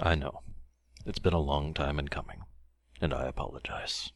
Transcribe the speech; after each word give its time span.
I 0.00 0.14
know. 0.14 0.42
It's 1.06 1.18
been 1.18 1.32
a 1.32 1.38
long 1.38 1.72
time 1.72 1.98
in 1.98 2.08
coming, 2.08 2.42
and 3.00 3.14
I 3.14 3.26
apologize. 3.26 4.12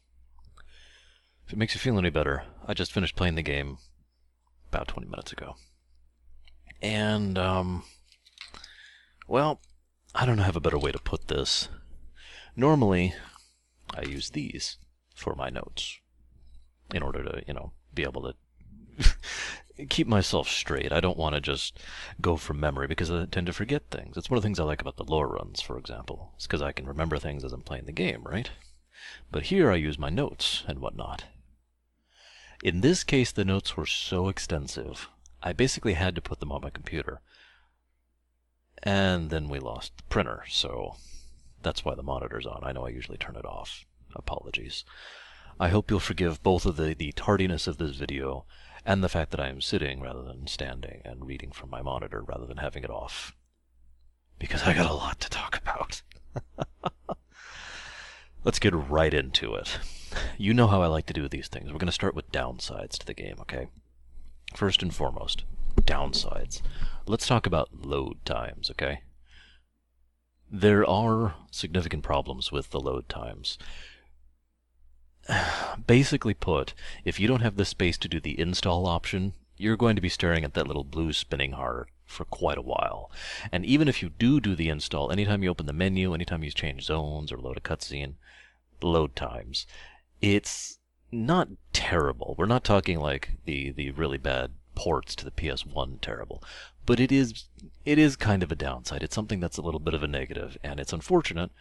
If 1.45 1.53
it 1.53 1.57
makes 1.57 1.73
you 1.73 1.79
feel 1.79 1.97
any 1.97 2.09
better, 2.09 2.43
I 2.67 2.73
just 2.73 2.91
finished 2.91 3.15
playing 3.15 3.35
the 3.35 3.41
game 3.41 3.77
about 4.69 4.87
20 4.87 5.07
minutes 5.07 5.31
ago. 5.31 5.55
And, 6.81 7.37
um, 7.37 7.83
well, 9.27 9.59
I 10.13 10.25
don't 10.25 10.39
have 10.39 10.55
a 10.55 10.61
better 10.61 10.77
way 10.77 10.91
to 10.91 10.99
put 10.99 11.27
this. 11.27 11.67
Normally, 12.55 13.15
I 13.95 14.03
use 14.03 14.29
these 14.29 14.77
for 15.15 15.35
my 15.35 15.49
notes 15.49 15.99
in 16.93 17.01
order 17.01 17.23
to, 17.23 17.43
you 17.47 17.53
know, 17.53 17.73
be 17.93 18.03
able 18.03 18.21
to 18.23 18.35
keep 19.89 20.07
myself 20.07 20.47
straight. 20.47 20.91
I 20.91 20.99
don't 20.99 21.17
want 21.17 21.35
to 21.35 21.41
just 21.41 21.79
go 22.19 22.37
from 22.37 22.59
memory 22.59 22.87
because 22.87 23.11
I 23.11 23.25
tend 23.25 23.47
to 23.47 23.53
forget 23.53 23.83
things. 23.89 24.17
It's 24.17 24.29
one 24.29 24.37
of 24.37 24.43
the 24.43 24.45
things 24.45 24.59
I 24.59 24.63
like 24.63 24.81
about 24.81 24.97
the 24.97 25.03
lore 25.03 25.27
runs, 25.27 25.61
for 25.61 25.77
example. 25.77 26.31
It's 26.35 26.47
because 26.47 26.61
I 26.61 26.71
can 26.71 26.85
remember 26.85 27.17
things 27.17 27.43
as 27.43 27.53
I'm 27.53 27.61
playing 27.61 27.85
the 27.85 27.91
game, 27.91 28.23
right? 28.23 28.49
But 29.31 29.43
here 29.43 29.71
I 29.71 29.75
use 29.75 29.97
my 29.97 30.09
notes 30.09 30.63
and 30.67 30.79
whatnot. 30.79 31.25
In 32.63 32.81
this 32.81 33.03
case, 33.03 33.31
the 33.31 33.45
notes 33.45 33.75
were 33.75 33.87
so 33.87 34.27
extensive, 34.27 35.09
I 35.43 35.53
basically 35.53 35.93
had 35.93 36.13
to 36.15 36.21
put 36.21 36.39
them 36.39 36.51
on 36.51 36.61
my 36.61 36.69
computer. 36.69 37.21
And 38.83 39.29
then 39.29 39.49
we 39.49 39.59
lost 39.59 39.97
the 39.97 40.03
printer, 40.03 40.43
so 40.47 40.95
that's 41.61 41.83
why 41.83 41.95
the 41.95 42.03
monitor's 42.03 42.45
on. 42.45 42.63
I 42.63 42.71
know 42.71 42.85
I 42.85 42.89
usually 42.89 43.17
turn 43.17 43.35
it 43.35 43.45
off. 43.45 43.85
Apologies. 44.15 44.83
I 45.59 45.69
hope 45.69 45.89
you'll 45.89 45.99
forgive 45.99 46.43
both 46.43 46.65
of 46.65 46.75
the, 46.75 46.93
the 46.93 47.11
tardiness 47.13 47.67
of 47.67 47.77
this 47.77 47.95
video 47.95 48.45
and 48.85 49.03
the 49.03 49.09
fact 49.09 49.31
that 49.31 49.39
I 49.39 49.49
am 49.49 49.61
sitting 49.61 50.01
rather 50.01 50.23
than 50.23 50.47
standing 50.47 51.01
and 51.05 51.25
reading 51.25 51.51
from 51.51 51.69
my 51.69 51.81
monitor 51.81 52.21
rather 52.21 52.45
than 52.45 52.57
having 52.57 52.83
it 52.83 52.89
off. 52.89 53.35
Because 54.39 54.63
I 54.63 54.73
got 54.73 54.89
a 54.89 54.93
lot 54.93 55.19
to 55.19 55.29
talk 55.29 55.57
about. 55.57 56.01
Let's 58.43 58.59
get 58.59 58.73
right 58.73 59.13
into 59.13 59.53
it. 59.53 59.77
You 60.37 60.53
know 60.53 60.67
how 60.67 60.81
I 60.81 60.87
like 60.87 61.05
to 61.07 61.13
do 61.13 61.27
these 61.27 61.47
things. 61.47 61.67
We're 61.67 61.77
going 61.77 61.85
to 61.85 61.91
start 61.91 62.15
with 62.15 62.31
downsides 62.31 62.97
to 62.97 63.05
the 63.05 63.13
game, 63.13 63.35
okay? 63.41 63.67
First 64.55 64.81
and 64.81 64.93
foremost, 64.93 65.43
downsides. 65.81 66.61
Let's 67.05 67.27
talk 67.27 67.45
about 67.45 67.69
load 67.85 68.25
times, 68.25 68.71
okay? 68.71 69.01
There 70.49 70.87
are 70.89 71.35
significant 71.51 72.03
problems 72.03 72.51
with 72.51 72.71
the 72.71 72.79
load 72.79 73.07
times. 73.07 73.57
Basically 75.87 76.33
put, 76.33 76.73
if 77.05 77.19
you 77.19 77.27
don't 77.27 77.41
have 77.41 77.57
the 77.57 77.65
space 77.65 77.97
to 77.99 78.07
do 78.07 78.19
the 78.19 78.39
install 78.39 78.85
option, 78.85 79.33
you're 79.57 79.77
going 79.77 79.95
to 79.95 80.01
be 80.01 80.09
staring 80.09 80.43
at 80.43 80.53
that 80.53 80.67
little 80.67 80.83
blue 80.83 81.13
spinning 81.13 81.53
heart 81.53 81.89
for 82.05 82.25
quite 82.25 82.57
a 82.57 82.63
while. 82.63 83.11
And 83.51 83.65
even 83.65 83.87
if 83.87 84.01
you 84.01 84.09
do 84.09 84.39
do 84.39 84.55
the 84.55 84.69
install, 84.69 85.11
anytime 85.11 85.43
you 85.43 85.49
open 85.49 85.65
the 85.65 85.73
menu, 85.73 86.13
anytime 86.13 86.43
you 86.43 86.51
change 86.51 86.83
zones 86.83 87.31
or 87.31 87.37
load 87.37 87.57
a 87.57 87.61
cutscene, 87.61 88.15
load 88.81 89.15
times, 89.15 89.65
it's 90.21 90.79
not 91.11 91.49
terrible. 91.73 92.35
We're 92.37 92.45
not 92.45 92.63
talking 92.63 92.99
like 92.99 93.37
the, 93.45 93.71
the 93.71 93.91
really 93.91 94.17
bad 94.17 94.51
ports 94.75 95.15
to 95.15 95.25
the 95.25 95.31
PS1 95.31 96.01
terrible, 96.01 96.43
but 96.85 96.99
it 96.99 97.11
is 97.11 97.45
it 97.85 97.99
is 97.99 98.15
kind 98.15 98.41
of 98.41 98.51
a 98.51 98.55
downside. 98.55 99.03
It's 99.03 99.15
something 99.15 99.39
that's 99.39 99.57
a 99.57 99.61
little 99.61 99.79
bit 99.79 99.93
of 99.93 100.03
a 100.03 100.07
negative, 100.07 100.57
and 100.63 100.79
it's 100.79 100.93
unfortunate 100.93 101.51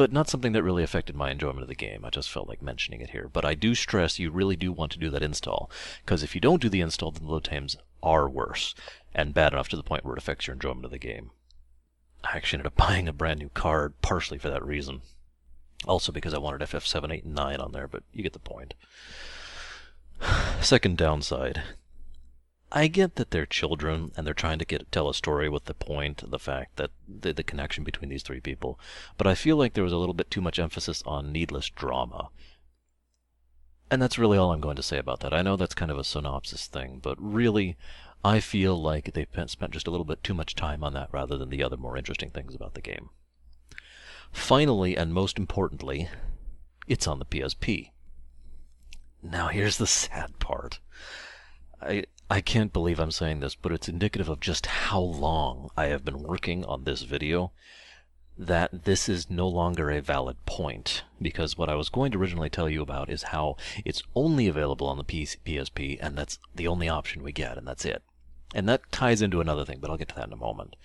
but 0.00 0.14
not 0.14 0.30
something 0.30 0.52
that 0.52 0.62
really 0.62 0.82
affected 0.82 1.14
my 1.14 1.30
enjoyment 1.30 1.60
of 1.60 1.68
the 1.68 1.74
game. 1.74 2.06
I 2.06 2.08
just 2.08 2.30
felt 2.30 2.48
like 2.48 2.62
mentioning 2.62 3.02
it 3.02 3.10
here. 3.10 3.28
But 3.30 3.44
I 3.44 3.52
do 3.52 3.74
stress 3.74 4.18
you 4.18 4.30
really 4.30 4.56
do 4.56 4.72
want 4.72 4.92
to 4.92 4.98
do 4.98 5.10
that 5.10 5.22
install, 5.22 5.70
because 6.02 6.22
if 6.22 6.34
you 6.34 6.40
don't 6.40 6.62
do 6.62 6.70
the 6.70 6.80
install, 6.80 7.10
then 7.10 7.26
the 7.26 7.30
load 7.30 7.44
times 7.44 7.76
are 8.02 8.26
worse, 8.26 8.74
and 9.14 9.34
bad 9.34 9.52
enough 9.52 9.68
to 9.68 9.76
the 9.76 9.82
point 9.82 10.06
where 10.06 10.14
it 10.14 10.18
affects 10.18 10.46
your 10.46 10.54
enjoyment 10.54 10.86
of 10.86 10.90
the 10.90 10.98
game. 10.98 11.32
I 12.24 12.38
actually 12.38 12.60
ended 12.60 12.68
up 12.68 12.76
buying 12.88 13.08
a 13.08 13.12
brand 13.12 13.40
new 13.40 13.50
card, 13.50 13.92
partially 14.00 14.38
for 14.38 14.48
that 14.48 14.64
reason. 14.64 15.02
Also 15.86 16.12
because 16.12 16.32
I 16.32 16.38
wanted 16.38 16.62
FF7, 16.62 17.12
8, 17.12 17.24
and 17.24 17.34
9 17.34 17.60
on 17.60 17.72
there, 17.72 17.86
but 17.86 18.02
you 18.14 18.22
get 18.22 18.32
the 18.32 18.38
point. 18.38 18.72
Second 20.62 20.96
downside 20.96 21.62
I 22.72 22.86
get 22.86 23.16
that 23.16 23.30
they're 23.30 23.46
children 23.46 24.12
and 24.16 24.26
they're 24.26 24.34
trying 24.34 24.60
to 24.60 24.64
get 24.64 24.92
tell 24.92 25.08
a 25.08 25.14
story 25.14 25.48
with 25.48 25.64
the 25.64 25.74
point, 25.74 26.30
the 26.30 26.38
fact 26.38 26.76
that 26.76 26.90
the, 27.08 27.32
the 27.32 27.42
connection 27.42 27.82
between 27.82 28.10
these 28.10 28.22
three 28.22 28.40
people, 28.40 28.78
but 29.16 29.26
I 29.26 29.34
feel 29.34 29.56
like 29.56 29.74
there 29.74 29.84
was 29.84 29.92
a 29.92 29.96
little 29.96 30.14
bit 30.14 30.30
too 30.30 30.40
much 30.40 30.58
emphasis 30.58 31.02
on 31.04 31.32
needless 31.32 31.68
drama. 31.68 32.28
And 33.90 34.00
that's 34.00 34.18
really 34.18 34.38
all 34.38 34.52
I'm 34.52 34.60
going 34.60 34.76
to 34.76 34.84
say 34.84 34.98
about 34.98 35.20
that. 35.20 35.34
I 35.34 35.42
know 35.42 35.56
that's 35.56 35.74
kind 35.74 35.90
of 35.90 35.98
a 35.98 36.04
synopsis 36.04 36.68
thing, 36.68 37.00
but 37.02 37.16
really, 37.20 37.76
I 38.24 38.38
feel 38.38 38.80
like 38.80 39.14
they 39.14 39.26
spent 39.46 39.72
just 39.72 39.88
a 39.88 39.90
little 39.90 40.04
bit 40.04 40.22
too 40.22 40.34
much 40.34 40.54
time 40.54 40.84
on 40.84 40.92
that 40.92 41.08
rather 41.10 41.36
than 41.36 41.50
the 41.50 41.64
other 41.64 41.76
more 41.76 41.96
interesting 41.96 42.30
things 42.30 42.54
about 42.54 42.74
the 42.74 42.80
game. 42.80 43.10
Finally, 44.30 44.96
and 44.96 45.12
most 45.12 45.38
importantly, 45.38 46.08
it's 46.86 47.08
on 47.08 47.18
the 47.18 47.24
PSP. 47.24 47.90
Now 49.22 49.48
here's 49.48 49.78
the 49.78 49.86
sad 49.88 50.38
part. 50.38 50.78
I 51.82 52.04
I 52.32 52.40
can't 52.40 52.72
believe 52.72 53.00
I'm 53.00 53.10
saying 53.10 53.40
this, 53.40 53.56
but 53.56 53.72
it's 53.72 53.88
indicative 53.88 54.28
of 54.28 54.38
just 54.38 54.66
how 54.66 55.00
long 55.00 55.68
I 55.76 55.86
have 55.86 56.04
been 56.04 56.22
working 56.22 56.64
on 56.64 56.84
this 56.84 57.02
video 57.02 57.50
that 58.38 58.84
this 58.84 59.08
is 59.08 59.28
no 59.28 59.48
longer 59.48 59.90
a 59.90 60.00
valid 60.00 60.36
point 60.46 61.02
because 61.20 61.58
what 61.58 61.68
I 61.68 61.74
was 61.74 61.88
going 61.88 62.12
to 62.12 62.18
originally 62.18 62.48
tell 62.48 62.70
you 62.70 62.82
about 62.82 63.10
is 63.10 63.24
how 63.24 63.56
it's 63.84 64.04
only 64.14 64.46
available 64.46 64.86
on 64.86 64.96
the 64.96 65.02
PSP 65.02 65.98
and 66.00 66.16
that's 66.16 66.38
the 66.54 66.68
only 66.68 66.88
option 66.88 67.24
we 67.24 67.32
get 67.32 67.58
and 67.58 67.66
that's 67.66 67.84
it. 67.84 68.00
And 68.54 68.68
that 68.68 68.92
ties 68.92 69.22
into 69.22 69.40
another 69.40 69.64
thing, 69.64 69.78
but 69.80 69.90
I'll 69.90 69.96
get 69.96 70.08
to 70.10 70.14
that 70.14 70.28
in 70.28 70.32
a 70.32 70.36
moment. 70.36 70.76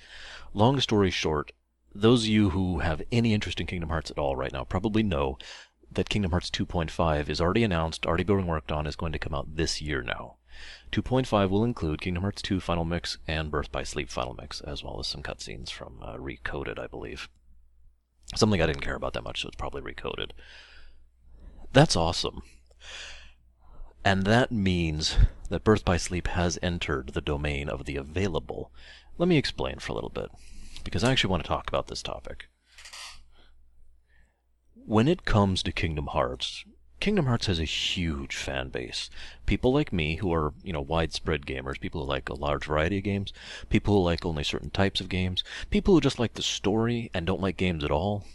Long 0.56 0.79
story 0.79 1.12
short, 1.12 1.51
those 1.94 2.23
of 2.23 2.29
you 2.29 2.50
who 2.50 2.79
have 2.79 3.03
any 3.12 3.35
interest 3.35 3.59
in 3.59 3.67
Kingdom 3.67 3.89
Hearts 3.89 4.09
at 4.09 4.17
all 4.17 4.35
right 4.35 4.51
now 4.51 4.63
probably 4.63 5.03
know 5.03 5.38
that 5.91 6.09
Kingdom 6.09 6.31
Hearts 6.31 6.50
2.5 6.50 7.29
is 7.29 7.39
already 7.39 7.63
announced, 7.63 8.07
already 8.07 8.23
being 8.23 8.47
worked 8.47 8.72
on, 8.72 8.88
is 8.88 8.95
going 8.95 9.12
to 9.12 9.19
come 9.19 9.35
out 9.35 9.56
this 9.56 9.79
year 9.79 10.01
now. 10.01 10.38
2.5 10.95 11.50
will 11.50 11.66
include 11.66 12.00
Kingdom 12.00 12.23
Hearts 12.23 12.41
2 12.41 12.61
Final 12.61 12.85
Mix 12.85 13.17
and 13.28 13.51
Birth 13.51 13.69
by 13.69 13.83
Sleep 13.83 14.09
Final 14.09 14.33
Mix, 14.33 14.61
as 14.61 14.81
well 14.81 14.97
as 14.97 15.07
some 15.07 15.22
cutscenes 15.22 15.69
from 15.69 16.00
uh, 16.01 16.16
Recoded, 16.16 16.79
I 16.79 16.88
believe. 16.88 17.28
Something 18.33 18.61
I 18.61 18.66
didn't 18.66 18.81
care 18.81 18.95
about 18.95 19.11
that 19.11 19.25
much, 19.25 19.41
so 19.41 19.50
it's 19.50 19.57
probably 19.57 19.81
Recoded. 19.81 20.31
That's 21.73 21.97
awesome. 21.97 22.44
And 24.06 24.23
that 24.23 24.53
means 24.53 25.17
that 25.50 25.66
Birth 25.66 25.83
by 25.83 25.97
Sleep 25.97 26.28
has 26.28 26.57
entered 26.63 27.09
the 27.09 27.19
domain 27.19 27.67
of 27.67 27.83
the 27.83 27.97
available. 27.97 28.72
Let 29.17 29.27
me 29.27 29.38
explain 29.38 29.79
for 29.79 29.91
a 29.91 29.95
little 29.95 30.09
bit, 30.09 30.29
because 30.85 31.03
I 31.03 31.12
actually 31.12 31.31
want 31.31 31.44
to 31.44 31.50
talk 31.50 31.67
about 31.67 31.88
this 31.88 32.01
topic. 32.01 32.47
When 34.75 35.09
it 35.09 35.25
comes 35.25 35.62
to 35.63 35.73
Kingdom 35.73 36.07
Hearts, 36.07 36.63
Kingdom 37.00 37.25
Hearts 37.25 37.47
has 37.47 37.59
a 37.59 37.66
huge 37.66 38.35
fan 38.35 38.69
base. 38.69 39.09
People 39.45 39.73
like 39.73 39.94
me 39.94 40.16
who 40.16 40.33
are, 40.33 40.53
you 40.63 40.73
know, 40.73 40.81
widespread 40.81 41.45
gamers, 41.45 41.79
people 41.79 42.01
who 42.01 42.07
like 42.07 42.29
a 42.29 42.33
large 42.33 42.66
variety 42.66 42.97
of 42.97 43.03
games, 43.03 43.33
people 43.69 43.95
who 43.95 44.03
like 44.03 44.25
only 44.25 44.44
certain 44.44 44.69
types 44.69 45.01
of 45.01 45.09
games, 45.09 45.44
people 45.69 45.94
who 45.94 46.01
just 46.01 46.19
like 46.19 46.33
the 46.33 46.41
story 46.41 47.11
and 47.13 47.25
don't 47.25 47.41
like 47.41 47.57
games 47.57 47.83
at 47.83 47.91
all. 47.91 48.25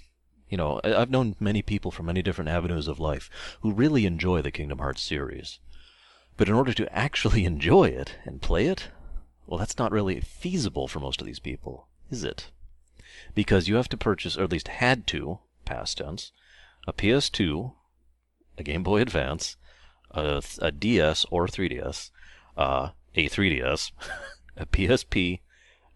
You 0.48 0.56
know, 0.56 0.80
I've 0.84 1.10
known 1.10 1.36
many 1.40 1.62
people 1.62 1.90
from 1.90 2.06
many 2.06 2.22
different 2.22 2.50
avenues 2.50 2.86
of 2.86 3.00
life 3.00 3.30
who 3.62 3.72
really 3.72 4.04
enjoy 4.04 4.42
the 4.42 4.50
Kingdom 4.50 4.78
Hearts 4.78 5.02
series. 5.02 5.58
But 6.36 6.48
in 6.48 6.54
order 6.54 6.72
to 6.72 6.92
actually 6.96 7.44
enjoy 7.44 7.86
it 7.86 8.16
and 8.24 8.42
play 8.42 8.66
it, 8.66 8.88
well, 9.46 9.58
that's 9.58 9.78
not 9.78 9.90
really 9.92 10.20
feasible 10.20 10.86
for 10.86 11.00
most 11.00 11.20
of 11.20 11.26
these 11.26 11.40
people, 11.40 11.88
is 12.10 12.22
it? 12.22 12.50
Because 13.34 13.68
you 13.68 13.76
have 13.76 13.88
to 13.88 13.96
purchase, 13.96 14.36
or 14.36 14.44
at 14.44 14.52
least 14.52 14.68
had 14.68 15.06
to, 15.08 15.40
past 15.64 15.98
tense, 15.98 16.30
a 16.86 16.92
PS2 16.92 17.72
a 18.60 18.62
Game 18.62 18.82
Boy 18.82 19.00
Advance, 19.00 19.56
a, 20.12 20.42
a 20.60 20.70
DS 20.70 21.26
or 21.30 21.46
3DS, 21.46 22.10
uh, 22.56 22.90
a 23.14 23.28
3DS, 23.28 23.92
a 24.56 24.66
PSP, 24.66 25.40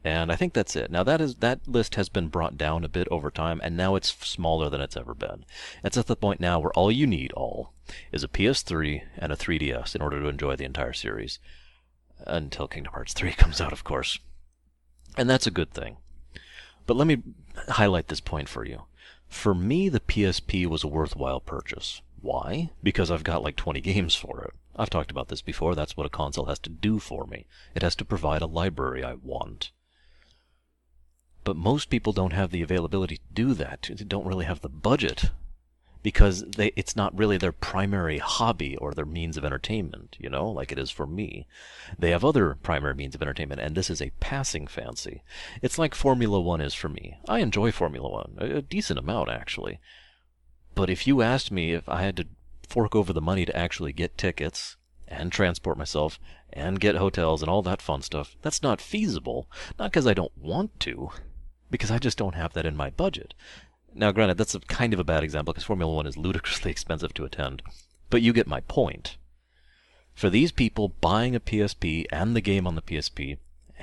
and 0.02 0.30
I 0.30 0.36
think 0.36 0.52
that's 0.52 0.76
it. 0.76 0.90
Now 0.90 1.02
that 1.02 1.20
is 1.20 1.36
that 1.36 1.66
list 1.66 1.94
has 1.94 2.08
been 2.08 2.28
brought 2.28 2.58
down 2.58 2.84
a 2.84 2.88
bit 2.88 3.08
over 3.10 3.30
time, 3.30 3.60
and 3.62 3.76
now 3.76 3.94
it's 3.94 4.10
smaller 4.10 4.68
than 4.68 4.80
it's 4.80 4.96
ever 4.96 5.14
been. 5.14 5.44
It's 5.82 5.96
at 5.96 6.06
the 6.06 6.16
point 6.16 6.40
now 6.40 6.58
where 6.58 6.72
all 6.72 6.90
you 6.90 7.06
need, 7.06 7.32
all, 7.32 7.72
is 8.12 8.24
a 8.24 8.28
PS3 8.28 9.02
and 9.16 9.32
a 9.32 9.36
3DS 9.36 9.94
in 9.94 10.02
order 10.02 10.20
to 10.20 10.28
enjoy 10.28 10.56
the 10.56 10.64
entire 10.64 10.92
series. 10.92 11.38
Until 12.26 12.68
Kingdom 12.68 12.92
Hearts 12.92 13.12
3 13.12 13.32
comes 13.36 13.60
out, 13.60 13.72
of 13.72 13.84
course. 13.84 14.18
And 15.16 15.28
that's 15.28 15.46
a 15.46 15.50
good 15.50 15.70
thing. 15.70 15.98
But 16.86 16.96
let 16.96 17.06
me 17.06 17.22
highlight 17.68 18.08
this 18.08 18.20
point 18.20 18.48
for 18.48 18.64
you. 18.64 18.82
For 19.26 19.54
me, 19.54 19.88
the 19.88 20.00
PSP 20.00 20.66
was 20.66 20.84
a 20.84 20.88
worthwhile 20.88 21.40
purchase. 21.40 22.02
Why? 22.24 22.70
Because 22.82 23.10
I've 23.10 23.22
got 23.22 23.42
like 23.42 23.54
20 23.54 23.82
games 23.82 24.14
for 24.14 24.40
it. 24.44 24.54
I've 24.74 24.88
talked 24.88 25.10
about 25.10 25.28
this 25.28 25.42
before. 25.42 25.74
That's 25.74 25.94
what 25.94 26.06
a 26.06 26.10
console 26.10 26.46
has 26.46 26.58
to 26.60 26.70
do 26.70 26.98
for 26.98 27.26
me. 27.26 27.44
It 27.74 27.82
has 27.82 27.94
to 27.96 28.04
provide 28.04 28.40
a 28.40 28.46
library 28.46 29.04
I 29.04 29.12
want. 29.12 29.72
But 31.44 31.54
most 31.54 31.90
people 31.90 32.14
don't 32.14 32.32
have 32.32 32.50
the 32.50 32.62
availability 32.62 33.18
to 33.18 33.22
do 33.34 33.52
that. 33.52 33.90
They 33.94 34.04
don't 34.04 34.26
really 34.26 34.46
have 34.46 34.62
the 34.62 34.70
budget 34.70 35.32
because 36.02 36.44
they 36.44 36.68
it's 36.76 36.96
not 36.96 37.16
really 37.16 37.36
their 37.36 37.52
primary 37.52 38.16
hobby 38.16 38.74
or 38.78 38.94
their 38.94 39.04
means 39.04 39.36
of 39.36 39.44
entertainment, 39.44 40.16
you 40.18 40.30
know, 40.30 40.48
like 40.48 40.72
it 40.72 40.78
is 40.78 40.90
for 40.90 41.06
me. 41.06 41.46
They 41.98 42.10
have 42.10 42.24
other 42.24 42.56
primary 42.62 42.94
means 42.94 43.14
of 43.14 43.20
entertainment, 43.20 43.60
and 43.60 43.74
this 43.74 43.90
is 43.90 44.00
a 44.00 44.12
passing 44.20 44.66
fancy. 44.66 45.22
It's 45.60 45.78
like 45.78 45.94
Formula 45.94 46.40
One 46.40 46.62
is 46.62 46.72
for 46.72 46.88
me. 46.88 47.18
I 47.28 47.40
enjoy 47.40 47.70
Formula 47.70 48.08
One, 48.08 48.36
a, 48.38 48.56
a 48.56 48.62
decent 48.62 48.98
amount 48.98 49.28
actually. 49.28 49.78
But 50.74 50.90
if 50.90 51.06
you 51.06 51.22
asked 51.22 51.52
me 51.52 51.72
if 51.72 51.88
I 51.88 52.02
had 52.02 52.16
to 52.16 52.26
fork 52.68 52.96
over 52.96 53.12
the 53.12 53.20
money 53.20 53.44
to 53.44 53.56
actually 53.56 53.92
get 53.92 54.18
tickets 54.18 54.76
and 55.06 55.30
transport 55.30 55.78
myself 55.78 56.18
and 56.52 56.80
get 56.80 56.96
hotels 56.96 57.42
and 57.42 57.50
all 57.50 57.62
that 57.62 57.82
fun 57.82 58.02
stuff, 58.02 58.36
that's 58.42 58.62
not 58.62 58.80
feasible. 58.80 59.48
Not 59.78 59.92
because 59.92 60.06
I 60.06 60.14
don't 60.14 60.36
want 60.36 60.78
to, 60.80 61.10
because 61.70 61.90
I 61.90 61.98
just 61.98 62.18
don't 62.18 62.34
have 62.34 62.52
that 62.54 62.66
in 62.66 62.76
my 62.76 62.90
budget. 62.90 63.34
Now, 63.94 64.10
granted, 64.10 64.38
that's 64.38 64.54
a 64.54 64.60
kind 64.60 64.92
of 64.92 64.98
a 64.98 65.04
bad 65.04 65.22
example 65.22 65.52
because 65.52 65.64
Formula 65.64 65.92
One 65.92 66.06
is 66.06 66.16
ludicrously 66.16 66.70
expensive 66.70 67.14
to 67.14 67.24
attend, 67.24 67.62
but 68.10 68.22
you 68.22 68.32
get 68.32 68.46
my 68.46 68.60
point. 68.60 69.16
For 70.14 70.30
these 70.30 70.52
people, 70.52 70.88
buying 70.88 71.34
a 71.34 71.40
PSP 71.40 72.06
and 72.10 72.34
the 72.34 72.40
game 72.40 72.66
on 72.66 72.74
the 72.74 72.82
PSP 72.82 73.38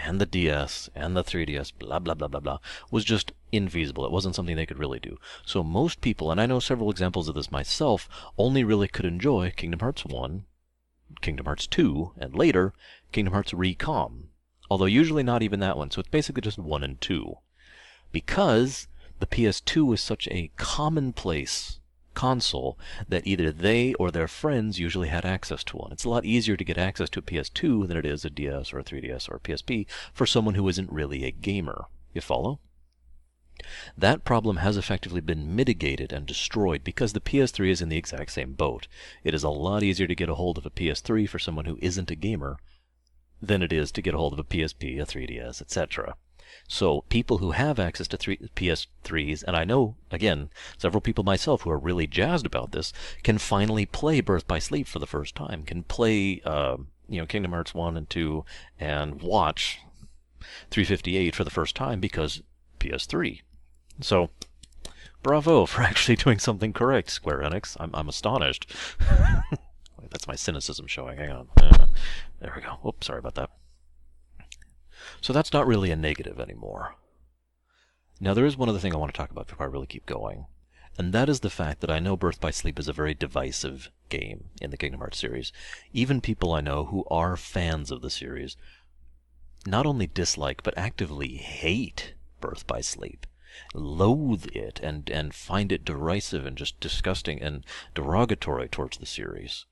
and 0.05 0.19
the 0.19 0.25
DS 0.25 0.89
and 0.95 1.15
the 1.15 1.23
3DS, 1.23 1.73
blah, 1.77 1.99
blah, 1.99 2.13
blah, 2.13 2.27
blah, 2.27 2.39
blah, 2.39 2.59
was 2.89 3.03
just 3.03 3.31
infeasible. 3.53 4.05
It 4.05 4.11
wasn't 4.11 4.35
something 4.35 4.55
they 4.55 4.65
could 4.65 4.79
really 4.79 4.99
do. 4.99 5.17
So 5.45 5.63
most 5.63 6.01
people, 6.01 6.31
and 6.31 6.39
I 6.39 6.45
know 6.45 6.59
several 6.59 6.89
examples 6.89 7.27
of 7.27 7.35
this 7.35 7.51
myself, 7.51 8.09
only 8.37 8.63
really 8.63 8.87
could 8.87 9.05
enjoy 9.05 9.51
Kingdom 9.51 9.81
Hearts 9.81 10.05
1, 10.05 10.45
Kingdom 11.21 11.45
Hearts 11.45 11.67
2, 11.67 12.13
and 12.17 12.35
later, 12.35 12.73
Kingdom 13.11 13.33
Hearts 13.33 13.51
Recom. 13.51 14.27
Although 14.69 14.85
usually 14.85 15.23
not 15.23 15.43
even 15.43 15.59
that 15.59 15.77
one, 15.77 15.91
so 15.91 15.99
it's 15.99 16.09
basically 16.09 16.41
just 16.41 16.57
1 16.57 16.83
and 16.83 16.99
2. 17.01 17.33
Because 18.11 18.87
the 19.19 19.27
PS2 19.27 19.85
was 19.85 20.01
such 20.01 20.27
a 20.29 20.51
commonplace 20.55 21.80
console 22.13 22.77
that 23.07 23.25
either 23.25 23.51
they 23.51 23.93
or 23.95 24.11
their 24.11 24.27
friends 24.27 24.79
usually 24.79 25.09
had 25.09 25.25
access 25.25 25.63
to 25.65 25.77
one. 25.77 25.91
It's 25.91 26.05
a 26.05 26.09
lot 26.09 26.25
easier 26.25 26.57
to 26.57 26.63
get 26.63 26.77
access 26.77 27.09
to 27.11 27.19
a 27.19 27.23
PS2 27.23 27.87
than 27.87 27.97
it 27.97 28.05
is 28.05 28.25
a 28.25 28.29
DS 28.29 28.73
or 28.73 28.79
a 28.79 28.83
3DS 28.83 29.29
or 29.29 29.35
a 29.35 29.39
PSP 29.39 29.85
for 30.13 30.25
someone 30.25 30.55
who 30.55 30.67
isn't 30.67 30.91
really 30.91 31.25
a 31.25 31.31
gamer. 31.31 31.85
You 32.13 32.21
follow? 32.21 32.59
That 33.97 34.25
problem 34.25 34.57
has 34.57 34.75
effectively 34.75 35.21
been 35.21 35.55
mitigated 35.55 36.11
and 36.11 36.25
destroyed 36.25 36.83
because 36.83 37.13
the 37.13 37.19
PS3 37.19 37.69
is 37.69 37.81
in 37.81 37.89
the 37.89 37.97
exact 37.97 38.31
same 38.31 38.53
boat. 38.53 38.87
It 39.23 39.33
is 39.33 39.43
a 39.43 39.49
lot 39.49 39.83
easier 39.83 40.07
to 40.07 40.15
get 40.15 40.29
a 40.29 40.35
hold 40.35 40.57
of 40.57 40.65
a 40.65 40.71
PS3 40.71 41.29
for 41.29 41.37
someone 41.37 41.65
who 41.65 41.77
isn't 41.81 42.09
a 42.09 42.15
gamer 42.15 42.57
than 43.41 43.61
it 43.61 43.71
is 43.71 43.91
to 43.91 44.01
get 44.01 44.13
a 44.13 44.17
hold 44.17 44.33
of 44.33 44.39
a 44.39 44.43
PSP, 44.43 44.99
a 44.99 45.05
3DS, 45.05 45.61
etc. 45.61 46.15
So 46.67 47.01
people 47.09 47.39
who 47.39 47.51
have 47.51 47.79
access 47.79 48.07
to 48.09 48.17
three, 48.17 48.37
PS3s, 48.55 49.43
and 49.43 49.55
I 49.55 49.63
know, 49.63 49.95
again, 50.11 50.49
several 50.77 51.01
people 51.01 51.23
myself 51.23 51.61
who 51.61 51.69
are 51.69 51.77
really 51.77 52.07
jazzed 52.07 52.45
about 52.45 52.71
this, 52.71 52.93
can 53.23 53.37
finally 53.37 53.85
play 53.85 54.21
Birth 54.21 54.47
by 54.47 54.59
Sleep 54.59 54.87
for 54.87 54.99
the 54.99 55.07
first 55.07 55.35
time, 55.35 55.63
can 55.63 55.83
play, 55.83 56.41
uh, 56.45 56.77
you 57.07 57.19
know, 57.19 57.25
Kingdom 57.25 57.51
Hearts 57.51 57.73
1 57.73 57.97
and 57.97 58.09
2, 58.09 58.45
and 58.79 59.21
watch 59.21 59.79
358 60.69 61.35
for 61.35 61.43
the 61.43 61.49
first 61.49 61.75
time 61.75 61.99
because 61.99 62.41
PS3. 62.79 63.41
So, 63.99 64.29
bravo 65.21 65.65
for 65.67 65.81
actually 65.81 66.15
doing 66.15 66.39
something 66.39 66.73
correct, 66.73 67.11
Square 67.11 67.41
Enix. 67.41 67.77
I'm, 67.79 67.91
I'm 67.93 68.09
astonished. 68.09 68.71
That's 70.09 70.27
my 70.27 70.35
cynicism 70.35 70.87
showing. 70.87 71.17
Hang 71.17 71.31
on. 71.31 71.47
Uh, 71.57 71.87
there 72.39 72.53
we 72.55 72.61
go. 72.61 72.77
Oops, 72.85 73.05
sorry 73.05 73.19
about 73.19 73.35
that. 73.35 73.49
So 75.21 75.33
that's 75.33 75.53
not 75.53 75.67
really 75.67 75.91
a 75.91 75.95
negative 75.95 76.39
anymore. 76.39 76.95
Now, 78.19 78.33
there 78.33 78.45
is 78.45 78.57
one 78.57 78.69
other 78.69 78.79
thing 78.79 78.93
I 78.93 78.97
want 78.97 79.13
to 79.13 79.17
talk 79.17 79.31
about 79.31 79.47
before 79.47 79.65
I 79.65 79.69
really 79.69 79.87
keep 79.87 80.05
going, 80.05 80.45
and 80.97 81.13
that 81.13 81.29
is 81.29 81.39
the 81.39 81.49
fact 81.49 81.81
that 81.81 81.91
I 81.91 81.99
know 81.99 82.17
Birth 82.17 82.39
by 82.39 82.51
Sleep 82.51 82.77
is 82.77 82.87
a 82.87 82.93
very 82.93 83.13
divisive 83.13 83.89
game 84.09 84.49
in 84.61 84.71
the 84.71 84.77
Kingdom 84.77 84.99
Hearts 84.99 85.17
series. 85.19 85.51
Even 85.93 86.21
people 86.21 86.53
I 86.53 86.61
know 86.61 86.85
who 86.85 87.05
are 87.09 87.37
fans 87.37 87.91
of 87.91 88.01
the 88.01 88.09
series 88.09 88.57
not 89.65 89.85
only 89.85 90.07
dislike 90.07 90.63
but 90.63 90.77
actively 90.77 91.37
hate 91.37 92.13
Birth 92.39 92.67
by 92.67 92.81
Sleep, 92.81 93.25
loathe 93.73 94.47
it, 94.55 94.79
and, 94.81 95.09
and 95.09 95.33
find 95.33 95.71
it 95.71 95.85
derisive 95.85 96.45
and 96.45 96.57
just 96.57 96.79
disgusting 96.79 97.41
and 97.41 97.65
derogatory 97.93 98.67
towards 98.67 98.97
the 98.97 99.05
series. 99.05 99.65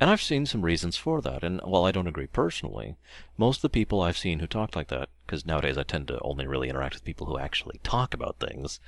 And 0.00 0.08
I've 0.08 0.22
seen 0.22 0.46
some 0.46 0.62
reasons 0.62 0.96
for 0.96 1.20
that, 1.22 1.42
and 1.42 1.60
while 1.62 1.84
I 1.84 1.90
don't 1.90 2.06
agree 2.06 2.28
personally, 2.28 2.96
most 3.36 3.58
of 3.58 3.62
the 3.62 3.68
people 3.68 4.00
I've 4.00 4.16
seen 4.16 4.38
who 4.38 4.46
talk 4.46 4.76
like 4.76 4.88
that, 4.88 5.08
because 5.26 5.44
nowadays 5.44 5.76
I 5.76 5.82
tend 5.82 6.06
to 6.08 6.20
only 6.20 6.46
really 6.46 6.68
interact 6.68 6.94
with 6.94 7.04
people 7.04 7.26
who 7.26 7.38
actually 7.38 7.80
talk 7.82 8.14
about 8.14 8.38
things, 8.38 8.78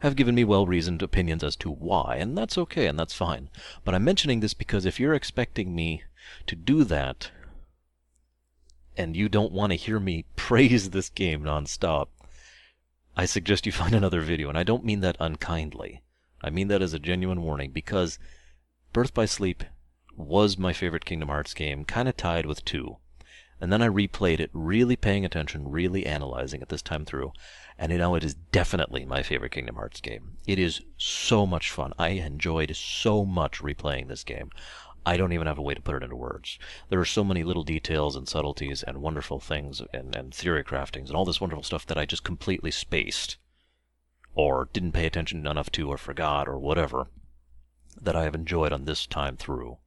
have 0.00 0.16
given 0.16 0.34
me 0.34 0.42
well 0.42 0.66
reasoned 0.66 1.00
opinions 1.00 1.44
as 1.44 1.54
to 1.56 1.70
why, 1.70 2.16
and 2.16 2.36
that's 2.36 2.58
okay 2.58 2.86
and 2.86 2.98
that's 2.98 3.14
fine. 3.14 3.50
But 3.84 3.94
I'm 3.94 4.02
mentioning 4.04 4.40
this 4.40 4.54
because 4.54 4.84
if 4.84 4.98
you're 4.98 5.14
expecting 5.14 5.76
me 5.76 6.02
to 6.46 6.56
do 6.56 6.82
that, 6.84 7.30
and 8.96 9.16
you 9.16 9.28
don't 9.28 9.52
want 9.52 9.70
to 9.70 9.76
hear 9.76 10.00
me 10.00 10.24
praise 10.36 10.90
this 10.90 11.08
game 11.08 11.44
nonstop, 11.44 12.08
I 13.16 13.26
suggest 13.26 13.64
you 13.64 13.72
find 13.80 13.94
another 13.94 14.22
video, 14.22 14.48
and 14.48 14.58
I 14.58 14.64
don't 14.64 14.84
mean 14.84 15.00
that 15.00 15.16
unkindly. 15.20 16.02
I 16.42 16.50
mean 16.50 16.66
that 16.66 16.82
as 16.82 16.94
a 16.94 16.98
genuine 16.98 17.42
warning, 17.42 17.70
because 17.70 18.18
Birth 18.92 19.14
by 19.14 19.24
Sleep 19.24 19.62
was 20.18 20.58
my 20.58 20.72
favorite 20.72 21.04
Kingdom 21.04 21.28
Hearts 21.28 21.54
game, 21.54 21.84
kind 21.84 22.08
of 22.08 22.16
tied 22.16 22.44
with 22.44 22.64
2. 22.64 22.96
And 23.60 23.72
then 23.72 23.82
I 23.82 23.88
replayed 23.88 24.40
it, 24.40 24.50
really 24.52 24.96
paying 24.96 25.24
attention, 25.24 25.70
really 25.70 26.04
analyzing 26.06 26.60
it 26.60 26.68
this 26.68 26.82
time 26.82 27.04
through, 27.04 27.32
and 27.78 27.92
you 27.92 27.98
know 27.98 28.14
it 28.14 28.24
is 28.24 28.34
definitely 28.34 29.04
my 29.04 29.22
favorite 29.22 29.52
Kingdom 29.52 29.76
Hearts 29.76 30.00
game. 30.00 30.38
It 30.46 30.58
is 30.58 30.80
so 30.96 31.46
much 31.46 31.70
fun. 31.70 31.92
I 31.98 32.10
enjoyed 32.10 32.74
so 32.76 33.24
much 33.24 33.60
replaying 33.60 34.08
this 34.08 34.24
game. 34.24 34.50
I 35.06 35.16
don't 35.16 35.32
even 35.32 35.46
have 35.46 35.58
a 35.58 35.62
way 35.62 35.74
to 35.74 35.80
put 35.80 35.94
it 35.94 36.02
into 36.02 36.16
words. 36.16 36.58
There 36.88 37.00
are 37.00 37.04
so 37.04 37.24
many 37.24 37.42
little 37.42 37.64
details 37.64 38.14
and 38.14 38.28
subtleties 38.28 38.82
and 38.82 38.98
wonderful 38.98 39.40
things 39.40 39.80
and, 39.94 40.14
and 40.14 40.34
theory 40.34 40.64
craftings 40.64 41.06
and 41.06 41.16
all 41.16 41.24
this 41.24 41.40
wonderful 41.40 41.62
stuff 41.62 41.86
that 41.86 41.96
I 41.98 42.04
just 42.04 42.24
completely 42.24 42.70
spaced 42.70 43.38
or 44.34 44.68
didn't 44.72 44.92
pay 44.92 45.06
attention 45.06 45.46
enough 45.46 45.70
to 45.72 45.88
or 45.88 45.96
forgot 45.96 46.48
or 46.48 46.58
whatever 46.58 47.08
that 48.00 48.14
I 48.16 48.24
have 48.24 48.34
enjoyed 48.34 48.72
on 48.72 48.84
this 48.84 49.06
time 49.06 49.36
through. 49.36 49.78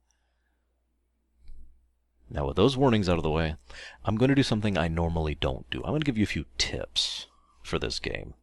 Now, 2.30 2.46
with 2.46 2.56
those 2.56 2.76
warnings 2.76 3.08
out 3.08 3.18
of 3.18 3.22
the 3.22 3.30
way, 3.30 3.56
I'm 4.04 4.16
going 4.16 4.30
to 4.30 4.34
do 4.34 4.42
something 4.42 4.78
I 4.78 4.88
normally 4.88 5.34
don't 5.34 5.68
do. 5.70 5.78
I'm 5.78 5.90
going 5.90 6.00
to 6.00 6.06
give 6.06 6.16
you 6.16 6.24
a 6.24 6.26
few 6.26 6.46
tips 6.56 7.26
for 7.62 7.78
this 7.78 7.98
game. 7.98 8.34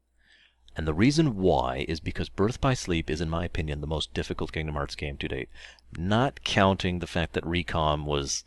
And 0.77 0.87
the 0.87 0.93
reason 0.93 1.35
why 1.35 1.85
is 1.89 1.99
because 1.99 2.29
Birth 2.29 2.61
by 2.61 2.73
Sleep 2.73 3.09
is, 3.09 3.19
in 3.19 3.29
my 3.29 3.43
opinion, 3.43 3.81
the 3.81 3.87
most 3.87 4.13
difficult 4.13 4.51
Kingdom 4.51 4.75
Hearts 4.75 4.95
game 4.95 5.17
to 5.17 5.27
date. 5.27 5.49
Not 5.97 6.43
counting 6.43 6.99
the 6.99 7.07
fact 7.07 7.33
that 7.33 7.43
Recom 7.43 8.05
was 8.05 8.43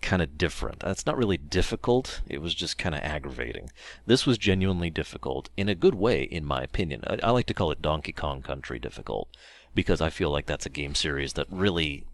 kind 0.00 0.22
of 0.22 0.36
different. 0.36 0.80
That's 0.80 1.06
not 1.06 1.16
really 1.16 1.36
difficult, 1.36 2.20
it 2.26 2.40
was 2.40 2.54
just 2.54 2.78
kind 2.78 2.94
of 2.94 3.02
aggravating. 3.02 3.70
This 4.06 4.26
was 4.26 4.38
genuinely 4.38 4.90
difficult, 4.90 5.50
in 5.56 5.68
a 5.68 5.74
good 5.74 5.94
way, 5.94 6.22
in 6.22 6.44
my 6.44 6.62
opinion. 6.62 7.02
I, 7.06 7.18
I 7.22 7.30
like 7.30 7.46
to 7.46 7.54
call 7.54 7.70
it 7.70 7.82
Donkey 7.82 8.12
Kong 8.12 8.42
Country 8.42 8.78
difficult, 8.78 9.28
because 9.74 10.00
I 10.00 10.10
feel 10.10 10.30
like 10.30 10.46
that's 10.46 10.66
a 10.66 10.70
game 10.70 10.94
series 10.94 11.34
that 11.34 11.46
really 11.50 12.06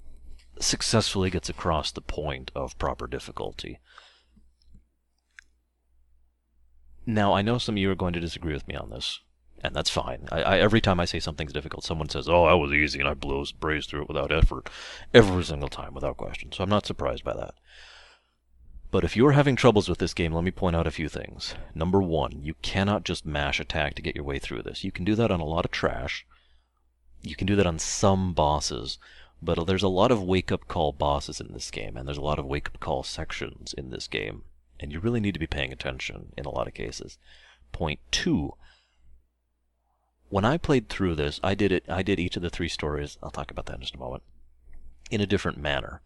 successfully 0.60 1.30
gets 1.30 1.48
across 1.48 1.90
the 1.90 2.00
point 2.00 2.50
of 2.54 2.78
proper 2.78 3.06
difficulty. 3.06 3.80
Now, 7.04 7.32
I 7.34 7.42
know 7.42 7.58
some 7.58 7.76
of 7.76 7.78
you 7.78 7.90
are 7.90 7.94
going 7.96 8.14
to 8.14 8.20
disagree 8.20 8.52
with 8.52 8.66
me 8.66 8.74
on 8.74 8.90
this, 8.90 9.20
and 9.62 9.74
that's 9.74 9.90
fine. 9.90 10.28
I, 10.32 10.42
I, 10.42 10.58
every 10.58 10.80
time 10.80 10.98
I 10.98 11.04
say 11.04 11.20
something's 11.20 11.52
difficult, 11.52 11.84
someone 11.84 12.08
says, 12.08 12.28
"Oh, 12.28 12.46
that 12.48 12.56
was 12.56 12.72
easy," 12.72 12.98
and 12.98 13.08
I 13.08 13.14
blows 13.14 13.52
braze 13.52 13.86
through 13.86 14.02
it 14.02 14.08
without 14.08 14.32
effort, 14.32 14.68
every 15.14 15.44
single 15.44 15.68
time 15.68 15.94
without 15.94 16.16
question. 16.16 16.50
So 16.50 16.64
I'm 16.64 16.70
not 16.70 16.86
surprised 16.86 17.22
by 17.22 17.34
that. 17.34 17.54
But 18.90 19.04
if 19.04 19.16
you're 19.16 19.32
having 19.32 19.56
troubles 19.56 19.88
with 19.88 19.98
this 19.98 20.14
game, 20.14 20.32
let 20.32 20.44
me 20.44 20.50
point 20.50 20.74
out 20.74 20.86
a 20.86 20.92
few 20.92 21.08
things. 21.08 21.54
Number 21.74 22.00
one, 22.00 22.42
you 22.42 22.54
cannot 22.62 23.04
just 23.04 23.26
mash 23.26 23.60
attack 23.60 23.94
to 23.94 24.02
get 24.02 24.16
your 24.16 24.24
way 24.24 24.38
through 24.38 24.62
this. 24.62 24.84
You 24.84 24.92
can 24.92 25.04
do 25.04 25.14
that 25.16 25.30
on 25.30 25.40
a 25.40 25.44
lot 25.44 25.64
of 25.64 25.70
trash. 25.70 26.24
You 27.22 27.36
can 27.36 27.46
do 27.46 27.56
that 27.56 27.66
on 27.66 27.78
some 27.78 28.32
bosses, 28.32 28.98
but 29.42 29.66
there's 29.66 29.82
a 29.82 29.88
lot 29.88 30.10
of 30.10 30.22
wake 30.22 30.50
up 30.50 30.66
call 30.68 30.92
bosses 30.92 31.40
in 31.40 31.52
this 31.52 31.70
game, 31.70 31.96
and 31.96 32.06
there's 32.06 32.18
a 32.18 32.22
lot 32.22 32.38
of 32.38 32.46
wake 32.46 32.68
up 32.68 32.80
call 32.80 33.02
sections 33.02 33.74
in 33.76 33.90
this 33.90 34.08
game, 34.08 34.42
and 34.80 34.92
you 34.92 35.00
really 35.00 35.20
need 35.20 35.34
to 35.34 35.40
be 35.40 35.46
paying 35.46 35.72
attention 35.72 36.32
in 36.36 36.44
a 36.44 36.50
lot 36.50 36.66
of 36.66 36.74
cases. 36.74 37.18
Point 37.72 38.00
two. 38.10 38.54
When 40.28 40.44
I 40.44 40.56
played 40.56 40.88
through 40.88 41.14
this, 41.14 41.38
I 41.42 41.54
did 41.54 41.70
it. 41.70 41.84
I 41.88 42.02
did 42.02 42.18
each 42.18 42.36
of 42.36 42.42
the 42.42 42.50
three 42.50 42.68
stories. 42.68 43.18
I'll 43.22 43.30
talk 43.30 43.50
about 43.50 43.66
that 43.66 43.76
in 43.76 43.82
just 43.82 43.94
a 43.94 43.98
moment. 43.98 44.22
In 45.10 45.20
a 45.20 45.26
different 45.26 45.58
manner. 45.58 46.02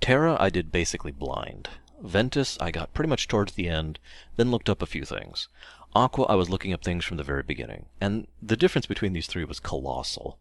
Terra, 0.00 0.36
I 0.40 0.48
did 0.48 0.72
basically 0.72 1.12
blind. 1.12 1.68
Ventus, 2.02 2.56
I 2.60 2.70
got 2.70 2.94
pretty 2.94 3.10
much 3.10 3.28
towards 3.28 3.52
the 3.52 3.68
end, 3.68 3.98
then 4.36 4.50
looked 4.50 4.70
up 4.70 4.80
a 4.80 4.86
few 4.86 5.04
things. 5.04 5.48
Aqua, 5.94 6.24
I 6.24 6.34
was 6.36 6.48
looking 6.48 6.72
up 6.72 6.82
things 6.82 7.04
from 7.04 7.18
the 7.18 7.22
very 7.22 7.42
beginning, 7.42 7.86
and 8.00 8.26
the 8.40 8.56
difference 8.56 8.86
between 8.86 9.12
these 9.12 9.26
three 9.26 9.44
was 9.44 9.60
colossal. 9.60 10.38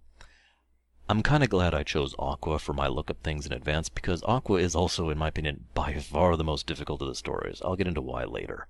I'm 1.09 1.23
kind 1.23 1.43
of 1.43 1.49
glad 1.49 1.73
I 1.73 1.81
chose 1.81 2.13
Aqua 2.19 2.59
for 2.59 2.73
my 2.73 2.87
look 2.87 3.09
up 3.09 3.23
things 3.23 3.47
in 3.47 3.51
advance 3.51 3.89
because 3.89 4.21
Aqua 4.27 4.59
is 4.59 4.75
also, 4.75 5.09
in 5.09 5.17
my 5.17 5.29
opinion, 5.29 5.65
by 5.73 5.95
far 5.95 6.35
the 6.35 6.43
most 6.43 6.67
difficult 6.67 7.01
of 7.01 7.07
the 7.07 7.15
stories. 7.15 7.63
I'll 7.65 7.75
get 7.75 7.87
into 7.87 7.99
why 7.99 8.25
later. 8.25 8.67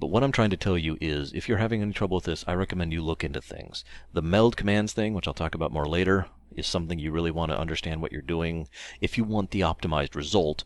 But 0.00 0.08
what 0.08 0.24
I'm 0.24 0.32
trying 0.32 0.50
to 0.50 0.56
tell 0.56 0.76
you 0.76 0.98
is, 1.00 1.32
if 1.34 1.48
you're 1.48 1.58
having 1.58 1.82
any 1.82 1.92
trouble 1.92 2.16
with 2.16 2.24
this, 2.24 2.44
I 2.48 2.54
recommend 2.54 2.92
you 2.92 3.00
look 3.00 3.22
into 3.22 3.40
things. 3.40 3.84
The 4.12 4.22
meld 4.22 4.56
commands 4.56 4.92
thing, 4.92 5.14
which 5.14 5.28
I'll 5.28 5.34
talk 5.34 5.54
about 5.54 5.70
more 5.70 5.86
later, 5.86 6.26
is 6.56 6.66
something 6.66 6.98
you 6.98 7.12
really 7.12 7.30
want 7.30 7.52
to 7.52 7.60
understand 7.60 8.02
what 8.02 8.10
you're 8.10 8.22
doing 8.22 8.66
if 9.00 9.16
you 9.16 9.22
want 9.22 9.52
the 9.52 9.60
optimized 9.60 10.16
result. 10.16 10.64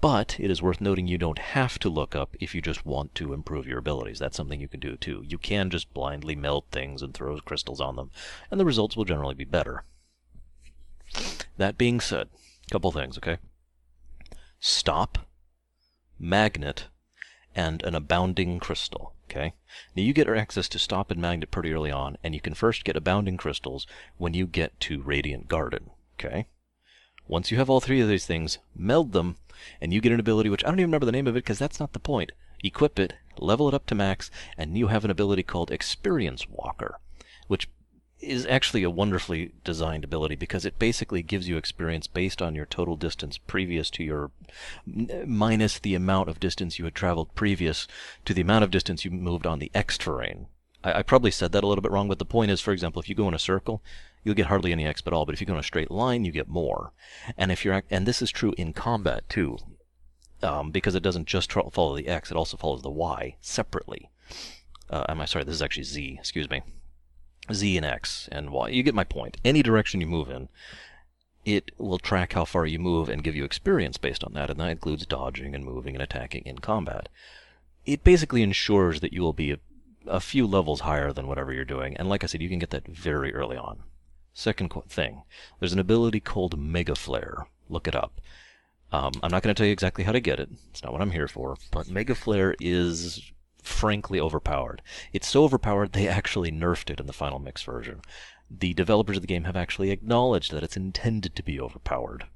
But 0.00 0.38
it 0.38 0.52
is 0.52 0.62
worth 0.62 0.80
noting 0.80 1.08
you 1.08 1.18
don't 1.18 1.40
have 1.40 1.80
to 1.80 1.88
look 1.88 2.14
up 2.14 2.36
if 2.38 2.54
you 2.54 2.62
just 2.62 2.86
want 2.86 3.16
to 3.16 3.32
improve 3.32 3.66
your 3.66 3.80
abilities. 3.80 4.20
That's 4.20 4.36
something 4.36 4.60
you 4.60 4.68
can 4.68 4.78
do 4.78 4.96
too. 4.96 5.24
You 5.26 5.38
can 5.38 5.68
just 5.68 5.92
blindly 5.92 6.36
meld 6.36 6.66
things 6.70 7.02
and 7.02 7.12
throw 7.12 7.36
crystals 7.40 7.80
on 7.80 7.96
them, 7.96 8.12
and 8.52 8.60
the 8.60 8.64
results 8.64 8.96
will 8.96 9.04
generally 9.04 9.34
be 9.34 9.44
better. 9.44 9.82
That 11.56 11.78
being 11.78 12.00
said, 12.00 12.28
couple 12.70 12.92
things, 12.92 13.18
okay? 13.18 13.38
Stop, 14.58 15.18
magnet, 16.18 16.86
and 17.54 17.82
an 17.82 17.94
abounding 17.94 18.58
crystal. 18.58 19.14
Okay? 19.30 19.54
Now 19.96 20.02
you 20.02 20.12
get 20.12 20.28
access 20.28 20.68
to 20.68 20.78
stop 20.78 21.10
and 21.10 21.20
magnet 21.20 21.50
pretty 21.50 21.72
early 21.72 21.90
on, 21.90 22.18
and 22.22 22.34
you 22.34 22.40
can 22.40 22.54
first 22.54 22.84
get 22.84 22.96
abounding 22.96 23.36
crystals 23.36 23.86
when 24.18 24.34
you 24.34 24.46
get 24.46 24.78
to 24.80 25.02
Radiant 25.02 25.48
Garden. 25.48 25.90
Okay? 26.18 26.46
Once 27.26 27.50
you 27.50 27.56
have 27.56 27.70
all 27.70 27.80
three 27.80 28.00
of 28.00 28.08
these 28.08 28.26
things, 28.26 28.58
meld 28.74 29.12
them, 29.12 29.36
and 29.80 29.92
you 29.92 30.00
get 30.00 30.12
an 30.12 30.20
ability 30.20 30.50
which 30.50 30.64
I 30.64 30.68
don't 30.68 30.80
even 30.80 30.90
remember 30.90 31.06
the 31.06 31.12
name 31.12 31.26
of 31.26 31.36
it 31.36 31.44
because 31.44 31.58
that's 31.58 31.80
not 31.80 31.92
the 31.92 31.98
point. 31.98 32.32
Equip 32.62 32.98
it, 32.98 33.14
level 33.38 33.68
it 33.68 33.74
up 33.74 33.86
to 33.86 33.94
max, 33.94 34.30
and 34.58 34.76
you 34.76 34.88
have 34.88 35.04
an 35.04 35.10
ability 35.10 35.42
called 35.42 35.70
Experience 35.70 36.48
Walker, 36.48 36.98
which 37.48 37.68
is 38.22 38.46
actually 38.46 38.82
a 38.82 38.90
wonderfully 38.90 39.52
designed 39.64 40.04
ability 40.04 40.36
because 40.36 40.64
it 40.64 40.78
basically 40.78 41.22
gives 41.22 41.48
you 41.48 41.56
experience 41.56 42.06
based 42.06 42.40
on 42.40 42.54
your 42.54 42.66
total 42.66 42.96
distance 42.96 43.36
previous 43.36 43.90
to 43.90 44.04
your 44.04 44.30
minus 45.26 45.78
the 45.78 45.94
amount 45.94 46.28
of 46.28 46.40
distance 46.40 46.78
you 46.78 46.84
had 46.84 46.94
traveled 46.94 47.34
previous 47.34 47.88
to 48.24 48.32
the 48.32 48.40
amount 48.40 48.64
of 48.64 48.70
distance 48.70 49.04
you 49.04 49.10
moved 49.10 49.46
on 49.46 49.58
the 49.58 49.70
X 49.74 49.98
terrain. 49.98 50.46
I, 50.84 51.00
I 51.00 51.02
probably 51.02 51.30
said 51.30 51.52
that 51.52 51.64
a 51.64 51.66
little 51.66 51.82
bit 51.82 51.90
wrong, 51.90 52.08
but 52.08 52.18
the 52.18 52.24
point 52.24 52.50
is, 52.50 52.60
for 52.60 52.72
example, 52.72 53.00
if 53.00 53.08
you 53.08 53.14
go 53.14 53.28
in 53.28 53.34
a 53.34 53.38
circle, 53.38 53.82
you'll 54.22 54.34
get 54.34 54.46
hardly 54.46 54.72
any 54.72 54.86
X 54.86 55.02
at 55.06 55.12
all. 55.12 55.26
But 55.26 55.34
if 55.34 55.40
you 55.40 55.46
go 55.46 55.54
in 55.54 55.60
a 55.60 55.64
straight 55.64 55.90
line, 55.90 56.24
you 56.24 56.32
get 56.32 56.48
more. 56.48 56.92
And 57.36 57.50
if 57.50 57.64
you're 57.64 57.82
and 57.90 58.06
this 58.06 58.22
is 58.22 58.30
true 58.30 58.54
in 58.56 58.72
combat 58.72 59.28
too, 59.28 59.58
um, 60.42 60.70
because 60.70 60.94
it 60.94 61.02
doesn't 61.02 61.26
just 61.26 61.52
follow 61.52 61.96
the 61.96 62.08
X; 62.08 62.30
it 62.30 62.36
also 62.36 62.56
follows 62.56 62.82
the 62.82 62.90
Y 62.90 63.36
separately. 63.40 64.10
Uh, 64.88 65.04
am 65.08 65.20
I 65.20 65.24
sorry? 65.24 65.44
This 65.44 65.54
is 65.54 65.62
actually 65.62 65.84
Z. 65.84 66.16
Excuse 66.20 66.50
me. 66.50 66.62
Z 67.52 67.76
and 67.76 67.86
X 67.86 68.28
and 68.30 68.50
Y. 68.50 68.68
You 68.68 68.82
get 68.82 68.94
my 68.94 69.04
point. 69.04 69.36
Any 69.44 69.62
direction 69.62 70.00
you 70.00 70.06
move 70.06 70.30
in, 70.30 70.48
it 71.44 71.72
will 71.78 71.98
track 71.98 72.34
how 72.34 72.44
far 72.44 72.66
you 72.66 72.78
move 72.78 73.08
and 73.08 73.24
give 73.24 73.34
you 73.34 73.44
experience 73.44 73.96
based 73.96 74.22
on 74.22 74.32
that, 74.34 74.50
and 74.50 74.60
that 74.60 74.70
includes 74.70 75.06
dodging 75.06 75.54
and 75.54 75.64
moving 75.64 75.94
and 75.94 76.02
attacking 76.02 76.42
in 76.46 76.58
combat. 76.58 77.08
It 77.84 78.04
basically 78.04 78.42
ensures 78.42 79.00
that 79.00 79.12
you 79.12 79.22
will 79.22 79.32
be 79.32 79.50
a, 79.50 79.58
a 80.06 80.20
few 80.20 80.46
levels 80.46 80.80
higher 80.80 81.12
than 81.12 81.26
whatever 81.26 81.52
you're 81.52 81.64
doing, 81.64 81.96
and 81.96 82.08
like 82.08 82.22
I 82.22 82.28
said, 82.28 82.42
you 82.42 82.48
can 82.48 82.60
get 82.60 82.70
that 82.70 82.86
very 82.86 83.34
early 83.34 83.56
on. 83.56 83.80
Second 84.34 84.72
thing, 84.88 85.22
there's 85.58 85.72
an 85.72 85.78
ability 85.78 86.20
called 86.20 86.58
Mega 86.58 86.94
Flare. 86.94 87.46
Look 87.68 87.88
it 87.88 87.96
up. 87.96 88.20
Um, 88.92 89.12
I'm 89.22 89.30
not 89.30 89.42
going 89.42 89.54
to 89.54 89.58
tell 89.58 89.66
you 89.66 89.72
exactly 89.72 90.04
how 90.04 90.12
to 90.12 90.20
get 90.20 90.38
it. 90.38 90.50
It's 90.70 90.82
not 90.82 90.92
what 90.92 91.00
I'm 91.00 91.10
here 91.10 91.28
for. 91.28 91.56
But 91.70 91.88
Mega 91.88 92.14
Flare 92.14 92.54
is 92.60 93.32
frankly 93.62 94.20
overpowered. 94.20 94.82
It's 95.12 95.28
so 95.28 95.44
overpowered 95.44 95.92
they 95.92 96.08
actually 96.08 96.52
nerfed 96.52 96.90
it 96.90 97.00
in 97.00 97.06
the 97.06 97.12
final 97.12 97.38
mix 97.38 97.62
version. 97.62 98.02
The 98.50 98.74
developers 98.74 99.16
of 99.16 99.22
the 99.22 99.26
game 99.28 99.44
have 99.44 99.56
actually 99.56 99.90
acknowledged 99.90 100.52
that 100.52 100.62
it's 100.62 100.76
intended 100.76 101.34
to 101.36 101.42
be 101.42 101.58
overpowered. 101.60 102.26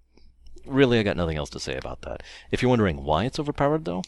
Really, 0.64 0.98
I 0.98 1.02
got 1.02 1.16
nothing 1.16 1.36
else 1.36 1.50
to 1.50 1.60
say 1.60 1.76
about 1.76 2.02
that. 2.02 2.22
If 2.50 2.62
you're 2.62 2.70
wondering 2.70 3.04
why 3.04 3.24
it's 3.24 3.38
overpowered, 3.38 3.84
though, 3.84 4.02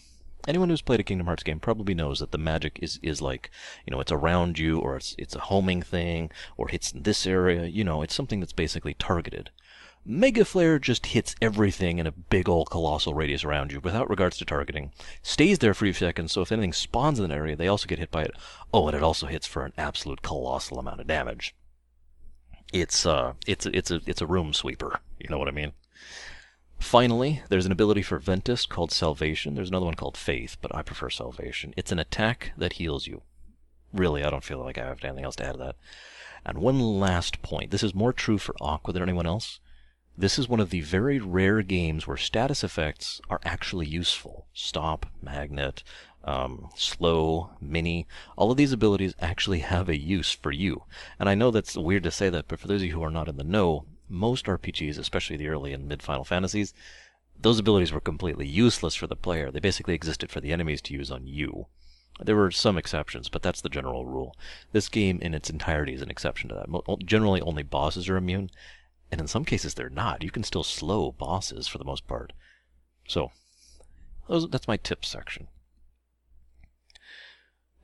anyone 0.47 0.71
who's 0.71 0.83
played 0.83 1.01
a 1.01 1.05
Kingdom 1.05 1.27
Hearts 1.27 1.43
game 1.43 1.61
probably 1.61 1.95
knows 1.95 2.21
that 2.21 2.33
the 2.33 2.39
magic 2.39 2.79
is, 2.81 2.99
is 3.03 3.21
like, 3.21 3.51
you 3.87 3.91
know, 3.91 4.01
it's 4.01 4.11
around 4.11 4.59
you, 4.59 4.79
or 4.79 4.97
it's, 4.97 5.15
it's 5.19 5.35
a 5.35 5.41
homing 5.41 5.83
thing, 5.83 6.31
or 6.57 6.69
hits 6.69 6.93
in 6.93 7.03
this 7.03 7.27
area. 7.27 7.67
You 7.67 7.85
know, 7.85 8.03
it's 8.03 8.15
something 8.15 8.41
that's 8.41 8.53
basically 8.53 8.95
targeted. 8.95 9.51
Mega 10.11 10.43
Flare 10.43 10.79
just 10.79 11.05
hits 11.09 11.37
everything 11.43 11.99
in 11.99 12.07
a 12.07 12.13
big 12.13 12.49
old 12.49 12.71
colossal 12.71 13.13
radius 13.13 13.45
around 13.45 13.71
you 13.71 13.79
without 13.79 14.09
regards 14.09 14.39
to 14.39 14.45
targeting. 14.47 14.91
Stays 15.23 15.59
there 15.59 15.75
for 15.75 15.85
a 15.85 15.93
few 15.93 16.07
seconds, 16.07 16.33
so 16.33 16.41
if 16.41 16.51
anything 16.51 16.73
spawns 16.73 17.19
in 17.19 17.27
an 17.27 17.31
area, 17.31 17.55
they 17.55 17.69
also 17.69 17.87
get 17.87 17.99
hit 17.99 18.11
by 18.11 18.23
it. 18.23 18.33
Oh, 18.73 18.89
and 18.89 18.97
it 18.97 19.03
also 19.03 19.27
hits 19.27 19.47
for 19.47 19.67
an 19.67 19.75
absolute 19.77 20.23
colossal 20.23 20.79
amount 20.79 21.03
of 21.03 21.07
damage. 21.07 21.55
It's 22.73 23.05
uh 23.05 23.35
it's 23.47 23.67
it's 23.67 23.91
a 23.91 24.01
it's 24.07 24.23
a 24.23 24.27
room 24.27 24.55
sweeper. 24.55 25.01
You 25.19 25.29
know 25.29 25.37
what 25.37 25.47
I 25.47 25.51
mean? 25.51 25.73
Finally, 26.79 27.43
there's 27.51 27.67
an 27.67 27.73
ability 27.73 28.01
for 28.01 28.19
Ventus 28.19 28.65
called 28.65 28.91
Salvation. 28.91 29.57
There's 29.57 29.69
another 29.69 29.85
one 29.85 29.95
called 29.95 30.17
Faith, 30.17 30.57
but 30.63 30.75
I 30.75 30.81
prefer 30.81 31.11
Salvation. 31.11 31.75
It's 31.77 31.93
an 31.93 31.99
attack 31.99 32.53
that 32.57 32.75
heals 32.75 33.07
you. 33.07 33.25
Really, 33.93 34.25
I 34.25 34.31
don't 34.31 34.43
feel 34.43 34.61
like 34.61 34.79
I 34.79 34.87
have 34.87 35.05
anything 35.05 35.27
else 35.27 35.37
to 35.37 35.45
add 35.45 35.53
to 35.53 35.59
that. 35.59 35.77
And 36.47 36.57
one 36.57 36.81
last 36.81 37.43
point. 37.43 37.73
This 37.73 37.83
is 37.83 37.95
more 37.95 38.15
true 38.15 38.39
for 38.39 38.57
Aqua 38.59 38.95
than 38.95 39.03
anyone 39.03 39.27
else. 39.27 39.61
This 40.21 40.37
is 40.37 40.49
one 40.49 40.59
of 40.59 40.71
the 40.71 40.81
very 40.81 41.21
rare 41.21 41.63
games 41.63 42.09
where 42.09 42.17
status 42.17 42.65
effects 42.65 43.21
are 43.31 43.39
actually 43.45 43.87
useful. 43.87 44.49
Stop, 44.53 45.07
magnet, 45.23 45.85
um, 46.25 46.71
slow, 46.75 47.51
mini, 47.61 48.09
all 48.37 48.51
of 48.51 48.57
these 48.57 48.73
abilities 48.73 49.15
actually 49.21 49.61
have 49.61 49.89
a 49.89 49.97
use 49.97 50.33
for 50.33 50.51
you. 50.51 50.83
And 51.21 51.29
I 51.29 51.37
know 51.37 51.53
that's 51.53 51.77
weird 51.77 52.03
to 52.03 52.11
say 52.11 52.31
that, 52.31 52.49
but 52.49 52.59
for 52.59 52.67
those 52.67 52.81
of 52.81 52.89
you 52.89 52.95
who 52.95 53.05
are 53.05 53.13
not 53.13 53.29
in 53.29 53.37
the 53.37 53.45
know, 53.45 53.85
most 54.09 54.47
RPGs, 54.47 54.99
especially 54.99 55.37
the 55.37 55.47
early 55.47 55.73
and 55.73 55.87
mid 55.87 56.03
Final 56.03 56.25
Fantasies, 56.25 56.75
those 57.41 57.61
abilities 57.61 57.93
were 57.93 58.01
completely 58.01 58.49
useless 58.49 58.97
for 58.97 59.07
the 59.07 59.15
player. 59.15 59.53
They 59.53 59.61
basically 59.61 59.95
existed 59.95 60.33
for 60.33 60.41
the 60.41 60.53
enemies 60.53 60.83
to 60.83 60.95
use 60.95 61.13
on 61.13 61.29
you. 61.29 61.67
There 62.21 62.35
were 62.35 62.51
some 62.51 62.77
exceptions, 62.77 63.29
but 63.29 63.43
that's 63.43 63.61
the 63.61 63.69
general 63.69 64.05
rule. 64.05 64.37
This 64.73 64.89
game 64.89 65.21
in 65.23 65.33
its 65.33 65.49
entirety 65.49 65.95
is 65.95 66.03
an 66.03 66.11
exception 66.11 66.49
to 66.49 66.57
that. 66.57 67.07
Generally, 67.07 67.43
only 67.43 67.63
bosses 67.63 68.09
are 68.09 68.17
immune, 68.17 68.51
and 69.11 69.21
in 69.21 69.27
some 69.27 69.45
cases, 69.45 69.75
they're 69.75 69.89
not. 69.89 70.23
You 70.23 70.31
can 70.31 70.45
still 70.45 70.65
slow 70.65 71.13
bosses 71.13 71.67
for 71.67 71.79
the 71.79 71.85
most 71.85 72.07
part. 72.07 72.33
So, 73.07 73.31
that's 74.29 74.69
my 74.69 74.77
tips 74.77 75.09
section. 75.09 75.49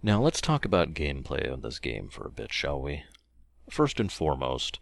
Now, 0.02 0.21
let's 0.21 0.43
talk 0.43 0.64
about 0.66 0.93
gameplay 0.93 1.50
of 1.50 1.62
this 1.62 1.78
game 1.78 2.09
for 2.11 2.26
a 2.26 2.31
bit, 2.31 2.52
shall 2.52 2.81
we? 2.81 3.04
First 3.71 3.99
and 3.99 4.12
foremost, 4.12 4.78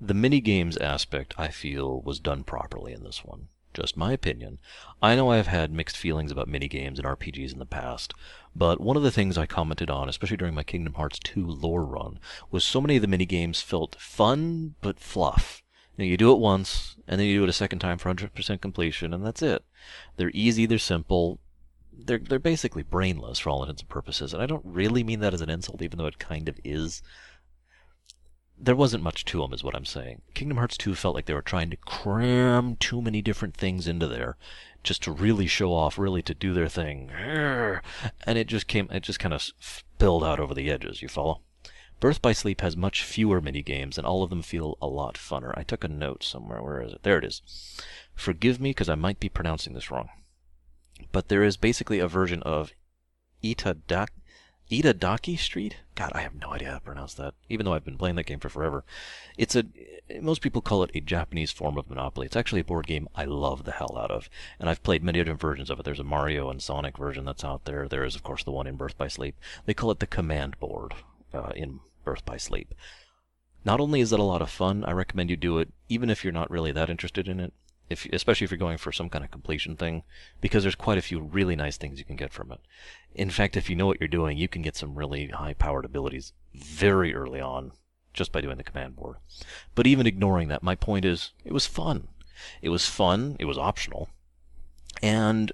the 0.00 0.14
mini-games 0.14 0.76
aspect, 0.76 1.34
I 1.36 1.48
feel, 1.48 2.00
was 2.00 2.20
done 2.20 2.44
properly 2.44 2.92
in 2.92 3.02
this 3.02 3.24
one. 3.24 3.48
Just 3.74 3.96
my 3.96 4.12
opinion. 4.12 4.58
I 5.00 5.16
know 5.16 5.30
I've 5.30 5.46
had 5.46 5.72
mixed 5.72 5.96
feelings 5.96 6.30
about 6.30 6.46
minigames 6.46 6.98
and 6.98 7.06
RPGs 7.06 7.52
in 7.52 7.58
the 7.58 7.66
past, 7.66 8.12
but 8.54 8.80
one 8.80 8.96
of 8.96 9.02
the 9.02 9.10
things 9.10 9.38
I 9.38 9.46
commented 9.46 9.90
on, 9.90 10.08
especially 10.08 10.36
during 10.36 10.54
my 10.54 10.62
Kingdom 10.62 10.94
Hearts 10.94 11.18
2 11.24 11.44
lore 11.46 11.84
run, 11.84 12.20
was 12.50 12.62
so 12.64 12.80
many 12.80 12.96
of 12.96 13.02
the 13.02 13.08
minigames 13.08 13.62
felt 13.62 13.96
fun 13.98 14.74
but 14.82 15.00
fluff. 15.00 15.62
You, 15.96 16.04
know, 16.04 16.10
you 16.10 16.16
do 16.16 16.32
it 16.32 16.38
once, 16.38 16.96
and 17.06 17.20
then 17.20 17.26
you 17.26 17.38
do 17.38 17.44
it 17.44 17.50
a 17.50 17.52
second 17.52 17.80
time 17.80 17.98
for 17.98 18.12
100% 18.12 18.60
completion, 18.60 19.12
and 19.12 19.24
that's 19.24 19.42
it. 19.42 19.64
They're 20.16 20.30
easy, 20.32 20.66
they're 20.66 20.78
simple, 20.78 21.38
they're 21.92 22.18
they're 22.18 22.38
basically 22.38 22.82
brainless 22.82 23.38
for 23.38 23.50
all 23.50 23.62
intents 23.62 23.82
and 23.82 23.88
purposes, 23.88 24.32
and 24.32 24.42
I 24.42 24.46
don't 24.46 24.64
really 24.64 25.04
mean 25.04 25.20
that 25.20 25.34
as 25.34 25.40
an 25.40 25.50
insult, 25.50 25.82
even 25.82 25.98
though 25.98 26.06
it 26.06 26.18
kind 26.18 26.48
of 26.48 26.58
is. 26.64 27.02
There 28.58 28.76
wasn't 28.76 29.02
much 29.02 29.24
to 29.24 29.40
them, 29.40 29.52
is 29.52 29.64
what 29.64 29.74
I'm 29.74 29.84
saying. 29.84 30.22
Kingdom 30.34 30.58
Hearts 30.58 30.76
2 30.76 30.94
felt 30.94 31.16
like 31.16 31.26
they 31.26 31.34
were 31.34 31.42
trying 31.42 31.70
to 31.70 31.76
cram 31.76 32.76
too 32.76 33.02
many 33.02 33.20
different 33.20 33.56
things 33.56 33.88
into 33.88 34.06
there, 34.06 34.36
just 34.84 35.02
to 35.02 35.12
really 35.12 35.46
show 35.46 35.72
off, 35.72 35.98
really 35.98 36.22
to 36.22 36.34
do 36.34 36.54
their 36.54 36.68
thing, 36.68 37.10
and 37.10 38.38
it 38.38 38.46
just 38.46 38.68
came, 38.68 38.88
it 38.90 39.02
just 39.02 39.18
kind 39.18 39.34
of 39.34 39.42
spilled 39.58 40.22
out 40.22 40.38
over 40.38 40.54
the 40.54 40.70
edges. 40.70 41.02
You 41.02 41.08
follow? 41.08 41.40
Birth 42.02 42.20
by 42.20 42.32
Sleep 42.32 42.62
has 42.62 42.76
much 42.76 43.04
fewer 43.04 43.40
mini 43.40 43.62
games, 43.62 43.96
and 43.96 44.04
all 44.04 44.24
of 44.24 44.30
them 44.30 44.42
feel 44.42 44.76
a 44.82 44.88
lot 44.88 45.14
funner. 45.14 45.56
I 45.56 45.62
took 45.62 45.84
a 45.84 45.88
note 45.88 46.24
somewhere. 46.24 46.60
Where 46.60 46.82
is 46.82 46.92
it? 46.92 47.04
There 47.04 47.18
it 47.18 47.24
is. 47.24 47.42
Forgive 48.16 48.60
me 48.60 48.70
because 48.70 48.88
I 48.88 48.96
might 48.96 49.20
be 49.20 49.28
pronouncing 49.28 49.72
this 49.72 49.88
wrong. 49.88 50.08
But 51.12 51.28
there 51.28 51.44
is 51.44 51.56
basically 51.56 52.00
a 52.00 52.08
version 52.08 52.42
of 52.42 52.72
Itadaki, 53.44 54.08
Itadaki 54.68 55.38
Street? 55.38 55.76
God, 55.94 56.10
I 56.12 56.22
have 56.22 56.34
no 56.34 56.52
idea 56.52 56.70
how 56.70 56.78
to 56.78 56.80
pronounce 56.80 57.14
that, 57.14 57.34
even 57.48 57.64
though 57.64 57.72
I've 57.72 57.84
been 57.84 57.98
playing 57.98 58.16
that 58.16 58.26
game 58.26 58.40
for 58.40 58.48
forever. 58.48 58.84
It's 59.38 59.54
a 59.54 59.66
most 60.20 60.42
people 60.42 60.60
call 60.60 60.82
it 60.82 60.90
a 60.96 61.00
Japanese 61.00 61.52
form 61.52 61.78
of 61.78 61.88
Monopoly. 61.88 62.26
It's 62.26 62.34
actually 62.34 62.62
a 62.62 62.64
board 62.64 62.88
game 62.88 63.06
I 63.14 63.26
love 63.26 63.62
the 63.62 63.70
hell 63.70 63.96
out 63.96 64.10
of, 64.10 64.28
and 64.58 64.68
I've 64.68 64.82
played 64.82 65.04
many 65.04 65.20
different 65.20 65.40
versions 65.40 65.70
of 65.70 65.78
it. 65.78 65.84
There's 65.84 66.00
a 66.00 66.04
Mario 66.04 66.50
and 66.50 66.60
Sonic 66.60 66.98
version 66.98 67.24
that's 67.24 67.44
out 67.44 67.64
there. 67.64 67.86
There 67.86 68.02
is, 68.02 68.16
of 68.16 68.24
course, 68.24 68.42
the 68.42 68.50
one 68.50 68.66
in 68.66 68.74
Birth 68.74 68.98
by 68.98 69.06
Sleep. 69.06 69.36
They 69.66 69.74
call 69.74 69.92
it 69.92 70.00
the 70.00 70.06
Command 70.08 70.58
Board 70.58 70.94
uh, 71.32 71.52
in 71.54 71.78
Birth 72.04 72.24
by 72.24 72.36
Sleep. 72.36 72.74
Not 73.64 73.80
only 73.80 74.00
is 74.00 74.12
it 74.12 74.20
a 74.20 74.24
lot 74.24 74.42
of 74.42 74.50
fun, 74.50 74.84
I 74.84 74.92
recommend 74.92 75.30
you 75.30 75.36
do 75.36 75.58
it 75.58 75.72
even 75.88 76.10
if 76.10 76.24
you're 76.24 76.32
not 76.32 76.50
really 76.50 76.72
that 76.72 76.90
interested 76.90 77.28
in 77.28 77.38
it, 77.38 77.52
if, 77.88 78.06
especially 78.12 78.44
if 78.44 78.50
you're 78.50 78.58
going 78.58 78.78
for 78.78 78.92
some 78.92 79.08
kind 79.08 79.24
of 79.24 79.30
completion 79.30 79.76
thing, 79.76 80.02
because 80.40 80.64
there's 80.64 80.74
quite 80.74 80.98
a 80.98 81.02
few 81.02 81.20
really 81.20 81.54
nice 81.54 81.76
things 81.76 81.98
you 81.98 82.04
can 82.04 82.16
get 82.16 82.32
from 82.32 82.50
it. 82.50 82.60
In 83.14 83.30
fact, 83.30 83.56
if 83.56 83.70
you 83.70 83.76
know 83.76 83.86
what 83.86 84.00
you're 84.00 84.08
doing, 84.08 84.36
you 84.36 84.48
can 84.48 84.62
get 84.62 84.76
some 84.76 84.94
really 84.94 85.28
high-powered 85.28 85.84
abilities 85.84 86.32
very 86.54 87.14
early 87.14 87.40
on 87.40 87.72
just 88.14 88.32
by 88.32 88.40
doing 88.40 88.56
the 88.56 88.64
command 88.64 88.96
board. 88.96 89.16
But 89.74 89.86
even 89.86 90.06
ignoring 90.06 90.48
that, 90.48 90.62
my 90.62 90.74
point 90.74 91.04
is, 91.04 91.32
it 91.44 91.52
was 91.52 91.66
fun. 91.66 92.08
It 92.60 92.70
was 92.70 92.86
fun, 92.88 93.36
it 93.38 93.44
was 93.44 93.58
optional, 93.58 94.08
and 95.00 95.52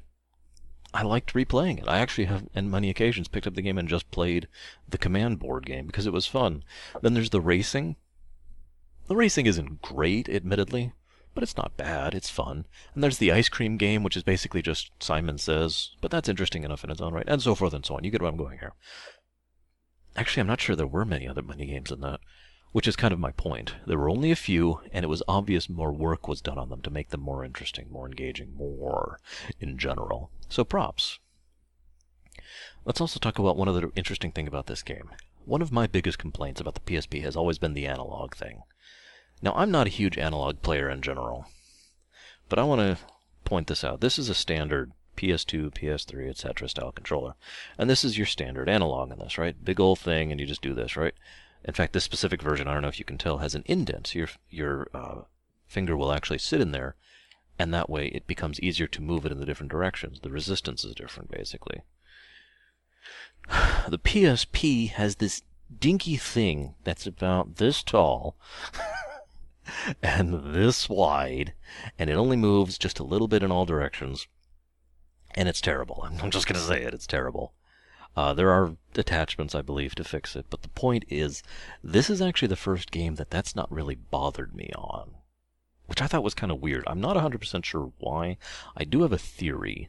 I 0.95 1.03
liked 1.03 1.35
replaying 1.35 1.79
it. 1.79 1.89
I 1.89 1.99
actually 1.99 2.25
have, 2.25 2.49
on 2.57 2.71
many 2.71 2.89
occasions, 2.89 3.29
picked 3.29 3.47
up 3.47 3.55
the 3.55 3.63
game 3.63 3.79
and 3.79 3.89
just 3.89 4.11
played 4.11 4.49
the 4.89 4.99
command 4.99 5.39
board 5.39 5.67
game 5.67 5.87
because 5.87 6.07
it 6.07 6.13
was 6.13 6.27
fun. 6.27 6.65
Then 7.03 7.15
there's 7.15 7.31
the 7.31 7.41
racing. 7.41 7.97
The 9.07 9.17
racing 9.17 9.47
isn't 9.47 9.83
great, 9.83 10.29
admittedly, 10.29 10.93
but 11.35 11.43
it's 11.43 11.57
not 11.57 11.77
bad. 11.77 12.15
It's 12.15 12.31
fun. 12.31 12.67
And 12.95 13.03
there's 13.03 13.19
the 13.19 13.33
ice 13.33 13.49
cream 13.49 13.77
game, 13.77 14.03
which 14.03 14.17
is 14.17 14.23
basically 14.23 14.63
just 14.63 14.91
Simon 15.03 15.39
Says, 15.39 15.91
but 16.01 16.11
that's 16.11 16.29
interesting 16.29 16.65
enough 16.65 16.85
in 16.85 16.91
its 16.91 17.01
own 17.01 17.13
right, 17.13 17.29
and 17.29 17.43
so 17.43 17.55
forth 17.55 17.75
and 17.75 17.85
so 17.85 17.97
on. 17.97 18.05
You 18.05 18.11
get 18.11 18.23
where 18.23 18.31
I'm 18.31 18.37
going 18.37 18.59
here. 18.59 18.73
Actually, 20.17 20.41
I'm 20.41 20.47
not 20.47 20.61
sure 20.61 20.75
there 20.75 20.87
were 20.87 21.05
many 21.05 21.29
other 21.29 21.43
mini 21.43 21.67
games 21.67 21.91
than 21.91 22.01
that, 22.01 22.21
which 22.73 22.89
is 22.89 22.97
kind 22.97 23.13
of 23.13 23.19
my 23.19 23.33
point. 23.33 23.75
There 23.87 23.99
were 23.99 24.11
only 24.11 24.31
a 24.31 24.37
few, 24.37 24.81
and 24.93 25.05
it 25.05 25.09
was 25.09 25.23
obvious 25.27 25.69
more 25.69 25.93
work 25.93 26.29
was 26.29 26.41
done 26.41 26.59
on 26.59 26.69
them 26.69 26.83
to 26.83 26.91
make 26.91 27.11
them 27.11 27.21
more 27.21 27.45
interesting, 27.45 27.91
more 27.91 28.07
engaging, 28.07 28.55
more 28.57 29.21
in 29.61 29.79
general. 29.79 30.31
So 30.49 30.65
props. 30.65 31.19
Let's 32.85 33.01
also 33.01 33.19
talk 33.19 33.39
about 33.39 33.57
one 33.57 33.69
other 33.69 33.91
interesting 33.97 34.33
thing 34.33 34.47
about 34.47 34.67
this 34.67 34.83
game. 34.83 35.11
One 35.45 35.63
of 35.63 35.73
my 35.73 35.87
biggest 35.87 36.19
complaints 36.19 36.61
about 36.61 36.75
the 36.75 36.81
PSP 36.81 37.23
has 37.23 37.37
always 37.37 37.59
been 37.59 37.75
the 37.75 37.87
analog 37.87 38.35
thing. 38.35 38.63
Now, 39.41 39.53
I'm 39.55 39.71
not 39.71 39.87
a 39.87 39.91
huge 39.91 40.19
analog 40.19 40.63
player 40.63 40.91
in 40.91 41.01
general, 41.01 41.47
but 42.49 42.59
I 42.59 42.65
want 42.65 42.81
to 42.81 42.99
point 43.45 43.67
this 43.67 43.85
out. 43.85 44.01
This 44.01 44.19
is 44.19 44.29
a 44.29 44.35
standard 44.35 44.93
PS2, 45.17 45.73
PS3, 45.73 46.29
etc. 46.29 46.69
style 46.69 46.93
controller. 46.93 47.35
And 47.77 47.89
this 47.89 48.05
is 48.05 48.17
your 48.17 48.27
standard 48.27 48.69
analog 48.69 49.11
in 49.11 49.19
this, 49.19 49.39
right? 49.39 49.65
Big 49.65 49.81
old 49.81 49.99
thing, 49.99 50.31
and 50.31 50.41
you 50.41 50.47
just 50.47 50.63
do 50.63 50.75
this, 50.75 50.97
right? 50.97 51.15
In 51.65 51.75
fact, 51.75 51.93
this 51.93 52.05
specific 52.05 52.43
version, 52.43 52.69
I 52.69 52.73
don't 52.73 52.83
know 52.83 52.89
if 52.89 52.99
you 52.99 53.05
can 53.05 53.19
tell, 53.19 53.39
has 53.39 53.55
an 53.55 53.65
indent. 53.67 54.09
So 54.09 54.19
your, 54.19 54.29
your 54.51 54.89
uh, 54.95 55.23
finger 55.67 55.97
will 55.97 56.13
actually 56.13 56.39
sit 56.39 56.61
in 56.61 56.73
there, 56.73 56.97
and 57.59 57.73
that 57.75 57.91
way 57.91 58.09
it 58.09 58.27
becomes 58.27 58.61
easier 58.61 58.87
to 58.87 59.03
move 59.03 59.27
it 59.27 59.33
in 59.33 59.41
the 59.41 59.47
different 59.47 59.73
directions. 59.73 60.21
The 60.21 60.31
resistance 60.31 60.85
is 60.85 60.95
different, 60.95 61.31
basically. 61.31 61.83
The 63.89 63.99
PSP 63.99 64.91
has 64.91 65.17
this 65.17 65.43
dinky 65.81 66.17
thing 66.17 66.75
that's 66.85 67.07
about 67.07 67.57
this 67.57 67.83
tall 67.83 68.37
and 70.03 70.55
this 70.55 70.89
wide, 70.91 71.55
and 71.99 72.11
it 72.11 72.15
only 72.15 72.37
moves 72.37 72.77
just 72.77 72.99
a 72.99 73.05
little 73.05 73.29
bit 73.29 73.43
in 73.43 73.51
all 73.51 73.65
directions 73.65 74.27
and 75.35 75.49
it's 75.49 75.61
terrible. 75.61 76.07
I'm 76.23 76.31
just 76.31 76.47
going 76.47 76.61
to 76.61 76.67
say 76.67 76.83
it. 76.83 76.95
It's 76.95 77.07
terrible. 77.07 77.55
Uh, 78.17 78.35
there 78.35 78.51
are 78.51 78.77
attachments, 78.97 79.55
I 79.55 79.63
believe, 79.63 79.95
to 79.95 80.05
fix 80.05 80.35
it, 80.35 80.47
but 80.51 80.63
the 80.63 80.69
point 80.69 81.05
is, 81.09 81.43
this 81.83 82.11
is 82.11 82.21
actually 82.21 82.49
the 82.49 82.57
first 82.57 82.91
game 82.91 83.15
that 83.15 83.31
that's 83.31 83.55
not 83.55 83.71
really 83.71 83.95
bothered 83.95 84.55
me 84.55 84.71
on, 84.77 85.11
which 85.87 86.03
I 86.03 86.07
thought 86.07 86.25
was 86.25 86.35
kind 86.35 86.51
of 86.51 86.61
weird. 86.61 86.85
I'm 86.87 87.01
not 87.01 87.17
100% 87.17 87.65
sure 87.65 87.93
why. 87.99 88.37
I 88.77 88.85
do 88.85 89.03
have 89.03 89.13
a 89.13 89.19
theory. 89.19 89.89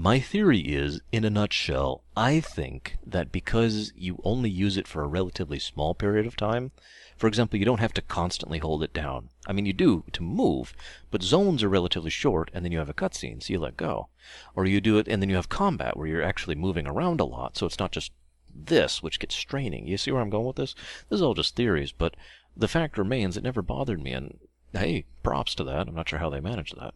My 0.00 0.20
theory 0.20 0.60
is, 0.60 1.00
in 1.10 1.24
a 1.24 1.30
nutshell, 1.30 2.04
I 2.16 2.38
think 2.38 2.98
that 3.04 3.32
because 3.32 3.92
you 3.96 4.20
only 4.22 4.48
use 4.48 4.76
it 4.76 4.86
for 4.86 5.02
a 5.02 5.08
relatively 5.08 5.58
small 5.58 5.92
period 5.92 6.24
of 6.24 6.36
time, 6.36 6.70
for 7.16 7.26
example, 7.26 7.58
you 7.58 7.64
don't 7.64 7.80
have 7.80 7.94
to 7.94 8.02
constantly 8.02 8.58
hold 8.58 8.84
it 8.84 8.94
down. 8.94 9.30
I 9.48 9.52
mean, 9.52 9.66
you 9.66 9.72
do 9.72 10.04
to 10.12 10.22
move, 10.22 10.72
but 11.10 11.24
zones 11.24 11.64
are 11.64 11.68
relatively 11.68 12.10
short, 12.10 12.48
and 12.54 12.64
then 12.64 12.70
you 12.70 12.78
have 12.78 12.88
a 12.88 12.94
cutscene, 12.94 13.42
so 13.42 13.52
you 13.52 13.58
let 13.58 13.76
go. 13.76 14.06
Or 14.54 14.66
you 14.66 14.80
do 14.80 14.98
it, 14.98 15.08
and 15.08 15.20
then 15.20 15.30
you 15.30 15.34
have 15.34 15.48
combat, 15.48 15.96
where 15.96 16.06
you're 16.06 16.22
actually 16.22 16.54
moving 16.54 16.86
around 16.86 17.18
a 17.18 17.24
lot, 17.24 17.56
so 17.56 17.66
it's 17.66 17.80
not 17.80 17.90
just 17.90 18.12
this, 18.54 19.02
which 19.02 19.18
gets 19.18 19.34
straining. 19.34 19.88
You 19.88 19.96
see 19.96 20.12
where 20.12 20.22
I'm 20.22 20.30
going 20.30 20.46
with 20.46 20.54
this? 20.54 20.76
This 21.08 21.16
is 21.16 21.22
all 21.22 21.34
just 21.34 21.56
theories, 21.56 21.90
but 21.90 22.14
the 22.56 22.68
fact 22.68 22.98
remains 22.98 23.36
it 23.36 23.42
never 23.42 23.62
bothered 23.62 24.00
me, 24.00 24.12
and 24.12 24.38
hey, 24.72 25.06
props 25.24 25.56
to 25.56 25.64
that. 25.64 25.88
I'm 25.88 25.96
not 25.96 26.08
sure 26.08 26.20
how 26.20 26.30
they 26.30 26.38
managed 26.38 26.78
that. 26.78 26.94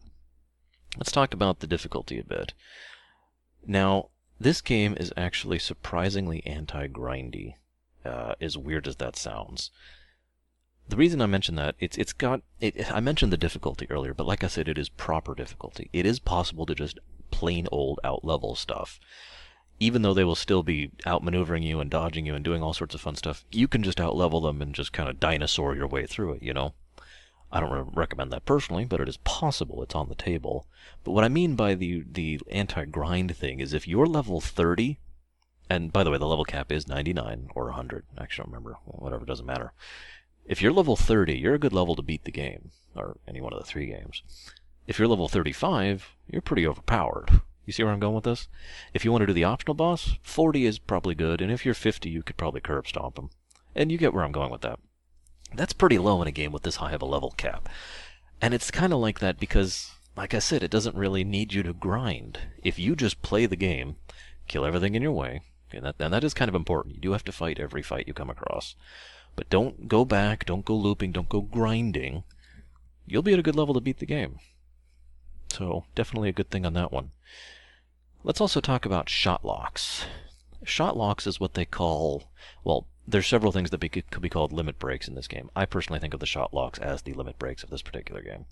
Let's 0.95 1.11
talk 1.11 1.33
about 1.33 1.59
the 1.59 1.67
difficulty 1.67 2.17
a 2.17 2.23
bit. 2.23 2.53
Now, 3.65 4.09
this 4.39 4.61
game 4.61 4.95
is 4.99 5.13
actually 5.15 5.59
surprisingly 5.59 6.45
anti-grindy, 6.45 7.55
uh, 8.03 8.35
as 8.41 8.57
weird 8.57 8.87
as 8.87 8.97
that 8.97 9.15
sounds. 9.15 9.71
The 10.89 10.97
reason 10.97 11.21
I 11.21 11.27
mention 11.27 11.55
that 11.55 11.75
it's 11.79 11.97
it's 11.97 12.11
got 12.11 12.41
it, 12.59 12.91
I 12.91 12.99
mentioned 12.99 13.31
the 13.31 13.37
difficulty 13.37 13.87
earlier, 13.89 14.13
but 14.13 14.27
like 14.27 14.43
I 14.43 14.47
said, 14.47 14.67
it 14.67 14.77
is 14.77 14.89
proper 14.89 15.33
difficulty. 15.33 15.89
It 15.93 16.05
is 16.05 16.19
possible 16.19 16.65
to 16.65 16.75
just 16.75 16.99
plain 17.31 17.67
old 17.71 17.99
out 18.03 18.25
level 18.25 18.55
stuff. 18.55 18.99
Even 19.79 20.01
though 20.01 20.13
they 20.13 20.23
will 20.23 20.35
still 20.35 20.61
be 20.61 20.91
outmaneuvering 21.05 21.63
you 21.63 21.79
and 21.79 21.89
dodging 21.89 22.25
you 22.25 22.35
and 22.35 22.43
doing 22.43 22.61
all 22.61 22.73
sorts 22.73 22.93
of 22.93 23.01
fun 23.01 23.15
stuff, 23.15 23.45
you 23.49 23.67
can 23.67 23.81
just 23.81 23.99
out 23.99 24.15
level 24.15 24.41
them 24.41 24.61
and 24.61 24.75
just 24.75 24.93
kind 24.93 25.09
of 25.09 25.19
dinosaur 25.19 25.75
your 25.75 25.87
way 25.87 26.05
through 26.05 26.33
it, 26.33 26.43
you 26.43 26.53
know? 26.53 26.73
I 27.55 27.59
don't 27.59 27.95
recommend 27.95 28.31
that 28.31 28.45
personally, 28.45 28.83
but 28.83 28.99
it 28.99 29.07
is 29.07 29.17
possible. 29.17 29.83
It's 29.83 29.93
on 29.93 30.09
the 30.09 30.15
table. 30.15 30.65
But 31.03 31.11
what 31.11 31.23
I 31.23 31.29
mean 31.29 31.55
by 31.55 31.75
the 31.75 32.03
the 32.11 32.41
anti-grind 32.49 33.37
thing 33.37 33.59
is 33.59 33.73
if 33.73 33.87
you're 33.87 34.07
level 34.07 34.41
30, 34.41 34.97
and 35.69 35.93
by 35.93 36.03
the 36.03 36.09
way, 36.09 36.17
the 36.17 36.25
level 36.25 36.45
cap 36.45 36.71
is 36.71 36.87
99 36.87 37.49
or 37.53 37.65
100. 37.65 38.05
I 38.17 38.23
actually 38.23 38.45
don't 38.45 38.53
remember. 38.53 38.77
Whatever, 38.85 39.23
doesn't 39.23 39.45
matter. 39.45 39.71
If 40.45 40.63
you're 40.63 40.73
level 40.73 40.95
30, 40.95 41.37
you're 41.37 41.53
a 41.53 41.59
good 41.59 41.73
level 41.73 41.95
to 41.95 42.01
beat 42.01 42.23
the 42.23 42.31
game, 42.31 42.71
or 42.95 43.17
any 43.27 43.39
one 43.39 43.53
of 43.53 43.59
the 43.59 43.65
three 43.65 43.85
games. 43.85 44.23
If 44.87 44.97
you're 44.97 45.07
level 45.07 45.27
35, 45.27 46.15
you're 46.27 46.41
pretty 46.41 46.65
overpowered. 46.65 47.41
You 47.67 47.71
see 47.71 47.83
where 47.83 47.93
I'm 47.93 47.99
going 47.99 48.15
with 48.15 48.25
this? 48.25 48.47
If 48.95 49.05
you 49.05 49.11
want 49.11 49.21
to 49.21 49.27
do 49.27 49.33
the 49.33 49.43
optional 49.43 49.75
boss, 49.75 50.17
40 50.23 50.65
is 50.65 50.79
probably 50.79 51.13
good, 51.13 51.39
and 51.39 51.51
if 51.51 51.65
you're 51.65 51.75
50, 51.75 52.09
you 52.09 52.23
could 52.23 52.35
probably 52.35 52.61
curb 52.61 52.87
stomp 52.87 53.19
him. 53.19 53.29
And 53.75 53.91
you 53.91 53.99
get 53.99 54.11
where 54.11 54.23
I'm 54.23 54.31
going 54.31 54.51
with 54.51 54.61
that. 54.61 54.79
That's 55.55 55.73
pretty 55.73 55.99
low 55.99 56.21
in 56.21 56.27
a 56.27 56.31
game 56.31 56.51
with 56.51 56.63
this 56.63 56.77
high 56.77 56.93
of 56.93 57.01
a 57.01 57.05
level 57.05 57.31
cap. 57.31 57.69
And 58.41 58.53
it's 58.53 58.71
kind 58.71 58.91
of 58.91 58.99
like 58.99 59.19
that 59.19 59.39
because, 59.39 59.91
like 60.17 60.33
I 60.33 60.39
said, 60.39 60.63
it 60.63 60.71
doesn't 60.71 60.95
really 60.95 61.23
need 61.23 61.53
you 61.53 61.63
to 61.63 61.73
grind. 61.73 62.39
If 62.63 62.79
you 62.79 62.95
just 62.95 63.21
play 63.21 63.45
the 63.45 63.55
game, 63.55 63.95
kill 64.47 64.65
everything 64.65 64.95
in 64.95 65.01
your 65.01 65.11
way, 65.11 65.41
and 65.71 65.85
that, 65.85 65.95
and 65.99 66.13
that 66.13 66.23
is 66.23 66.33
kind 66.33 66.49
of 66.49 66.55
important. 66.55 66.95
You 66.95 67.01
do 67.01 67.11
have 67.13 67.23
to 67.25 67.31
fight 67.31 67.59
every 67.59 67.81
fight 67.81 68.07
you 68.07 68.13
come 68.13 68.29
across. 68.29 68.75
But 69.35 69.49
don't 69.49 69.87
go 69.87 70.05
back, 70.05 70.45
don't 70.45 70.65
go 70.65 70.75
looping, 70.75 71.11
don't 71.11 71.29
go 71.29 71.41
grinding. 71.41 72.23
You'll 73.05 73.23
be 73.23 73.33
at 73.33 73.39
a 73.39 73.43
good 73.43 73.55
level 73.55 73.73
to 73.73 73.81
beat 73.81 73.99
the 73.99 74.05
game. 74.05 74.39
So, 75.51 75.85
definitely 75.95 76.29
a 76.29 76.33
good 76.33 76.49
thing 76.49 76.65
on 76.65 76.73
that 76.73 76.91
one. 76.91 77.11
Let's 78.23 78.41
also 78.41 78.61
talk 78.61 78.85
about 78.85 79.09
shot 79.09 79.43
locks. 79.45 80.05
Shot 80.65 80.97
locks 80.97 81.27
is 81.27 81.39
what 81.39 81.53
they 81.53 81.65
call, 81.65 82.23
well, 82.63 82.87
there's 83.07 83.27
several 83.27 83.51
things 83.51 83.69
that 83.69 83.79
be, 83.79 83.89
could 83.89 84.21
be 84.21 84.29
called 84.29 84.53
limit 84.53 84.79
breaks 84.79 85.07
in 85.07 85.15
this 85.15 85.27
game. 85.27 85.49
I 85.55 85.65
personally 85.65 85.99
think 85.99 86.13
of 86.13 86.19
the 86.19 86.25
shot 86.25 86.53
locks 86.53 86.79
as 86.79 87.01
the 87.01 87.13
limit 87.13 87.37
breaks 87.37 87.63
of 87.63 87.69
this 87.69 87.81
particular 87.81 88.21
game. 88.21 88.45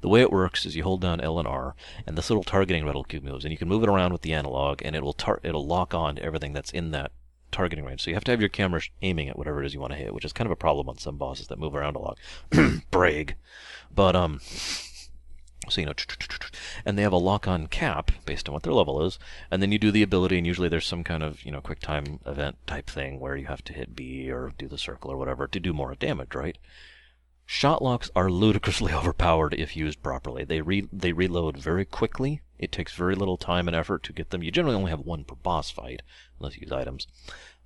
The 0.00 0.08
way 0.08 0.20
it 0.20 0.32
works 0.32 0.66
is 0.66 0.76
you 0.76 0.82
hold 0.82 1.00
down 1.00 1.20
L 1.20 1.38
and 1.38 1.48
R, 1.48 1.74
and 2.06 2.16
this 2.16 2.28
little 2.28 2.44
targeting 2.44 2.84
reticule 2.84 3.22
moves, 3.22 3.44
and 3.44 3.52
you 3.52 3.58
can 3.58 3.68
move 3.68 3.82
it 3.82 3.88
around 3.88 4.12
with 4.12 4.22
the 4.22 4.32
analog, 4.32 4.82
and 4.84 4.94
it 4.94 5.02
will 5.02 5.12
tar- 5.12 5.40
it'll 5.42 5.66
lock 5.66 5.94
on 5.94 6.16
to 6.16 6.22
everything 6.22 6.52
that's 6.52 6.70
in 6.72 6.90
that 6.90 7.12
targeting 7.52 7.84
range. 7.84 8.02
So 8.02 8.10
you 8.10 8.16
have 8.16 8.24
to 8.24 8.32
have 8.32 8.40
your 8.40 8.48
camera 8.48 8.82
aiming 9.02 9.28
at 9.28 9.38
whatever 9.38 9.62
it 9.62 9.66
is 9.66 9.74
you 9.74 9.80
want 9.80 9.92
to 9.92 9.98
hit, 9.98 10.12
which 10.12 10.24
is 10.24 10.32
kind 10.32 10.46
of 10.46 10.52
a 10.52 10.56
problem 10.56 10.88
on 10.88 10.98
some 10.98 11.16
bosses 11.16 11.46
that 11.48 11.58
move 11.58 11.74
around 11.74 11.96
a 11.96 12.00
lot. 12.00 12.18
Brag. 12.90 13.36
But, 13.94 14.14
um, 14.14 14.40
so, 15.68 15.80
you 15.80 15.86
know, 15.86 15.94
and 16.84 16.96
they 16.96 17.02
have 17.02 17.12
a 17.12 17.16
lock 17.16 17.46
on 17.48 17.66
cap 17.66 18.10
based 18.24 18.48
on 18.48 18.52
what 18.52 18.62
their 18.62 18.72
level 18.72 19.02
is, 19.02 19.18
and 19.50 19.62
then 19.62 19.72
you 19.72 19.78
do 19.78 19.90
the 19.90 20.02
ability, 20.02 20.38
and 20.38 20.46
usually 20.46 20.68
there's 20.68 20.86
some 20.86 21.04
kind 21.04 21.22
of, 21.22 21.44
you 21.44 21.52
know, 21.52 21.60
quick 21.60 21.80
time 21.80 22.20
event 22.26 22.56
type 22.66 22.88
thing 22.88 23.20
where 23.20 23.36
you 23.36 23.46
have 23.46 23.64
to 23.64 23.72
hit 23.72 23.96
B 23.96 24.30
or 24.30 24.52
do 24.58 24.68
the 24.68 24.78
circle 24.78 25.10
or 25.10 25.16
whatever 25.16 25.46
to 25.46 25.60
do 25.60 25.72
more 25.72 25.94
damage, 25.94 26.34
right? 26.34 26.58
Shot 27.44 27.80
locks 27.80 28.10
are 28.16 28.28
ludicrously 28.28 28.92
overpowered 28.94 29.54
if 29.54 29.76
used 29.76 30.02
properly. 30.02 30.44
They 30.44 30.60
re- 30.60 30.88
they 30.92 31.12
reload 31.12 31.56
very 31.56 31.84
quickly. 31.84 32.42
It 32.58 32.72
takes 32.72 32.94
very 32.94 33.14
little 33.14 33.36
time 33.36 33.68
and 33.68 33.76
effort 33.76 34.02
to 34.04 34.12
get 34.12 34.30
them. 34.30 34.42
You 34.42 34.50
generally 34.50 34.76
only 34.76 34.90
have 34.90 35.00
one 35.00 35.24
per 35.24 35.36
boss 35.36 35.70
fight, 35.70 36.02
unless 36.38 36.56
you 36.56 36.62
use 36.62 36.72
items. 36.72 37.06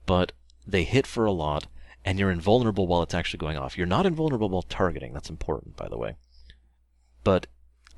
But 0.04 0.32
they 0.66 0.84
hit 0.84 1.06
for 1.06 1.24
a 1.24 1.32
lot, 1.32 1.66
and 2.04 2.18
you're 2.18 2.30
invulnerable 2.30 2.86
while 2.86 3.02
it's 3.02 3.14
actually 3.14 3.38
going 3.38 3.56
off. 3.56 3.78
You're 3.78 3.86
not 3.86 4.06
invulnerable 4.06 4.50
while 4.50 4.62
targeting. 4.62 5.12
That's 5.12 5.30
important, 5.30 5.76
by 5.76 5.88
the 5.88 5.98
way. 5.98 6.16
But 7.24 7.46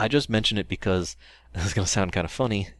I 0.02 0.08
just 0.08 0.28
mention 0.28 0.58
it 0.58 0.66
because 0.66 1.16
this 1.52 1.64
is 1.64 1.74
going 1.74 1.84
to 1.84 1.90
sound 1.90 2.12
kind 2.12 2.24
of 2.24 2.32
funny. 2.32 2.70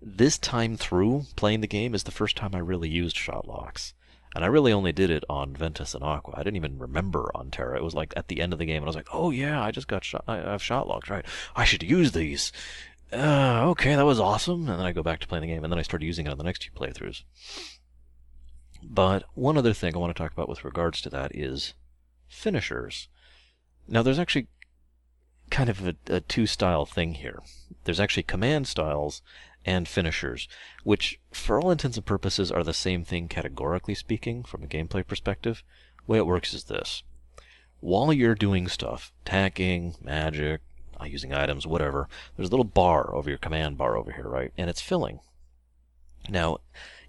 This 0.00 0.38
time 0.38 0.78
through 0.78 1.26
playing 1.36 1.60
the 1.60 1.66
game 1.66 1.94
is 1.94 2.04
the 2.04 2.10
first 2.10 2.36
time 2.36 2.54
I 2.54 2.58
really 2.58 2.88
used 2.88 3.16
shot 3.16 3.46
locks. 3.46 3.92
And 4.34 4.44
I 4.44 4.48
really 4.48 4.72
only 4.72 4.92
did 4.92 5.10
it 5.10 5.24
on 5.28 5.54
Ventus 5.54 5.94
and 5.94 6.02
Aqua. 6.02 6.34
I 6.36 6.42
didn't 6.42 6.56
even 6.56 6.78
remember 6.78 7.30
on 7.34 7.50
Terra. 7.50 7.76
It 7.76 7.84
was 7.84 7.94
like 7.94 8.14
at 8.16 8.28
the 8.28 8.40
end 8.40 8.52
of 8.52 8.58
the 8.58 8.64
game, 8.66 8.76
and 8.76 8.84
I 8.84 8.86
was 8.86 8.94
like, 8.94 9.08
"Oh 9.12 9.30
yeah, 9.30 9.62
I 9.62 9.70
just 9.70 9.88
got 9.88 10.04
shot. 10.04 10.24
I 10.28 10.36
have 10.36 10.62
shot 10.62 10.86
locks, 10.86 11.08
right? 11.08 11.24
I 11.56 11.64
should 11.64 11.82
use 11.82 12.12
these." 12.12 12.52
Uh, 13.10 13.64
okay, 13.70 13.96
that 13.96 14.04
was 14.04 14.20
awesome. 14.20 14.68
And 14.68 14.78
then 14.78 14.86
I 14.86 14.92
go 14.92 15.02
back 15.02 15.20
to 15.20 15.26
playing 15.26 15.42
the 15.42 15.48
game, 15.48 15.64
and 15.64 15.72
then 15.72 15.78
I 15.78 15.82
started 15.82 16.06
using 16.06 16.26
it 16.26 16.30
on 16.30 16.38
the 16.38 16.44
next 16.44 16.60
two 16.60 16.70
playthroughs. 16.70 17.22
But 18.82 19.24
one 19.34 19.56
other 19.56 19.72
thing 19.72 19.94
I 19.94 19.98
want 19.98 20.14
to 20.14 20.22
talk 20.22 20.32
about 20.32 20.48
with 20.48 20.64
regards 20.64 21.00
to 21.02 21.10
that 21.10 21.34
is 21.34 21.74
finishers. 22.28 23.08
Now, 23.88 24.02
there's 24.02 24.18
actually 24.18 24.48
kind 25.50 25.68
of 25.68 25.86
a, 25.86 25.94
a 26.06 26.20
two 26.20 26.46
style 26.46 26.86
thing 26.86 27.14
here. 27.14 27.42
There's 27.84 28.00
actually 28.00 28.22
command 28.24 28.66
styles 28.66 29.22
and 29.64 29.88
finishers, 29.88 30.48
which, 30.84 31.20
for 31.32 31.60
all 31.60 31.70
intents 31.70 31.96
and 31.96 32.06
purposes, 32.06 32.50
are 32.50 32.64
the 32.64 32.74
same 32.74 33.04
thing 33.04 33.28
categorically 33.28 33.94
speaking 33.94 34.44
from 34.44 34.62
a 34.62 34.66
gameplay 34.66 35.06
perspective. 35.06 35.62
The 36.06 36.12
way 36.12 36.18
it 36.18 36.26
works 36.26 36.54
is 36.54 36.64
this 36.64 37.02
while 37.80 38.12
you're 38.12 38.34
doing 38.34 38.68
stuff, 38.68 39.12
attacking, 39.24 39.94
magic, 40.02 40.60
using 41.04 41.32
items, 41.32 41.66
whatever, 41.66 42.08
there's 42.36 42.48
a 42.48 42.50
little 42.50 42.64
bar 42.64 43.14
over 43.14 43.28
your 43.28 43.38
command 43.38 43.78
bar 43.78 43.96
over 43.96 44.10
here, 44.12 44.28
right? 44.28 44.52
And 44.58 44.68
it's 44.68 44.80
filling. 44.80 45.20
Now, 46.28 46.58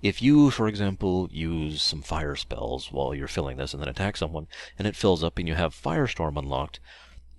if 0.01 0.21
you, 0.21 0.51
for 0.51 0.67
example, 0.67 1.27
use 1.31 1.81
some 1.81 2.01
fire 2.01 2.35
spells 2.35 2.91
while 2.91 3.15
you're 3.15 3.27
filling 3.27 3.57
this 3.57 3.73
and 3.73 3.81
then 3.81 3.89
attack 3.89 4.15
someone, 4.15 4.47
and 4.77 4.87
it 4.87 4.95
fills 4.95 5.23
up 5.23 5.39
and 5.39 5.47
you 5.47 5.55
have 5.55 5.73
Firestorm 5.75 6.37
unlocked, 6.37 6.79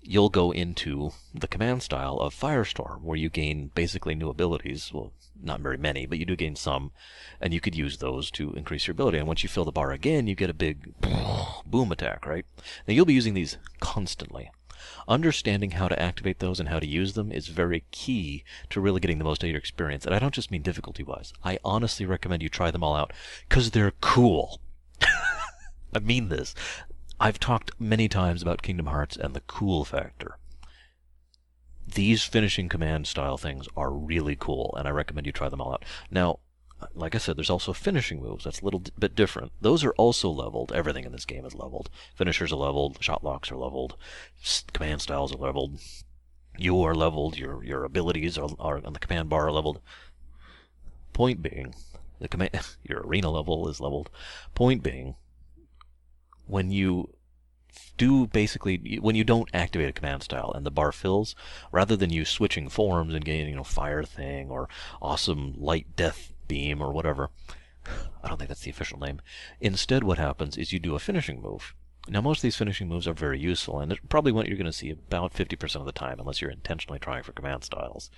you'll 0.01 0.29
go 0.29 0.51
into 0.51 1.11
the 1.33 1.47
command 1.47 1.83
style 1.83 2.17
of 2.17 2.35
Firestorm, 2.35 3.01
where 3.01 3.17
you 3.17 3.29
gain 3.29 3.71
basically 3.75 4.15
new 4.15 4.29
abilities. 4.29 4.91
Well, 4.93 5.13
not 5.41 5.61
very 5.61 5.77
many, 5.77 6.05
but 6.05 6.17
you 6.17 6.25
do 6.25 6.35
gain 6.35 6.55
some, 6.55 6.91
and 7.39 7.53
you 7.53 7.59
could 7.59 7.75
use 7.75 7.97
those 7.97 8.29
to 8.31 8.53
increase 8.53 8.87
your 8.87 8.93
ability. 8.93 9.17
And 9.17 9.27
once 9.27 9.43
you 9.43 9.49
fill 9.49 9.65
the 9.65 9.71
bar 9.71 9.91
again, 9.91 10.27
you 10.27 10.35
get 10.35 10.49
a 10.49 10.53
big 10.53 10.93
boom 11.65 11.91
attack, 11.91 12.25
right? 12.25 12.45
Now 12.87 12.93
you'll 12.93 13.05
be 13.05 13.13
using 13.13 13.33
these 13.33 13.57
constantly. 13.79 14.51
Understanding 15.07 15.71
how 15.71 15.87
to 15.87 16.01
activate 16.01 16.39
those 16.39 16.59
and 16.59 16.69
how 16.69 16.79
to 16.79 16.87
use 16.87 17.13
them 17.13 17.31
is 17.31 17.47
very 17.47 17.83
key 17.91 18.43
to 18.69 18.81
really 18.81 18.99
getting 18.99 19.17
the 19.17 19.23
most 19.23 19.43
out 19.43 19.47
of 19.47 19.51
your 19.51 19.59
experience. 19.59 20.05
And 20.05 20.15
I 20.15 20.19
don't 20.19 20.33
just 20.33 20.51
mean 20.51 20.61
difficulty 20.61 21.03
wise. 21.03 21.33
I 21.43 21.59
honestly 21.63 22.05
recommend 22.05 22.41
you 22.41 22.49
try 22.49 22.71
them 22.71 22.83
all 22.83 22.95
out 22.95 23.13
because 23.47 23.71
they're 23.71 23.93
cool. 24.01 24.59
I 25.93 25.99
mean 25.99 26.29
this. 26.29 26.55
I've 27.23 27.39
talked 27.39 27.79
many 27.79 28.09
times 28.09 28.41
about 28.41 28.63
Kingdom 28.63 28.87
Hearts 28.87 29.15
and 29.15 29.35
the 29.35 29.41
cool 29.41 29.85
factor. 29.85 30.39
These 31.87 32.23
finishing 32.23 32.67
command 32.67 33.05
style 33.05 33.37
things 33.37 33.67
are 33.77 33.91
really 33.91 34.35
cool, 34.35 34.73
and 34.75 34.87
I 34.87 34.91
recommend 34.91 35.27
you 35.27 35.31
try 35.31 35.47
them 35.47 35.61
all 35.61 35.73
out. 35.73 35.85
Now, 36.09 36.39
like 36.95 37.13
I 37.13 37.19
said, 37.19 37.37
there's 37.37 37.51
also 37.51 37.73
finishing 37.73 38.23
moves. 38.23 38.45
That's 38.45 38.61
a 38.61 38.65
little 38.65 38.81
bit 38.97 39.13
different. 39.13 39.51
Those 39.61 39.83
are 39.83 39.93
also 39.99 40.31
leveled. 40.31 40.71
Everything 40.71 41.05
in 41.05 41.11
this 41.11 41.25
game 41.25 41.45
is 41.45 41.53
leveled. 41.53 41.91
Finishers 42.15 42.51
are 42.51 42.55
leveled. 42.55 42.97
Shot 43.01 43.23
locks 43.23 43.51
are 43.51 43.57
leveled. 43.57 43.97
Command 44.73 45.03
styles 45.03 45.31
are 45.31 45.37
leveled. 45.37 45.79
You 46.57 46.81
are 46.81 46.95
leveled. 46.95 47.37
Your 47.37 47.63
your 47.63 47.83
abilities 47.83 48.35
are, 48.35 48.49
are 48.57 48.83
on 48.83 48.93
the 48.93 48.99
command 48.99 49.29
bar 49.29 49.45
are 49.45 49.51
leveled. 49.51 49.79
Point 51.13 51.43
being, 51.43 51.75
the 52.17 52.27
command 52.27 52.59
your 52.83 53.01
arena 53.01 53.29
level 53.29 53.69
is 53.69 53.79
leveled. 53.79 54.09
Point 54.55 54.81
being, 54.81 55.17
when 56.47 56.71
you 56.71 57.13
do 57.97 58.27
basically 58.27 58.99
when 59.01 59.15
you 59.15 59.23
don't 59.23 59.49
activate 59.53 59.89
a 59.89 59.93
command 59.93 60.23
style 60.23 60.51
and 60.53 60.65
the 60.65 60.71
bar 60.71 60.91
fills, 60.91 61.35
rather 61.71 61.95
than 61.95 62.09
you 62.09 62.25
switching 62.25 62.69
forms 62.69 63.13
and 63.13 63.25
getting 63.25 63.49
you 63.49 63.55
know 63.55 63.63
fire 63.63 64.03
thing 64.03 64.49
or 64.49 64.67
awesome 65.01 65.53
light 65.57 65.87
death 65.95 66.33
beam 66.47 66.81
or 66.81 66.91
whatever. 66.91 67.29
I 68.23 68.27
don't 68.27 68.37
think 68.37 68.49
that's 68.49 68.61
the 68.61 68.71
official 68.71 68.99
name. 68.99 69.21
Instead, 69.59 70.03
what 70.03 70.17
happens 70.17 70.57
is 70.57 70.73
you 70.73 70.79
do 70.79 70.95
a 70.95 70.99
finishing 70.99 71.41
move. 71.41 71.73
Now, 72.07 72.21
most 72.21 72.39
of 72.39 72.43
these 72.43 72.55
finishing 72.55 72.87
moves 72.87 73.07
are 73.07 73.13
very 73.13 73.39
useful, 73.39 73.79
and 73.79 73.91
it's 73.91 74.01
probably 74.09 74.31
what 74.31 74.47
you're 74.47 74.57
going 74.57 74.65
to 74.65 74.71
see 74.71 74.89
about 74.89 75.33
50% 75.33 75.75
of 75.75 75.85
the 75.85 75.91
time, 75.91 76.19
unless 76.19 76.41
you're 76.41 76.49
intentionally 76.49 76.97
trying 76.97 77.21
for 77.21 77.31
command 77.31 77.63
styles. 77.63 78.09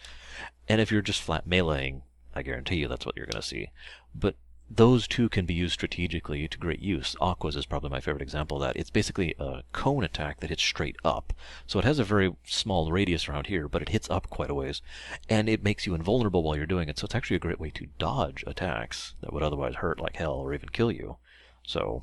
And 0.69 0.79
if 0.79 0.89
you're 0.89 1.01
just 1.01 1.21
flat 1.21 1.47
meleeing, 1.47 2.03
I 2.33 2.43
guarantee 2.43 2.77
you 2.77 2.87
that's 2.87 3.05
what 3.05 3.17
you're 3.17 3.25
going 3.25 3.41
to 3.41 3.47
see. 3.47 3.71
But 4.15 4.35
those 4.75 5.07
two 5.07 5.29
can 5.29 5.45
be 5.45 5.53
used 5.53 5.73
strategically 5.73 6.47
to 6.47 6.57
great 6.57 6.79
use. 6.79 7.15
Aqua's 7.21 7.55
is 7.55 7.65
probably 7.65 7.91
my 7.91 7.99
favorite 7.99 8.23
example 8.23 8.57
of 8.57 8.63
that. 8.63 8.75
It's 8.75 8.89
basically 8.89 9.35
a 9.37 9.61
cone 9.71 10.03
attack 10.03 10.39
that 10.39 10.49
hits 10.49 10.63
straight 10.63 10.95
up. 11.03 11.31
So 11.67 11.77
it 11.77 11.85
has 11.85 11.99
a 11.99 12.03
very 12.03 12.35
small 12.43 12.91
radius 12.91 13.29
around 13.29 13.47
here, 13.47 13.67
but 13.67 13.83
it 13.83 13.89
hits 13.89 14.09
up 14.09 14.29
quite 14.29 14.49
a 14.49 14.55
ways. 14.55 14.81
And 15.29 15.47
it 15.47 15.63
makes 15.63 15.85
you 15.85 15.93
invulnerable 15.93 16.41
while 16.43 16.55
you're 16.55 16.65
doing 16.65 16.89
it, 16.89 16.97
so 16.97 17.05
it's 17.05 17.13
actually 17.15 17.35
a 17.35 17.39
great 17.39 17.59
way 17.59 17.69
to 17.71 17.87
dodge 17.99 18.43
attacks 18.47 19.13
that 19.21 19.31
would 19.31 19.43
otherwise 19.43 19.75
hurt 19.75 19.99
like 19.99 20.15
hell 20.15 20.33
or 20.33 20.53
even 20.53 20.69
kill 20.69 20.91
you. 20.91 21.17
So 21.65 22.01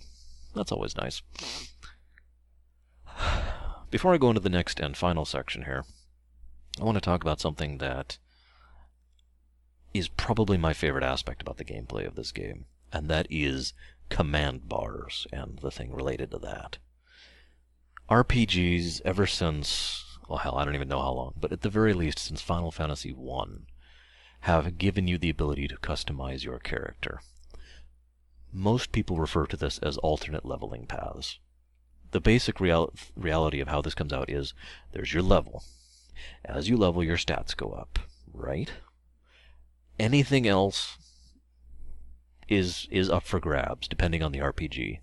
that's 0.55 0.73
always 0.73 0.97
nice. 0.97 1.23
Before 3.91 4.15
I 4.15 4.19
go 4.19 4.29
into 4.29 4.41
the 4.41 4.49
next 4.49 4.79
and 4.79 4.97
final 4.97 5.25
section 5.25 5.65
here, 5.65 5.85
I 6.81 6.85
want 6.85 6.97
to 6.97 7.01
talk 7.01 7.23
about 7.23 7.41
something 7.41 7.79
that 7.79 8.19
is 9.93 10.09
probably 10.09 10.57
my 10.57 10.73
favorite 10.73 11.05
aspect 11.05 11.43
about 11.43 11.57
the 11.57 11.65
gameplay 11.65 12.07
of 12.07 12.15
this 12.15 12.33
game, 12.33 12.67
and 12.93 13.09
that 13.09 13.27
is 13.31 13.73
command 14.09 14.69
bars 14.69 15.27
and 15.33 15.59
the 15.61 15.71
thing 15.71 15.93
related 15.93 16.31
to 16.31 16.39
that. 16.39 16.79
RPGs, 18.09 19.01
ever 19.05 19.27
since, 19.27 20.19
well, 20.29 20.39
hell, 20.39 20.57
I 20.57 20.65
don't 20.65 20.75
even 20.75 20.89
know 20.89 21.01
how 21.01 21.13
long, 21.13 21.35
but 21.39 21.53
at 21.53 21.63
the 21.63 21.71
very 21.71 21.93
least, 21.93 22.19
since 22.19 22.43
Final 22.43 22.71
Fantasy 22.71 23.15
I, 23.15 23.45
have 24.41 24.79
given 24.79 25.07
you 25.07 25.19
the 25.19 25.31
ability 25.31 25.69
to 25.69 25.77
customize 25.77 26.45
your 26.45 26.59
character. 26.59 27.21
Most 28.53 28.91
people 28.91 29.19
refer 29.19 29.47
to 29.47 29.57
this 29.57 29.79
as 29.79 29.97
alternate 29.99 30.45
leveling 30.45 30.87
paths. 30.87 31.39
The 32.11 32.21
basic 32.21 32.59
real- 32.59 32.93
reality 33.15 33.61
of 33.61 33.69
how 33.69 33.81
this 33.81 33.95
comes 33.95 34.13
out 34.13 34.29
is 34.29 34.55
there's 34.93 35.15
your 35.15 35.23
level. 35.23 35.63
As 36.45 36.69
you 36.69 36.77
level, 36.77 37.05
your 37.05 37.17
stats 37.17 37.57
go 37.57 37.71
up, 37.71 38.01
right? 38.33 38.73
Anything 40.01 40.49
else 40.49 40.97
is 42.49 42.89
is 42.91 43.09
up 43.09 43.23
for 43.23 43.39
grabs 43.39 43.87
depending 43.87 44.23
on 44.23 44.33
the 44.33 44.41
RPG. 44.41 44.99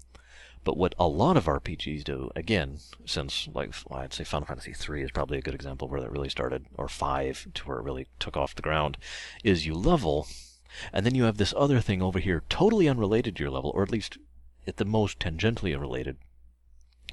But 0.63 0.75
what 0.75 0.95
a 0.99 1.07
lot 1.07 1.38
of 1.38 1.45
RPGs 1.45 2.03
do, 2.03 2.29
again, 2.36 2.79
since 3.05 3.47
like 3.53 3.73
well, 3.88 3.99
I'd 3.99 4.13
say 4.13 4.25
Final 4.25 4.47
Fantasy 4.47 4.71
III 4.71 5.03
is 5.03 5.12
probably 5.12 5.38
a 5.38 5.41
good 5.41 5.55
example 5.55 5.88
where 5.88 6.01
that 6.01 6.12
really 6.12 6.27
started, 6.27 6.65
or 6.75 6.89
five 6.89 7.47
to 7.53 7.63
where 7.63 7.77
it 7.77 7.83
really 7.83 8.07
took 8.19 8.36
off 8.36 8.55
the 8.55 8.62
ground, 8.62 8.97
is 9.45 9.65
you 9.65 9.75
level, 9.75 10.27
and 10.91 11.05
then 11.05 11.15
you 11.15 11.23
have 11.23 11.38
this 11.38 11.53
other 11.55 11.79
thing 11.79 12.01
over 12.01 12.19
here, 12.19 12.43
totally 12.49 12.89
unrelated 12.89 13.38
to 13.38 13.43
your 13.43 13.51
level, 13.51 13.71
or 13.75 13.83
at 13.83 13.91
least 13.91 14.17
at 14.67 14.75
the 14.75 14.83
most 14.83 15.19
tangentially 15.19 15.73
unrelated, 15.73 16.17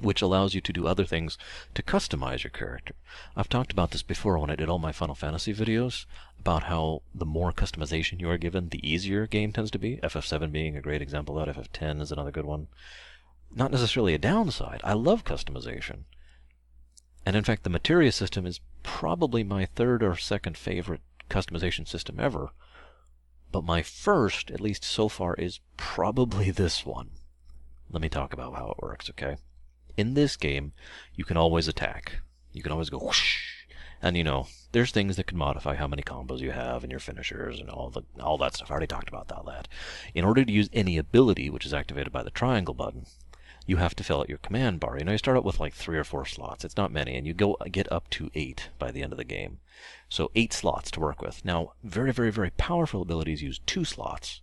which 0.01 0.21
allows 0.21 0.53
you 0.53 0.61
to 0.61 0.73
do 0.73 0.87
other 0.87 1.05
things 1.05 1.37
to 1.73 1.83
customize 1.83 2.43
your 2.43 2.51
character. 2.51 2.95
I've 3.35 3.49
talked 3.49 3.71
about 3.71 3.91
this 3.91 4.03
before 4.03 4.37
when 4.37 4.49
I 4.49 4.55
did 4.55 4.69
all 4.69 4.79
my 4.79 4.91
Final 4.91 5.15
Fantasy 5.15 5.53
videos, 5.53 6.05
about 6.39 6.63
how 6.63 7.01
the 7.13 7.25
more 7.25 7.51
customization 7.51 8.19
you 8.19 8.29
are 8.29 8.37
given, 8.37 8.69
the 8.69 8.87
easier 8.87 9.23
a 9.23 9.27
game 9.27 9.51
tends 9.51 9.71
to 9.71 9.79
be. 9.79 9.97
FF7 9.97 10.51
being 10.51 10.75
a 10.75 10.81
great 10.81 11.01
example 11.01 11.39
of 11.39 11.45
that, 11.45 11.55
FF10 11.55 12.01
is 12.01 12.11
another 12.11 12.31
good 12.31 12.45
one. 12.45 12.67
Not 13.55 13.71
necessarily 13.71 14.13
a 14.13 14.19
downside. 14.19 14.81
I 14.83 14.93
love 14.93 15.23
customization. 15.23 16.03
And 17.25 17.35
in 17.35 17.43
fact, 17.43 17.63
the 17.63 17.69
materia 17.69 18.11
system 18.11 18.45
is 18.45 18.59
probably 18.83 19.43
my 19.43 19.65
third 19.65 20.03
or 20.03 20.15
second 20.15 20.57
favorite 20.57 21.01
customization 21.29 21.87
system 21.87 22.19
ever. 22.19 22.51
But 23.51 23.63
my 23.63 23.81
first, 23.81 24.51
at 24.51 24.61
least 24.61 24.83
so 24.83 25.07
far, 25.07 25.33
is 25.35 25.61
probably 25.77 26.51
this 26.51 26.85
one. 26.85 27.11
Let 27.89 28.01
me 28.01 28.09
talk 28.09 28.33
about 28.33 28.55
how 28.55 28.71
it 28.71 28.83
works, 28.83 29.09
okay? 29.09 29.37
In 29.97 30.13
this 30.13 30.37
game, 30.37 30.73
you 31.15 31.23
can 31.23 31.37
always 31.37 31.67
attack. 31.67 32.19
You 32.51 32.61
can 32.63 32.71
always 32.71 32.89
go 32.89 32.99
whoosh, 32.99 33.65
and 34.01 34.15
you 34.15 34.23
know, 34.23 34.47
there's 34.71 34.91
things 34.91 35.15
that 35.15 35.27
can 35.27 35.37
modify 35.37 35.75
how 35.75 35.87
many 35.87 36.03
combos 36.03 36.39
you 36.39 36.51
have 36.51 36.83
and 36.83 36.91
your 36.91 36.99
finishers 36.99 37.59
and 37.59 37.69
all 37.69 37.89
the 37.89 38.03
all 38.21 38.37
that 38.37 38.55
stuff. 38.55 38.69
I 38.69 38.73
already 38.73 38.87
talked 38.87 39.09
about 39.09 39.27
that. 39.29 39.67
In 40.13 40.25
order 40.25 40.45
to 40.45 40.51
use 40.51 40.69
any 40.73 40.97
ability 40.97 41.49
which 41.49 41.65
is 41.65 41.73
activated 41.73 42.13
by 42.13 42.23
the 42.23 42.29
triangle 42.29 42.73
button, 42.73 43.05
you 43.65 43.77
have 43.77 43.95
to 43.95 44.03
fill 44.03 44.21
out 44.21 44.29
your 44.29 44.37
command 44.37 44.79
bar. 44.79 44.97
You 44.97 45.05
know, 45.05 45.11
you 45.11 45.17
start 45.17 45.37
out 45.37 45.45
with 45.45 45.59
like 45.59 45.73
three 45.73 45.97
or 45.97 46.03
four 46.03 46.25
slots. 46.25 46.63
It's 46.63 46.77
not 46.77 46.91
many, 46.91 47.15
and 47.15 47.25
you 47.25 47.33
go 47.33 47.57
get 47.71 47.91
up 47.91 48.09
to 48.11 48.29
eight 48.35 48.69
by 48.77 48.91
the 48.91 49.01
end 49.01 49.11
of 49.11 49.17
the 49.17 49.23
game. 49.23 49.59
So 50.09 50.31
eight 50.35 50.53
slots 50.53 50.91
to 50.91 50.99
work 50.99 51.21
with. 51.21 51.43
Now, 51.43 51.73
very, 51.83 52.13
very, 52.13 52.31
very 52.31 52.51
powerful 52.51 53.01
abilities 53.01 53.41
use 53.41 53.59
two 53.65 53.85
slots, 53.85 54.41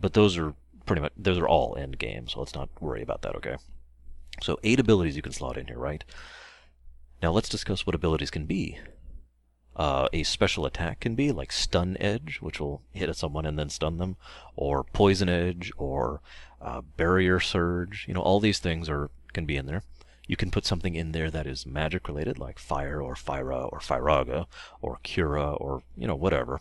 but 0.00 0.14
those 0.14 0.38
are 0.38 0.54
pretty 0.86 1.02
much 1.02 1.12
those 1.16 1.38
are 1.38 1.48
all 1.48 1.76
end 1.76 1.98
game. 1.98 2.28
So 2.28 2.40
let's 2.40 2.54
not 2.54 2.68
worry 2.80 3.02
about 3.02 3.22
that. 3.22 3.36
Okay. 3.36 3.56
So 4.42 4.58
eight 4.62 4.80
abilities 4.80 5.16
you 5.16 5.22
can 5.22 5.32
slot 5.32 5.56
in 5.56 5.66
here, 5.66 5.78
right? 5.78 6.04
Now 7.22 7.32
let's 7.32 7.48
discuss 7.48 7.86
what 7.86 7.94
abilities 7.94 8.30
can 8.30 8.46
be. 8.46 8.78
Uh, 9.76 10.08
a 10.12 10.22
special 10.22 10.66
attack 10.66 11.00
can 11.00 11.14
be 11.14 11.32
like 11.32 11.50
Stun 11.50 11.96
Edge, 11.98 12.38
which 12.40 12.60
will 12.60 12.82
hit 12.92 13.08
at 13.08 13.16
someone 13.16 13.44
and 13.44 13.58
then 13.58 13.68
stun 13.68 13.98
them, 13.98 14.16
or 14.54 14.84
Poison 14.84 15.28
Edge, 15.28 15.72
or 15.76 16.20
uh, 16.60 16.80
Barrier 16.80 17.40
Surge. 17.40 18.04
You 18.06 18.14
know, 18.14 18.20
all 18.20 18.38
these 18.38 18.60
things 18.60 18.88
are 18.88 19.10
can 19.32 19.46
be 19.46 19.56
in 19.56 19.66
there. 19.66 19.82
You 20.26 20.36
can 20.36 20.50
put 20.50 20.64
something 20.64 20.94
in 20.94 21.12
there 21.12 21.30
that 21.30 21.46
is 21.46 21.66
magic 21.66 22.08
related, 22.08 22.38
like 22.38 22.58
Fire, 22.58 23.02
or 23.02 23.14
Fira, 23.14 23.70
or 23.70 23.80
Firaga, 23.80 24.46
or 24.80 24.98
Cura, 25.02 25.54
or 25.54 25.82
you 25.96 26.06
know 26.06 26.14
whatever. 26.14 26.60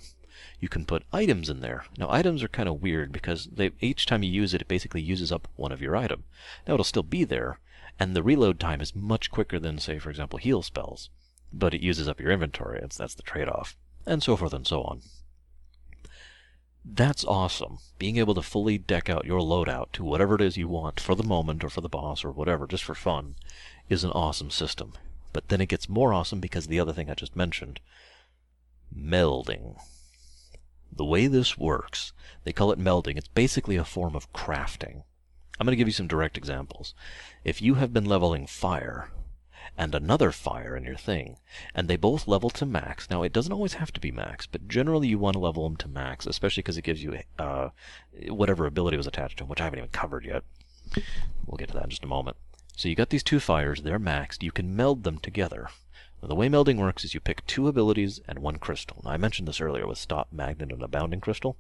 You 0.60 0.68
can 0.68 0.86
put 0.86 1.04
items 1.14 1.50
in 1.50 1.60
there. 1.60 1.86
Now 1.98 2.10
items 2.10 2.42
are 2.42 2.48
kind 2.48 2.68
of 2.68 2.82
weird 2.82 3.12
because 3.12 3.48
they, 3.54 3.72
each 3.80 4.08
time 4.08 4.24
you 4.24 4.32
use 4.32 4.54
it, 4.56 4.62
it 4.62 4.68
basically 4.68 5.02
uses 5.02 5.32
up 5.32 5.48
one 5.56 5.72
of 5.72 5.82
your 5.82 5.96
item. 5.96 6.24
Now 6.68 6.74
it'll 6.74 6.84
still 6.84 7.04
be 7.04 7.24
there, 7.24 7.60
and 8.00 8.16
the 8.16 8.24
reload 8.24 8.60
time 8.60 8.82
is 8.82 8.96
much 8.96 9.32
quicker 9.32 9.60
than, 9.60 9.80
say, 9.80 10.00
for 10.00 10.10
example, 10.10 10.40
heal 10.40 10.62
spells. 10.62 11.10
But 11.52 11.74
it 11.74 11.82
uses 11.82 12.08
up 12.08 12.20
your 12.20 12.32
inventory, 12.32 12.80
it's, 12.82 12.98
that's 12.98 13.16
the 13.16 13.24
trade-off, 13.24 13.76
and 14.06 14.24
so 14.24 14.36
forth 14.36 14.54
and 14.54 14.66
so 14.66 14.84
on. 14.84 15.02
That's 16.86 17.24
awesome. 17.24 17.80
Being 17.98 18.18
able 18.18 18.36
to 18.36 18.42
fully 18.42 18.78
deck 18.78 19.10
out 19.10 19.26
your 19.26 19.40
loadout 19.40 19.94
to 19.94 20.04
whatever 20.04 20.36
it 20.36 20.42
is 20.42 20.58
you 20.58 20.68
want 20.68 21.00
for 21.00 21.16
the 21.16 21.24
moment 21.24 21.64
or 21.64 21.70
for 21.70 21.82
the 21.82 21.88
boss 21.88 22.26
or 22.26 22.32
whatever, 22.32 22.68
just 22.68 22.84
for 22.84 22.96
fun, 22.96 23.36
is 23.88 24.04
an 24.04 24.12
awesome 24.12 24.50
system. 24.50 24.94
But 25.32 25.48
then 25.48 25.62
it 25.62 25.70
gets 25.70 25.88
more 25.88 26.14
awesome 26.14 26.40
because 26.40 26.68
the 26.68 26.80
other 26.80 26.92
thing 26.92 27.10
I 27.10 27.14
just 27.14 27.36
mentioned 27.36 27.80
melding. 28.96 29.80
The 30.92 31.06
way 31.06 31.28
this 31.28 31.58
works, 31.58 32.14
they 32.44 32.54
call 32.54 32.72
it 32.72 32.80
melding. 32.80 33.18
It's 33.18 33.28
basically 33.30 33.78
a 33.78 33.86
form 33.86 34.16
of 34.16 34.32
crafting. 34.34 35.04
I'm 35.60 35.66
going 35.66 35.74
to 35.74 35.78
give 35.78 35.88
you 35.88 35.94
some 35.94 36.08
direct 36.08 36.38
examples. 36.38 36.94
If 37.44 37.62
you 37.62 37.76
have 37.76 37.94
been 37.94 38.06
leveling 38.06 38.48
fire, 38.48 39.10
and 39.78 39.96
another 39.96 40.32
fire 40.32 40.76
in 40.76 40.84
your 40.84 40.96
thing. 40.96 41.38
And 41.74 41.88
they 41.88 41.96
both 41.96 42.28
level 42.28 42.50
to 42.52 42.66
max. 42.66 43.10
Now, 43.10 43.24
it 43.24 43.34
doesn't 43.34 43.52
always 43.52 43.76
have 43.76 43.92
to 43.94 44.00
be 44.00 44.12
max, 44.12 44.46
but 44.46 44.68
generally 44.68 45.08
you 45.08 45.18
want 45.18 45.34
to 45.34 45.40
level 45.40 45.68
them 45.68 45.78
to 45.78 45.88
max, 45.88 46.26
especially 46.26 46.62
because 46.62 46.78
it 46.78 46.84
gives 46.84 47.04
you 47.04 47.18
uh, 47.40 47.70
whatever 48.28 48.66
ability 48.66 48.98
was 48.98 49.08
attached 49.08 49.38
to 49.38 49.44
them, 49.44 49.50
which 49.50 49.62
I 49.62 49.66
haven't 49.66 49.80
even 49.80 49.90
covered 49.90 50.26
yet. 50.26 50.44
We'll 51.46 51.58
get 51.58 51.70
to 51.70 51.74
that 51.76 51.86
in 51.86 51.90
just 51.90 52.04
a 52.04 52.08
moment. 52.08 52.38
So 52.76 52.88
you 52.88 52.96
got 52.96 53.10
these 53.10 53.24
two 53.24 53.40
fires, 53.40 53.82
they're 53.82 54.00
maxed. 54.00 54.44
You 54.44 54.52
can 54.52 54.76
meld 54.76 55.04
them 55.04 55.18
together. 55.18 55.70
Now, 56.22 56.28
the 56.28 56.36
way 56.36 56.50
melding 56.50 56.78
works 56.78 57.04
is 57.04 57.14
you 57.14 57.20
pick 57.20 57.46
two 57.46 57.68
abilities 57.68 58.20
and 58.28 58.40
one 58.40 58.58
crystal. 58.58 59.02
Now, 59.04 59.12
I 59.12 59.18
mentioned 59.18 59.48
this 59.48 59.62
earlier 59.62 59.88
with 59.88 59.98
Stop, 59.98 60.28
Magnet, 60.32 60.72
and 60.72 60.82
Abounding 60.82 61.22
Crystal. 61.22 61.58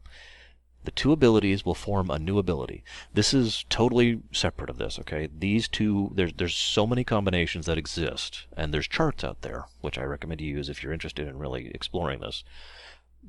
The 0.84 0.91
two 0.91 1.13
abilities 1.13 1.65
will 1.65 1.76
form 1.76 2.10
a 2.10 2.19
new 2.19 2.38
ability. 2.38 2.84
This 3.13 3.34
is 3.34 3.65
totally 3.69 4.22
separate 4.32 4.69
of 4.69 4.78
this, 4.78 5.00
okay? 5.00 5.30
These 5.38 5.67
two, 5.67 6.12
there's, 6.13 6.34
there's 6.34 6.56
so 6.56 6.86
many 6.86 7.04
combinations 7.04 7.65
that 7.67 7.78
exist, 7.78 8.46
and 8.58 8.74
there's 8.74 8.88
charts 8.88 9.24
out 9.24 9.41
there, 9.41 9.65
which 9.82 9.98
I 9.98 10.04
recommend 10.04 10.41
you 10.41 10.56
use 10.56 10.69
if 10.69 10.84
you're 10.84 10.91
interested 10.91 11.28
in 11.28 11.39
really 11.39 11.72
exploring 11.74 12.19
this. 12.19 12.43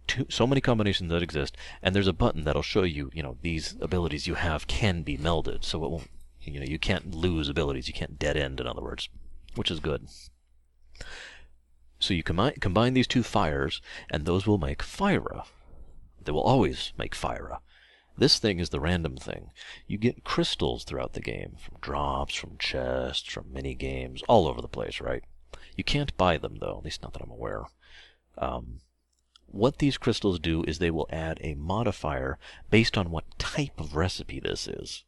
Two, 0.09 0.27
so 0.29 0.47
many 0.47 0.61
combinations 0.61 1.11
that 1.11 1.23
exist, 1.23 1.57
and 1.81 1.95
there's 1.95 2.09
a 2.09 2.13
button 2.13 2.43
that'll 2.43 2.63
show 2.63 2.83
you, 2.83 3.11
you 3.15 3.23
know, 3.23 3.37
these 3.43 3.77
abilities 3.81 4.27
you 4.27 4.35
have 4.35 4.67
can 4.67 5.03
be 5.03 5.17
melded, 5.17 5.65
so 5.65 5.85
it 5.85 5.91
won't, 5.91 6.11
you 6.43 6.59
know, 6.59 6.67
you 6.67 6.79
can't 6.79 7.15
lose 7.15 7.49
abilities, 7.49 7.87
you 7.87 7.95
can't 7.95 8.19
dead 8.19 8.37
end, 8.37 8.59
in 8.59 8.67
other 8.67 8.83
words, 8.83 9.09
which 9.55 9.71
is 9.71 9.79
good. 9.79 10.09
So 12.01 12.13
you 12.13 12.25
combine, 12.25 12.55
combine 12.61 12.95
these 12.95 13.07
two 13.07 13.23
fires, 13.23 13.81
and 14.11 14.25
those 14.25 14.47
will 14.47 14.59
make 14.59 14.83
Fira. 14.83 15.45
They 16.25 16.33
will 16.33 16.43
always 16.43 16.93
make 16.97 17.15
Fira. 17.15 17.59
This 18.17 18.39
thing 18.39 18.61
is 18.61 18.71
the 18.71 18.81
random 18.81 19.17
thing. 19.17 19.51
You 19.87 19.99
get 19.99 20.25
crystals 20.25 20.85
throughout 20.85 21.15
the 21.15 21.21
game, 21.21 21.57
from 21.59 21.79
drops, 21.81 22.35
from 22.35 22.57
chests, 22.59 23.29
from 23.29 23.53
mini 23.53 23.75
games, 23.75 24.23
all 24.29 24.47
over 24.47 24.61
the 24.61 24.69
place, 24.69 25.01
right? 25.01 25.25
You 25.77 25.83
can't 25.83 26.17
buy 26.17 26.39
them, 26.39 26.59
though, 26.61 26.79
at 26.79 26.85
least 26.85 27.03
not 27.03 27.13
that 27.15 27.23
I'm 27.23 27.31
aware. 27.31 27.65
Um, 28.39 28.81
what 29.47 29.79
these 29.79 29.99
crystals 29.99 30.39
do 30.39 30.63
is 30.65 30.79
they 30.79 30.91
will 30.91 31.09
add 31.11 31.39
a 31.41 31.55
modifier 31.55 32.39
based 32.71 32.97
on 32.97 33.11
what 33.11 33.39
type 33.39 33.79
of 33.79 33.97
recipe 33.97 34.41
this 34.41 34.67
is. 34.69 35.05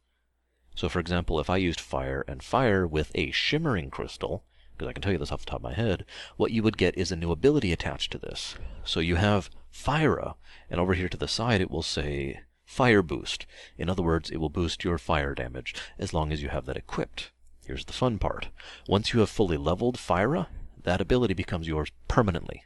So, 0.75 0.89
for 0.89 0.99
example, 0.99 1.39
if 1.39 1.49
I 1.49 1.57
used 1.57 1.79
fire 1.79 2.23
and 2.27 2.43
fire 2.43 2.85
with 2.85 3.11
a 3.15 3.31
shimmering 3.31 3.89
crystal, 3.89 4.43
because 4.77 4.89
I 4.89 4.93
can 4.93 5.01
tell 5.01 5.11
you 5.11 5.17
this 5.17 5.31
off 5.31 5.45
the 5.45 5.51
top 5.51 5.59
of 5.59 5.63
my 5.63 5.73
head, 5.73 6.05
what 6.35 6.51
you 6.51 6.63
would 6.63 6.77
get 6.77 6.97
is 6.97 7.11
a 7.11 7.15
new 7.15 7.31
ability 7.31 7.71
attached 7.71 8.11
to 8.11 8.17
this. 8.17 8.55
So 8.83 8.99
you 8.99 9.15
have 9.15 9.49
Fira, 9.71 10.35
and 10.69 10.79
over 10.79 10.93
here 10.93 11.09
to 11.09 11.17
the 11.17 11.27
side 11.27 11.61
it 11.61 11.71
will 11.71 11.83
say 11.83 12.41
Fire 12.65 13.01
Boost. 13.01 13.45
In 13.77 13.89
other 13.89 14.03
words, 14.03 14.29
it 14.29 14.37
will 14.37 14.49
boost 14.49 14.83
your 14.83 14.97
fire 14.97 15.33
damage 15.33 15.73
as 15.97 16.13
long 16.13 16.31
as 16.31 16.43
you 16.43 16.49
have 16.49 16.65
that 16.65 16.77
equipped. 16.77 17.31
Here's 17.65 17.85
the 17.85 17.93
fun 17.93 18.19
part. 18.19 18.49
Once 18.87 19.13
you 19.13 19.19
have 19.21 19.29
fully 19.29 19.57
leveled 19.57 19.97
Fira, 19.97 20.47
that 20.83 21.01
ability 21.01 21.33
becomes 21.33 21.67
yours 21.67 21.91
permanently. 22.07 22.63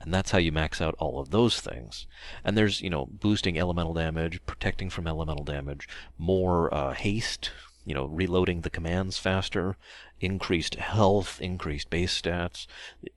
And 0.00 0.12
that's 0.12 0.32
how 0.32 0.38
you 0.38 0.50
max 0.50 0.80
out 0.80 0.94
all 0.98 1.20
of 1.20 1.30
those 1.30 1.60
things. 1.60 2.06
And 2.42 2.56
there's, 2.56 2.80
you 2.80 2.90
know, 2.90 3.06
boosting 3.06 3.58
elemental 3.58 3.94
damage, 3.94 4.44
protecting 4.46 4.90
from 4.90 5.06
elemental 5.06 5.44
damage, 5.44 5.88
more 6.18 6.72
uh, 6.74 6.92
haste, 6.92 7.50
you 7.84 7.94
know, 7.94 8.06
reloading 8.06 8.60
the 8.60 8.70
commands 8.70 9.18
faster, 9.18 9.76
increased 10.20 10.76
health, 10.76 11.40
increased 11.40 11.90
base 11.90 12.20
stats, 12.20 12.66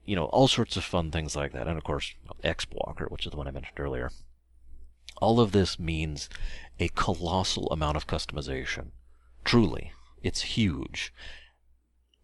you 0.04 0.16
know, 0.16 0.24
all 0.26 0.48
sorts 0.48 0.76
of 0.76 0.84
fun 0.84 1.10
things 1.10 1.36
like 1.36 1.52
that. 1.52 1.68
And 1.68 1.78
of 1.78 1.84
course, 1.84 2.14
X-Walker, 2.42 3.06
which 3.08 3.26
is 3.26 3.30
the 3.30 3.36
one 3.36 3.46
I 3.46 3.52
mentioned 3.52 3.78
earlier. 3.78 4.10
All 5.18 5.40
of 5.40 5.52
this 5.52 5.78
means 5.78 6.28
a 6.78 6.88
colossal 6.88 7.68
amount 7.70 7.96
of 7.96 8.06
customization. 8.06 8.88
Truly, 9.44 9.92
it's 10.22 10.42
huge. 10.42 11.12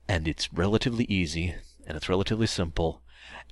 And 0.09 0.27
it's 0.27 0.53
relatively 0.53 1.05
easy, 1.05 1.55
and 1.87 1.97
it's 1.97 2.09
relatively 2.09 2.47
simple, 2.47 3.03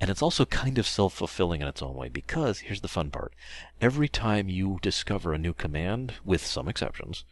and 0.01 0.11
it's 0.11 0.23
also 0.23 0.45
kind 0.45 0.79
of 0.79 0.87
self-fulfilling 0.87 1.63
in 1.63 1.69
its 1.69 1.81
own 1.81 1.95
way 1.95 2.09
because 2.09 2.61
here's 2.61 2.81
the 2.81 2.89
fun 2.89 3.11
part. 3.11 3.35
Every 3.81 4.09
time 4.09 4.49
you 4.49 4.79
discover 4.83 5.33
a 5.33 5.39
new 5.39 5.55
command, 5.55 6.15
with 6.25 6.45
some 6.45 6.69
exceptions, 6.69 7.25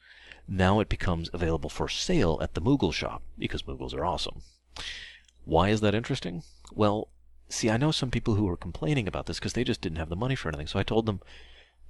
now 0.49 0.81
it 0.81 0.89
becomes 0.89 1.31
available 1.33 1.71
for 1.71 1.89
sale 1.89 2.39
at 2.43 2.55
the 2.55 2.61
Moogle 2.61 2.93
shop, 2.93 3.23
because 3.39 3.63
Moogles 3.63 3.95
are 3.95 4.05
awesome. 4.05 4.43
Why 5.45 5.69
is 5.69 5.81
that 5.83 5.95
interesting? 5.95 6.43
Well, 6.73 7.09
see, 7.49 7.71
I 7.71 7.77
know 7.77 7.91
some 7.91 8.11
people 8.11 8.35
who 8.35 8.45
were 8.45 8.57
complaining 8.57 9.07
about 9.07 9.27
this 9.27 9.39
because 9.39 9.53
they 9.53 9.65
just 9.65 9.81
didn't 9.81 9.99
have 9.99 10.09
the 10.09 10.17
money 10.17 10.35
for 10.35 10.49
anything. 10.49 10.67
So 10.67 10.79
I 10.79 10.83
told 10.83 11.07
them, 11.07 11.21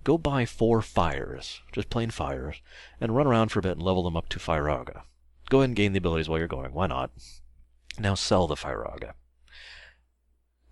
go 0.05 0.19
buy 0.19 0.45
four 0.45 0.83
fires, 0.83 1.61
just 1.73 1.91
plain 1.91 2.11
fires, 2.11 2.61
and 3.01 3.17
run 3.17 3.27
around 3.27 3.49
for 3.49 3.61
a 3.61 3.63
bit 3.63 3.73
and 3.73 3.83
level 3.83 4.03
them 4.03 4.17
up 4.17 4.29
to 4.31 4.39
Firaga. 4.39 5.03
Go 5.49 5.59
ahead 5.59 5.71
and 5.71 5.77
gain 5.77 5.93
the 5.93 5.99
abilities 5.99 6.29
while 6.29 6.39
you're 6.39 6.49
going. 6.49 6.73
Why 6.73 6.87
not? 6.87 7.11
Now 7.99 8.15
sell 8.15 8.47
the 8.47 8.55
Firaga 8.55 9.15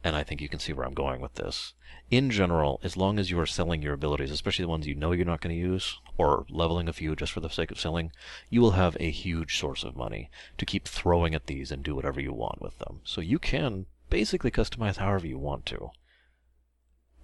and 0.07 0.15
I 0.15 0.23
think 0.23 0.41
you 0.41 0.49
can 0.49 0.61
see 0.61 0.73
where 0.73 0.87
I'm 0.87 0.95
going 0.95 1.21
with 1.21 1.35
this. 1.35 1.75
In 2.11 2.31
general, 2.31 2.81
as 2.85 2.97
long 2.97 3.19
as 3.19 3.31
you 3.31 3.41
are 3.41 3.47
selling 3.47 3.83
your 3.83 3.95
abilities, 3.95 4.31
especially 4.31 4.65
the 4.65 4.69
ones 4.69 4.87
you 4.87 4.95
know 4.95 5.13
you're 5.13 5.27
not 5.27 5.41
going 5.41 5.55
to 5.55 5.61
use, 5.61 5.99
or 6.17 6.47
leveling 6.49 6.89
a 6.89 6.93
few 6.93 7.17
just 7.17 7.33
for 7.33 7.41
the 7.41 7.49
sake 7.49 7.71
of 7.71 7.81
selling, 7.81 8.13
you 8.49 8.61
will 8.61 8.73
have 8.73 8.97
a 9.01 9.11
huge 9.11 9.59
source 9.59 9.83
of 9.83 9.97
money 9.97 10.31
to 10.59 10.67
keep 10.67 10.87
throwing 10.87 11.35
at 11.35 11.47
these 11.47 11.73
and 11.73 11.83
do 11.83 11.95
whatever 11.95 12.21
you 12.21 12.33
want 12.33 12.63
with 12.63 12.79
them. 12.79 13.01
So 13.05 13.21
you 13.21 13.39
can 13.39 13.87
basically 14.09 14.51
customize 14.51 14.97
however 14.97 15.27
you 15.27 15.39
want 15.39 15.67
to. 15.67 15.91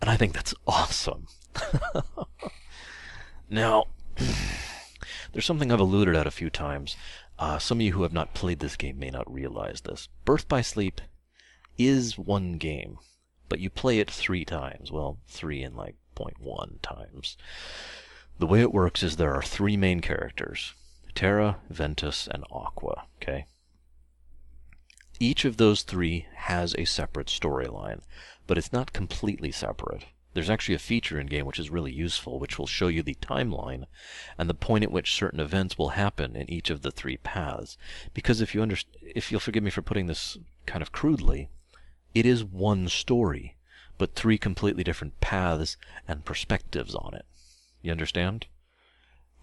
And 0.00 0.10
I 0.10 0.16
think 0.16 0.32
that's 0.32 0.54
awesome. 0.66 1.28
now, 3.48 3.86
there's 5.32 5.46
something 5.46 5.70
I've 5.70 5.78
alluded 5.78 6.16
at 6.16 6.26
a 6.26 6.32
few 6.32 6.50
times. 6.50 6.96
Uh, 7.38 7.58
some 7.58 7.78
of 7.78 7.82
you 7.82 7.92
who 7.92 8.02
have 8.02 8.12
not 8.12 8.34
played 8.34 8.58
this 8.58 8.76
game 8.76 8.98
may 8.98 9.10
not 9.10 9.32
realize 9.32 9.82
this. 9.82 10.08
Birth 10.24 10.48
by 10.48 10.60
Sleep 10.60 11.00
is 11.78 12.18
one 12.18 12.54
game, 12.54 12.98
but 13.52 13.60
you 13.60 13.68
play 13.68 13.98
it 13.98 14.10
three 14.10 14.46
times. 14.46 14.90
Well, 14.90 15.18
three 15.28 15.62
and 15.62 15.76
like 15.76 15.94
0.1 16.16 16.80
times. 16.80 17.36
The 18.38 18.46
way 18.46 18.62
it 18.62 18.72
works 18.72 19.02
is 19.02 19.16
there 19.16 19.34
are 19.34 19.42
three 19.42 19.76
main 19.76 20.00
characters 20.00 20.72
Terra, 21.14 21.58
Ventus, 21.68 22.26
and 22.26 22.44
Aqua, 22.50 23.04
okay? 23.20 23.44
Each 25.20 25.44
of 25.44 25.58
those 25.58 25.82
three 25.82 26.24
has 26.34 26.74
a 26.78 26.86
separate 26.86 27.26
storyline, 27.26 28.00
but 28.46 28.56
it's 28.56 28.72
not 28.72 28.94
completely 28.94 29.52
separate. 29.52 30.06
There's 30.32 30.48
actually 30.48 30.76
a 30.76 30.88
feature 30.90 31.20
in 31.20 31.26
game 31.26 31.44
which 31.44 31.58
is 31.58 31.68
really 31.68 31.92
useful, 31.92 32.38
which 32.38 32.58
will 32.58 32.66
show 32.66 32.88
you 32.88 33.02
the 33.02 33.16
timeline 33.16 33.84
and 34.38 34.48
the 34.48 34.54
point 34.54 34.82
at 34.82 34.90
which 34.90 35.12
certain 35.12 35.40
events 35.40 35.76
will 35.76 35.90
happen 35.90 36.36
in 36.36 36.48
each 36.48 36.70
of 36.70 36.80
the 36.80 36.90
three 36.90 37.18
paths. 37.18 37.76
Because 38.14 38.40
if 38.40 38.54
you 38.54 38.62
under, 38.62 38.78
if 39.02 39.30
you'll 39.30 39.40
forgive 39.40 39.62
me 39.62 39.68
for 39.68 39.82
putting 39.82 40.06
this 40.06 40.38
kind 40.64 40.80
of 40.80 40.90
crudely, 40.90 41.50
it 42.14 42.26
is 42.26 42.44
one 42.44 42.88
story, 42.88 43.56
but 43.98 44.14
three 44.14 44.38
completely 44.38 44.84
different 44.84 45.20
paths 45.20 45.76
and 46.06 46.24
perspectives 46.24 46.94
on 46.94 47.14
it. 47.14 47.24
You 47.82 47.92
understand? 47.92 48.46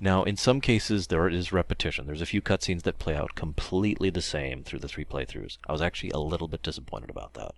Now, 0.01 0.23
in 0.23 0.38
some 0.38 0.62
cases, 0.62 1.08
there 1.08 1.27
is 1.27 1.51
repetition. 1.51 2.08
There's 2.08 2.21
a 2.21 2.25
few 2.25 2.41
cutscenes 2.41 2.84
that 2.84 2.99
play 2.99 3.15
out 3.15 3.36
completely 3.36 4.10
the 4.10 4.21
same 4.21 4.63
through 4.63 4.79
the 4.79 4.88
three 4.88 5.03
playthroughs. 5.03 5.58
I 5.67 5.73
was 5.73 5.82
actually 5.82 6.12
a 6.12 6.19
little 6.19 6.47
bit 6.47 6.63
disappointed 6.63 7.10
about 7.10 7.34
that. 7.34 7.51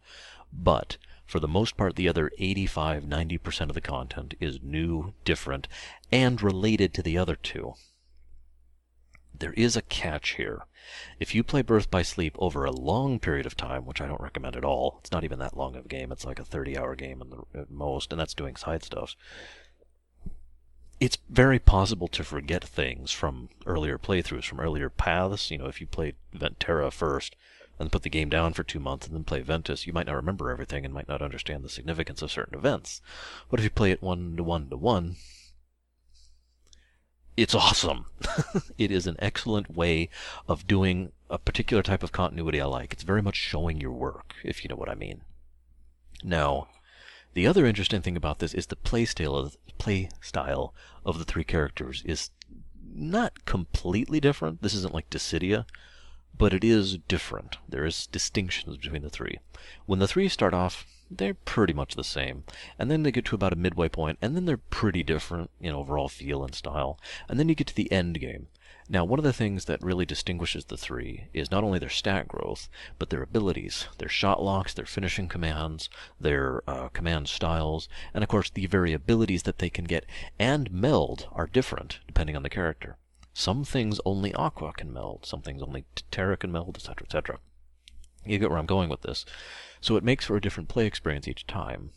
But, 0.52 0.98
for 1.26 1.40
the 1.40 1.48
most 1.48 1.78
part, 1.78 1.96
the 1.96 2.10
other 2.10 2.32
85 2.40 3.04
90% 3.04 3.62
of 3.70 3.76
the 3.76 3.82
content 3.82 4.34
is 4.40 4.60
new, 4.64 5.14
different, 5.24 5.68
and 6.12 6.42
related 6.42 6.96
to 6.96 7.04
the 7.04 7.18
other 7.18 7.36
two. 7.36 7.76
There 9.42 9.54
is 9.54 9.76
a 9.76 9.82
catch 9.82 10.36
here. 10.36 10.68
If 11.20 11.34
you 11.34 11.44
play 11.44 11.64
Birth 11.64 11.90
by 11.90 12.04
Sleep 12.04 12.36
over 12.38 12.64
a 12.64 12.72
long 12.72 13.18
period 13.18 13.48
of 13.48 13.58
time, 13.58 13.86
which 13.86 14.00
I 14.00 14.06
don't 14.06 14.22
recommend 14.22 14.56
at 14.56 14.64
all, 14.64 14.98
it's 15.00 15.12
not 15.12 15.24
even 15.24 15.40
that 15.40 15.58
long 15.58 15.76
of 15.76 15.86
a 15.86 15.90
game, 15.90 16.12
it's 16.12 16.26
like 16.26 16.40
a 16.40 16.46
30 16.46 16.78
hour 16.78 16.96
game 16.96 17.24
at 17.56 17.72
most, 17.72 18.14
and 18.14 18.20
that's 18.20 18.36
doing 18.36 18.56
side 18.56 18.84
stuff. 18.84 19.16
It's 21.00 21.18
very 21.28 21.58
possible 21.58 22.08
to 22.10 22.24
forget 22.24 22.64
things 22.64 23.12
from 23.12 23.50
earlier 23.66 23.98
playthroughs, 23.98 24.46
from 24.46 24.60
earlier 24.60 24.92
paths. 24.92 25.50
You 25.50 25.58
know, 25.58 25.66
if 25.66 25.82
you 25.82 25.88
played 25.88 26.18
Ventera 26.36 26.92
first, 26.92 27.36
and 27.80 27.92
put 27.92 28.04
the 28.04 28.10
game 28.10 28.30
down 28.30 28.54
for 28.54 28.64
two 28.64 28.80
months 28.80 29.08
and 29.08 29.16
then 29.16 29.24
play 29.24 29.42
Ventus, 29.42 29.88
you 29.88 29.94
might 29.94 30.06
not 30.06 30.16
remember 30.16 30.52
everything 30.52 30.86
and 30.86 30.94
might 30.94 31.08
not 31.08 31.24
understand 31.24 31.64
the 31.64 31.70
significance 31.70 32.22
of 32.22 32.32
certain 32.32 32.56
events. 32.56 33.02
But 33.50 33.60
if 33.60 33.64
you 33.64 33.72
play 33.72 33.90
it 33.90 34.04
one 34.04 34.38
to 34.38 34.44
one 34.44 34.70
to 34.70 34.78
one, 34.78 35.16
it's 37.42 37.56
awesome. 37.56 38.06
it 38.78 38.92
is 38.92 39.08
an 39.08 39.16
excellent 39.18 39.76
way 39.76 40.10
of 40.48 40.68
doing 40.68 41.12
a 41.30 41.40
particular 41.40 41.82
type 41.82 42.04
of 42.04 42.12
continuity 42.12 42.62
I 42.62 42.66
like. 42.66 42.94
It's 42.94 43.04
very 43.04 43.22
much 43.22 43.36
showing 43.36 43.82
your 43.82 43.92
work, 43.92 44.36
if 44.44 44.64
you 44.64 44.70
know 44.70 44.76
what 44.76 44.90
I 44.90 44.96
mean. 44.96 45.24
Now, 46.24 46.68
the 47.34 47.48
other 47.48 47.66
interesting 47.66 48.02
thing 48.02 48.16
about 48.16 48.40
this 48.40 48.54
is 48.54 48.68
the 48.68 48.76
play 48.76 49.06
style 49.06 49.36
of, 49.36 49.58
play 49.80 50.10
style 50.22 50.76
of 51.04 51.18
the 51.18 51.26
three 51.26 51.44
characters 51.44 52.04
is 52.06 52.30
not 52.94 53.46
completely 53.46 54.20
different. 54.20 54.62
This 54.62 54.76
isn't 54.76 54.94
like 54.94 55.10
Dissidia, 55.10 55.66
but 56.38 56.54
it 56.54 56.64
is 56.64 57.00
different. 57.08 57.58
There 57.68 57.86
is 57.86 58.06
distinctions 58.06 58.78
between 58.78 59.02
the 59.02 59.10
three. 59.10 59.40
When 59.88 59.98
the 59.98 60.08
three 60.08 60.30
start 60.30 60.54
off, 60.54 60.86
they're 61.18 61.34
pretty 61.34 61.74
much 61.74 61.96
the 61.96 62.04
same. 62.04 62.44
And 62.80 62.90
then 62.90 63.04
they 63.04 63.12
get 63.12 63.26
to 63.26 63.36
about 63.36 63.54
a 63.54 63.58
midway 63.58 63.90
point, 63.90 64.18
and 64.22 64.36
then 64.36 64.46
they're 64.46 64.58
pretty 64.58 65.04
different 65.04 65.52
in 65.60 65.76
overall 65.76 66.08
feel 66.08 66.44
and 66.44 66.56
style. 66.56 67.00
And 67.28 67.40
then 67.40 67.50
you 67.50 67.56
get 67.56 67.68
to 67.68 67.76
the 67.76 67.92
end 67.92 68.20
game. 68.20 68.48
Now, 68.90 69.06
one 69.06 69.20
of 69.20 69.24
the 69.24 69.32
things 69.32 69.66
that 69.66 69.82
really 69.82 70.06
distinguishes 70.06 70.66
the 70.66 70.76
three 70.76 71.28
is 71.34 71.50
not 71.50 71.64
only 71.64 71.80
their 71.80 71.88
stat 71.88 72.28
growth, 72.28 72.68
but 73.00 73.10
their 73.10 73.24
abilities, 73.24 73.88
their 74.00 74.10
shot 74.10 74.44
locks, 74.44 74.74
their 74.74 74.86
finishing 74.86 75.30
commands, 75.30 75.90
their 76.20 76.62
uh, 76.70 76.90
command 76.90 77.30
styles, 77.30 77.88
and 78.14 78.22
of 78.22 78.30
course 78.30 78.50
the 78.50 78.68
variabilities 78.68 79.44
that 79.44 79.60
they 79.60 79.70
can 79.70 79.86
get 79.86 80.06
and 80.38 80.72
meld 80.72 81.28
are 81.32 81.48
different 81.48 82.00
depending 82.06 82.36
on 82.36 82.44
the 82.44 82.50
character. 82.50 82.98
Some 83.34 83.64
things 83.64 84.02
only 84.04 84.34
Aqua 84.34 84.74
can 84.74 84.92
meld, 84.92 85.26
some 85.26 85.42
things 85.42 85.62
only 85.62 85.86
Terra 86.12 86.36
can 86.36 86.52
meld, 86.52 86.76
etc., 86.76 87.06
etc. 87.06 87.40
You 88.26 88.40
get 88.40 88.50
where 88.50 88.60
I'm 88.60 88.66
going 88.66 88.90
with 88.90 89.04
this. 89.04 89.26
So 89.82 89.96
it 89.96 90.04
makes 90.04 90.26
for 90.26 90.38
a 90.38 90.42
different 90.42 90.70
play 90.70 90.86
experience 90.86 91.28
each 91.28 91.48
time. 91.48 91.90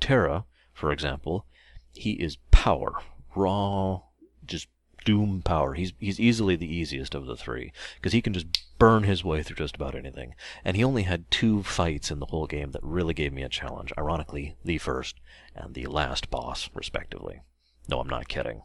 Terra, 0.00 0.44
for 0.72 0.90
example, 0.90 1.44
he 1.92 2.12
is 2.12 2.38
power, 2.50 2.94
raw, 3.36 4.00
just 4.44 4.68
doom 5.04 5.42
power. 5.42 5.74
He's 5.74 5.92
he's 5.98 6.18
easily 6.18 6.56
the 6.56 6.72
easiest 6.72 7.14
of 7.14 7.26
the 7.26 7.36
three 7.36 7.72
because 7.96 8.12
he 8.12 8.22
can 8.22 8.32
just 8.32 8.46
burn 8.78 9.02
his 9.02 9.24
way 9.24 9.42
through 9.42 9.56
just 9.56 9.76
about 9.76 9.94
anything. 9.94 10.34
And 10.64 10.76
he 10.76 10.84
only 10.84 11.02
had 11.02 11.30
two 11.30 11.62
fights 11.62 12.10
in 12.10 12.18
the 12.18 12.26
whole 12.26 12.46
game 12.46 12.70
that 12.72 12.82
really 12.82 13.14
gave 13.14 13.32
me 13.32 13.42
a 13.42 13.48
challenge. 13.48 13.92
Ironically, 13.98 14.56
the 14.64 14.78
first 14.78 15.20
and 15.54 15.74
the 15.74 15.86
last 15.86 16.30
boss, 16.30 16.70
respectively. 16.74 17.40
No, 17.88 18.00
I'm 18.00 18.08
not 18.08 18.28
kidding. 18.28 18.62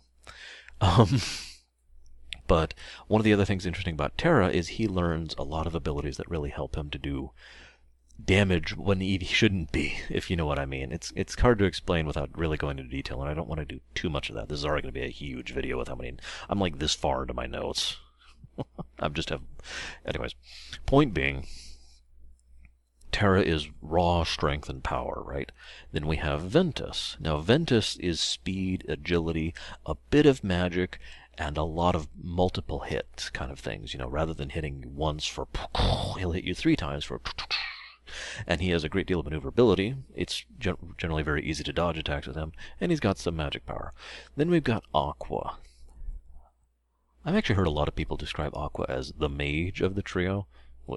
Um, 0.82 1.22
but 2.48 2.74
one 3.08 3.20
of 3.20 3.26
the 3.26 3.34
other 3.34 3.46
things 3.46 3.66
interesting 3.66 3.94
about 3.94 4.18
Terra 4.18 4.50
is 4.50 4.68
he 4.68 4.88
learns 4.88 5.36
a 5.38 5.44
lot 5.44 5.66
of 5.66 5.76
abilities 5.76 6.18
that 6.18 6.30
really 6.30 6.50
help 6.50 6.76
him 6.76 6.90
to 6.92 6.98
do 6.98 7.32
damage 8.24 8.76
when 8.76 9.00
he 9.00 9.20
shouldn't 9.20 9.72
be, 9.72 10.00
if 10.10 10.30
you 10.30 10.36
know 10.36 10.46
what 10.46 10.60
I 10.60 10.66
mean. 10.66 10.92
It's 10.92 11.12
it's 11.16 11.40
hard 11.40 11.60
to 11.60 11.66
explain 11.66 12.06
without 12.06 12.38
really 12.38 12.58
going 12.58 12.80
into 12.80 12.90
detail, 12.90 13.22
and 13.22 13.30
I 13.30 13.34
don't 13.34 13.48
want 13.48 13.60
to 13.60 13.66
do 13.66 13.80
too 13.96 14.10
much 14.10 14.30
of 14.30 14.36
that. 14.36 14.50
This 14.50 14.60
is 14.60 14.66
already 14.66 14.84
going 14.84 14.94
to 14.94 15.00
be 15.00 15.06
a 15.06 15.10
huge 15.10 15.54
video 15.54 15.78
with 15.78 15.88
how 15.88 15.96
many. 15.96 16.18
I'm 16.50 16.60
like 16.60 16.80
this 16.80 16.96
far 16.96 17.24
into 17.24 17.34
my 17.34 17.46
notes. 17.46 17.98
I'm 19.00 19.14
just 19.14 19.30
have. 19.30 19.42
Anyways, 20.06 20.36
point 20.86 21.14
being, 21.14 21.48
Terra 23.12 23.42
is 23.42 23.70
raw 23.82 24.24
strength 24.24 24.70
and 24.70 24.84
power, 24.84 25.22
right? 25.26 25.52
Then 25.92 26.08
we 26.08 26.18
have 26.18 26.42
Ventus. 26.42 27.18
Now 27.20 27.38
Ventus 27.38 27.96
is 27.98 28.20
speed, 28.20 28.86
agility, 28.88 29.54
a 29.86 29.96
bit 30.10 30.26
of 30.26 30.44
magic, 30.44 31.00
and 31.38 31.58
a 31.58 31.64
lot 31.64 31.96
of 31.96 32.08
multiple 32.16 32.82
hits 32.82 33.30
kind 33.30 33.52
of 33.52 33.60
things. 33.60 33.94
You 33.94 34.00
know, 34.00 34.08
rather 34.08 34.34
than 34.34 34.50
hitting 34.50 34.96
once 34.96 35.26
for, 35.26 35.48
he'll 36.18 36.32
hit 36.32 36.44
you 36.44 36.54
three 36.54 36.76
times 36.76 37.06
for 37.06 37.20
and 38.48 38.62
he 38.62 38.70
has 38.70 38.84
a 38.84 38.90
great 38.90 39.08
deal 39.08 39.20
of 39.20 39.26
maneuverability. 39.26 39.96
It's 40.16 40.46
gen- 40.60 40.96
generally 40.98 41.24
very 41.24 41.44
easy 41.44 41.64
to 41.64 41.74
dodge 41.74 41.98
attacks 41.98 42.28
with 42.28 42.36
him, 42.36 42.54
and 42.80 42.92
he's 42.92 43.00
got 43.00 43.18
some 43.18 43.36
magic 43.36 43.66
power. 43.66 43.94
Then 44.36 44.50
we've 44.50 44.64
got 44.64 44.86
Aqua. 44.94 45.58
I've 47.26 47.36
actually 47.36 47.56
heard 47.56 47.68
a 47.68 47.72
lot 47.72 47.88
of 47.88 47.96
people 47.96 48.18
describe 48.18 48.56
Aqua 48.56 48.86
as 48.90 49.14
the 49.18 49.30
mage 49.30 49.82
of 49.82 49.96
the 49.96 50.02
trio, 50.02 50.48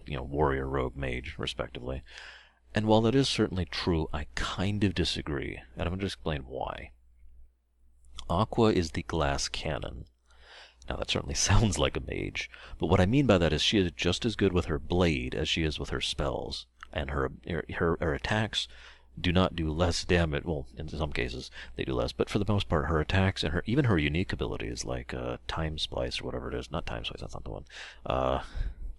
you 0.07 0.16
know, 0.16 0.22
warrior, 0.22 0.68
rogue, 0.68 0.96
mage, 0.96 1.37
respectively. 1.38 2.02
And 2.74 2.87
while 2.87 3.00
that 3.02 3.14
is 3.14 3.29
certainly 3.29 3.64
true, 3.64 4.09
I 4.12 4.26
kind 4.35 4.83
of 4.85 4.94
disagree, 4.94 5.61
and 5.76 5.83
I'm 5.83 5.90
going 5.90 6.00
to 6.00 6.07
explain 6.07 6.42
why. 6.42 6.90
Aqua 8.29 8.72
is 8.72 8.90
the 8.90 9.05
glass 9.05 9.48
cannon. 9.48 10.07
Now 10.88 10.96
that 10.96 11.11
certainly 11.11 11.35
sounds 11.37 11.79
like 11.79 11.96
a 11.96 12.00
mage, 12.00 12.50
but 12.79 12.87
what 12.87 13.00
I 13.00 13.07
mean 13.07 13.26
by 13.26 13.38
that 13.38 13.52
is 13.52 13.62
she 13.62 13.79
is 13.79 13.92
just 13.92 14.24
as 14.24 14.37
good 14.37 14.52
with 14.52 14.66
her 14.66 14.79
blade 14.79 15.35
as 15.35 15.48
she 15.48 15.62
is 15.62 15.79
with 15.79 15.90
her 15.90 16.00
spells 16.00 16.66
and 16.96 17.11
her, 17.11 17.30
her, 17.74 17.98
her 18.00 18.14
attacks 18.14 18.66
do 19.20 19.30
not 19.32 19.54
do 19.54 19.70
less 19.70 20.04
damage. 20.04 20.44
Well, 20.44 20.66
in 20.76 20.88
some 20.88 21.12
cases 21.12 21.50
they 21.76 21.85
do 21.85 21.92
less, 21.92 22.12
but 22.12 22.30
for 22.30 22.38
the 22.38 22.50
most 22.50 22.68
part, 22.68 22.87
her 22.87 23.00
attacks 23.00 23.44
and 23.44 23.52
her 23.52 23.62
even 23.66 23.85
her 23.85 23.98
unique 23.98 24.32
abilities 24.32 24.85
like 24.85 25.12
uh, 25.12 25.37
Time 25.46 25.78
Splice 25.78 26.20
or 26.20 26.24
whatever 26.24 26.50
it 26.50 26.54
is, 26.54 26.70
not 26.70 26.87
Time 26.87 27.04
Splice, 27.04 27.20
that's 27.20 27.35
not 27.35 27.44
the 27.44 27.50
one. 27.50 27.64
Uh, 28.04 28.40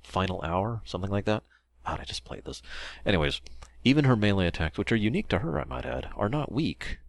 Final 0.04 0.42
Hour, 0.44 0.82
something 0.86 1.12
like 1.12 1.26
that. 1.26 1.44
How'd 1.84 2.00
I 2.00 2.04
just 2.04 2.24
played 2.24 2.46
this? 2.46 2.62
Anyways, 3.06 3.42
even 3.84 4.06
her 4.06 4.16
melee 4.16 4.48
attacks, 4.48 4.78
which 4.78 4.92
are 4.92 4.98
unique 4.98 5.28
to 5.30 5.40
her, 5.40 5.60
I 5.60 5.66
might 5.66 5.86
add, 5.86 6.10
are 6.16 6.30
not 6.30 6.52
weak. 6.52 7.00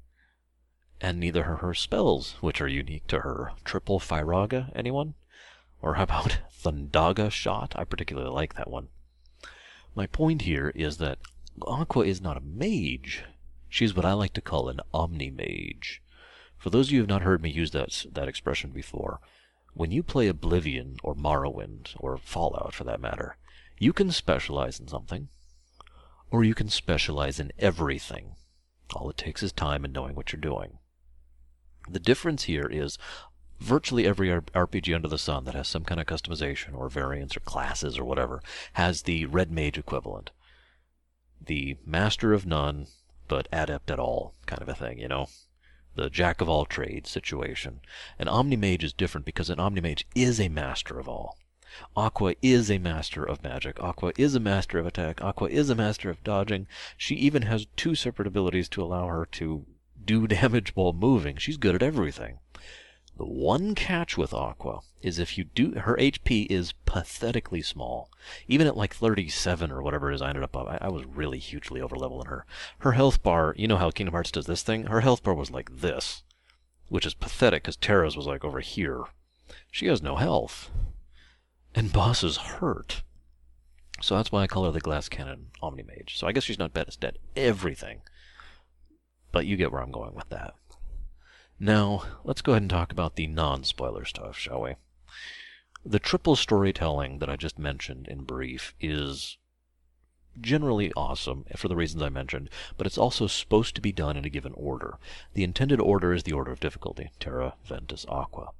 And 1.00 1.20
neither 1.20 1.44
are 1.44 1.56
her 1.56 1.74
spells, 1.74 2.36
which 2.40 2.60
are 2.60 2.68
unique 2.68 3.06
to 3.08 3.20
her. 3.20 3.52
Triple 3.64 4.00
Firaga, 4.00 4.72
anyone? 4.74 5.14
Or 5.82 5.94
how 5.94 6.04
about 6.04 6.38
Thundaga 6.52 7.30
Shot? 7.30 7.74
I 7.76 7.84
particularly 7.84 8.30
like 8.30 8.54
that 8.54 8.70
one. 8.70 8.88
My 9.94 10.06
point 10.06 10.42
here 10.42 10.72
is 10.74 10.98
that 10.98 11.18
Aqua 11.62 12.04
is 12.04 12.20
not 12.20 12.36
a 12.36 12.40
mage. 12.40 13.24
She's 13.68 13.94
what 13.94 14.04
I 14.04 14.12
like 14.12 14.32
to 14.34 14.40
call 14.40 14.68
an 14.68 14.80
omni-mage. 14.94 16.02
For 16.56 16.70
those 16.70 16.88
of 16.88 16.92
you 16.92 16.98
who 16.98 17.02
have 17.02 17.08
not 17.08 17.22
heard 17.22 17.42
me 17.42 17.50
use 17.50 17.70
that, 17.72 18.04
that 18.12 18.28
expression 18.28 18.70
before, 18.70 19.20
when 19.74 19.90
you 19.90 20.02
play 20.02 20.28
Oblivion 20.28 20.96
or 21.02 21.14
Morrowind, 21.14 21.94
or 21.98 22.16
Fallout 22.16 22.74
for 22.74 22.84
that 22.84 23.00
matter, 23.00 23.36
you 23.78 23.92
can 23.92 24.10
specialize 24.10 24.80
in 24.80 24.88
something, 24.88 25.28
or 26.30 26.42
you 26.42 26.54
can 26.54 26.68
specialize 26.68 27.38
in 27.38 27.52
everything. 27.58 28.34
All 28.94 29.10
it 29.10 29.16
takes 29.16 29.42
is 29.42 29.52
time 29.52 29.84
and 29.84 29.92
knowing 29.92 30.14
what 30.14 30.32
you're 30.32 30.40
doing. 30.40 30.78
The 31.88 32.00
difference 32.00 32.44
here 32.44 32.66
is 32.66 32.98
virtually 33.60 34.06
every 34.06 34.28
RPG 34.28 34.94
under 34.94 35.08
the 35.08 35.18
sun 35.18 35.44
that 35.44 35.54
has 35.54 35.68
some 35.68 35.84
kind 35.84 36.00
of 36.00 36.06
customization 36.06 36.74
or 36.74 36.88
variants 36.88 37.36
or 37.36 37.40
classes 37.40 37.98
or 37.98 38.04
whatever 38.04 38.42
has 38.74 39.02
the 39.02 39.26
red 39.26 39.50
mage 39.50 39.78
equivalent. 39.78 40.30
The 41.40 41.76
master 41.84 42.32
of 42.32 42.46
none, 42.46 42.86
but 43.26 43.48
adept 43.52 43.90
at 43.90 43.98
all 43.98 44.34
kind 44.46 44.62
of 44.62 44.68
a 44.68 44.74
thing, 44.74 44.98
you 44.98 45.08
know? 45.08 45.28
The 45.94 46.10
jack 46.10 46.40
of 46.40 46.48
all 46.48 46.64
trades 46.64 47.10
situation. 47.10 47.80
An 48.18 48.28
omni-mage 48.28 48.84
is 48.84 48.92
different 48.92 49.24
because 49.24 49.50
an 49.50 49.58
omni-mage 49.58 50.06
is 50.14 50.40
a 50.40 50.48
master 50.48 50.98
of 50.98 51.08
all. 51.08 51.36
Aqua 51.96 52.34
is 52.40 52.70
a 52.70 52.78
master 52.78 53.24
of 53.24 53.42
magic. 53.42 53.78
Aqua 53.82 54.12
is 54.16 54.34
a 54.34 54.40
master 54.40 54.78
of 54.78 54.86
attack. 54.86 55.22
Aqua 55.22 55.48
is 55.48 55.68
a 55.68 55.74
master 55.74 56.08
of 56.08 56.24
dodging. 56.24 56.66
She 56.96 57.14
even 57.16 57.42
has 57.42 57.66
two 57.76 57.94
separate 57.94 58.26
abilities 58.26 58.68
to 58.70 58.82
allow 58.82 59.06
her 59.08 59.26
to 59.32 59.66
do 60.02 60.26
damage 60.28 60.74
while 60.74 60.92
moving. 60.92 61.36
She's 61.36 61.56
good 61.56 61.74
at 61.74 61.82
everything. 61.82 62.38
The 63.18 63.26
one 63.26 63.74
catch 63.74 64.16
with 64.16 64.32
Aqua 64.32 64.80
is 65.02 65.18
if 65.18 65.36
you 65.36 65.42
do, 65.42 65.72
her 65.72 65.96
HP 65.96 66.46
is 66.48 66.72
pathetically 66.86 67.62
small. 67.62 68.10
Even 68.46 68.68
at 68.68 68.76
like 68.76 68.94
37 68.94 69.72
or 69.72 69.82
whatever 69.82 70.10
it 70.10 70.14
is 70.14 70.22
I 70.22 70.28
ended 70.28 70.44
up 70.44 70.56
I, 70.56 70.78
I 70.80 70.88
was 70.88 71.04
really 71.04 71.40
hugely 71.40 71.80
overleveling 71.80 72.28
her. 72.28 72.46
Her 72.78 72.92
health 72.92 73.24
bar, 73.24 73.54
you 73.58 73.66
know 73.66 73.76
how 73.76 73.90
Kingdom 73.90 74.12
Hearts 74.12 74.30
does 74.30 74.46
this 74.46 74.62
thing? 74.62 74.84
Her 74.84 75.00
health 75.00 75.24
bar 75.24 75.34
was 75.34 75.50
like 75.50 75.80
this, 75.80 76.22
which 76.88 77.04
is 77.04 77.14
pathetic 77.14 77.64
because 77.64 77.76
Terra's 77.76 78.16
was 78.16 78.26
like 78.26 78.44
over 78.44 78.60
here. 78.60 79.02
She 79.72 79.86
has 79.86 80.00
no 80.00 80.14
health. 80.14 80.70
And 81.74 81.92
bosses 81.92 82.36
hurt. 82.36 83.02
So 84.00 84.16
that's 84.16 84.30
why 84.30 84.42
I 84.42 84.46
call 84.46 84.64
her 84.64 84.70
the 84.70 84.78
Glass 84.78 85.08
Cannon 85.08 85.48
Omni 85.60 85.82
Mage. 85.82 86.16
So 86.16 86.28
I 86.28 86.32
guess 86.32 86.44
she's 86.44 86.58
not 86.58 86.72
best 86.72 87.02
at 87.02 87.14
dead 87.14 87.18
everything. 87.34 88.02
But 89.32 89.44
you 89.44 89.56
get 89.56 89.72
where 89.72 89.82
I'm 89.82 89.90
going 89.90 90.14
with 90.14 90.28
that. 90.28 90.54
Now, 91.60 92.04
let's 92.22 92.42
go 92.42 92.52
ahead 92.52 92.62
and 92.62 92.70
talk 92.70 92.92
about 92.92 93.16
the 93.16 93.26
non-spoiler 93.26 94.04
stuff, 94.04 94.38
shall 94.38 94.62
we? 94.62 94.74
The 95.84 95.98
triple 95.98 96.36
storytelling 96.36 97.18
that 97.18 97.28
I 97.28 97.36
just 97.36 97.58
mentioned 97.58 98.06
in 98.06 98.22
brief 98.22 98.74
is 98.80 99.38
generally 100.40 100.92
awesome 100.92 101.44
for 101.56 101.66
the 101.66 101.74
reasons 101.74 102.02
I 102.02 102.10
mentioned, 102.10 102.48
but 102.76 102.86
it's 102.86 102.98
also 102.98 103.26
supposed 103.26 103.74
to 103.74 103.80
be 103.80 103.90
done 103.90 104.16
in 104.16 104.24
a 104.24 104.30
given 104.30 104.52
order. 104.54 104.98
The 105.34 105.42
intended 105.42 105.80
order 105.80 106.12
is 106.12 106.22
the 106.22 106.32
order 106.32 106.52
of 106.52 106.60
difficulty, 106.60 107.10
Terra, 107.18 107.54
Ventus, 107.64 108.06
Aqua. 108.08 108.50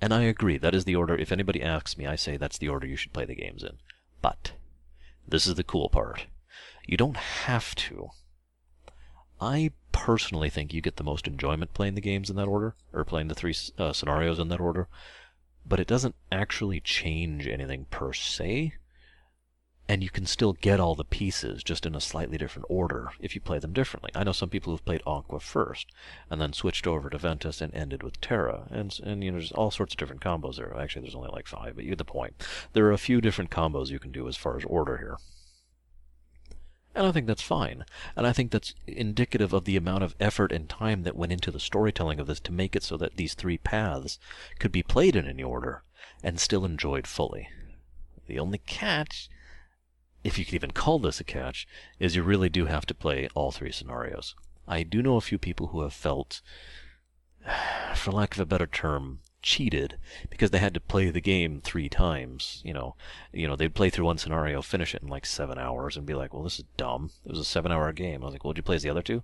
And 0.00 0.12
I 0.12 0.22
agree, 0.22 0.58
that 0.58 0.74
is 0.74 0.84
the 0.84 0.96
order. 0.96 1.16
If 1.16 1.32
anybody 1.32 1.62
asks 1.62 1.96
me, 1.96 2.06
I 2.06 2.16
say 2.16 2.36
that's 2.36 2.58
the 2.58 2.68
order 2.68 2.86
you 2.86 2.96
should 2.96 3.12
play 3.12 3.24
the 3.24 3.34
games 3.34 3.62
in. 3.62 3.78
But, 4.20 4.52
this 5.26 5.46
is 5.46 5.54
the 5.54 5.64
cool 5.64 5.88
part. 5.88 6.26
You 6.86 6.96
don't 6.96 7.16
have 7.16 7.74
to. 7.76 8.10
I 9.40 9.72
personally 9.98 10.48
think 10.48 10.72
you 10.72 10.80
get 10.80 10.94
the 10.94 11.02
most 11.02 11.26
enjoyment 11.26 11.74
playing 11.74 11.96
the 11.96 12.00
games 12.00 12.30
in 12.30 12.36
that 12.36 12.46
order, 12.46 12.76
or 12.92 13.04
playing 13.04 13.26
the 13.26 13.34
three 13.34 13.54
uh, 13.78 13.92
scenarios 13.92 14.38
in 14.38 14.48
that 14.48 14.60
order, 14.60 14.86
but 15.66 15.80
it 15.80 15.88
doesn't 15.88 16.14
actually 16.30 16.80
change 16.80 17.48
anything 17.48 17.84
per 17.90 18.12
se, 18.12 18.74
and 19.88 20.02
you 20.02 20.08
can 20.08 20.24
still 20.24 20.52
get 20.52 20.78
all 20.78 20.94
the 20.94 21.02
pieces 21.02 21.64
just 21.64 21.84
in 21.84 21.96
a 21.96 22.00
slightly 22.00 22.38
different 22.38 22.66
order 22.68 23.10
if 23.18 23.34
you 23.34 23.40
play 23.40 23.58
them 23.58 23.72
differently. 23.72 24.12
I 24.14 24.22
know 24.22 24.32
some 24.32 24.50
people 24.50 24.72
who've 24.72 24.84
played 24.84 25.02
Aqua 25.04 25.40
first, 25.40 25.90
and 26.30 26.40
then 26.40 26.52
switched 26.52 26.86
over 26.86 27.10
to 27.10 27.18
Ventus 27.18 27.60
and 27.60 27.74
ended 27.74 28.04
with 28.04 28.20
Terra, 28.20 28.68
and, 28.70 28.96
and 29.02 29.24
you 29.24 29.32
know, 29.32 29.38
there's 29.38 29.52
all 29.52 29.72
sorts 29.72 29.94
of 29.94 29.98
different 29.98 30.22
combos 30.22 30.58
there. 30.58 30.74
Actually, 30.78 31.02
there's 31.02 31.16
only 31.16 31.30
like 31.32 31.48
five, 31.48 31.74
but 31.74 31.82
you 31.82 31.90
get 31.90 31.98
the 31.98 32.04
point. 32.04 32.46
There 32.72 32.86
are 32.86 32.92
a 32.92 32.98
few 32.98 33.20
different 33.20 33.50
combos 33.50 33.90
you 33.90 33.98
can 33.98 34.12
do 34.12 34.28
as 34.28 34.36
far 34.36 34.56
as 34.56 34.64
order 34.64 34.98
here. 34.98 35.16
And 36.98 37.06
I 37.06 37.12
think 37.12 37.28
that's 37.28 37.42
fine. 37.42 37.84
And 38.16 38.26
I 38.26 38.32
think 38.32 38.50
that's 38.50 38.74
indicative 38.88 39.52
of 39.52 39.66
the 39.66 39.76
amount 39.76 40.02
of 40.02 40.16
effort 40.18 40.50
and 40.50 40.68
time 40.68 41.04
that 41.04 41.14
went 41.14 41.30
into 41.30 41.52
the 41.52 41.60
storytelling 41.60 42.18
of 42.18 42.26
this 42.26 42.40
to 42.40 42.52
make 42.52 42.74
it 42.74 42.82
so 42.82 42.96
that 42.96 43.14
these 43.14 43.34
three 43.34 43.56
paths 43.56 44.18
could 44.58 44.72
be 44.72 44.82
played 44.82 45.14
in 45.14 45.24
any 45.24 45.44
order 45.44 45.84
and 46.24 46.40
still 46.40 46.64
enjoyed 46.64 47.06
fully. 47.06 47.50
The 48.26 48.40
only 48.40 48.58
catch, 48.58 49.30
if 50.24 50.40
you 50.40 50.44
could 50.44 50.54
even 50.54 50.72
call 50.72 50.98
this 50.98 51.20
a 51.20 51.24
catch, 51.24 51.68
is 52.00 52.16
you 52.16 52.24
really 52.24 52.48
do 52.48 52.66
have 52.66 52.84
to 52.86 52.94
play 52.94 53.28
all 53.32 53.52
three 53.52 53.70
scenarios. 53.70 54.34
I 54.66 54.82
do 54.82 55.00
know 55.00 55.14
a 55.14 55.20
few 55.20 55.38
people 55.38 55.68
who 55.68 55.82
have 55.82 55.94
felt, 55.94 56.42
for 57.94 58.10
lack 58.10 58.34
of 58.34 58.40
a 58.40 58.44
better 58.44 58.66
term, 58.66 59.20
cheated 59.42 59.96
because 60.30 60.50
they 60.50 60.58
had 60.58 60.74
to 60.74 60.80
play 60.80 61.10
the 61.10 61.20
game 61.20 61.60
three 61.60 61.88
times. 61.88 62.60
You 62.64 62.74
know, 62.74 62.96
you 63.32 63.46
know 63.46 63.56
they'd 63.56 63.74
play 63.74 63.90
through 63.90 64.06
one 64.06 64.18
scenario, 64.18 64.62
finish 64.62 64.94
it 64.94 65.02
in 65.02 65.08
like 65.08 65.26
seven 65.26 65.58
hours, 65.58 65.96
and 65.96 66.06
be 66.06 66.14
like, 66.14 66.32
"Well, 66.32 66.42
this 66.42 66.58
is 66.58 66.64
dumb. 66.76 67.10
It 67.24 67.30
was 67.30 67.40
a 67.40 67.44
seven-hour 67.44 67.92
game." 67.92 68.22
I 68.22 68.26
was 68.26 68.34
like, 68.34 68.44
"Well, 68.44 68.52
did 68.52 68.58
you 68.58 68.64
play 68.64 68.76
as 68.76 68.82
the 68.82 68.90
other 68.90 69.02
two? 69.02 69.22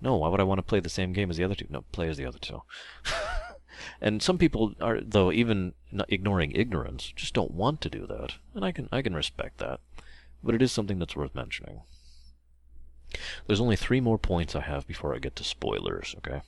No. 0.00 0.16
Why 0.16 0.28
would 0.28 0.40
I 0.40 0.44
want 0.44 0.58
to 0.58 0.62
play 0.62 0.80
the 0.80 0.88
same 0.88 1.12
game 1.12 1.30
as 1.30 1.36
the 1.36 1.44
other 1.44 1.54
two? 1.54 1.66
No, 1.70 1.82
play 1.92 2.08
as 2.08 2.16
the 2.16 2.26
other 2.26 2.38
two. 2.38 2.62
and 4.00 4.22
some 4.22 4.38
people 4.38 4.74
are, 4.80 5.00
though, 5.00 5.32
even 5.32 5.74
ignoring 6.08 6.52
ignorance, 6.52 7.12
just 7.16 7.34
don't 7.34 7.52
want 7.52 7.80
to 7.82 7.90
do 7.90 8.06
that, 8.06 8.34
and 8.54 8.64
I 8.64 8.72
can 8.72 8.88
I 8.92 9.02
can 9.02 9.14
respect 9.14 9.58
that. 9.58 9.80
But 10.42 10.54
it 10.54 10.62
is 10.62 10.72
something 10.72 10.98
that's 10.98 11.16
worth 11.16 11.34
mentioning. 11.34 11.82
There's 13.46 13.60
only 13.60 13.76
three 13.76 14.00
more 14.00 14.18
points 14.18 14.54
I 14.54 14.60
have 14.60 14.86
before 14.86 15.14
I 15.14 15.18
get 15.18 15.36
to 15.36 15.44
spoilers. 15.44 16.14
Okay. 16.18 16.42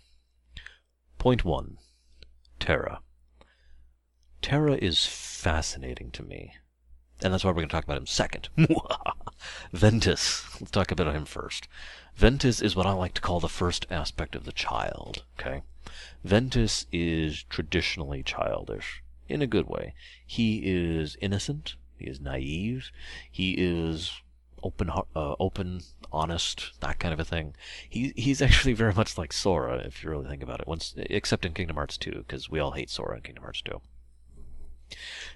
Point 1.19 1.45
one. 1.45 1.79
Terra. 2.59 3.01
Terra 4.47 4.77
is 4.77 5.05
fascinating 5.05 6.13
to 6.13 6.23
me. 6.23 6.55
And 7.21 7.35
that's 7.35 7.43
why 7.43 7.51
we're 7.51 7.57
going 7.57 7.69
to 7.69 7.73
talk 7.73 7.83
about 7.83 7.99
him 7.99 8.07
second. 8.07 8.49
Ventus. 9.73 10.45
Let's 10.61 10.71
talk 10.71 10.93
about 10.93 11.13
him 11.13 11.25
first. 11.25 11.67
Ventus 12.15 12.63
is 12.63 12.77
what 12.77 12.87
I 12.87 12.93
like 12.93 13.15
to 13.15 13.21
call 13.21 13.41
the 13.41 13.49
first 13.49 13.87
aspect 13.91 14.37
of 14.37 14.45
the 14.45 14.53
child. 14.53 15.25
Okay? 15.37 15.63
Ventus 16.23 16.87
is 16.93 17.43
traditionally 17.43 18.23
childish, 18.23 19.03
in 19.29 19.43
a 19.43 19.49
good 19.49 19.67
way. 19.67 19.95
He 20.25 20.63
is 20.65 21.17
innocent. 21.21 21.75
He 21.99 22.07
is 22.07 22.21
naive. 22.21 22.93
He 23.29 23.57
is 23.59 24.13
open, 24.63 24.91
uh, 24.91 25.35
open, 25.41 25.81
honest, 26.13 26.71
that 26.79 27.01
kind 27.01 27.13
of 27.13 27.19
a 27.19 27.25
thing. 27.25 27.57
He 27.91 28.13
he's 28.15 28.41
actually 28.41 28.75
very 28.75 28.95
much 28.95 29.19
like 29.19 29.33
Sora, 29.33 29.79
if 29.79 30.05
you 30.05 30.11
really 30.11 30.29
think 30.29 30.45
about 30.45 30.61
it. 30.61 30.69
Once, 30.69 30.95
except 30.97 31.45
in 31.45 31.53
Kingdom 31.53 31.75
Hearts 31.75 31.99
2, 31.99 32.13
because 32.29 32.49
we 32.49 32.61
all 32.61 32.71
hate 32.71 32.91
Sora 32.91 33.17
in 33.17 33.23
Kingdom 33.23 33.43
Hearts 33.43 33.63
2. 33.63 33.81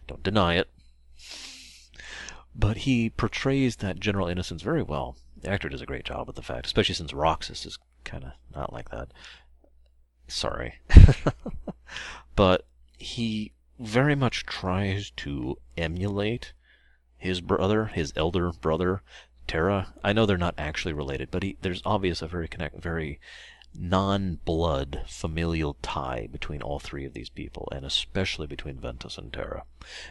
Don't 0.07 0.22
deny 0.22 0.55
it. 0.55 0.70
But 2.55 2.78
he 2.78 3.11
portrays 3.11 3.76
that 3.76 4.01
general 4.01 4.28
innocence 4.28 4.62
very 4.62 4.82
well. 4.82 5.16
The 5.40 5.51
actor 5.51 5.68
does 5.68 5.80
a 5.80 5.86
great 5.86 6.05
job 6.05 6.26
with 6.26 6.36
the 6.36 6.42
fact, 6.42 6.66
especially 6.66 6.94
since 6.94 7.12
Roxas 7.12 7.64
is 7.64 7.78
kind 8.05 8.24
of 8.24 8.32
not 8.55 8.72
like 8.72 8.90
that. 8.90 9.12
Sorry. 10.28 10.74
but 12.36 12.66
he 12.98 13.53
very 13.78 14.14
much 14.14 14.44
tries 14.44 15.11
to 15.11 15.59
emulate 15.76 16.53
his 17.16 17.40
brother, 17.40 17.86
his 17.86 18.12
elder 18.16 18.53
brother, 18.53 19.03
Terra. 19.46 19.94
I 20.05 20.12
know 20.12 20.26
they're 20.26 20.36
not 20.36 20.55
actually 20.59 20.92
related, 20.92 21.30
but 21.30 21.42
he, 21.42 21.57
there's 21.62 21.82
obvious 21.84 22.22
a 22.22 22.28
very 22.28 22.48
connect, 22.48 22.80
very 22.80 23.20
non-blood 23.74 25.02
familial 25.06 25.76
tie 25.82 26.28
between 26.30 26.60
all 26.60 26.78
three 26.78 27.04
of 27.04 27.14
these 27.14 27.28
people, 27.28 27.68
and 27.72 27.84
especially 27.84 28.46
between 28.46 28.78
Ventus 28.78 29.16
and 29.16 29.32
Terra. 29.32 29.64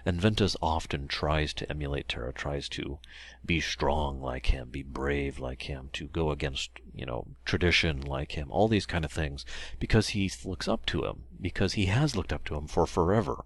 And 0.05 0.21
Ventus 0.21 0.55
often 0.61 1.07
tries 1.07 1.53
to 1.55 1.69
emulate 1.69 2.07
Terra, 2.07 2.33
tries 2.33 2.69
to 2.69 2.99
be 3.45 3.59
strong 3.59 4.21
like 4.21 4.47
him, 4.47 4.69
be 4.69 4.83
brave 4.83 5.39
like 5.39 5.63
him, 5.63 5.89
to 5.93 6.07
go 6.07 6.31
against, 6.31 6.71
you 6.93 7.05
know, 7.05 7.27
tradition 7.45 8.01
like 8.01 8.33
him, 8.33 8.47
all 8.49 8.67
these 8.67 8.85
kind 8.85 9.05
of 9.05 9.11
things, 9.11 9.45
because 9.79 10.09
he 10.09 10.31
looks 10.43 10.67
up 10.67 10.85
to 10.87 11.05
him, 11.05 11.23
because 11.39 11.73
he 11.73 11.85
has 11.85 12.15
looked 12.15 12.33
up 12.33 12.45
to 12.45 12.55
him 12.55 12.67
for 12.67 12.85
forever. 12.85 13.43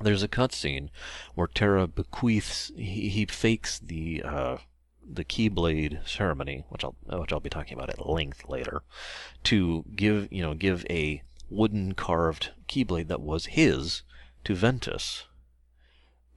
There's 0.00 0.22
a 0.22 0.28
cutscene 0.28 0.90
where 1.34 1.46
Terra 1.46 1.86
bequeaths, 1.86 2.70
he, 2.76 3.08
he 3.08 3.24
fakes 3.24 3.78
the, 3.78 4.22
uh, 4.22 4.58
the 5.08 5.24
Keyblade 5.24 6.06
ceremony, 6.06 6.64
which 6.68 6.84
I'll 6.84 6.96
which 7.06 7.32
I'll 7.32 7.40
be 7.40 7.50
talking 7.50 7.74
about 7.74 7.90
at 7.90 8.06
length 8.06 8.48
later, 8.48 8.82
to 9.44 9.84
give 9.94 10.28
you 10.32 10.42
know 10.42 10.54
give 10.54 10.84
a 10.90 11.22
wooden 11.48 11.94
carved 11.94 12.50
Keyblade 12.68 13.08
that 13.08 13.20
was 13.20 13.46
his 13.46 14.02
to 14.44 14.54
Ventus. 14.54 15.26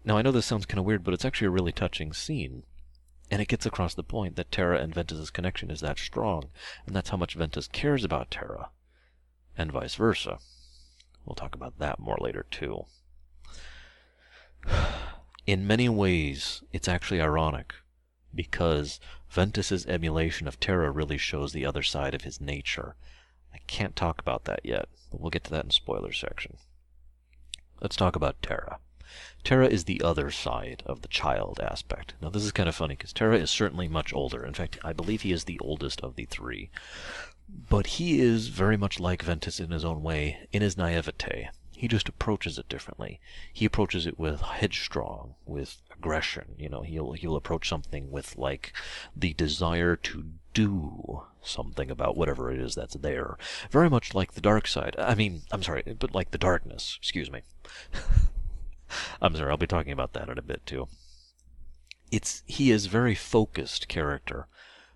Now 0.06 0.18
I 0.18 0.22
know 0.22 0.32
this 0.32 0.46
sounds 0.46 0.66
kind 0.66 0.80
of 0.80 0.86
weird, 0.86 1.04
but 1.04 1.14
it's 1.14 1.26
actually 1.26 1.48
a 1.48 1.52
really 1.52 1.72
touching 1.72 2.14
scene, 2.14 2.64
and 3.32 3.42
it 3.42 3.48
gets 3.48 3.66
across 3.66 3.94
the 3.94 4.04
point 4.04 4.36
that 4.36 4.52
Terra 4.52 4.80
and 4.80 4.94
Ventus's 4.94 5.32
connection 5.32 5.72
is 5.72 5.82
that 5.82 5.98
strong, 5.98 6.50
and 6.86 6.96
that's 6.96 7.10
how 7.10 7.18
much 7.18 7.34
Ventus 7.34 7.68
cares 7.68 8.04
about 8.04 8.32
Terra, 8.32 8.70
and 9.58 9.72
vice 9.72 9.96
versa. 9.96 10.40
We'll 11.26 11.36
talk 11.36 11.56
about 11.56 11.80
that 11.80 12.00
more 12.00 12.18
later 12.20 12.46
too. 12.50 12.86
In 15.48 15.66
many 15.66 15.90
ways, 15.90 16.62
it's 16.72 16.88
actually 16.88 17.22
ironic 17.22 17.74
because 18.34 19.00
Ventus's 19.30 19.86
emulation 19.86 20.48
of 20.48 20.60
Terra 20.60 20.92
really 20.92 21.18
shows 21.18 21.54
the 21.54 21.66
other 21.66 21.84
side 21.84 22.14
of 22.14 22.24
his 22.24 22.40
nature. 22.42 22.96
I 23.54 23.60
can't 23.68 23.96
talk 23.96 24.20
about 24.20 24.46
that 24.46 24.62
yet, 24.64 24.88
but 25.12 25.20
we'll 25.20 25.32
get 25.32 25.44
to 25.46 25.52
that 25.52 25.66
in 25.66 25.72
spoiler 25.72 26.12
section. 26.12 26.58
Let's 27.82 27.96
talk 27.96 28.16
about 28.16 28.42
Terra. 28.42 28.80
Terra 29.44 29.68
is 29.68 29.86
the 29.86 30.02
other 30.02 30.30
side 30.30 30.84
of 30.86 31.02
the 31.02 31.08
child 31.08 31.60
aspect. 31.62 32.14
Now, 32.22 32.30
this 32.30 32.44
is 32.44 32.52
kind 32.52 32.70
of 32.70 32.76
funny 32.76 32.96
because 32.96 33.14
Terra 33.14 33.38
is 33.38 33.50
certainly 33.50 33.88
much 33.88 34.14
older. 34.14 34.46
In 34.46 34.54
fact, 34.54 34.78
I 34.84 34.94
believe 34.94 35.22
he 35.22 35.32
is 35.32 35.46
the 35.46 35.60
oldest 35.60 36.02
of 36.02 36.16
the 36.16 36.26
three. 36.26 36.70
But 37.48 37.88
he 37.88 38.20
is 38.20 38.50
very 38.50 38.78
much 38.78 39.00
like 39.00 39.24
Ventus 39.24 39.60
in 39.60 39.72
his 39.72 39.84
own 39.84 40.04
way, 40.04 40.48
in 40.52 40.62
his 40.62 40.78
naivete. 40.78 41.50
He 41.72 41.88
just 41.88 42.10
approaches 42.10 42.60
it 42.60 42.70
differently. 42.70 43.20
He 43.52 43.66
approaches 43.66 44.06
it 44.06 44.20
with 44.20 44.42
headstrong, 44.42 45.36
with 45.46 45.82
aggression. 46.00 46.56
You 46.58 46.70
know, 46.70 46.82
he'll 46.82 47.14
he'll 47.14 47.36
approach 47.36 47.68
something 47.68 48.12
with 48.12 48.38
like 48.38 48.74
the 49.16 49.34
desire 49.34 49.96
to 49.96 50.26
do 50.54 51.24
something 51.42 51.92
about 51.92 52.18
whatever 52.18 52.52
it 52.52 52.60
is 52.60 52.76
that's 52.76 52.96
there. 52.96 53.38
Very 53.72 53.90
much 53.90 54.14
like 54.14 54.34
the 54.34 54.42
dark 54.42 54.68
side. 54.68 54.96
I 54.98 55.16
mean, 55.16 55.44
I'm 55.52 55.64
sorry, 55.64 55.84
but 56.00 56.16
like 56.16 56.32
the 56.32 56.38
darkness. 56.38 56.98
Excuse 57.00 57.32
me. 57.32 57.42
I'm 59.22 59.36
sorry. 59.36 59.52
I'll 59.52 59.58
be 59.58 59.68
talking 59.68 59.92
about 59.92 60.14
that 60.14 60.30
in 60.30 60.38
a 60.38 60.44
bit 60.44 60.66
too. 60.66 60.88
It's 62.12 62.44
he 62.48 62.72
is 62.72 62.88
very 62.88 63.16
focused 63.16 63.88
character, 63.88 64.48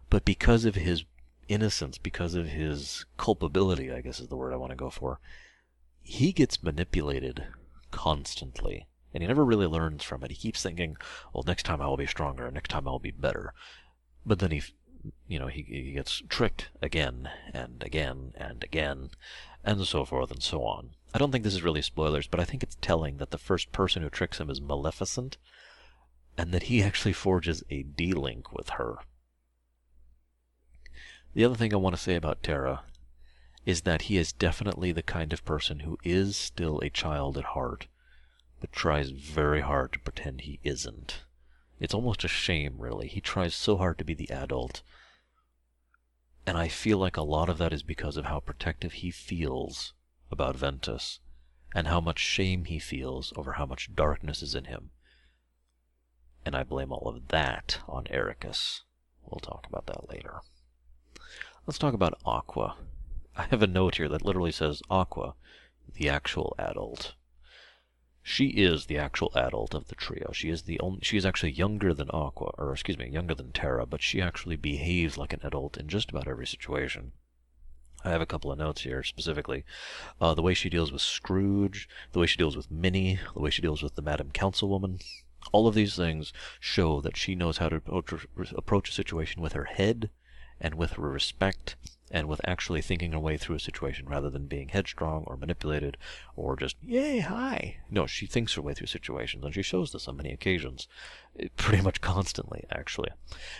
but 0.09 0.25
because 0.25 0.65
of 0.65 0.75
his 0.75 1.03
innocence, 1.47 1.97
because 1.97 2.33
of 2.33 2.47
his 2.47 3.05
culpability, 3.17 3.91
I 3.91 4.01
guess 4.01 4.19
is 4.19 4.29
the 4.29 4.35
word 4.35 4.53
I 4.53 4.57
want 4.57 4.71
to 4.71 4.75
go 4.75 4.89
for 4.89 5.19
he 6.03 6.33
gets 6.33 6.61
manipulated 6.61 7.45
constantly. 7.91 8.87
And 9.13 9.21
he 9.21 9.27
never 9.27 9.45
really 9.45 9.67
learns 9.67 10.03
from 10.03 10.23
it. 10.23 10.31
He 10.31 10.37
keeps 10.37 10.63
thinking, 10.63 10.97
well, 11.33 11.43
next 11.45 11.63
time 11.63 11.81
I 11.81 11.87
will 11.87 11.97
be 11.97 12.07
stronger, 12.07 12.49
next 12.49 12.69
time 12.69 12.87
I'll 12.87 12.99
be 12.99 13.11
better. 13.11 13.53
But 14.25 14.39
then 14.39 14.51
he, 14.51 14.63
you 15.27 15.37
know, 15.37 15.47
he, 15.47 15.61
he 15.63 15.91
gets 15.91 16.23
tricked 16.29 16.69
again 16.81 17.29
and 17.53 17.83
again 17.83 18.33
and 18.35 18.63
again, 18.63 19.09
and 19.63 19.85
so 19.85 20.05
forth 20.05 20.31
and 20.31 20.41
so 20.41 20.63
on. 20.63 20.91
I 21.13 21.19
don't 21.19 21.31
think 21.31 21.43
this 21.43 21.53
is 21.53 21.61
really 21.63 21.83
spoilers, 21.83 22.27
but 22.27 22.39
I 22.39 22.43
think 22.43 22.63
it's 22.63 22.77
telling 22.81 23.17
that 23.17 23.29
the 23.29 23.37
first 23.37 23.71
person 23.71 24.01
who 24.01 24.09
tricks 24.09 24.39
him 24.39 24.49
is 24.49 24.59
Maleficent, 24.59 25.37
and 26.35 26.51
that 26.51 26.63
he 26.63 26.81
actually 26.81 27.13
forges 27.13 27.63
a 27.69 27.83
D-Link 27.83 28.51
with 28.51 28.69
her. 28.69 28.97
The 31.35 31.45
other 31.45 31.55
thing 31.55 31.71
I 31.73 31.77
want 31.77 31.95
to 31.95 32.01
say 32.01 32.15
about 32.15 32.41
Terra 32.41 32.81
is 33.65 33.81
that 33.81 34.03
he 34.03 34.17
is 34.17 34.33
definitely 34.33 34.91
the 34.91 35.03
kind 35.03 35.31
of 35.33 35.45
person 35.45 35.81
who 35.81 35.97
is 36.03 36.35
still 36.35 36.79
a 36.79 36.89
child 36.89 37.37
at 37.37 37.43
heart, 37.43 37.87
but 38.63 38.71
tries 38.71 39.09
very 39.09 39.59
hard 39.59 39.91
to 39.91 39.99
pretend 39.99 40.39
he 40.39 40.57
isn't. 40.63 41.25
It's 41.81 41.93
almost 41.93 42.23
a 42.23 42.29
shame, 42.29 42.75
really. 42.77 43.09
He 43.09 43.19
tries 43.19 43.53
so 43.53 43.75
hard 43.75 43.97
to 43.97 44.05
be 44.05 44.13
the 44.13 44.29
adult. 44.29 44.83
And 46.47 46.57
I 46.57 46.69
feel 46.69 46.97
like 46.97 47.17
a 47.17 47.23
lot 47.23 47.49
of 47.49 47.57
that 47.57 47.73
is 47.73 47.83
because 47.83 48.15
of 48.15 48.23
how 48.23 48.39
protective 48.39 48.93
he 48.93 49.11
feels 49.11 49.91
about 50.31 50.55
Ventus, 50.55 51.19
and 51.75 51.87
how 51.87 51.99
much 51.99 52.19
shame 52.19 52.63
he 52.63 52.79
feels 52.79 53.33
over 53.35 53.51
how 53.51 53.65
much 53.65 53.93
darkness 53.93 54.41
is 54.41 54.55
in 54.55 54.63
him. 54.63 54.91
And 56.45 56.55
I 56.55 56.63
blame 56.63 56.93
all 56.93 57.09
of 57.09 57.27
that 57.27 57.79
on 57.85 58.05
Eraqus. 58.05 58.83
We'll 59.25 59.41
talk 59.41 59.67
about 59.67 59.87
that 59.87 60.09
later. 60.09 60.39
Let's 61.67 61.79
talk 61.79 61.93
about 61.93 62.17
Aqua. 62.23 62.77
I 63.35 63.43
have 63.43 63.61
a 63.61 63.67
note 63.67 63.97
here 63.97 64.07
that 64.07 64.23
literally 64.23 64.53
says 64.53 64.81
Aqua, 64.89 65.33
the 65.95 66.07
actual 66.07 66.55
adult. 66.57 67.15
She 68.25 68.47
is 68.47 68.85
the 68.85 68.97
actual 68.97 69.33
adult 69.35 69.73
of 69.73 69.89
the 69.89 69.95
trio. 69.95 70.31
She 70.31 70.49
is 70.49 70.61
the 70.61 70.79
only. 70.79 71.01
She 71.03 71.17
is 71.17 71.25
actually 71.25 71.51
younger 71.51 71.93
than 71.93 72.09
Aqua, 72.11 72.51
or 72.57 72.71
excuse 72.71 72.97
me, 72.97 73.09
younger 73.09 73.35
than 73.35 73.51
Terra, 73.51 73.85
but 73.85 74.01
she 74.01 74.21
actually 74.21 74.55
behaves 74.55 75.17
like 75.17 75.33
an 75.33 75.41
adult 75.43 75.75
in 75.75 75.89
just 75.89 76.09
about 76.09 76.27
every 76.27 76.47
situation. 76.47 77.11
I 78.05 78.11
have 78.11 78.21
a 78.21 78.25
couple 78.25 78.49
of 78.49 78.57
notes 78.57 78.83
here 78.83 79.03
specifically. 79.03 79.65
Uh, 80.21 80.33
the 80.33 80.41
way 80.41 80.53
she 80.53 80.69
deals 80.69 80.91
with 80.91 81.01
Scrooge, 81.01 81.89
the 82.13 82.19
way 82.19 82.25
she 82.25 82.37
deals 82.37 82.55
with 82.55 82.71
Minnie, 82.71 83.19
the 83.33 83.41
way 83.41 83.49
she 83.49 83.61
deals 83.61 83.83
with 83.83 83.95
the 83.95 84.01
Madam 84.01 84.31
Councilwoman. 84.31 85.01
All 85.51 85.67
of 85.67 85.75
these 85.75 85.97
things 85.97 86.31
show 86.61 87.01
that 87.01 87.17
she 87.17 87.35
knows 87.35 87.57
how 87.57 87.67
to 87.67 87.81
approach 88.55 88.89
a 88.89 88.93
situation 88.93 89.41
with 89.41 89.51
her 89.51 89.65
head 89.65 90.09
and 90.61 90.75
with 90.75 90.97
respect 90.97 91.75
and 92.13 92.27
with 92.27 92.39
actually 92.45 92.81
thinking 92.81 93.11
her 93.11 93.19
way 93.19 93.35
through 93.37 93.55
a 93.55 93.59
situation 93.59 94.07
rather 94.07 94.29
than 94.29 94.45
being 94.45 94.69
headstrong 94.69 95.23
or 95.25 95.35
manipulated 95.35 95.97
or 96.35 96.55
just, 96.55 96.77
yay, 96.83 97.19
hi. 97.19 97.77
No, 97.89 98.05
she 98.05 98.27
thinks 98.27 98.53
her 98.53 98.61
way 98.61 98.75
through 98.75 98.87
situations, 98.87 99.43
and 99.43 99.53
she 99.53 99.63
shows 99.63 99.91
this 99.91 100.07
on 100.07 100.17
many 100.17 100.31
occasions. 100.31 100.87
Eh, 101.39 101.47
pretty 101.57 101.81
much 101.81 102.01
constantly, 102.01 102.65
actually. 102.69 103.09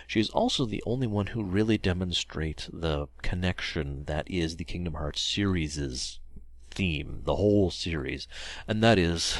She's 0.06 0.30
also 0.30 0.64
the 0.64 0.82
only 0.86 1.08
one 1.08 1.26
who 1.28 1.42
really 1.42 1.76
demonstrates 1.76 2.70
the 2.72 3.08
connection 3.22 4.04
that 4.04 4.30
is 4.30 4.56
the 4.56 4.64
Kingdom 4.64 4.94
Hearts 4.94 5.20
series' 5.20 6.20
theme 6.70 7.22
the 7.24 7.36
whole 7.36 7.72
series, 7.72 8.28
and 8.68 8.82
that 8.84 8.98
is 8.98 9.38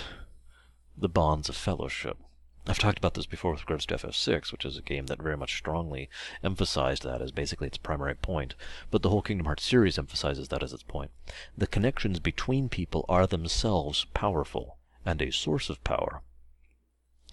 the 0.97 1.09
bonds 1.09 1.49
of 1.49 1.57
fellowship. 1.57 2.19
I've 2.67 2.79
talked 2.79 2.97
about 2.97 3.13
this 3.13 3.27
before 3.27 3.53
with 3.53 3.61
regards 3.61 3.85
to 3.87 3.97
FF6, 3.97 4.51
which 4.51 4.65
is 4.65 4.79
a 4.79 4.83
game 4.83 5.07
that 5.07 5.21
very 5.21 5.37
much 5.37 5.57
strongly 5.59 6.09
emphasized 6.43 7.03
that 7.03 7.21
as 7.21 7.31
basically 7.31 7.67
its 7.67 7.77
primary 7.77 8.15
point, 8.15 8.55
but 8.91 9.03
the 9.03 9.11
whole 9.11 9.21
Kingdom 9.21 9.45
Hearts 9.45 9.65
series 9.65 9.99
emphasizes 9.99 10.49
that 10.49 10.63
as 10.63 10.73
its 10.73 10.83
point. 10.83 11.11
The 11.57 11.67
connections 11.67 12.21
between 12.21 12.71
people 12.71 13.05
are 13.07 13.27
themselves 13.27 14.07
powerful 14.15 14.79
and 15.05 15.21
a 15.21 15.31
source 15.31 15.69
of 15.69 15.85
power, 15.85 16.23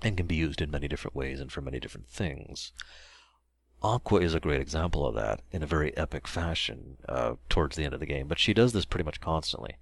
and 0.02 0.18
can 0.18 0.28
be 0.28 0.36
used 0.36 0.62
in 0.62 0.70
many 0.70 0.90
different 0.90 1.16
ways 1.16 1.40
and 1.40 1.50
for 1.50 1.62
many 1.62 1.80
different 1.80 2.10
things. 2.10 2.74
Aqua 3.82 4.20
is 4.20 4.34
a 4.34 4.40
great 4.40 4.62
example 4.62 5.08
of 5.08 5.16
that 5.16 5.42
in 5.52 5.64
a 5.64 5.68
very 5.68 5.96
epic 5.96 6.28
fashion 6.28 6.98
uh, 7.08 7.36
towards 7.48 7.78
the 7.78 7.86
end 7.86 7.94
of 7.94 8.00
the 8.02 8.06
game, 8.06 8.28
but 8.28 8.38
she 8.38 8.54
does 8.54 8.74
this 8.74 8.86
pretty 8.86 9.06
much 9.06 9.22
constantly. 9.22 9.78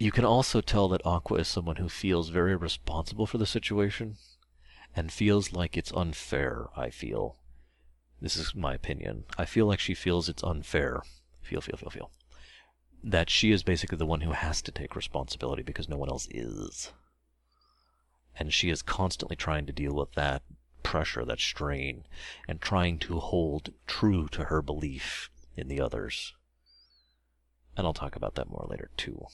You 0.00 0.10
can 0.10 0.24
also 0.24 0.62
tell 0.62 0.88
that 0.88 1.04
Aqua 1.04 1.40
is 1.40 1.48
someone 1.48 1.76
who 1.76 1.90
feels 1.90 2.30
very 2.30 2.56
responsible 2.56 3.26
for 3.26 3.36
the 3.36 3.44
situation 3.44 4.16
and 4.96 5.12
feels 5.12 5.52
like 5.52 5.76
it's 5.76 5.92
unfair, 5.92 6.68
I 6.74 6.88
feel. 6.88 7.36
This 8.18 8.34
is 8.34 8.54
my 8.54 8.72
opinion. 8.72 9.24
I 9.36 9.44
feel 9.44 9.66
like 9.66 9.78
she 9.78 9.92
feels 9.92 10.30
it's 10.30 10.42
unfair. 10.42 11.02
Feel, 11.42 11.60
feel, 11.60 11.76
feel, 11.76 11.90
feel. 11.90 12.10
That 13.04 13.28
she 13.28 13.52
is 13.52 13.62
basically 13.62 13.98
the 13.98 14.06
one 14.06 14.22
who 14.22 14.32
has 14.32 14.62
to 14.62 14.72
take 14.72 14.96
responsibility 14.96 15.62
because 15.62 15.86
no 15.86 15.98
one 15.98 16.08
else 16.08 16.26
is. 16.30 16.94
And 18.34 18.54
she 18.54 18.70
is 18.70 18.80
constantly 18.80 19.36
trying 19.36 19.66
to 19.66 19.72
deal 19.72 19.92
with 19.92 20.12
that 20.12 20.40
pressure, 20.82 21.26
that 21.26 21.40
strain, 21.40 22.04
and 22.48 22.62
trying 22.62 22.98
to 23.00 23.20
hold 23.20 23.74
true 23.86 24.28
to 24.28 24.44
her 24.44 24.62
belief 24.62 25.28
in 25.58 25.68
the 25.68 25.78
others. 25.78 26.32
And 27.76 27.86
I'll 27.86 27.92
talk 27.92 28.16
about 28.16 28.34
that 28.36 28.48
more 28.48 28.66
later, 28.66 28.88
too. 28.96 29.26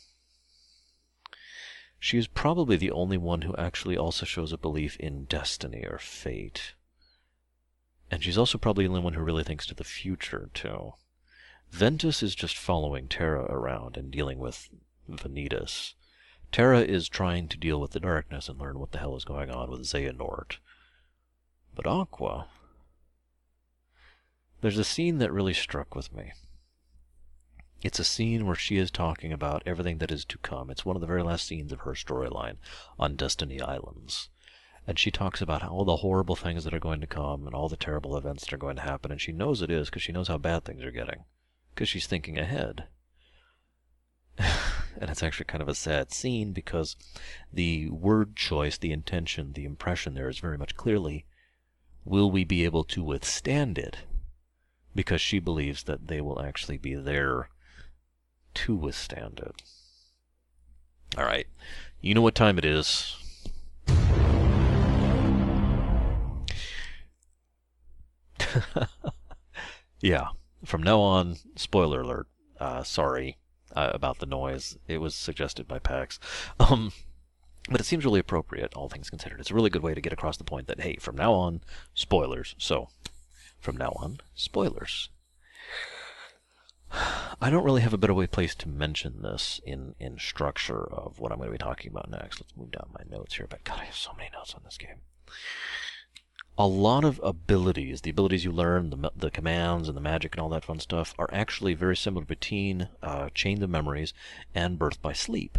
She 2.07 2.19
is 2.19 2.29
probably 2.29 2.77
the 2.77 2.93
only 2.93 3.17
one 3.17 3.43
who 3.43 3.57
actually 3.57 3.97
also 3.97 4.25
shows 4.25 4.53
a 4.53 4.57
belief 4.57 4.97
in 4.99 5.25
destiny 5.25 5.85
or 5.85 5.99
fate. 5.99 6.75
And 8.13 8.23
she's 8.23 8.39
also 8.39 8.59
probably 8.59 8.85
the 8.85 8.91
only 8.91 9.03
one 9.03 9.15
who 9.15 9.25
really 9.25 9.43
thinks 9.43 9.67
to 9.67 9.75
the 9.75 9.83
future, 9.83 10.49
too. 10.55 10.93
Ventus 11.73 12.23
is 12.23 12.37
just 12.37 12.57
following 12.57 13.09
Terra 13.09 13.47
around 13.47 13.97
and 13.97 14.13
dealing 14.13 14.39
with 14.39 14.69
Vanitas. 15.11 15.95
Terra 16.53 16.83
is 16.83 17.09
trying 17.09 17.49
to 17.49 17.59
deal 17.59 17.81
with 17.81 17.91
the 17.91 17.99
darkness 17.99 18.49
and 18.49 18.61
learn 18.61 18.79
what 18.79 18.93
the 18.93 18.99
hell 18.99 19.17
is 19.17 19.25
going 19.25 19.51
on 19.51 19.69
with 19.69 19.81
Xehanort. 19.81 20.59
But 21.75 21.89
Aqua... 21.89 22.47
There's 24.61 24.79
a 24.79 24.85
scene 24.85 25.19
that 25.19 25.33
really 25.33 25.55
struck 25.55 25.97
with 25.97 26.15
me. 26.15 26.35
It's 27.83 27.99
a 27.99 28.05
scene 28.05 28.47
where 28.47 28.57
she 28.57 28.79
is 28.79 28.91
talking 28.91 29.33
about 29.33 29.63
everything 29.67 29.99
that 29.99 30.11
is 30.11 30.25
to 30.27 30.39
come. 30.39 30.71
It's 30.71 30.85
one 30.85 30.97
of 30.97 31.01
the 31.01 31.07
very 31.07 31.23
last 31.23 31.47
scenes 31.47 31.73
of 31.73 31.81
her 31.81 31.93
storyline 31.93 32.57
on 32.99 33.17
Destiny 33.17 33.61
Islands. 33.61 34.31
And 34.87 34.99
she 34.99 35.11
talks 35.11 35.43
about 35.43 35.63
all 35.63 35.85
the 35.85 35.97
horrible 35.97 36.37
things 36.37 36.65
that 36.65 36.73
are 36.73 36.81
going 36.81 37.01
to 37.01 37.07
come 37.07 37.47
and 37.47 37.55
all 37.55 37.69
the 37.69 37.77
terrible 37.77 38.17
events 38.17 38.45
that 38.45 38.53
are 38.53 38.59
going 38.59 38.77
to 38.77 38.83
happen. 38.83 39.11
And 39.11 39.21
she 39.21 39.33
knows 39.33 39.61
it 39.61 39.71
is 39.71 39.89
because 39.89 40.03
she 40.03 40.13
knows 40.13 40.29
how 40.29 40.39
bad 40.39 40.65
things 40.65 40.83
are 40.85 40.91
getting. 40.91 41.25
Because 41.75 41.89
she's 41.89 42.07
thinking 42.07 42.39
ahead. 42.39 42.85
and 44.39 45.11
it's 45.11 45.23
actually 45.23 45.45
kind 45.45 45.63
of 45.63 45.69
a 45.69 45.75
sad 45.75 46.13
scene 46.13 46.53
because 46.53 46.97
the 47.53 47.91
word 47.91 48.37
choice, 48.37 48.79
the 48.79 48.93
intention, 48.93 49.53
the 49.53 49.65
impression 49.65 50.15
there 50.15 50.29
is 50.29 50.39
very 50.39 50.57
much 50.57 50.77
clearly 50.77 51.27
will 52.05 52.31
we 52.31 52.45
be 52.45 52.65
able 52.65 52.85
to 52.85 53.03
withstand 53.03 53.77
it? 53.77 53.99
Because 54.95 55.21
she 55.21 55.41
believes 55.41 55.83
that 55.85 56.07
they 56.07 56.21
will 56.21 56.41
actually 56.41 56.79
be 56.79 56.95
there 56.95 57.51
to 58.57 58.75
withstand 58.75 59.41
it. 59.45 59.63
All 61.17 61.25
right. 61.25 61.47
You 62.01 62.15
know 62.15 62.23
what 62.23 62.35
time 62.35 62.59
it 62.59 62.65
is. 62.65 63.17
yeah. 70.01 70.29
From 70.65 70.83
now 70.83 70.99
on, 71.01 71.37
spoiler 71.55 72.01
alert. 72.01 72.27
Uh, 72.59 72.83
sorry 72.83 73.37
uh, 73.75 73.91
about 73.93 74.19
the 74.19 74.27
noise. 74.27 74.77
It 74.89 74.99
was 74.99 75.15
suggested 75.15 75.69
by 75.69 75.79
PAX. 75.79 76.19
Um, 76.59 76.93
but 77.69 77.81
it 77.81 77.85
seems 77.85 78.05
really 78.05 78.21
appropriate, 78.21 78.75
all 78.75 78.89
things 78.89 79.11
considered. 79.11 79.41
It's 79.41 79.51
a 79.51 79.55
really 79.55 79.71
good 79.71 79.83
way 79.83 79.95
to 79.95 80.01
get 80.01 80.13
across 80.13 80.37
the 80.37 80.45
point 80.45 80.69
that, 80.69 80.81
hey, 80.81 80.97
from 81.01 81.17
now 81.17 81.33
on, 81.33 81.63
spoilers. 81.95 82.55
So, 82.59 82.89
from 83.59 83.77
now 83.77 83.93
on, 83.97 84.19
spoilers. 84.35 85.11
I 86.93 87.51
don't 87.51 87.65
really 87.65 87.83
have 87.83 87.93
a 87.93 87.99
better 87.99 88.15
way 88.15 88.27
place 88.27 88.55
to 88.57 88.69
mention 88.69 89.23
this 89.23 89.61
in, 89.65 89.95
in 90.01 90.19
structure 90.19 90.83
of 90.93 91.19
what 91.19 91.33
I'm 91.33 91.39
going 91.39 91.49
to 91.49 91.53
be 91.53 91.59
talking 91.59 91.91
about 91.91 92.11
next. 92.11 92.41
Let's 92.41 92.57
move 92.57 92.71
down 92.71 92.89
my 92.95 93.05
notes 93.09 93.37
here. 93.37 93.47
But 93.49 93.65
God, 93.65 93.81
I 93.81 93.85
have 93.85 93.97
so 93.97 94.13
many 94.17 94.31
notes 94.33 94.55
on 94.55 94.63
this 94.65 94.79
game. 94.79 95.01
A 96.59 96.67
lot 96.67 97.05
of 97.05 97.21
abilities, 97.23 98.01
the 98.01 98.11
abilities 98.11 98.45
you 98.45 98.53
learn, 98.53 98.91
the, 98.91 99.13
the 99.15 99.31
commands 99.31 99.89
and 99.89 99.97
the 99.97 100.01
magic 100.01 100.35
and 100.35 100.41
all 100.41 100.49
that 100.49 100.65
fun 100.65 100.81
stuff, 100.81 101.15
are 101.19 101.29
actually 101.31 101.75
very 101.75 101.97
similar 101.97 102.25
between 102.25 102.89
uh, 103.03 103.29
of 103.45 103.71
Memories 103.71 104.15
and 104.55 104.79
Birth 104.79 105.03
by 105.03 105.13
Sleep. 105.13 105.59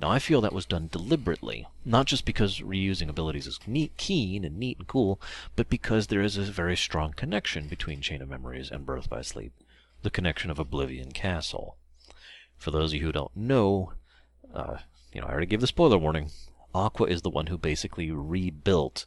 Now, 0.00 0.10
I 0.10 0.18
feel 0.18 0.40
that 0.40 0.54
was 0.54 0.64
done 0.64 0.88
deliberately, 0.90 1.66
not 1.84 2.06
just 2.06 2.24
because 2.24 2.60
reusing 2.60 3.10
abilities 3.10 3.46
is 3.46 3.60
neat, 3.66 3.94
keen 3.98 4.42
and 4.42 4.56
neat 4.56 4.78
and 4.78 4.86
cool, 4.86 5.20
but 5.54 5.68
because 5.68 6.06
there 6.06 6.22
is 6.22 6.38
a 6.38 6.42
very 6.44 6.76
strong 6.76 7.12
connection 7.12 7.68
between 7.68 8.00
Chain 8.00 8.22
of 8.22 8.30
Memories 8.30 8.70
and 8.70 8.86
Birth 8.86 9.10
by 9.10 9.20
Sleep 9.20 9.52
the 10.06 10.10
connection 10.10 10.52
of 10.52 10.60
Oblivion 10.60 11.10
Castle. 11.10 11.76
For 12.56 12.70
those 12.70 12.92
of 12.92 13.00
you 13.00 13.06
who 13.06 13.10
don't 13.10 13.36
know, 13.36 13.92
uh, 14.54 14.76
you 15.12 15.20
know, 15.20 15.26
I 15.26 15.32
already 15.32 15.46
gave 15.46 15.60
the 15.60 15.66
spoiler 15.66 15.98
warning. 15.98 16.30
Aqua 16.72 17.08
is 17.08 17.22
the 17.22 17.28
one 17.28 17.48
who 17.48 17.58
basically 17.58 18.12
rebuilt, 18.12 19.04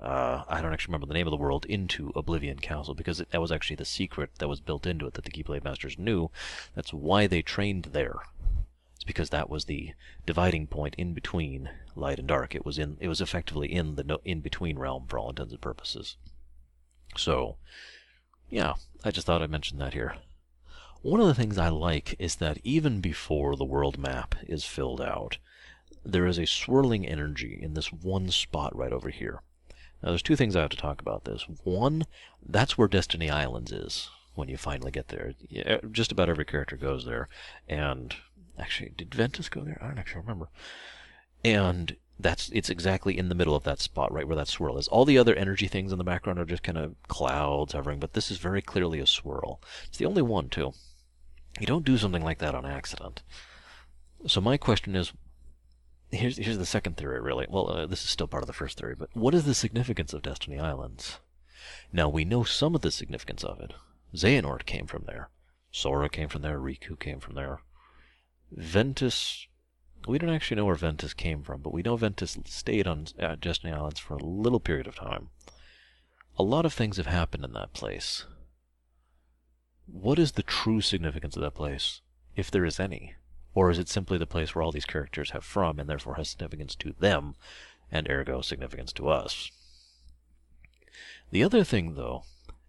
uh, 0.00 0.44
I 0.48 0.62
don't 0.62 0.72
actually 0.72 0.92
remember 0.92 1.06
the 1.06 1.12
name 1.12 1.26
of 1.26 1.32
the 1.32 1.36
world, 1.36 1.66
into 1.66 2.12
Oblivion 2.16 2.60
Castle, 2.60 2.94
because 2.94 3.20
it, 3.20 3.30
that 3.30 3.42
was 3.42 3.52
actually 3.52 3.76
the 3.76 3.84
secret 3.84 4.30
that 4.38 4.48
was 4.48 4.62
built 4.62 4.86
into 4.86 5.06
it 5.06 5.12
that 5.14 5.26
the 5.26 5.30
Keyblade 5.30 5.64
Masters 5.64 5.98
knew. 5.98 6.30
That's 6.74 6.94
why 6.94 7.26
they 7.26 7.42
trained 7.42 7.90
there. 7.92 8.14
It's 8.94 9.04
because 9.04 9.28
that 9.28 9.50
was 9.50 9.66
the 9.66 9.92
dividing 10.24 10.66
point 10.66 10.94
in 10.96 11.12
between 11.12 11.68
light 11.94 12.18
and 12.18 12.26
dark. 12.26 12.54
It 12.54 12.64
was 12.64 12.78
in, 12.78 12.96
it 13.00 13.08
was 13.08 13.20
effectively 13.20 13.70
in 13.70 13.96
the 13.96 14.02
no, 14.02 14.18
in-between 14.24 14.78
realm 14.78 15.08
for 15.08 15.18
all 15.18 15.28
intents 15.28 15.52
and 15.52 15.60
purposes. 15.60 16.16
So, 17.18 17.58
yeah, 18.48 18.76
I 19.04 19.10
just 19.10 19.26
thought 19.26 19.42
I'd 19.42 19.50
mention 19.50 19.76
that 19.80 19.92
here. 19.92 20.14
One 21.02 21.20
of 21.20 21.26
the 21.28 21.34
things 21.34 21.58
I 21.58 21.68
like 21.68 22.16
is 22.18 22.36
that 22.36 22.58
even 22.64 23.00
before 23.00 23.54
the 23.54 23.64
world 23.64 23.98
map 23.98 24.34
is 24.46 24.64
filled 24.64 25.00
out, 25.00 25.38
there 26.04 26.26
is 26.26 26.38
a 26.38 26.46
swirling 26.46 27.06
energy 27.06 27.58
in 27.62 27.74
this 27.74 27.92
one 27.92 28.30
spot 28.30 28.74
right 28.76 28.92
over 28.92 29.08
here. 29.08 29.42
Now, 30.02 30.10
there's 30.10 30.22
two 30.22 30.36
things 30.36 30.56
I 30.56 30.60
have 30.60 30.70
to 30.70 30.76
talk 30.76 31.00
about 31.00 31.24
this. 31.24 31.46
One, 31.62 32.04
that's 32.44 32.76
where 32.76 32.88
Destiny 32.88 33.30
Islands 33.30 33.70
is 33.70 34.10
when 34.34 34.48
you 34.48 34.56
finally 34.56 34.90
get 34.90 35.08
there. 35.08 35.34
Just 35.90 36.10
about 36.12 36.28
every 36.28 36.44
character 36.44 36.76
goes 36.76 37.04
there. 37.04 37.28
And 37.68 38.14
actually, 38.58 38.92
did 38.96 39.14
Ventus 39.14 39.48
go 39.48 39.62
there? 39.62 39.78
I 39.80 39.86
don't 39.86 39.98
actually 39.98 40.22
remember. 40.22 40.48
And 41.44 41.96
that's 42.18 42.50
it's 42.52 42.70
exactly 42.70 43.16
in 43.16 43.28
the 43.28 43.34
middle 43.36 43.54
of 43.54 43.62
that 43.64 43.80
spot, 43.80 44.12
right 44.12 44.26
where 44.26 44.36
that 44.36 44.48
swirl 44.48 44.78
is. 44.78 44.88
All 44.88 45.04
the 45.04 45.18
other 45.18 45.34
energy 45.36 45.68
things 45.68 45.92
in 45.92 45.98
the 45.98 46.04
background 46.04 46.40
are 46.40 46.44
just 46.44 46.64
kind 46.64 46.78
of 46.78 46.96
clouds 47.06 47.72
hovering, 47.72 48.00
but 48.00 48.14
this 48.14 48.30
is 48.30 48.38
very 48.38 48.62
clearly 48.62 48.98
a 48.98 49.06
swirl. 49.06 49.60
It's 49.86 49.98
the 49.98 50.06
only 50.06 50.22
one, 50.22 50.48
too. 50.48 50.72
You 51.60 51.66
don't 51.66 51.84
do 51.84 51.98
something 51.98 52.24
like 52.24 52.38
that 52.38 52.54
on 52.54 52.64
accident. 52.64 53.22
So 54.26 54.40
my 54.40 54.56
question 54.56 54.94
is, 54.96 55.12
here's 56.10 56.36
here's 56.36 56.58
the 56.58 56.66
second 56.66 56.96
theory, 56.96 57.20
really. 57.20 57.46
Well, 57.48 57.70
uh, 57.70 57.86
this 57.86 58.02
is 58.02 58.10
still 58.10 58.26
part 58.26 58.42
of 58.42 58.46
the 58.46 58.52
first 58.52 58.78
theory, 58.78 58.94
but 58.94 59.10
what 59.14 59.34
is 59.34 59.44
the 59.44 59.54
significance 59.54 60.12
of 60.12 60.22
Destiny 60.22 60.58
Islands? 60.58 61.20
Now 61.92 62.08
we 62.08 62.24
know 62.24 62.44
some 62.44 62.74
of 62.74 62.82
the 62.82 62.90
significance 62.90 63.44
of 63.44 63.60
it. 63.60 63.74
Xehanort 64.14 64.64
came 64.66 64.86
from 64.86 65.04
there. 65.06 65.30
Sora 65.70 66.08
came 66.08 66.28
from 66.28 66.42
there. 66.42 66.58
Riku 66.58 66.98
came 66.98 67.20
from 67.20 67.34
there. 67.34 67.60
Ventus 68.50 69.46
we 70.06 70.18
don't 70.18 70.30
actually 70.30 70.56
know 70.56 70.64
where 70.64 70.74
Ventus 70.74 71.12
came 71.12 71.42
from, 71.42 71.60
but 71.60 71.72
we 71.72 71.82
know 71.82 71.96
Ventus 71.96 72.38
stayed 72.46 72.86
on 72.86 73.08
uh, 73.18 73.36
Destiny 73.40 73.72
Islands 73.72 73.98
for 73.98 74.14
a 74.14 74.24
little 74.24 74.60
period 74.60 74.86
of 74.86 74.94
time. 74.94 75.30
A 76.38 76.42
lot 76.42 76.64
of 76.64 76.72
things 76.72 76.98
have 76.98 77.06
happened 77.06 77.44
in 77.44 77.52
that 77.54 77.72
place. 77.72 78.24
What 79.90 80.18
is 80.18 80.32
the 80.32 80.42
true 80.42 80.82
significance 80.82 81.34
of 81.34 81.42
that 81.42 81.54
place, 81.54 82.02
if 82.36 82.50
there 82.50 82.66
is 82.66 82.78
any? 82.78 83.14
Or 83.54 83.70
is 83.70 83.78
it 83.78 83.88
simply 83.88 84.18
the 84.18 84.26
place 84.26 84.54
where 84.54 84.62
all 84.62 84.70
these 84.70 84.84
characters 84.84 85.30
have 85.30 85.44
from 85.44 85.78
and 85.78 85.88
therefore 85.88 86.16
has 86.16 86.28
significance 86.28 86.74
to 86.76 86.92
them, 86.98 87.36
and 87.90 88.08
ergo 88.08 88.42
significance 88.42 88.92
to 88.92 89.08
us? 89.08 89.50
The 91.30 91.42
other 91.42 91.64
thing, 91.64 91.94
though, 91.94 92.24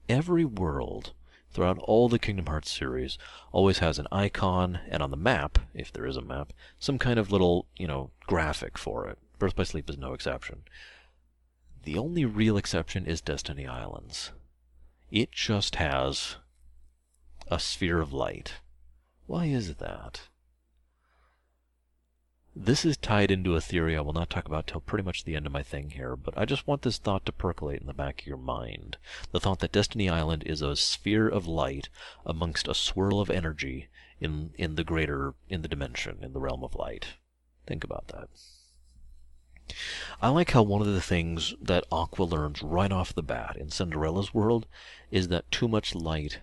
every 0.08 0.46
world 0.46 1.12
throughout 1.52 1.78
all 1.80 2.08
the 2.08 2.20
Kingdom 2.20 2.46
Hearts 2.46 2.72
series 2.72 3.18
always 3.52 3.80
has 3.80 4.00
an 4.00 4.08
icon, 4.12 4.80
and 4.88 5.04
on 5.04 5.12
the 5.12 5.18
map, 5.18 5.60
if 5.74 5.92
there 5.92 6.06
is 6.06 6.16
a 6.16 6.22
map, 6.22 6.54
some 6.80 6.98
kind 6.98 7.20
of 7.20 7.32
little, 7.32 7.68
you 7.76 7.88
know, 7.88 8.12
graphic 8.28 8.78
for 8.78 9.08
it. 9.08 9.18
Birth 9.38 9.56
by 9.56 9.64
Sleep 9.64 9.90
is 9.90 9.98
no 9.98 10.14
exception. 10.14 10.64
The 11.84 11.98
only 11.98 12.24
real 12.24 12.56
exception 12.56 13.06
is 13.06 13.20
Destiny 13.20 13.68
Islands. 13.68 14.32
It 15.12 15.32
just 15.32 15.76
has 15.76 16.38
a 17.52 17.60
sphere 17.60 18.00
of 18.00 18.14
light. 18.14 18.54
Why 19.26 19.46
is 19.46 19.76
that? 19.76 20.22
This 22.56 22.84
is 22.86 22.98
tied 22.98 23.32
into 23.32 23.56
a 23.56 23.62
theory 23.62 23.96
I 23.98 24.02
will 24.02 24.14
not 24.14 24.30
talk 24.30 24.46
about 24.46 24.68
till 24.68 24.82
pretty 24.82 25.04
much 25.04 25.24
the 25.24 25.36
end 25.36 25.46
of 25.46 25.52
my 25.52 25.64
thing 25.64 25.92
here, 25.92 26.16
but 26.16 26.38
I 26.38 26.46
just 26.46 26.68
want 26.68 26.82
this 26.84 26.98
thought 26.98 27.26
to 27.26 27.32
percolate 27.32 27.82
in 27.82 27.88
the 27.88 27.94
back 27.94 28.22
of 28.22 28.28
your 28.28 28.38
mind. 28.38 28.98
The 29.32 29.40
thought 29.40 29.60
that 29.60 29.72
Destiny 29.72 30.10
Island 30.10 30.44
is 30.46 30.62
a 30.62 30.76
sphere 30.76 31.28
of 31.28 31.48
light 31.48 31.90
amongst 32.26 32.68
a 32.68 32.74
swirl 32.74 33.20
of 33.20 33.30
energy 33.30 33.88
in, 34.20 34.52
in 34.58 34.76
the 34.76 34.84
greater, 34.84 35.34
in 35.48 35.62
the 35.62 35.68
dimension, 35.68 36.20
in 36.22 36.34
the 36.34 36.40
realm 36.40 36.64
of 36.64 36.76
light. 36.76 37.08
Think 37.66 37.84
about 37.84 38.10
that. 38.10 38.30
I 40.22 40.30
like 40.30 40.52
how 40.52 40.64
one 40.64 40.82
of 40.82 40.88
the 40.88 41.02
things 41.02 41.54
that 41.62 41.86
Aqua 41.92 42.24
learns 42.24 42.62
right 42.62 42.92
off 42.92 43.14
the 43.14 43.24
bat 43.24 43.56
in 43.58 43.70
Cinderella's 43.70 44.34
world 44.34 44.68
is 45.12 45.30
that 45.30 45.50
too 45.52 45.68
much 45.68 45.96
light 45.96 46.40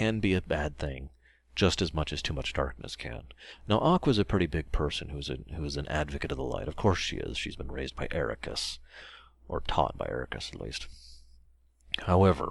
can 0.00 0.18
be 0.18 0.32
a 0.32 0.40
bad 0.40 0.78
thing 0.78 1.10
just 1.54 1.82
as 1.82 1.92
much 1.92 2.10
as 2.10 2.22
too 2.22 2.32
much 2.32 2.54
darkness 2.54 2.96
can. 2.96 3.24
Now, 3.68 3.80
Aqua's 3.80 4.16
a 4.16 4.24
pretty 4.24 4.46
big 4.46 4.72
person 4.72 5.10
who's, 5.10 5.28
a, 5.28 5.36
who's 5.54 5.76
an 5.76 5.86
advocate 5.88 6.32
of 6.32 6.38
the 6.38 6.42
light. 6.42 6.68
Of 6.68 6.76
course 6.76 6.98
she 6.98 7.18
is. 7.18 7.36
She's 7.36 7.56
been 7.56 7.70
raised 7.70 7.96
by 7.96 8.06
Eraqus, 8.06 8.78
or 9.46 9.60
taught 9.60 9.98
by 9.98 10.06
Eraqus 10.06 10.54
at 10.54 10.60
least. 10.60 10.86
However, 12.06 12.48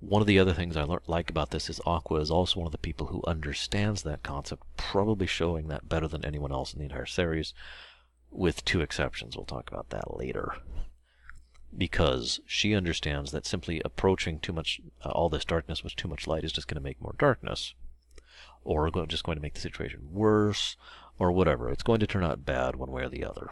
one 0.00 0.20
of 0.20 0.26
the 0.26 0.38
other 0.38 0.52
things 0.52 0.76
I 0.76 0.82
like 1.06 1.30
about 1.30 1.52
this 1.52 1.70
is 1.70 1.80
Aqua 1.86 2.20
is 2.20 2.30
also 2.30 2.60
one 2.60 2.66
of 2.66 2.72
the 2.72 2.86
people 2.86 3.06
who 3.06 3.22
understands 3.26 4.02
that 4.02 4.22
concept, 4.22 4.62
probably 4.76 5.26
showing 5.26 5.68
that 5.68 5.88
better 5.88 6.06
than 6.06 6.22
anyone 6.22 6.52
else 6.52 6.74
in 6.74 6.80
the 6.80 6.84
entire 6.84 7.06
series, 7.06 7.54
with 8.30 8.62
two 8.66 8.82
exceptions. 8.82 9.38
We'll 9.38 9.46
talk 9.46 9.70
about 9.70 9.88
that 9.88 10.18
later 10.18 10.52
because 11.76 12.40
she 12.46 12.74
understands 12.74 13.32
that 13.32 13.46
simply 13.46 13.80
approaching 13.84 14.38
too 14.38 14.52
much 14.52 14.80
uh, 15.04 15.10
all 15.10 15.28
this 15.28 15.44
darkness 15.44 15.82
with 15.82 15.96
too 15.96 16.08
much 16.08 16.26
light 16.26 16.44
is 16.44 16.52
just 16.52 16.68
going 16.68 16.76
to 16.76 16.84
make 16.84 17.00
more 17.00 17.14
darkness 17.18 17.74
or 18.64 18.90
just 19.06 19.24
going 19.24 19.36
to 19.36 19.42
make 19.42 19.54
the 19.54 19.60
situation 19.60 20.08
worse 20.12 20.76
or 21.18 21.32
whatever 21.32 21.70
it's 21.70 21.82
going 21.82 22.00
to 22.00 22.06
turn 22.06 22.24
out 22.24 22.44
bad 22.44 22.76
one 22.76 22.90
way 22.90 23.02
or 23.02 23.08
the 23.08 23.24
other 23.24 23.50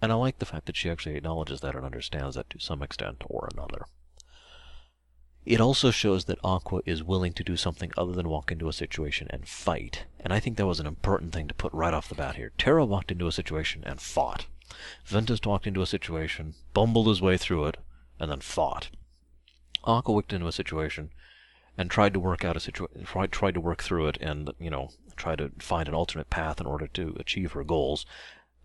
and 0.00 0.10
i 0.10 0.14
like 0.14 0.38
the 0.38 0.46
fact 0.46 0.66
that 0.66 0.76
she 0.76 0.90
actually 0.90 1.16
acknowledges 1.16 1.60
that 1.60 1.74
and 1.74 1.84
understands 1.84 2.36
that 2.36 2.48
to 2.50 2.58
some 2.58 2.82
extent 2.82 3.22
or 3.26 3.48
another 3.52 3.84
it 5.46 5.60
also 5.60 5.90
shows 5.90 6.26
that 6.26 6.38
Aqua 6.44 6.82
is 6.84 7.02
willing 7.02 7.32
to 7.32 7.42
do 7.42 7.56
something 7.56 7.90
other 7.96 8.12
than 8.12 8.28
walk 8.28 8.52
into 8.52 8.68
a 8.68 8.74
situation 8.74 9.26
and 9.30 9.48
fight. 9.48 10.04
And 10.20 10.34
I 10.34 10.40
think 10.40 10.58
that 10.58 10.66
was 10.66 10.80
an 10.80 10.86
important 10.86 11.32
thing 11.32 11.48
to 11.48 11.54
put 11.54 11.72
right 11.72 11.94
off 11.94 12.10
the 12.10 12.14
bat 12.14 12.36
here. 12.36 12.52
Terra 12.58 12.84
walked 12.84 13.10
into 13.10 13.26
a 13.26 13.32
situation 13.32 13.82
and 13.86 14.00
fought. 14.00 14.46
Ventus 15.04 15.40
talked 15.40 15.66
into 15.66 15.82
a 15.82 15.86
situation, 15.86 16.54
bumbled 16.74 17.08
his 17.08 17.20
way 17.20 17.36
through 17.36 17.66
it, 17.66 17.76
and 18.18 18.30
then 18.30 18.40
fought. 18.40 18.90
Aqua 19.84 20.14
walked 20.14 20.32
into 20.32 20.46
a 20.46 20.52
situation 20.52 21.10
and 21.78 21.90
tried 21.90 22.12
to 22.12 22.20
work 22.20 22.44
out 22.44 22.56
a 22.56 22.60
situation, 22.60 23.04
tried, 23.04 23.32
tried 23.32 23.54
to 23.54 23.60
work 23.60 23.82
through 23.82 24.06
it, 24.08 24.18
and 24.20 24.50
you 24.58 24.70
know, 24.70 24.90
try 25.16 25.34
to 25.36 25.50
find 25.58 25.88
an 25.88 25.94
alternate 25.94 26.30
path 26.30 26.60
in 26.60 26.66
order 26.66 26.86
to 26.86 27.16
achieve 27.18 27.52
her 27.52 27.64
goals, 27.64 28.04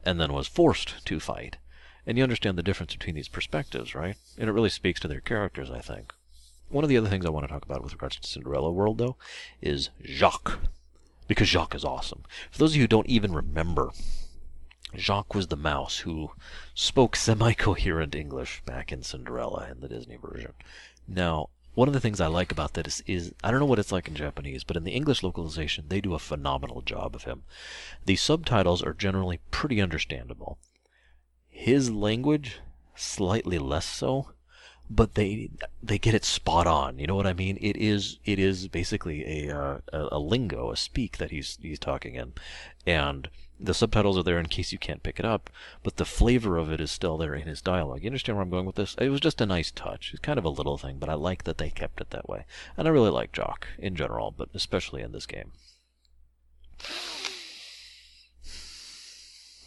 and 0.04 0.20
then 0.20 0.34
was 0.34 0.48
forced 0.48 1.06
to 1.06 1.20
fight. 1.20 1.58
And 2.06 2.18
you 2.18 2.24
understand 2.24 2.58
the 2.58 2.64
difference 2.64 2.94
between 2.94 3.16
these 3.16 3.28
perspectives, 3.28 3.96
right? 3.96 4.18
And 4.38 4.50
it 4.50 4.54
really 4.54 4.70
speaks 4.70 5.00
to 5.00 5.08
their 5.08 5.22
characters, 5.22 5.72
I 5.72 5.80
think. 5.80 6.14
One 6.70 6.84
of 6.84 6.90
the 6.90 6.98
other 6.98 7.10
things 7.10 7.26
I 7.26 7.30
want 7.30 7.46
to 7.46 7.52
talk 7.52 7.64
about 7.66 7.84
with 7.84 7.94
regards 7.94 8.18
to 8.18 8.28
Cinderella 8.28 8.72
World, 8.72 8.98
though, 8.98 9.16
is 9.62 9.90
Jaq. 10.04 10.60
Because 11.28 11.48
Jaq 11.48 11.74
is 11.74 11.86
awesome. 11.86 12.24
For 12.52 12.60
those 12.60 12.72
of 12.72 12.76
you 12.76 12.84
who 12.84 12.88
don't 12.88 13.08
even 13.08 13.34
remember 13.34 13.92
Jaq 14.94 15.34
was 15.34 15.48
the 15.48 15.58
mouse 15.58 16.00
who 16.00 16.32
spoke 16.74 17.16
semi-coherent 17.16 18.16
English 18.16 18.62
back 18.66 18.92
in 18.92 19.04
Cinderella 19.04 19.68
in 19.72 19.82
the 19.82 19.90
Disney 19.90 20.16
version. 20.16 20.54
Now, 21.08 21.50
one 21.74 21.90
of 21.90 21.94
the 21.94 22.00
things 22.00 22.22
I 22.22 22.28
like 22.28 22.52
about 22.52 22.74
that 22.74 22.88
is, 22.88 23.04
is, 23.06 23.34
I 23.44 23.52
don't 23.52 23.60
know 23.60 23.66
what 23.66 23.80
it's 23.80 23.92
like 23.92 24.08
in 24.08 24.16
Japanese, 24.16 24.64
but 24.64 24.78
in 24.78 24.86
the 24.86 24.94
English 24.94 25.24
localization, 25.24 25.86
they 25.90 26.00
do 26.00 26.14
a 26.14 26.20
phenomenal 26.20 26.82
job 26.82 27.16
of 27.16 27.26
him. 27.26 27.44
The 28.06 28.16
subtitles 28.16 28.82
are 28.82 28.94
generally 28.94 29.40
pretty 29.52 29.82
understandable. 29.82 30.58
His 31.50 31.92
language, 31.92 32.60
slightly 32.96 33.60
less 33.60 33.86
so, 33.86 34.30
but 34.90 35.16
they 35.16 35.50
they 35.82 35.98
get 35.98 36.14
it 36.14 36.24
spot 36.24 36.68
on. 36.68 37.00
You 37.00 37.08
know 37.08 37.16
what 37.16 37.28
I 37.28 37.34
mean? 37.34 37.58
It 37.60 37.76
is 37.76 38.20
it 38.24 38.40
is 38.40 38.68
basically 38.68 39.48
a 39.48 39.58
uh, 39.58 39.80
a, 39.92 40.08
a 40.14 40.20
lingo, 40.20 40.72
a 40.72 40.78
speak 40.78 41.18
that 41.18 41.32
he's 41.32 41.58
he's 41.62 41.80
talking 41.80 42.16
in, 42.16 42.34
and 42.86 43.28
the 43.60 43.74
subtitles 43.74 44.18
are 44.18 44.24
there 44.24 44.40
in 44.40 44.48
case 44.48 44.72
you 44.72 44.78
can't 44.78 45.04
pick 45.04 45.20
it 45.20 45.26
up, 45.26 45.50
but 45.84 45.98
the 45.98 46.06
flavor 46.06 46.58
of 46.58 46.72
it 46.72 46.82
is 46.82 46.92
still 46.92 47.18
there 47.18 47.36
in 47.36 47.48
his 47.48 47.62
dialogue. 47.62 48.04
You 48.04 48.10
understand 48.10 48.38
where 48.38 48.44
I'm 48.44 48.50
going 48.50 48.66
with 48.66 48.76
this? 48.76 48.96
It 49.00 49.10
was 49.10 49.22
just 49.22 49.42
a 49.42 49.46
nice 49.46 49.72
touch. 49.72 50.12
It's 50.12 50.22
kind 50.22 50.38
of 50.38 50.46
a 50.46 50.50
little 50.50 50.78
thing, 50.78 50.98
but 51.00 51.10
I 51.10 51.14
like 51.14 51.44
that 51.46 51.58
they 51.58 51.70
kept 51.70 52.02
it 52.02 52.10
that 52.10 52.28
way. 52.28 52.46
And 52.78 52.88
I 52.88 52.92
really 52.92 53.10
like 53.10 53.32
Jaq 53.32 53.64
in 53.78 53.96
general, 53.96 54.32
but 54.32 54.50
especially 54.54 55.02
in 55.02 55.14
this 55.14 55.26
game. 55.26 55.52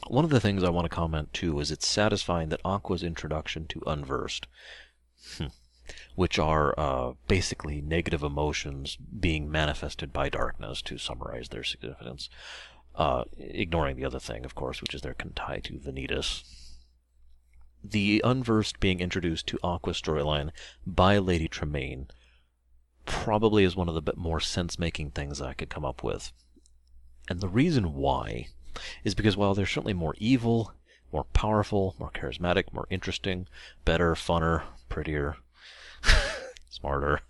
One 0.07 0.25
of 0.25 0.31
the 0.31 0.41
things 0.41 0.63
I 0.63 0.71
want 0.71 0.85
to 0.87 0.95
comment 0.95 1.33
too 1.33 1.59
is 1.61 1.71
it's 1.71 1.87
satisfying 1.87 2.49
that 2.49 2.61
Aqua's 2.65 3.03
introduction 3.03 3.67
to 3.67 3.83
Unversed, 3.87 4.47
hmm, 5.37 5.47
which 6.15 6.39
are 6.39 6.79
uh, 6.79 7.13
basically 7.27 7.81
negative 7.81 8.23
emotions 8.23 8.97
being 8.97 9.51
manifested 9.51 10.13
by 10.13 10.29
darkness, 10.29 10.81
to 10.83 10.97
summarize 10.99 11.49
their 11.49 11.65
significance, 11.65 12.31
uh, 12.99 13.23
ignoring 13.39 13.97
the 13.97 14.05
other 14.05 14.19
thing, 14.19 14.45
of 14.45 14.57
course, 14.57 14.83
which 14.83 14.95
is 14.95 15.03
their 15.03 15.15
contai 15.15 15.63
to 15.63 15.79
Vanitas. 15.79 16.43
The 17.83 18.21
Unversed 18.25 18.81
being 18.81 18.99
introduced 18.99 19.47
to 19.47 19.59
Aqua 19.63 19.93
storyline 19.93 20.51
by 20.85 21.19
Lady 21.19 21.47
Tremaine 21.47 22.09
probably 23.07 23.63
is 23.63 23.77
one 23.77 23.89
of 23.89 23.95
the 23.95 24.13
more 24.17 24.41
sense-making 24.41 25.13
things 25.13 25.41
I 25.41 25.55
could 25.55 25.71
come 25.71 25.85
up 25.85 26.03
with. 26.03 26.33
And 27.31 27.41
the 27.41 27.49
reason 27.49 27.95
why 27.95 28.49
is 29.05 29.15
because 29.15 29.37
while 29.37 29.55
they're 29.55 29.65
certainly 29.65 29.95
more 29.95 30.17
evil, 30.19 30.73
more 31.13 31.25
powerful, 31.25 31.95
more 32.01 32.11
charismatic, 32.11 32.73
more 32.73 32.89
interesting, 32.91 33.47
better, 33.85 34.15
funner, 34.15 34.65
prettier, 34.89 35.37
smarter, 36.69 37.21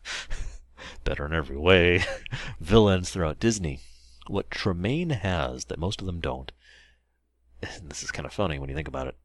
better 1.04 1.26
in 1.26 1.34
every 1.34 1.58
way, 1.58 2.04
villains 2.60 3.10
throughout 3.10 3.38
Disney, 3.38 3.80
what 4.28 4.50
Tremaine 4.50 5.10
has 5.10 5.66
that 5.66 5.78
most 5.78 6.00
of 6.00 6.06
them 6.06 6.20
don't, 6.20 6.52
and 7.62 7.90
this 7.90 8.02
is 8.02 8.10
kind 8.10 8.26
of 8.26 8.32
funny 8.32 8.58
when 8.58 8.68
you 8.68 8.74
think 8.74 8.88
about 8.88 9.06
it, 9.06 9.16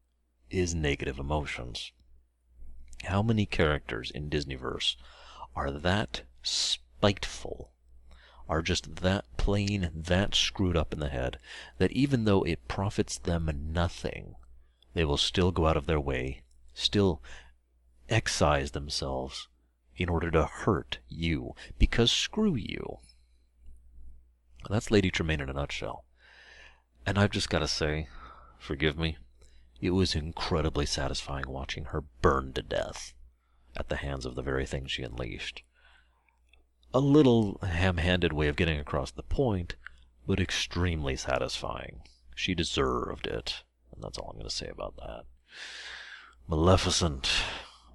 is 0.50 0.74
negative 0.74 1.18
emotions. 1.18 1.92
How 3.04 3.22
many 3.22 3.46
characters 3.46 4.10
in 4.10 4.30
Disneyverse 4.30 4.96
are 5.54 5.70
that 5.70 6.22
spiteful, 6.42 7.72
are 8.48 8.62
just 8.62 8.96
that 8.96 9.24
plain, 9.36 9.90
that 9.94 10.34
screwed 10.34 10.76
up 10.76 10.92
in 10.92 11.00
the 11.00 11.08
head, 11.08 11.38
that 11.78 11.92
even 11.92 12.24
though 12.24 12.42
it 12.42 12.68
profits 12.68 13.18
them 13.18 13.50
nothing, 13.72 14.34
they 14.94 15.04
will 15.04 15.16
still 15.16 15.52
go 15.52 15.66
out 15.66 15.76
of 15.76 15.86
their 15.86 16.00
way, 16.00 16.42
still 16.72 17.22
excise 18.08 18.72
themselves 18.72 19.48
in 19.96 20.08
order 20.08 20.30
to 20.30 20.44
hurt 20.44 20.98
you, 21.08 21.54
because 21.78 22.10
screw 22.10 22.54
you. 22.54 22.98
That's 24.70 24.90
Lady 24.90 25.10
Tremaine 25.10 25.40
in 25.40 25.50
a 25.50 25.52
nutshell. 25.52 26.04
And 27.06 27.18
I've 27.18 27.30
just 27.30 27.50
got 27.50 27.58
to 27.58 27.68
say, 27.68 28.08
forgive 28.58 28.98
me, 28.98 29.18
it 29.80 29.90
was 29.90 30.14
incredibly 30.14 30.86
satisfying 30.86 31.48
watching 31.48 31.86
her 31.86 32.00
burn 32.22 32.52
to 32.54 32.62
death 32.62 33.12
at 33.76 33.88
the 33.88 33.96
hands 33.96 34.24
of 34.24 34.34
the 34.34 34.42
very 34.42 34.64
thing 34.64 34.86
she 34.86 35.02
unleashed. 35.02 35.62
A 36.94 37.00
little 37.00 37.58
ham-handed 37.62 38.32
way 38.32 38.48
of 38.48 38.56
getting 38.56 38.78
across 38.78 39.10
the 39.10 39.22
point, 39.22 39.74
but 40.26 40.40
extremely 40.40 41.16
satisfying. 41.16 42.02
She 42.34 42.54
deserved 42.54 43.26
it, 43.26 43.64
and 43.92 44.02
that's 44.02 44.16
all 44.16 44.30
I'm 44.30 44.36
going 44.36 44.48
to 44.48 44.54
say 44.54 44.68
about 44.68 44.96
that. 44.96 45.24
Maleficent. 46.48 47.28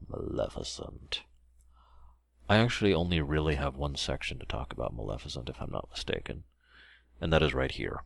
Maleficent. 0.08 1.24
I 2.48 2.58
actually 2.58 2.94
only 2.94 3.22
really 3.22 3.56
have 3.56 3.76
one 3.76 3.96
section 3.96 4.38
to 4.40 4.46
talk 4.46 4.72
about 4.72 4.96
Maleficent, 4.96 5.50
if 5.50 5.62
I'm 5.62 5.72
not 5.72 5.90
mistaken 5.92 6.44
and 7.22 7.32
that 7.34 7.44
is 7.44 7.54
right 7.54 7.72
here. 7.72 8.04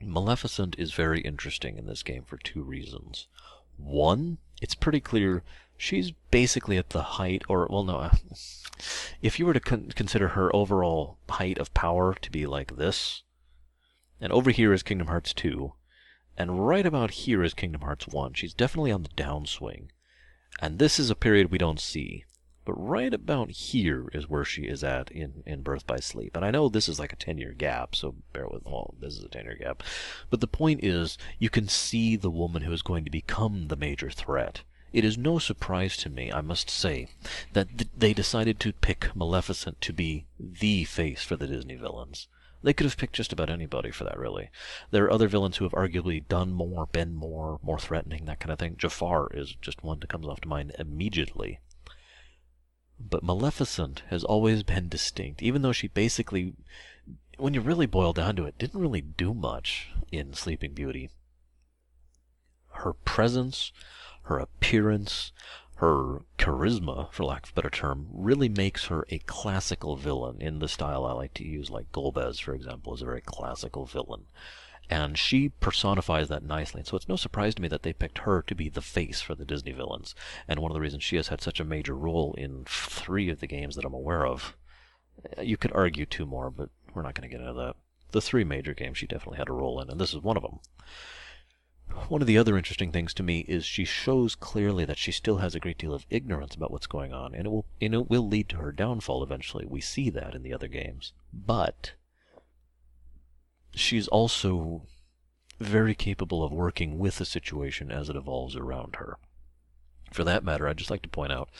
Maleficent 0.00 0.76
is 0.78 0.92
very 0.92 1.20
interesting 1.20 1.76
in 1.76 1.86
this 1.86 2.02
game 2.02 2.24
for 2.24 2.36
two 2.36 2.62
reasons. 2.62 3.26
One, 3.76 4.38
it's 4.60 4.74
pretty 4.74 5.00
clear 5.00 5.42
she's 5.76 6.12
basically 6.30 6.76
at 6.76 6.90
the 6.90 7.02
height, 7.02 7.42
or, 7.48 7.66
well, 7.70 7.84
no, 7.84 8.10
if 9.22 9.38
you 9.38 9.46
were 9.46 9.54
to 9.54 9.60
con 9.60 9.90
consider 9.94 10.28
her 10.28 10.54
overall 10.54 11.18
height 11.28 11.58
of 11.58 11.74
power 11.74 12.14
to 12.14 12.30
be 12.30 12.46
like 12.46 12.76
this, 12.76 13.22
and 14.20 14.32
over 14.32 14.50
here 14.50 14.72
is 14.72 14.82
Kingdom 14.82 15.08
Hearts 15.08 15.32
2, 15.32 15.72
and 16.36 16.66
right 16.66 16.86
about 16.86 17.10
here 17.10 17.42
is 17.42 17.54
Kingdom 17.54 17.80
Hearts 17.80 18.06
1, 18.06 18.34
she's 18.34 18.54
definitely 18.54 18.92
on 18.92 19.02
the 19.02 19.08
downswing. 19.10 19.88
And 20.60 20.78
this 20.78 20.98
is 20.98 21.10
a 21.10 21.16
period 21.16 21.50
we 21.50 21.58
don't 21.58 21.80
see. 21.80 22.24
But 22.68 22.86
right 22.86 23.14
about 23.14 23.50
here 23.50 24.10
is 24.12 24.28
where 24.28 24.44
she 24.44 24.64
is 24.64 24.84
at 24.84 25.10
in, 25.10 25.42
in 25.46 25.62
Birth 25.62 25.86
by 25.86 26.00
Sleep. 26.00 26.36
And 26.36 26.44
I 26.44 26.50
know 26.50 26.68
this 26.68 26.86
is 26.86 26.98
like 26.98 27.14
a 27.14 27.16
10 27.16 27.38
year 27.38 27.52
gap, 27.52 27.96
so 27.96 28.16
bear 28.34 28.46
with 28.46 28.66
me. 28.66 28.72
well, 28.72 28.92
this 29.00 29.16
is 29.16 29.24
a 29.24 29.28
10 29.30 29.44
year 29.46 29.54
gap. 29.54 29.82
But 30.28 30.42
the 30.42 30.46
point 30.46 30.84
is, 30.84 31.16
you 31.38 31.48
can 31.48 31.66
see 31.66 32.14
the 32.14 32.28
woman 32.28 32.64
who 32.64 32.72
is 32.74 32.82
going 32.82 33.06
to 33.06 33.10
become 33.10 33.68
the 33.68 33.76
major 33.76 34.10
threat. 34.10 34.64
It 34.92 35.02
is 35.02 35.16
no 35.16 35.38
surprise 35.38 35.96
to 35.96 36.10
me, 36.10 36.30
I 36.30 36.42
must 36.42 36.68
say, 36.68 37.08
that 37.54 37.78
th 37.78 37.88
they 37.96 38.12
decided 38.12 38.60
to 38.60 38.74
pick 38.74 39.16
Maleficent 39.16 39.80
to 39.80 39.94
be 39.94 40.26
the 40.38 40.84
face 40.84 41.22
for 41.22 41.36
the 41.36 41.46
Disney 41.46 41.76
villains. 41.76 42.28
They 42.62 42.74
could 42.74 42.84
have 42.84 42.98
picked 42.98 43.16
just 43.16 43.32
about 43.32 43.48
anybody 43.48 43.90
for 43.90 44.04
that, 44.04 44.18
really. 44.18 44.50
There 44.90 45.04
are 45.04 45.10
other 45.10 45.28
villains 45.28 45.56
who 45.56 45.64
have 45.64 45.72
arguably 45.72 46.28
done 46.28 46.52
more, 46.52 46.84
been 46.84 47.14
more, 47.14 47.60
more 47.62 47.78
threatening, 47.78 48.26
that 48.26 48.40
kind 48.40 48.52
of 48.52 48.58
thing. 48.58 48.76
Jafar 48.76 49.30
is 49.32 49.56
just 49.62 49.82
one 49.82 50.00
that 50.00 50.10
comes 50.10 50.26
off 50.26 50.42
to 50.42 50.48
mind 50.48 50.76
immediately. 50.78 51.60
But 53.00 53.22
Maleficent 53.22 54.02
has 54.08 54.24
always 54.24 54.62
been 54.62 54.88
distinct, 54.88 55.42
even 55.42 55.62
though 55.62 55.72
she 55.72 55.88
basically, 55.88 56.54
when 57.36 57.54
you 57.54 57.60
really 57.60 57.86
boil 57.86 58.12
down 58.12 58.36
to 58.36 58.44
it, 58.44 58.58
didn't 58.58 58.80
really 58.80 59.00
do 59.00 59.32
much 59.32 59.90
in 60.10 60.34
Sleeping 60.34 60.74
Beauty. 60.74 61.10
Her 62.70 62.92
presence, 62.92 63.72
her 64.24 64.38
appearance, 64.38 65.32
her 65.76 66.22
charisma, 66.38 67.10
for 67.12 67.24
lack 67.24 67.44
of 67.44 67.50
a 67.50 67.54
better 67.54 67.70
term, 67.70 68.08
really 68.12 68.48
makes 68.48 68.86
her 68.86 69.06
a 69.10 69.20
classical 69.20 69.94
villain 69.94 70.40
in 70.40 70.58
the 70.58 70.68
style 70.68 71.04
I 71.04 71.12
like 71.12 71.34
to 71.34 71.46
use, 71.46 71.70
like 71.70 71.92
Golbez, 71.92 72.40
for 72.40 72.52
example, 72.52 72.94
is 72.94 73.02
a 73.02 73.06
very 73.06 73.20
classical 73.20 73.86
villain. 73.86 74.26
And 74.90 75.18
she 75.18 75.50
personifies 75.50 76.28
that 76.28 76.42
nicely. 76.42 76.80
And 76.80 76.86
so 76.88 76.96
it's 76.96 77.08
no 77.08 77.16
surprise 77.16 77.54
to 77.56 77.62
me 77.62 77.68
that 77.68 77.82
they 77.82 77.92
picked 77.92 78.18
her 78.18 78.42
to 78.42 78.54
be 78.54 78.68
the 78.68 78.80
face 78.80 79.20
for 79.20 79.34
the 79.34 79.44
Disney 79.44 79.72
villains. 79.72 80.14
And 80.46 80.60
one 80.60 80.70
of 80.70 80.74
the 80.74 80.80
reasons 80.80 81.04
she 81.04 81.16
has 81.16 81.28
had 81.28 81.42
such 81.42 81.60
a 81.60 81.64
major 81.64 81.94
role 81.94 82.34
in 82.34 82.64
three 82.66 83.28
of 83.28 83.40
the 83.40 83.46
games 83.46 83.76
that 83.76 83.84
I'm 83.84 83.94
aware 83.94 84.26
of. 84.26 84.56
Uh, 85.36 85.42
you 85.42 85.56
could 85.56 85.72
argue 85.72 86.06
two 86.06 86.24
more, 86.24 86.50
but 86.50 86.70
we're 86.94 87.02
not 87.02 87.14
going 87.14 87.28
to 87.28 87.36
get 87.36 87.40
into 87.40 87.52
that. 87.54 87.76
The 88.12 88.22
three 88.22 88.44
major 88.44 88.72
games 88.72 88.98
she 88.98 89.06
definitely 89.06 89.38
had 89.38 89.50
a 89.50 89.52
role 89.52 89.80
in, 89.80 89.90
and 89.90 90.00
this 90.00 90.14
is 90.14 90.22
one 90.22 90.38
of 90.38 90.42
them. 90.42 90.60
One 92.08 92.20
of 92.20 92.26
the 92.26 92.38
other 92.38 92.56
interesting 92.56 92.92
things 92.92 93.12
to 93.14 93.22
me 93.22 93.40
is 93.40 93.64
she 93.64 93.84
shows 93.84 94.34
clearly 94.34 94.84
that 94.84 94.98
she 94.98 95.12
still 95.12 95.38
has 95.38 95.54
a 95.54 95.60
great 95.60 95.78
deal 95.78 95.92
of 95.94 96.06
ignorance 96.10 96.54
about 96.54 96.70
what's 96.70 96.86
going 96.86 97.12
on, 97.12 97.34
and 97.34 97.46
it 97.46 97.50
will 97.50 97.66
and 97.80 97.94
it 97.94 98.08
will 98.08 98.26
lead 98.26 98.48
to 98.50 98.56
her 98.58 98.72
downfall 98.72 99.22
eventually. 99.22 99.66
We 99.66 99.80
see 99.80 100.08
that 100.10 100.34
in 100.34 100.42
the 100.42 100.52
other 100.54 100.68
games. 100.68 101.12
But 101.32 101.92
she's 103.78 104.08
also 104.08 104.86
very 105.60 105.94
capable 105.94 106.44
of 106.44 106.52
working 106.52 106.98
with 106.98 107.18
the 107.18 107.24
situation 107.24 107.90
as 107.90 108.08
it 108.08 108.16
evolves 108.16 108.56
around 108.56 108.96
her. 108.96 109.18
For 110.12 110.24
that 110.24 110.44
matter, 110.44 110.68
I'd 110.68 110.76
just 110.78 110.90
like 110.90 111.02
to 111.02 111.08
point 111.08 111.32
out 111.32 111.50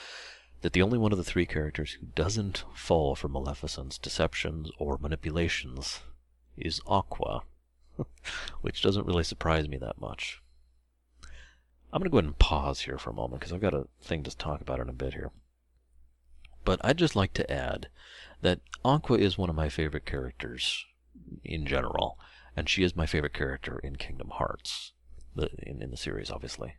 that 0.63 0.73
the 0.73 0.83
only 0.83 0.99
one 0.99 1.13
of 1.13 1.19
the 1.19 1.25
three 1.25 1.47
characters 1.47 1.93
who 1.93 2.07
doesn't 2.07 2.65
fall 2.75 3.15
for 3.15 3.29
Maleficent's 3.29 3.99
deceptions 3.99 4.71
or 4.79 4.99
manipulations 4.99 6.01
is 6.57 6.81
Aqua. 6.87 7.43
which 8.61 8.83
doesn't 8.83 9.07
really 9.07 9.25
surprise 9.25 9.69
me 9.69 9.77
that 9.79 10.01
much. 10.01 10.41
I'm 11.93 12.01
going 12.01 12.05
to 12.05 12.11
go 12.11 12.19
ahead 12.19 12.27
and 12.27 12.39
pause 12.39 12.81
here 12.81 12.99
for 12.99 13.11
a 13.11 13.15
moment 13.15 13.41
because 13.41 13.53
I've 13.53 13.61
got 13.61 13.75
a 13.75 13.87
thing 14.03 14.23
to 14.25 14.37
talk 14.37 14.61
about 14.61 14.81
in 14.81 14.89
a 14.89 14.95
bit 14.95 15.15
here. 15.15 15.31
But 16.65 16.81
I'd 16.85 16.99
just 16.99 17.17
like 17.17 17.33
to 17.35 17.51
add 17.51 17.89
that 18.43 18.61
Aqua 18.85 19.19
is 19.19 19.39
one 19.39 19.49
of 19.49 19.57
my 19.57 19.69
favorite 19.69 20.05
characters 20.05 20.85
in 21.45 21.67
general, 21.67 22.19
and 22.57 22.69
she 22.69 22.83
is 22.83 22.97
my 22.97 23.07
favorite 23.07 23.35
character 23.35 23.79
in 23.79 23.97
Kingdom 23.97 24.31
Hearts, 24.31 24.93
the, 25.35 25.51
in, 25.63 25.83
in 25.83 25.91
the 25.91 25.97
series, 25.97 26.31
obviously. 26.31 26.75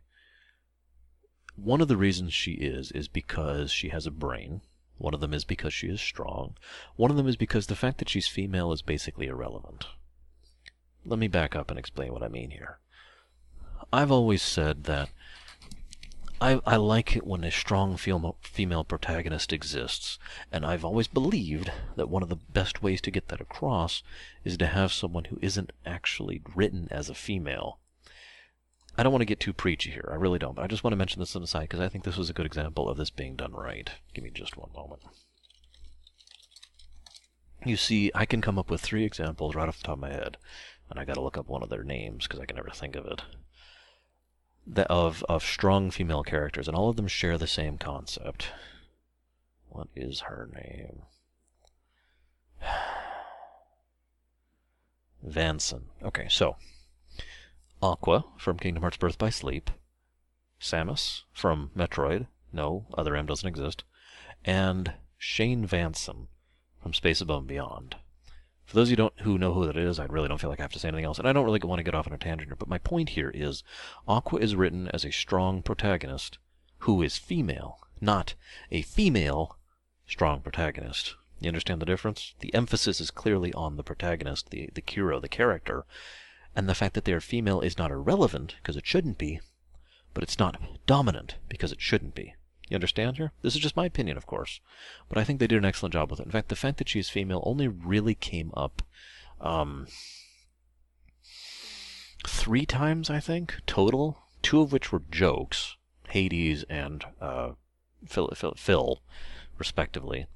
One 1.56 1.80
of 1.80 1.88
the 1.88 1.96
reasons 1.96 2.32
she 2.32 2.52
is, 2.52 2.90
is 2.92 3.08
because 3.08 3.70
she 3.70 3.88
has 3.88 4.06
a 4.06 4.10
brain. 4.10 4.62
One 4.98 5.14
of 5.14 5.20
them 5.20 5.34
is 5.34 5.44
because 5.44 5.74
she 5.74 5.88
is 5.88 6.00
strong. 6.00 6.56
One 6.96 7.10
of 7.10 7.16
them 7.16 7.26
is 7.26 7.36
because 7.36 7.66
the 7.66 7.76
fact 7.76 7.98
that 7.98 8.08
she's 8.08 8.28
female 8.28 8.72
is 8.72 8.82
basically 8.82 9.26
irrelevant. 9.26 9.86
Let 11.04 11.18
me 11.18 11.28
back 11.28 11.56
up 11.56 11.70
and 11.70 11.78
explain 11.78 12.12
what 12.12 12.22
I 12.22 12.28
mean 12.28 12.50
here. 12.50 12.78
I've 13.92 14.12
always 14.12 14.42
said 14.42 14.84
that 14.84 15.08
I, 16.40 16.60
I 16.64 16.76
like 16.76 17.16
it 17.16 17.26
when 17.26 17.44
a 17.44 17.50
strong 17.50 17.98
female, 17.98 18.38
female 18.40 18.82
protagonist 18.82 19.52
exists, 19.52 20.18
and 20.50 20.64
I've 20.64 20.84
always 20.84 21.06
believed 21.06 21.70
that 21.96 22.08
one 22.08 22.22
of 22.22 22.30
the 22.30 22.36
best 22.36 22.82
ways 22.82 23.02
to 23.02 23.10
get 23.10 23.28
that 23.28 23.42
across 23.42 24.02
is 24.42 24.56
to 24.56 24.66
have 24.66 24.90
someone 24.90 25.24
who 25.24 25.38
isn't 25.42 25.72
actually 25.84 26.40
written 26.54 26.88
as 26.90 27.10
a 27.10 27.14
female. 27.14 27.78
I 28.96 29.02
don't 29.02 29.12
want 29.12 29.20
to 29.20 29.26
get 29.26 29.38
too 29.38 29.52
preachy 29.52 29.90
here, 29.90 30.08
I 30.10 30.16
really 30.16 30.38
don't, 30.38 30.56
but 30.56 30.64
I 30.64 30.66
just 30.66 30.82
want 30.82 30.92
to 30.92 30.98
mention 30.98 31.20
this 31.20 31.36
on 31.36 31.42
the 31.42 31.48
side 31.48 31.62
because 31.68 31.80
I 31.80 31.88
think 31.90 32.04
this 32.04 32.16
was 32.16 32.30
a 32.30 32.34
good 32.34 32.46
example 32.46 32.88
of 32.88 32.96
this 32.96 33.10
being 33.10 33.36
done 33.36 33.52
right. 33.52 33.90
Give 34.14 34.24
me 34.24 34.30
just 34.30 34.56
one 34.56 34.72
moment. 34.74 35.02
You 37.66 37.76
see, 37.76 38.10
I 38.14 38.24
can 38.24 38.40
come 38.40 38.58
up 38.58 38.70
with 38.70 38.80
three 38.80 39.04
examples 39.04 39.54
right 39.54 39.68
off 39.68 39.76
the 39.76 39.84
top 39.84 39.94
of 39.94 40.00
my 40.00 40.08
head 40.08 40.38
and 40.88 40.98
I 40.98 41.04
gotta 41.04 41.20
look 41.20 41.36
up 41.36 41.48
one 41.48 41.62
of 41.62 41.68
their 41.68 41.84
names 41.84 42.26
because 42.26 42.40
I 42.40 42.46
can 42.46 42.56
never 42.56 42.70
think 42.70 42.96
of 42.96 43.04
it. 43.04 43.22
That 44.66 44.88
of 44.88 45.24
of 45.28 45.42
strong 45.42 45.90
female 45.90 46.22
characters, 46.22 46.68
and 46.68 46.76
all 46.76 46.88
of 46.88 46.96
them 46.96 47.08
share 47.08 47.38
the 47.38 47.46
same 47.46 47.78
concept. 47.78 48.52
What 49.68 49.88
is 49.94 50.20
her 50.20 50.48
name? 50.52 51.02
Vansen. 55.26 55.84
Okay, 56.02 56.26
so 56.28 56.56
Aqua 57.82 58.24
from 58.36 58.58
Kingdom 58.58 58.82
Hearts 58.82 58.96
Birth 58.96 59.18
by 59.18 59.30
Sleep, 59.30 59.70
Samus 60.60 61.22
from 61.32 61.70
Metroid. 61.76 62.26
No, 62.52 62.86
other 62.96 63.16
M 63.16 63.26
doesn't 63.26 63.48
exist, 63.48 63.84
and 64.44 64.94
Shane 65.16 65.66
Vansen 65.66 66.28
from 66.82 66.92
Space 66.94 67.20
Above 67.20 67.40
and 67.40 67.48
Beyond. 67.48 67.96
For 68.70 68.76
those 68.76 68.86
of 68.86 68.90
you 68.90 68.96
don't, 68.96 69.20
who 69.22 69.36
know 69.36 69.52
who 69.52 69.66
that 69.66 69.76
is, 69.76 69.98
I 69.98 70.04
really 70.04 70.28
don't 70.28 70.40
feel 70.40 70.48
like 70.48 70.60
I 70.60 70.62
have 70.62 70.72
to 70.74 70.78
say 70.78 70.86
anything 70.86 71.04
else, 71.04 71.18
and 71.18 71.26
I 71.26 71.32
don't 71.32 71.44
really 71.44 71.58
want 71.58 71.80
to 71.80 71.82
get 71.82 71.96
off 71.96 72.06
on 72.06 72.12
a 72.12 72.18
tangent 72.18 72.50
here, 72.50 72.56
but 72.56 72.68
my 72.68 72.78
point 72.78 73.08
here 73.08 73.32
is 73.34 73.64
Aqua 74.06 74.38
is 74.38 74.54
written 74.54 74.86
as 74.94 75.04
a 75.04 75.10
strong 75.10 75.60
protagonist 75.60 76.38
who 76.78 77.02
is 77.02 77.18
female, 77.18 77.80
not 78.00 78.34
a 78.70 78.82
female 78.82 79.58
strong 80.06 80.40
protagonist. 80.40 81.16
You 81.40 81.48
understand 81.48 81.82
the 81.82 81.86
difference? 81.86 82.36
The 82.38 82.54
emphasis 82.54 83.00
is 83.00 83.10
clearly 83.10 83.52
on 83.54 83.76
the 83.76 83.82
protagonist, 83.82 84.50
the, 84.50 84.70
the 84.72 84.84
hero, 84.86 85.18
the 85.18 85.28
character, 85.28 85.84
and 86.54 86.68
the 86.68 86.74
fact 86.76 86.94
that 86.94 87.04
they 87.06 87.12
are 87.12 87.20
female 87.20 87.60
is 87.60 87.76
not 87.76 87.90
irrelevant, 87.90 88.54
because 88.62 88.76
it 88.76 88.86
shouldn't 88.86 89.18
be, 89.18 89.40
but 90.14 90.22
it's 90.22 90.38
not 90.38 90.86
dominant, 90.86 91.34
because 91.48 91.72
it 91.72 91.80
shouldn't 91.80 92.14
be. 92.14 92.36
You 92.70 92.76
understand 92.76 93.16
here? 93.16 93.32
This 93.42 93.54
is 93.56 93.60
just 93.60 93.76
my 93.76 93.84
opinion, 93.84 94.16
of 94.16 94.26
course. 94.26 94.60
But 95.08 95.18
I 95.18 95.24
think 95.24 95.40
they 95.40 95.48
did 95.48 95.58
an 95.58 95.64
excellent 95.64 95.92
job 95.92 96.10
with 96.10 96.20
it. 96.20 96.26
In 96.26 96.32
fact, 96.32 96.48
the 96.48 96.56
fact 96.56 96.78
that 96.78 96.88
she's 96.88 97.10
female 97.10 97.42
only 97.44 97.66
really 97.66 98.14
came 98.14 98.52
up 98.54 98.82
um, 99.40 99.88
three 102.26 102.64
times, 102.64 103.10
I 103.10 103.18
think, 103.18 103.56
total. 103.66 104.22
Two 104.40 104.62
of 104.62 104.72
which 104.72 104.92
were 104.92 105.02
jokes 105.10 105.76
Hades 106.10 106.64
and 106.70 107.04
uh, 107.20 107.52
Phil, 108.06 108.30
Phil, 108.34 108.54
Phil, 108.56 109.02
respectively. 109.58 110.26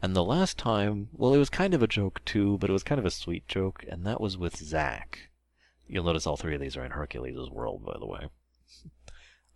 And 0.00 0.16
the 0.16 0.24
last 0.24 0.58
time, 0.58 1.08
well, 1.12 1.34
it 1.34 1.38
was 1.38 1.50
kind 1.50 1.74
of 1.74 1.82
a 1.82 1.86
joke 1.86 2.24
too, 2.24 2.58
but 2.58 2.70
it 2.70 2.72
was 2.72 2.82
kind 2.82 2.98
of 2.98 3.04
a 3.04 3.10
sweet 3.10 3.46
joke, 3.46 3.84
and 3.88 4.04
that 4.06 4.20
was 4.20 4.36
with 4.36 4.56
Zack. 4.56 5.30
You'll 5.86 6.04
notice 6.04 6.26
all 6.26 6.36
three 6.36 6.54
of 6.54 6.60
these 6.60 6.76
are 6.76 6.84
in 6.84 6.92
Hercules' 6.92 7.50
world, 7.50 7.84
by 7.84 7.96
the 7.98 8.06
way. 8.06 8.28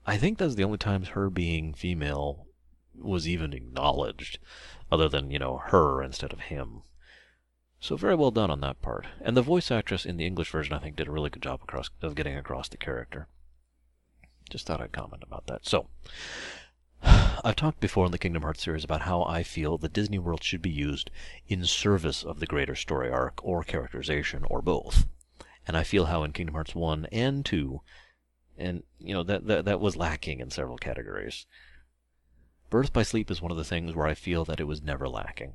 I 0.07 0.16
think 0.16 0.38
that's 0.38 0.54
the 0.54 0.64
only 0.64 0.78
times 0.78 1.09
her 1.09 1.28
being 1.30 1.74
female 1.74 2.46
was 2.94 3.26
even 3.26 3.52
acknowledged, 3.52 4.38
other 4.90 5.09
than, 5.09 5.30
you 5.30 5.38
know, 5.38 5.59
her 5.59 6.02
instead 6.02 6.32
of 6.32 6.40
him. 6.40 6.82
So 7.80 7.96
very 7.96 8.14
well 8.14 8.30
done 8.30 8.50
on 8.50 8.61
that 8.61 8.80
part. 8.80 9.07
And 9.20 9.36
the 9.36 9.42
voice 9.42 9.70
actress 9.70 10.07
in 10.07 10.16
the 10.16 10.26
English 10.26 10.50
version, 10.50 10.74
I 10.74 10.78
think, 10.78 10.96
did 10.96 11.09
a 11.09 11.11
really 11.11 11.28
good 11.28 11.42
job 11.42 11.61
across, 11.62 11.90
of 12.00 12.14
getting 12.14 12.36
across 12.36 12.68
the 12.68 12.76
character. 12.76 13.28
Just 14.48 14.66
thought 14.66 14.80
I'd 14.80 14.92
comment 14.92 15.24
about 15.24 15.46
that. 15.48 15.66
So, 15.66 15.88
I've 17.02 17.57
talked 17.57 17.80
before 17.80 18.07
in 18.07 18.12
the 18.12 18.18
Kingdom 18.18 18.42
Hearts 18.42 18.62
series 18.62 18.84
about 18.84 19.02
how 19.02 19.24
I 19.24 19.42
feel 19.42 19.76
the 19.76 19.88
Disney 19.88 20.18
World 20.18 20.42
should 20.42 20.62
be 20.62 20.70
used 20.70 21.11
in 21.48 21.64
service 21.64 22.22
of 22.22 22.38
the 22.38 22.46
greater 22.46 22.76
story 22.76 23.11
arc, 23.11 23.44
or 23.44 23.64
characterization, 23.64 24.44
or 24.48 24.62
both. 24.62 25.07
And 25.66 25.76
I 25.76 25.82
feel 25.82 26.07
how 26.07 26.22
in 26.22 26.32
Kingdom 26.32 26.54
Hearts 26.54 26.76
1 26.76 27.07
and 27.11 27.44
2, 27.44 27.80
and 28.59 28.82
you 28.98 29.14
know 29.14 29.22
that, 29.22 29.46
that 29.46 29.64
that 29.64 29.80
was 29.80 29.96
lacking 29.96 30.40
in 30.40 30.50
several 30.50 30.78
categories. 30.78 31.46
Birth 32.70 32.92
by 32.92 33.02
Sleep 33.02 33.30
is 33.30 33.40
one 33.40 33.50
of 33.52 33.57
the 33.57 33.64
things 33.64 33.94
where 33.94 34.07
I 34.07 34.14
feel 34.14 34.44
that 34.44 34.61
it 34.61 34.64
was 34.66 34.82
never 34.82 35.09
lacking. 35.09 35.54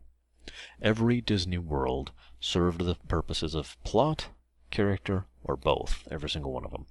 Every 0.81 1.21
Disney 1.21 1.57
World 1.57 2.11
served 2.39 2.81
the 2.81 2.95
purposes 3.07 3.53
of 3.53 3.81
plot, 3.83 4.29
character, 4.71 5.25
or 5.43 5.55
both, 5.57 6.07
every 6.09 6.29
single 6.29 6.53
one 6.53 6.65
of 6.65 6.71
them. 6.71 6.85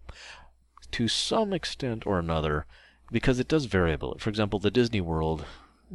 To 0.92 1.08
some 1.08 1.52
extent 1.52 2.06
or 2.06 2.18
another, 2.18 2.66
because 3.11 3.38
it 3.38 3.48
does 3.48 3.64
vary. 3.64 3.96
For 4.18 4.30
example, 4.30 4.58
the 4.58 4.70
Disney 4.70 5.00
World, 5.00 5.44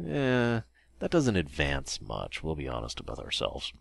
eh, 0.00 0.60
that 0.98 1.10
doesn't 1.10 1.36
advance 1.36 2.00
much, 2.00 2.42
we'll 2.42 2.56
be 2.56 2.68
honest 2.68 3.00
about 3.00 3.18
ourselves. 3.18 3.72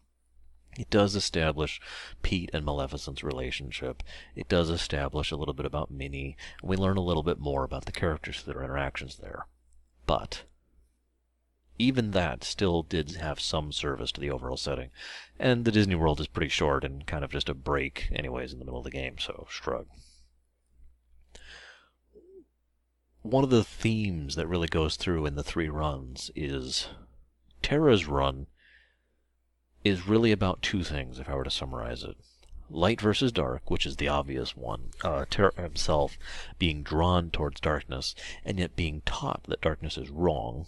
It 0.77 0.89
does 0.89 1.15
establish 1.15 1.79
Pete 2.21 2.49
and 2.53 2.65
Maleficent's 2.65 3.23
relationship. 3.23 4.03
It 4.35 4.49
does 4.49 4.69
establish 4.69 5.31
a 5.31 5.37
little 5.37 5.53
bit 5.53 5.65
about 5.65 5.91
Minnie. 5.91 6.35
We 6.61 6.75
learn 6.75 6.97
a 6.97 7.03
little 7.03 7.23
bit 7.23 7.39
more 7.39 7.63
about 7.63 7.85
the 7.85 7.91
characters 7.91 8.43
their 8.43 8.63
interactions 8.63 9.17
there. 9.17 9.47
But 10.05 10.43
even 11.77 12.11
that 12.11 12.43
still 12.43 12.83
did 12.83 13.11
have 13.15 13.39
some 13.39 13.71
service 13.71 14.11
to 14.13 14.21
the 14.21 14.31
overall 14.31 14.57
setting. 14.57 14.91
And 15.39 15.65
the 15.65 15.71
Disney 15.71 15.95
World 15.95 16.19
is 16.19 16.27
pretty 16.27 16.49
short 16.49 16.83
and 16.83 17.05
kind 17.05 17.23
of 17.23 17.31
just 17.31 17.49
a 17.49 17.53
break, 17.53 18.09
anyways, 18.13 18.53
in 18.53 18.59
the 18.59 18.65
middle 18.65 18.79
of 18.79 18.85
the 18.85 18.91
game, 18.91 19.17
so 19.17 19.47
shrug. 19.49 19.87
One 23.21 23.43
of 23.43 23.49
the 23.49 23.63
themes 23.63 24.35
that 24.35 24.47
really 24.47 24.67
goes 24.67 24.97
through 24.97 25.25
in 25.25 25.35
the 25.35 25.43
three 25.43 25.69
runs 25.69 26.31
is 26.35 26.89
Terra's 27.61 28.05
run 28.05 28.47
is 29.85 30.07
really 30.07 30.31
about 30.31 30.63
two 30.63 30.83
things, 30.83 31.19
if 31.19 31.29
I 31.29 31.35
were 31.35 31.43
to 31.43 31.51
summarize 31.51 32.03
it. 32.03 32.17
Light 32.71 32.99
versus 32.99 33.31
dark, 33.31 33.69
which 33.69 33.85
is 33.85 33.97
the 33.97 34.07
obvious 34.07 34.57
one. 34.57 34.89
Uh, 35.03 35.25
Terra 35.29 35.53
himself 35.55 36.17
being 36.57 36.81
drawn 36.81 37.29
towards 37.29 37.61
darkness, 37.61 38.15
and 38.43 38.57
yet 38.57 38.75
being 38.75 39.01
taught 39.05 39.43
that 39.43 39.61
darkness 39.61 39.95
is 39.95 40.09
wrong, 40.09 40.65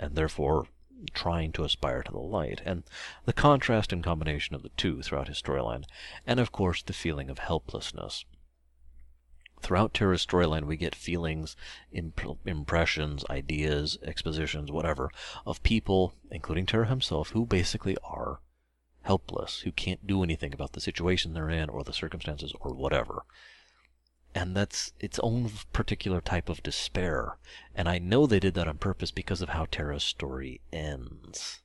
and 0.00 0.14
therefore 0.14 0.68
trying 1.12 1.50
to 1.52 1.64
aspire 1.64 2.04
to 2.04 2.12
the 2.12 2.18
light, 2.18 2.62
and 2.64 2.84
the 3.24 3.32
contrast 3.32 3.92
and 3.92 4.04
combination 4.04 4.54
of 4.54 4.62
the 4.62 4.70
two 4.76 5.02
throughout 5.02 5.26
his 5.26 5.42
storyline, 5.42 5.84
and 6.24 6.38
of 6.38 6.52
course 6.52 6.80
the 6.80 6.92
feeling 6.92 7.28
of 7.28 7.40
helplessness. 7.40 8.24
Throughout 9.64 9.94
Terra's 9.94 10.24
storyline, 10.24 10.66
we 10.66 10.76
get 10.76 10.94
feelings, 10.94 11.56
imp- 11.90 12.38
impressions, 12.44 13.24
ideas, 13.30 13.96
expositions, 14.02 14.70
whatever, 14.70 15.10
of 15.46 15.62
people, 15.62 16.12
including 16.30 16.66
Terra 16.66 16.86
himself, 16.86 17.30
who 17.30 17.46
basically 17.46 17.96
are 18.04 18.40
helpless, 19.02 19.60
who 19.60 19.72
can't 19.72 20.06
do 20.06 20.22
anything 20.22 20.52
about 20.52 20.72
the 20.72 20.82
situation 20.82 21.32
they're 21.32 21.48
in 21.48 21.70
or 21.70 21.82
the 21.82 21.94
circumstances 21.94 22.52
or 22.60 22.74
whatever 22.74 23.24
and 24.34 24.56
that's 24.56 24.92
its 24.98 25.18
own 25.20 25.50
particular 25.72 26.20
type 26.20 26.48
of 26.48 26.62
despair. 26.62 27.38
And 27.74 27.88
I 27.88 27.98
know 27.98 28.26
they 28.26 28.40
did 28.40 28.54
that 28.54 28.68
on 28.68 28.78
purpose 28.78 29.12
because 29.12 29.40
of 29.40 29.50
how 29.50 29.66
Terra's 29.70 30.02
story 30.02 30.60
ends. 30.72 31.62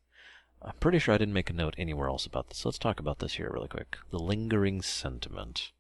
I'm 0.62 0.76
pretty 0.80 1.00
sure 1.00 1.16
I 1.16 1.18
didn't 1.18 1.34
make 1.34 1.50
a 1.50 1.54
note 1.54 1.74
anywhere 1.78 2.10
else 2.10 2.26
about 2.26 2.50
this. 2.50 2.64
Let's 2.66 2.78
talk 2.78 3.00
about 3.00 3.20
this 3.20 3.34
here 3.34 3.50
really 3.52 3.68
quick. 3.68 3.98
The 4.12 4.20
lingering 4.20 4.82
sentiment. 4.82 5.72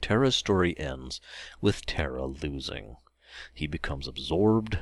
Terra's 0.00 0.36
story 0.36 0.78
ends 0.78 1.20
with 1.60 1.86
Terra 1.86 2.26
losing. 2.26 2.96
He 3.54 3.66
becomes 3.66 4.08
absorbed. 4.08 4.78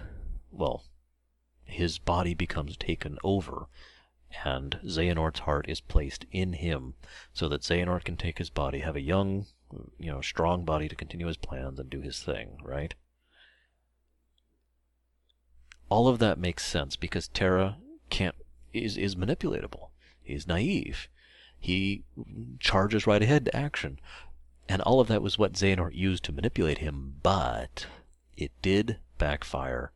Well, 0.50 0.84
his 1.64 1.98
body 1.98 2.34
becomes 2.34 2.76
taken 2.76 3.18
over, 3.22 3.66
and 4.44 4.78
Xehanort's 4.84 5.40
heart 5.40 5.68
is 5.68 5.80
placed 5.80 6.24
in 6.32 6.54
him 6.54 6.94
so 7.32 7.48
that 7.48 7.62
Xehanort 7.62 8.04
can 8.04 8.16
take 8.16 8.38
his 8.38 8.50
body, 8.50 8.80
have 8.80 8.96
a 8.96 9.00
young, 9.00 9.46
you 9.98 10.10
know, 10.10 10.20
strong 10.20 10.64
body 10.64 10.88
to 10.88 10.96
continue 10.96 11.26
his 11.26 11.36
plans 11.36 11.78
and 11.78 11.90
do 11.90 12.00
his 12.00 12.22
thing, 12.22 12.58
right? 12.62 12.94
All 15.90 16.08
of 16.08 16.18
that 16.18 16.38
makes 16.38 16.64
sense 16.64 16.96
because 16.96 17.28
Terra 17.28 17.78
can't 18.10 18.34
is 18.72 18.96
is 18.96 19.16
manipulatable. 19.16 19.88
He's 20.22 20.46
naive. 20.46 21.08
He 21.58 22.04
charges 22.60 23.06
right 23.06 23.22
ahead 23.22 23.46
to 23.46 23.56
action. 23.56 23.98
And 24.68 24.82
all 24.82 25.00
of 25.00 25.08
that 25.08 25.22
was 25.22 25.38
what 25.38 25.54
Xehanort 25.54 25.94
used 25.94 26.24
to 26.24 26.32
manipulate 26.32 26.78
him, 26.78 27.16
but 27.22 27.86
it 28.36 28.52
did 28.60 28.98
backfire 29.16 29.92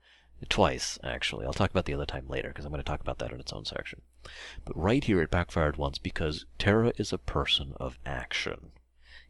twice, 0.48 0.98
actually. 1.04 1.46
I'll 1.46 1.52
talk 1.52 1.70
about 1.70 1.84
the 1.84 1.94
other 1.94 2.06
time 2.06 2.26
later 2.28 2.48
because 2.48 2.64
I'm 2.64 2.72
going 2.72 2.82
to 2.82 2.88
talk 2.88 3.00
about 3.00 3.18
that 3.18 3.32
in 3.32 3.40
its 3.40 3.52
own 3.52 3.64
section. 3.64 4.00
But 4.64 4.76
right 4.76 5.04
here 5.04 5.20
it 5.20 5.30
backfired 5.30 5.76
once 5.76 5.98
because 5.98 6.46
Terra 6.58 6.92
is 6.96 7.12
a 7.12 7.18
person 7.18 7.74
of 7.78 7.98
action. 8.06 8.72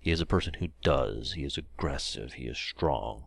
He 0.01 0.11
is 0.11 0.21
a 0.21 0.27
person 0.27 0.55
who 0.55 0.69
does. 0.83 1.33
He 1.33 1.45
is 1.45 1.59
aggressive. 1.59 2.35
He 2.35 2.45
is 2.45 2.59
strong. 2.59 3.27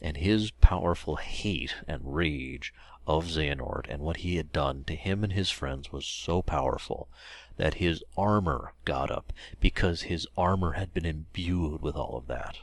And 0.00 0.16
his 0.16 0.50
powerful 0.50 1.16
hate 1.16 1.74
and 1.88 2.14
rage 2.14 2.72
of 3.06 3.26
Xehanort 3.26 3.86
and 3.88 4.02
what 4.02 4.18
he 4.18 4.36
had 4.36 4.52
done 4.52 4.84
to 4.84 4.94
him 4.94 5.24
and 5.24 5.32
his 5.32 5.50
friends 5.50 5.92
was 5.92 6.06
so 6.06 6.42
powerful 6.42 7.08
that 7.56 7.74
his 7.74 8.02
armor 8.16 8.74
got 8.84 9.10
up 9.10 9.32
because 9.60 10.02
his 10.02 10.26
armor 10.36 10.72
had 10.72 10.92
been 10.92 11.06
imbued 11.06 11.82
with 11.82 11.96
all 11.96 12.16
of 12.16 12.26
that. 12.26 12.58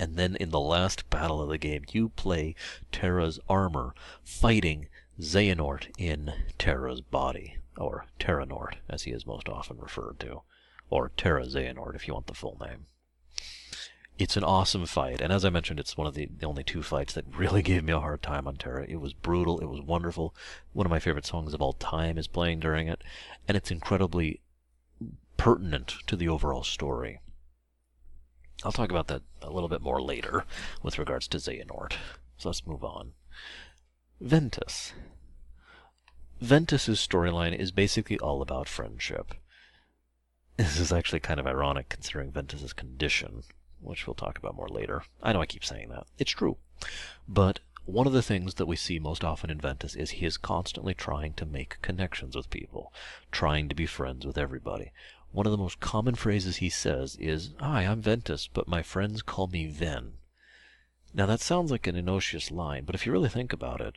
And 0.00 0.16
then 0.16 0.36
in 0.36 0.50
the 0.50 0.60
last 0.60 1.10
battle 1.10 1.42
of 1.42 1.48
the 1.48 1.58
game, 1.58 1.84
you 1.90 2.10
play 2.10 2.54
Terra's 2.92 3.40
armor 3.48 3.94
fighting 4.22 4.88
Xehanort 5.20 5.88
in 5.98 6.32
Terra's 6.58 7.00
body, 7.00 7.58
or 7.76 8.06
Terranort, 8.20 8.74
as 8.88 9.02
he 9.02 9.10
is 9.10 9.26
most 9.26 9.48
often 9.48 9.78
referred 9.78 10.20
to 10.20 10.42
or 10.90 11.10
Terra 11.16 11.44
Xehanort 11.44 11.94
if 11.94 12.08
you 12.08 12.14
want 12.14 12.26
the 12.26 12.34
full 12.34 12.58
name. 12.60 12.86
It's 14.18 14.36
an 14.36 14.42
awesome 14.42 14.84
fight, 14.84 15.20
and 15.20 15.32
as 15.32 15.44
I 15.44 15.50
mentioned, 15.50 15.78
it's 15.78 15.96
one 15.96 16.08
of 16.08 16.14
the, 16.14 16.26
the 16.26 16.46
only 16.46 16.64
two 16.64 16.82
fights 16.82 17.14
that 17.14 17.36
really 17.36 17.62
gave 17.62 17.84
me 17.84 17.92
a 17.92 18.00
hard 18.00 18.20
time 18.20 18.48
on 18.48 18.56
Terra. 18.56 18.84
It 18.88 19.00
was 19.00 19.14
brutal, 19.14 19.60
it 19.60 19.66
was 19.66 19.80
wonderful. 19.80 20.34
One 20.72 20.86
of 20.86 20.90
my 20.90 20.98
favorite 20.98 21.24
songs 21.24 21.54
of 21.54 21.62
all 21.62 21.72
time 21.72 22.18
is 22.18 22.26
playing 22.26 22.58
during 22.58 22.88
it, 22.88 23.02
and 23.46 23.56
it's 23.56 23.70
incredibly 23.70 24.40
pertinent 25.36 25.94
to 26.08 26.16
the 26.16 26.28
overall 26.28 26.64
story. 26.64 27.20
I'll 28.64 28.72
talk 28.72 28.90
about 28.90 29.06
that 29.06 29.22
a 29.40 29.50
little 29.50 29.68
bit 29.68 29.82
more 29.82 30.02
later 30.02 30.44
with 30.82 30.98
regards 30.98 31.28
to 31.28 31.38
Xehanort. 31.38 31.92
So 32.38 32.48
let's 32.48 32.66
move 32.66 32.82
on. 32.82 33.12
Ventus. 34.20 34.94
Ventus's 36.40 36.98
storyline 36.98 37.56
is 37.56 37.70
basically 37.70 38.18
all 38.18 38.42
about 38.42 38.68
friendship. 38.68 39.34
This 40.56 40.80
is 40.80 40.92
actually 40.92 41.20
kind 41.20 41.38
of 41.38 41.46
ironic 41.46 41.88
considering 41.88 42.32
Ventus's 42.32 42.72
condition, 42.72 43.44
which 43.80 44.06
we'll 44.06 44.14
talk 44.14 44.38
about 44.38 44.56
more 44.56 44.68
later. 44.68 45.02
I 45.22 45.32
know 45.32 45.40
I 45.40 45.46
keep 45.46 45.64
saying 45.64 45.88
that. 45.90 46.06
It's 46.18 46.30
true. 46.30 46.56
But 47.28 47.60
one 47.84 48.06
of 48.06 48.12
the 48.12 48.22
things 48.22 48.54
that 48.54 48.66
we 48.66 48.76
see 48.76 48.98
most 48.98 49.24
often 49.24 49.48
in 49.48 49.60
Ventus 49.60 49.94
is 49.94 50.10
he 50.10 50.26
is 50.26 50.36
constantly 50.36 50.94
trying 50.94 51.32
to 51.34 51.46
make 51.46 51.80
connections 51.80 52.36
with 52.36 52.50
people, 52.50 52.92
trying 53.32 53.68
to 53.68 53.74
be 53.74 53.86
friends 53.86 54.26
with 54.26 54.36
everybody. 54.36 54.92
One 55.32 55.46
of 55.46 55.52
the 55.52 55.58
most 55.58 55.80
common 55.80 56.14
phrases 56.14 56.56
he 56.56 56.68
says 56.68 57.16
is, 57.16 57.54
Hi, 57.60 57.82
I'm 57.82 58.02
Ventus, 58.02 58.46
but 58.46 58.68
my 58.68 58.82
friends 58.82 59.22
call 59.22 59.46
me 59.46 59.66
Ven. 59.66 60.14
Now 61.14 61.26
that 61.26 61.40
sounds 61.40 61.70
like 61.70 61.86
an 61.86 61.96
innocuous 61.96 62.50
line, 62.50 62.84
but 62.84 62.94
if 62.94 63.06
you 63.06 63.12
really 63.12 63.28
think 63.28 63.52
about 63.52 63.80
it, 63.80 63.96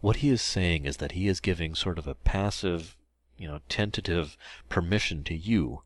what 0.00 0.16
he 0.16 0.30
is 0.30 0.42
saying 0.42 0.84
is 0.84 0.96
that 0.98 1.12
he 1.12 1.28
is 1.28 1.40
giving 1.40 1.74
sort 1.74 1.98
of 1.98 2.06
a 2.06 2.14
passive, 2.14 2.96
you 3.36 3.46
know, 3.48 3.60
tentative 3.68 4.36
permission 4.68 5.24
to 5.24 5.36
you 5.36 5.82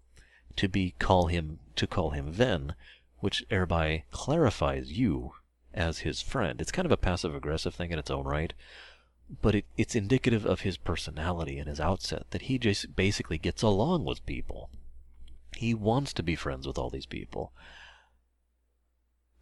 to 0.57 0.69
be 0.69 0.95
call 0.99 1.27
him 1.27 1.59
to 1.77 1.87
call 1.87 2.11
him 2.11 2.31
Ven, 2.31 2.75
which 3.23 3.45
thereby 3.49 4.05
clarifies 4.11 4.93
you 4.93 5.33
as 5.73 6.01
his 6.01 6.21
friend. 6.21 6.61
It's 6.61 6.71
kind 6.71 6.85
of 6.85 6.93
a 6.93 6.99
passive 6.99 7.35
aggressive 7.35 7.75
thing 7.75 7.91
in 7.91 7.99
its 7.99 8.11
own 8.11 8.27
right, 8.27 8.53
but 9.41 9.55
it, 9.55 9.65
it's 9.79 9.95
indicative 9.95 10.45
of 10.45 10.61
his 10.61 10.77
personality 10.77 11.59
and 11.59 11.69
his 11.69 11.81
outset 11.81 12.27
that 12.33 12.43
he 12.43 12.59
just 12.59 12.95
basically 12.95 13.39
gets 13.39 13.63
along 13.63 14.05
with 14.05 14.27
people. 14.27 14.69
He 15.57 15.73
wants 15.73 16.13
to 16.15 16.23
be 16.23 16.37
friends 16.37 16.67
with 16.67 16.77
all 16.77 16.91
these 16.91 17.07
people. 17.07 17.53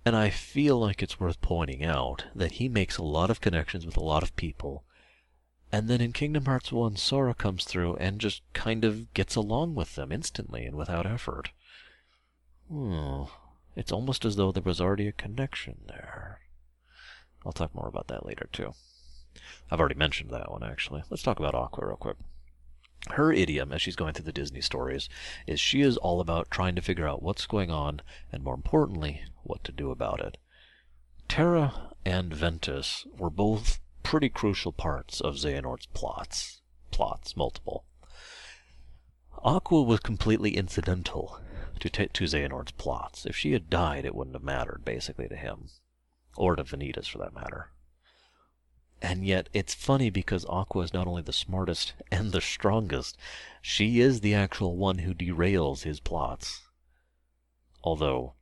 And 0.05 0.15
I 0.15 0.31
feel 0.31 0.79
like 0.79 1.03
it's 1.03 1.19
worth 1.19 1.41
pointing 1.41 1.85
out 1.85 2.27
that 2.35 2.53
he 2.53 2.69
makes 2.69 2.99
a 2.99 3.03
lot 3.03 3.31
of 3.31 3.41
connections 3.41 3.85
with 3.85 3.97
a 3.97 4.05
lot 4.05 4.23
of 4.23 4.37
people 4.37 4.85
and 5.73 5.89
then 5.89 6.01
in 6.01 6.13
Kingdom 6.13 6.47
Hearts 6.47 6.73
1, 6.73 6.97
Sora 6.97 7.35
comes 7.35 7.65
through 7.65 7.95
and 7.97 8.21
just 8.21 8.43
kind 8.53 8.85
of 8.85 9.13
gets 9.15 9.37
along 9.37 9.77
with 9.77 9.95
them 9.95 10.11
instantly 10.11 10.65
and 10.65 10.77
without 10.77 11.07
effort. 11.07 11.51
Hmm. 12.69 13.25
It's 13.81 13.93
almost 13.93 14.27
as 14.27 14.37
though 14.37 14.53
there 14.53 14.63
was 14.63 14.79
already 14.79 15.09
a 15.09 15.13
connection 15.13 15.79
there. 15.89 16.41
I'll 17.47 17.53
talk 17.53 17.75
more 17.75 17.89
about 17.89 18.09
that 18.09 18.27
later, 18.27 18.47
too. 18.53 18.75
I've 19.71 19.81
already 19.81 19.95
mentioned 19.95 20.29
that 20.33 20.51
one, 20.51 20.63
actually. 20.63 21.03
Let's 21.09 21.23
talk 21.23 21.39
about 21.39 21.55
Aqua 21.55 21.87
real 21.87 21.97
quick. 21.97 22.19
Her 23.09 23.33
idiom, 23.33 23.73
as 23.73 23.81
she's 23.81 23.97
going 23.97 24.13
through 24.13 24.27
the 24.27 24.35
Disney 24.35 24.61
stories, 24.61 25.09
is 25.47 25.59
she 25.59 25.81
is 25.81 25.97
all 25.97 26.21
about 26.21 26.51
trying 26.51 26.75
to 26.75 26.83
figure 26.83 27.09
out 27.09 27.23
what's 27.23 27.47
going 27.47 27.71
on, 27.71 28.03
and 28.31 28.45
more 28.45 28.53
importantly, 28.53 29.23
what 29.45 29.65
to 29.65 29.73
do 29.73 29.91
about 29.91 30.21
it. 30.21 30.37
Terra 31.27 31.95
and 32.05 32.35
Ventus 32.35 33.07
were 33.17 33.31
both 33.31 33.81
pretty 34.03 34.29
crucial 34.29 34.73
parts 34.73 35.23
of 35.23 35.37
Xehanort's 35.37 35.87
plots. 35.87 36.61
Plots, 36.91 37.35
multiple. 37.35 37.87
Aqua 39.43 39.81
was 39.81 40.01
completely 40.01 40.55
incidental 40.55 41.41
to, 41.81 41.91
t- 41.91 42.09
to 42.13 42.25
Xehanort's 42.25 42.73
plots. 42.73 43.27
If 43.27 43.37
she 43.37 43.53
had 43.53 43.71
died, 43.71 44.05
it 44.05 44.15
wouldn't 44.15 44.37
have 44.37 44.43
mattered, 44.43 44.85
basically, 44.85 45.29
to 45.29 45.37
him. 45.37 45.69
Or 46.37 46.57
to 46.57 46.65
Vanitas, 46.65 47.09
for 47.09 47.19
that 47.19 47.35
matter. 47.35 47.71
And 49.03 49.27
yet, 49.27 49.49
it's 49.53 49.75
funny 49.75 50.11
because 50.11 50.45
Aqua 50.47 50.83
is 50.83 50.93
not 50.93 51.07
only 51.07 51.23
the 51.23 51.33
smartest 51.33 51.95
and 52.13 52.33
the 52.33 52.41
strongest, 52.41 53.17
she 53.63 54.01
is 54.01 54.21
the 54.21 54.35
actual 54.35 54.77
one 54.77 54.99
who 54.99 55.15
derails 55.15 55.83
his 55.83 56.01
plots. 56.01 56.63
Although, 57.83 58.35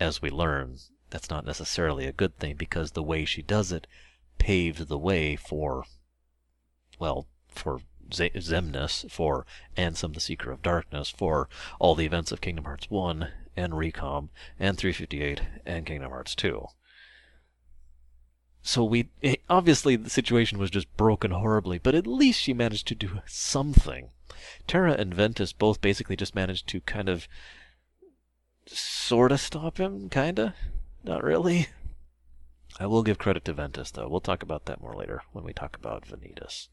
as 0.00 0.20
we 0.20 0.30
learn, 0.30 0.78
that's 1.10 1.30
not 1.30 1.44
necessarily 1.44 2.06
a 2.06 2.12
good 2.12 2.36
thing 2.38 2.56
because 2.56 2.92
the 2.92 3.02
way 3.02 3.24
she 3.24 3.42
does 3.42 3.70
it 3.70 3.86
paved 4.38 4.88
the 4.88 4.98
way 4.98 5.36
for, 5.36 5.84
well, 6.98 7.28
for 7.48 7.80
Xemnas, 8.10 9.10
for 9.10 9.46
Ansem 9.76 10.14
the 10.14 10.20
Seeker 10.20 10.50
of 10.50 10.62
Darkness, 10.62 11.10
for 11.10 11.48
all 11.78 11.94
the 11.94 12.06
events 12.06 12.32
of 12.32 12.40
Kingdom 12.40 12.64
Hearts 12.64 12.90
1 12.90 13.28
and 13.56 13.72
Recom 13.72 14.28
and 14.58 14.76
358 14.76 15.42
and 15.66 15.86
Kingdom 15.86 16.10
Hearts 16.10 16.34
2. 16.34 16.66
So 18.62 18.84
we 18.84 19.08
eh, 19.22 19.36
obviously 19.48 19.96
the 19.96 20.10
situation 20.10 20.58
was 20.58 20.70
just 20.70 20.94
broken 20.96 21.30
horribly, 21.30 21.78
but 21.78 21.94
at 21.94 22.06
least 22.06 22.40
she 22.40 22.52
managed 22.52 22.86
to 22.88 22.94
do 22.94 23.20
something. 23.26 24.10
Terra 24.66 24.92
and 24.92 25.14
Ventus 25.14 25.52
both 25.52 25.80
basically 25.80 26.16
just 26.16 26.34
managed 26.34 26.66
to 26.68 26.80
kind 26.82 27.08
of 27.08 27.26
sort 28.66 29.32
of 29.32 29.40
stop 29.40 29.78
him, 29.78 30.08
kinda. 30.08 30.54
Not 31.02 31.24
really. 31.24 31.68
I 32.78 32.86
will 32.86 33.02
give 33.02 33.18
credit 33.18 33.44
to 33.46 33.52
Ventus, 33.52 33.90
though. 33.90 34.08
We'll 34.08 34.20
talk 34.20 34.42
about 34.42 34.66
that 34.66 34.80
more 34.80 34.94
later 34.94 35.22
when 35.32 35.44
we 35.44 35.52
talk 35.52 35.76
about 35.76 36.06
Vanitas. 36.06 36.68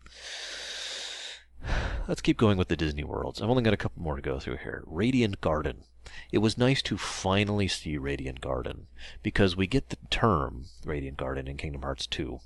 Let's 2.08 2.22
keep 2.22 2.38
going 2.38 2.58
with 2.58 2.70
the 2.70 2.78
Disney 2.78 3.03
worlds. 3.03 3.41
I've 3.41 3.49
only 3.49 3.64
got 3.64 3.74
a 3.74 3.78
couple 3.78 4.01
more 4.01 4.16
to 4.16 4.22
go 4.22 4.39
through 4.39 4.58
here. 4.58 4.84
Radiant 4.86 5.41
Garden. 5.41 5.84
It 6.32 6.38
was 6.38 6.58
nice 6.58 6.82
to 6.84 6.97
finally 6.97 7.68
see 7.68 7.97
Radiant 7.97 8.39
Garden 8.39 8.88
because 9.22 9.58
we 9.58 9.68
get 9.68 9.89
the 9.89 9.97
term 10.10 10.68
Radiant 10.86 11.18
Garden 11.18 11.47
in 11.47 11.58
Kingdom 11.58 11.82
Hearts 11.82 12.08
2. 12.08 12.39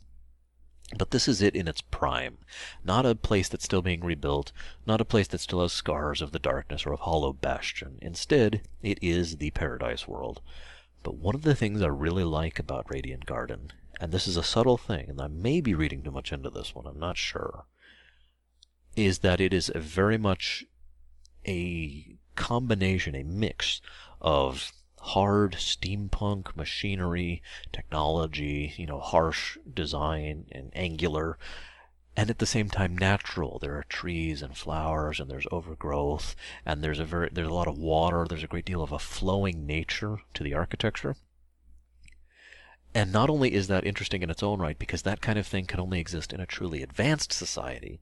But 0.98 1.12
this 1.12 1.28
is 1.28 1.42
it 1.42 1.56
in 1.56 1.68
its 1.68 1.82
prime. 1.82 2.40
Not 2.84 3.06
a 3.06 3.16
place 3.16 3.48
that's 3.48 3.64
still 3.64 3.82
being 3.82 4.02
rebuilt, 4.04 4.52
not 4.86 5.00
a 5.00 5.06
place 5.06 5.28
that 5.28 5.40
still 5.40 5.62
has 5.62 5.72
scars 5.72 6.22
of 6.22 6.32
the 6.32 6.40
darkness 6.40 6.86
or 6.86 6.94
of 6.94 7.02
Hollow 7.02 7.32
Bastion. 7.32 7.98
Instead, 8.02 8.64
it 8.82 8.98
is 9.02 9.38
the 9.38 9.52
Paradise 9.52 10.08
World. 10.08 10.42
But 11.04 11.16
one 11.16 11.36
of 11.36 11.44
the 11.44 11.56
things 11.56 11.82
I 11.82 11.88
really 11.88 12.24
like 12.24 12.60
about 12.60 12.90
Radiant 12.90 13.26
Garden, 13.26 13.72
and 14.00 14.12
this 14.12 14.28
is 14.28 14.38
a 14.38 14.44
subtle 14.44 14.78
thing, 14.78 15.10
and 15.10 15.22
I 15.22 15.28
may 15.28 15.62
be 15.62 15.74
reading 15.74 16.04
too 16.04 16.12
much 16.12 16.34
into 16.34 16.50
this 16.50 16.76
one, 16.76 16.86
I'm 16.86 17.00
not 17.00 17.18
sure, 17.18 17.66
is 18.96 19.20
that 19.20 19.40
it 19.40 19.54
is 19.54 19.72
very 19.76 20.18
much 20.18 20.66
a 21.48 22.18
combination, 22.36 23.16
a 23.16 23.24
mix 23.24 23.82
of 24.20 24.72
hard 25.00 25.54
steampunk 25.54 26.56
machinery, 26.56 27.42
technology, 27.72 28.74
you 28.78 28.86
know, 28.86 29.00
harsh 29.00 29.58
design 29.74 30.46
and 30.52 30.72
angular, 30.76 31.38
and 32.16 32.30
at 32.30 32.40
the 32.40 32.46
same 32.46 32.70
time 32.70 32.98
natural. 32.98 33.58
There 33.60 33.78
are 33.78 33.86
trees 33.88 34.42
and 34.42 34.56
flowers 34.56 35.20
and 35.20 35.30
there's 35.30 35.48
overgrowth 35.52 36.36
and 36.66 36.84
there's 36.84 37.00
a 37.00 37.06
very 37.06 37.30
there's 37.32 37.48
a 37.48 37.54
lot 37.54 37.68
of 37.68 37.78
water, 37.78 38.26
there's 38.28 38.44
a 38.44 38.48
great 38.48 38.66
deal 38.66 38.84
of 38.84 38.92
a 38.92 39.00
flowing 39.00 39.66
nature 39.66 40.18
to 40.34 40.44
the 40.44 40.54
architecture. 40.54 41.16
And 42.94 43.12
not 43.12 43.30
only 43.30 43.54
is 43.54 43.68
that 43.68 43.86
interesting 43.86 44.22
in 44.22 44.30
its 44.30 44.44
own 44.44 44.60
right 44.60 44.78
because 44.78 45.04
that 45.04 45.22
kind 45.22 45.40
of 45.40 45.48
thing 45.48 45.66
can 45.66 45.80
only 45.80 46.00
exist 46.00 46.34
in 46.34 46.42
a 46.42 46.46
truly 46.46 46.84
advanced 46.84 47.32
society, 47.32 48.02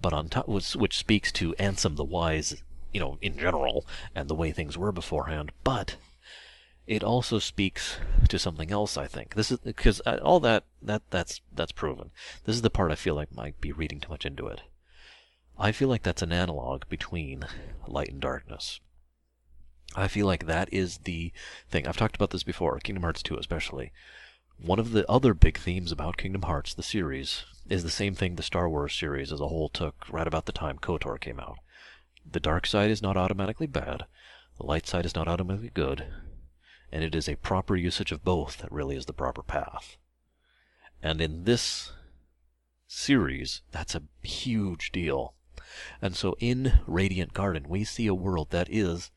but 0.00 0.12
on 0.12 0.28
top 0.28 0.48
which, 0.48 0.74
which 0.74 0.98
speaks 0.98 1.32
to 1.32 1.54
Ansem 1.54 1.96
the 1.96 2.04
Wise, 2.04 2.62
you 2.92 3.00
know, 3.00 3.18
in 3.20 3.38
general 3.38 3.86
and 4.14 4.28
the 4.28 4.34
way 4.34 4.52
things 4.52 4.78
were 4.78 4.92
beforehand, 4.92 5.52
but 5.64 5.96
it 6.86 7.04
also 7.04 7.38
speaks 7.38 7.98
to 8.28 8.38
something 8.38 8.72
else. 8.72 8.96
I 8.96 9.06
think 9.06 9.34
this 9.34 9.50
is 9.50 9.58
because 9.58 10.00
uh, 10.06 10.18
all 10.22 10.40
that 10.40 10.64
that 10.80 11.02
that's 11.10 11.42
that's 11.54 11.72
proven. 11.72 12.10
This 12.44 12.56
is 12.56 12.62
the 12.62 12.70
part 12.70 12.90
I 12.90 12.94
feel 12.94 13.14
like 13.14 13.34
might 13.34 13.60
be 13.60 13.72
reading 13.72 14.00
too 14.00 14.08
much 14.08 14.24
into 14.24 14.46
it. 14.46 14.62
I 15.58 15.70
feel 15.72 15.88
like 15.88 16.02
that's 16.02 16.22
an 16.22 16.32
analog 16.32 16.84
between 16.88 17.44
light 17.86 18.08
and 18.08 18.20
darkness. 18.20 18.80
I 19.94 20.08
feel 20.08 20.26
like 20.26 20.46
that 20.46 20.72
is 20.72 20.98
the 20.98 21.32
thing. 21.68 21.86
I've 21.86 21.96
talked 21.96 22.16
about 22.16 22.30
this 22.30 22.42
before, 22.42 22.78
Kingdom 22.78 23.02
Hearts 23.02 23.22
2 23.22 23.36
especially. 23.36 23.92
One 24.58 24.78
of 24.78 24.92
the 24.92 25.08
other 25.10 25.34
big 25.34 25.58
themes 25.58 25.92
about 25.92 26.16
Kingdom 26.16 26.42
Hearts, 26.42 26.74
the 26.74 26.82
series, 26.82 27.44
is 27.68 27.82
the 27.82 27.90
same 27.90 28.14
thing 28.14 28.34
the 28.34 28.42
Star 28.42 28.68
Wars 28.68 28.94
series 28.94 29.32
as 29.32 29.40
a 29.40 29.48
whole 29.48 29.68
took 29.68 30.06
right 30.10 30.26
about 30.26 30.46
the 30.46 30.52
time 30.52 30.78
KOTOR 30.78 31.20
came 31.20 31.38
out. 31.38 31.58
The 32.30 32.40
dark 32.40 32.66
side 32.66 32.90
is 32.90 33.02
not 33.02 33.16
automatically 33.16 33.66
bad, 33.66 34.04
the 34.58 34.66
light 34.66 34.86
side 34.86 35.06
is 35.06 35.14
not 35.14 35.28
automatically 35.28 35.70
good, 35.72 36.06
and 36.90 37.04
it 37.04 37.14
is 37.14 37.28
a 37.28 37.36
proper 37.36 37.76
usage 37.76 38.12
of 38.12 38.24
both 38.24 38.58
that 38.58 38.72
really 38.72 38.96
is 38.96 39.06
the 39.06 39.12
proper 39.12 39.42
path. 39.42 39.96
And 41.02 41.20
in 41.20 41.44
this 41.44 41.92
series, 42.86 43.62
that's 43.70 43.94
a 43.94 44.02
huge 44.22 44.90
deal. 44.90 45.34
And 46.00 46.16
so 46.16 46.36
in 46.40 46.80
Radiant 46.86 47.34
Garden, 47.34 47.68
we 47.68 47.84
see 47.84 48.06
a 48.06 48.14
world 48.14 48.50
that 48.50 48.68
is 48.70 49.10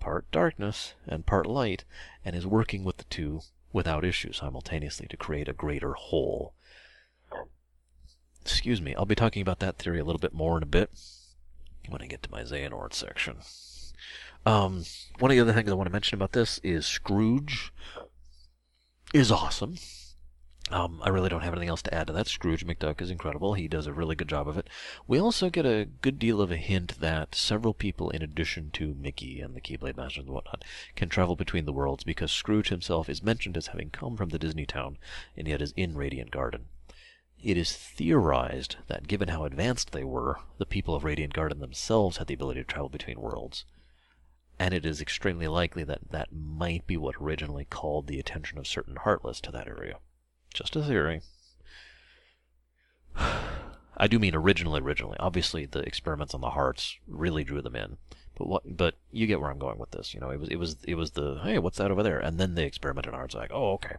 part 0.00 0.30
darkness 0.30 0.94
and 1.06 1.24
part 1.24 1.46
light, 1.46 1.84
and 2.24 2.36
is 2.36 2.46
working 2.46 2.84
with 2.84 2.98
the 2.98 3.04
two 3.04 3.40
without 3.72 4.04
issue 4.04 4.32
simultaneously 4.32 5.06
to 5.08 5.16
create 5.16 5.48
a 5.48 5.54
greater 5.54 5.94
whole. 5.94 6.54
Excuse 8.44 8.82
me, 8.82 8.94
I'll 8.94 9.06
be 9.06 9.14
talking 9.14 9.42
about 9.42 9.60
that 9.60 9.78
theory 9.78 10.00
a 10.00 10.04
little 10.04 10.18
bit 10.18 10.34
more 10.34 10.56
in 10.56 10.62
a 10.62 10.66
bit 10.66 10.90
when 11.88 12.02
I 12.02 12.06
get 12.06 12.22
to 12.24 12.30
my 12.30 12.42
Xehanort 12.42 12.92
section. 12.92 13.38
Um, 14.46 14.84
one 15.18 15.30
of 15.30 15.36
the 15.36 15.40
other 15.40 15.54
things 15.54 15.70
I 15.70 15.74
want 15.74 15.86
to 15.86 15.92
mention 15.92 16.16
about 16.16 16.32
this 16.32 16.60
is 16.62 16.84
Scrooge 16.84 17.72
is 19.14 19.32
awesome. 19.32 19.76
Um, 20.70 21.00
I 21.02 21.10
really 21.10 21.28
don't 21.28 21.42
have 21.42 21.52
anything 21.52 21.68
else 21.68 21.82
to 21.82 21.94
add 21.94 22.06
to 22.06 22.12
that. 22.14 22.26
Scrooge 22.26 22.66
McDuck 22.66 23.00
is 23.00 23.10
incredible. 23.10 23.54
He 23.54 23.68
does 23.68 23.86
a 23.86 23.92
really 23.92 24.14
good 24.14 24.28
job 24.28 24.48
of 24.48 24.58
it. 24.58 24.68
We 25.06 25.18
also 25.18 25.50
get 25.50 25.66
a 25.66 25.88
good 26.02 26.18
deal 26.18 26.40
of 26.40 26.50
a 26.50 26.56
hint 26.56 27.00
that 27.00 27.34
several 27.34 27.74
people, 27.74 28.10
in 28.10 28.22
addition 28.22 28.70
to 28.72 28.94
Mickey 28.94 29.40
and 29.40 29.54
the 29.54 29.60
Keyblade 29.60 29.96
Masters 29.96 30.24
and 30.24 30.32
whatnot, 30.32 30.64
can 30.96 31.08
travel 31.08 31.36
between 31.36 31.64
the 31.64 31.72
worlds 31.72 32.04
because 32.04 32.32
Scrooge 32.32 32.70
himself 32.70 33.08
is 33.08 33.22
mentioned 33.22 33.56
as 33.56 33.68
having 33.68 33.90
come 33.90 34.16
from 34.16 34.30
the 34.30 34.38
Disney 34.38 34.64
town 34.66 34.96
and 35.36 35.46
yet 35.46 35.62
is 35.62 35.72
in 35.76 35.96
Radiant 35.96 36.30
Garden. 36.30 36.66
It 37.44 37.56
is 37.56 37.76
theorized 37.76 38.76
that 38.88 39.06
given 39.06 39.28
how 39.28 39.44
advanced 39.44 39.92
they 39.92 40.04
were, 40.04 40.40
the 40.58 40.66
people 40.66 40.94
of 40.94 41.04
Radiant 41.04 41.34
Garden 41.34 41.60
themselves 41.60 42.16
had 42.16 42.26
the 42.26 42.34
ability 42.34 42.60
to 42.60 42.64
travel 42.64 42.88
between 42.88 43.20
worlds 43.20 43.64
and 44.58 44.72
it 44.72 44.86
is 44.86 45.00
extremely 45.00 45.48
likely 45.48 45.84
that 45.84 46.10
that 46.10 46.32
might 46.32 46.86
be 46.86 46.96
what 46.96 47.16
originally 47.20 47.64
called 47.64 48.06
the 48.06 48.20
attention 48.20 48.58
of 48.58 48.66
certain 48.66 48.96
Heartless 48.96 49.40
to 49.42 49.52
that 49.52 49.66
area. 49.66 49.98
Just 50.52 50.76
a 50.76 50.82
theory. 50.82 51.22
I 53.96 54.08
do 54.08 54.18
mean 54.18 54.34
originally, 54.34 54.80
originally. 54.80 55.16
Obviously, 55.20 55.66
the 55.66 55.80
experiments 55.80 56.34
on 56.34 56.40
the 56.40 56.50
hearts 56.50 56.96
really 57.06 57.44
drew 57.44 57.62
them 57.62 57.76
in. 57.76 57.96
But 58.36 58.48
what? 58.48 58.76
But 58.76 58.96
you 59.12 59.28
get 59.28 59.40
where 59.40 59.50
I'm 59.50 59.58
going 59.60 59.78
with 59.78 59.92
this. 59.92 60.14
You 60.14 60.20
know, 60.20 60.30
it 60.30 60.40
was 60.40 60.48
it 60.48 60.56
was 60.56 60.76
it 60.82 60.96
was 60.96 61.12
the 61.12 61.40
hey, 61.44 61.58
what's 61.58 61.78
that 61.78 61.92
over 61.92 62.02
there? 62.02 62.18
And 62.18 62.38
then 62.38 62.54
they 62.54 62.64
experimented 62.64 63.12
on 63.12 63.18
hearts. 63.18 63.34
Like, 63.34 63.52
oh, 63.52 63.74
okay. 63.74 63.96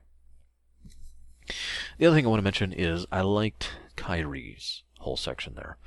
The 1.97 2.05
other 2.05 2.15
thing 2.15 2.25
I 2.25 2.29
want 2.29 2.39
to 2.39 2.43
mention 2.43 2.73
is 2.73 3.05
I 3.11 3.21
liked 3.21 3.71
Kairi's 3.95 4.83
whole 4.99 5.17
section 5.17 5.55
there. 5.55 5.77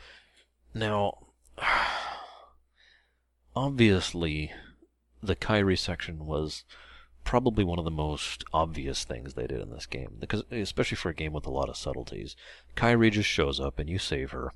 Now, 0.74 1.26
obviously, 3.56 4.52
the 5.22 5.36
Kairi 5.36 5.78
section 5.78 6.26
was 6.26 6.64
probably 7.24 7.64
one 7.64 7.78
of 7.78 7.84
the 7.84 7.90
most 7.90 8.44
obvious 8.54 9.04
things 9.04 9.34
they 9.34 9.46
did 9.46 9.60
in 9.60 9.70
this 9.70 9.86
game, 9.86 10.16
because 10.18 10.44
especially 10.50 10.96
for 10.96 11.10
a 11.10 11.14
game 11.14 11.32
with 11.32 11.46
a 11.46 11.50
lot 11.50 11.68
of 11.68 11.76
subtleties. 11.76 12.36
Kairi 12.76 13.10
just 13.10 13.28
shows 13.28 13.60
up 13.60 13.78
and 13.78 13.90
you 13.90 13.98
save 13.98 14.30
her, 14.30 14.52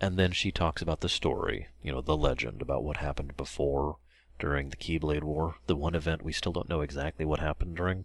and 0.00 0.16
then 0.16 0.32
she 0.32 0.52
talks 0.52 0.80
about 0.80 1.00
the 1.00 1.08
story, 1.08 1.68
you 1.82 1.90
know, 1.90 2.00
the 2.00 2.16
legend 2.16 2.62
about 2.62 2.84
what 2.84 2.98
happened 2.98 3.36
before 3.36 3.96
during 4.38 4.68
the 4.68 4.76
Keyblade 4.76 5.24
War, 5.24 5.56
the 5.66 5.74
one 5.74 5.96
event 5.96 6.22
we 6.22 6.32
still 6.32 6.52
don't 6.52 6.68
know 6.68 6.82
exactly 6.82 7.24
what 7.24 7.40
happened 7.40 7.76
during. 7.76 8.04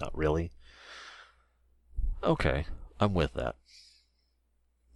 Not 0.00 0.16
really. 0.16 0.52
Okay, 2.24 2.64
I'm 2.98 3.12
with 3.12 3.34
that. 3.34 3.56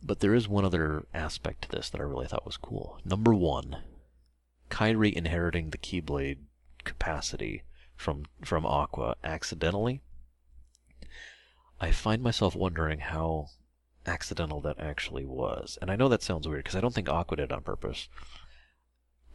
But 0.03 0.21
there 0.21 0.35
is 0.35 0.49
one 0.49 0.65
other 0.65 1.05
aspect 1.13 1.63
to 1.63 1.69
this 1.69 1.91
that 1.91 2.01
I 2.01 2.05
really 2.05 2.27
thought 2.27 2.47
was 2.47 2.57
cool. 2.57 3.01
Number 3.05 3.35
one, 3.35 3.83
Kairi 4.71 5.13
inheriting 5.13 5.69
the 5.69 5.79
Keyblade 5.79 6.39
capacity 6.85 7.65
from 7.97 8.25
from 8.43 8.65
Aqua 8.65 9.17
accidentally. 9.23 10.01
I 11.79 11.91
find 11.91 12.23
myself 12.23 12.57
wondering 12.57 13.01
how 13.01 13.49
accidental 14.07 14.63
that 14.63 14.81
actually 14.81 15.27
was. 15.27 15.77
And 15.83 15.91
I 15.91 15.97
know 15.97 16.09
that 16.09 16.23
sounds 16.23 16.49
weird 16.49 16.65
because 16.65 16.77
I 16.77 16.81
don't 16.81 16.95
think 16.95 17.11
Aqua 17.11 17.37
did 17.37 17.45
it 17.45 17.53
on 17.53 17.63
purpose. 17.63 18.09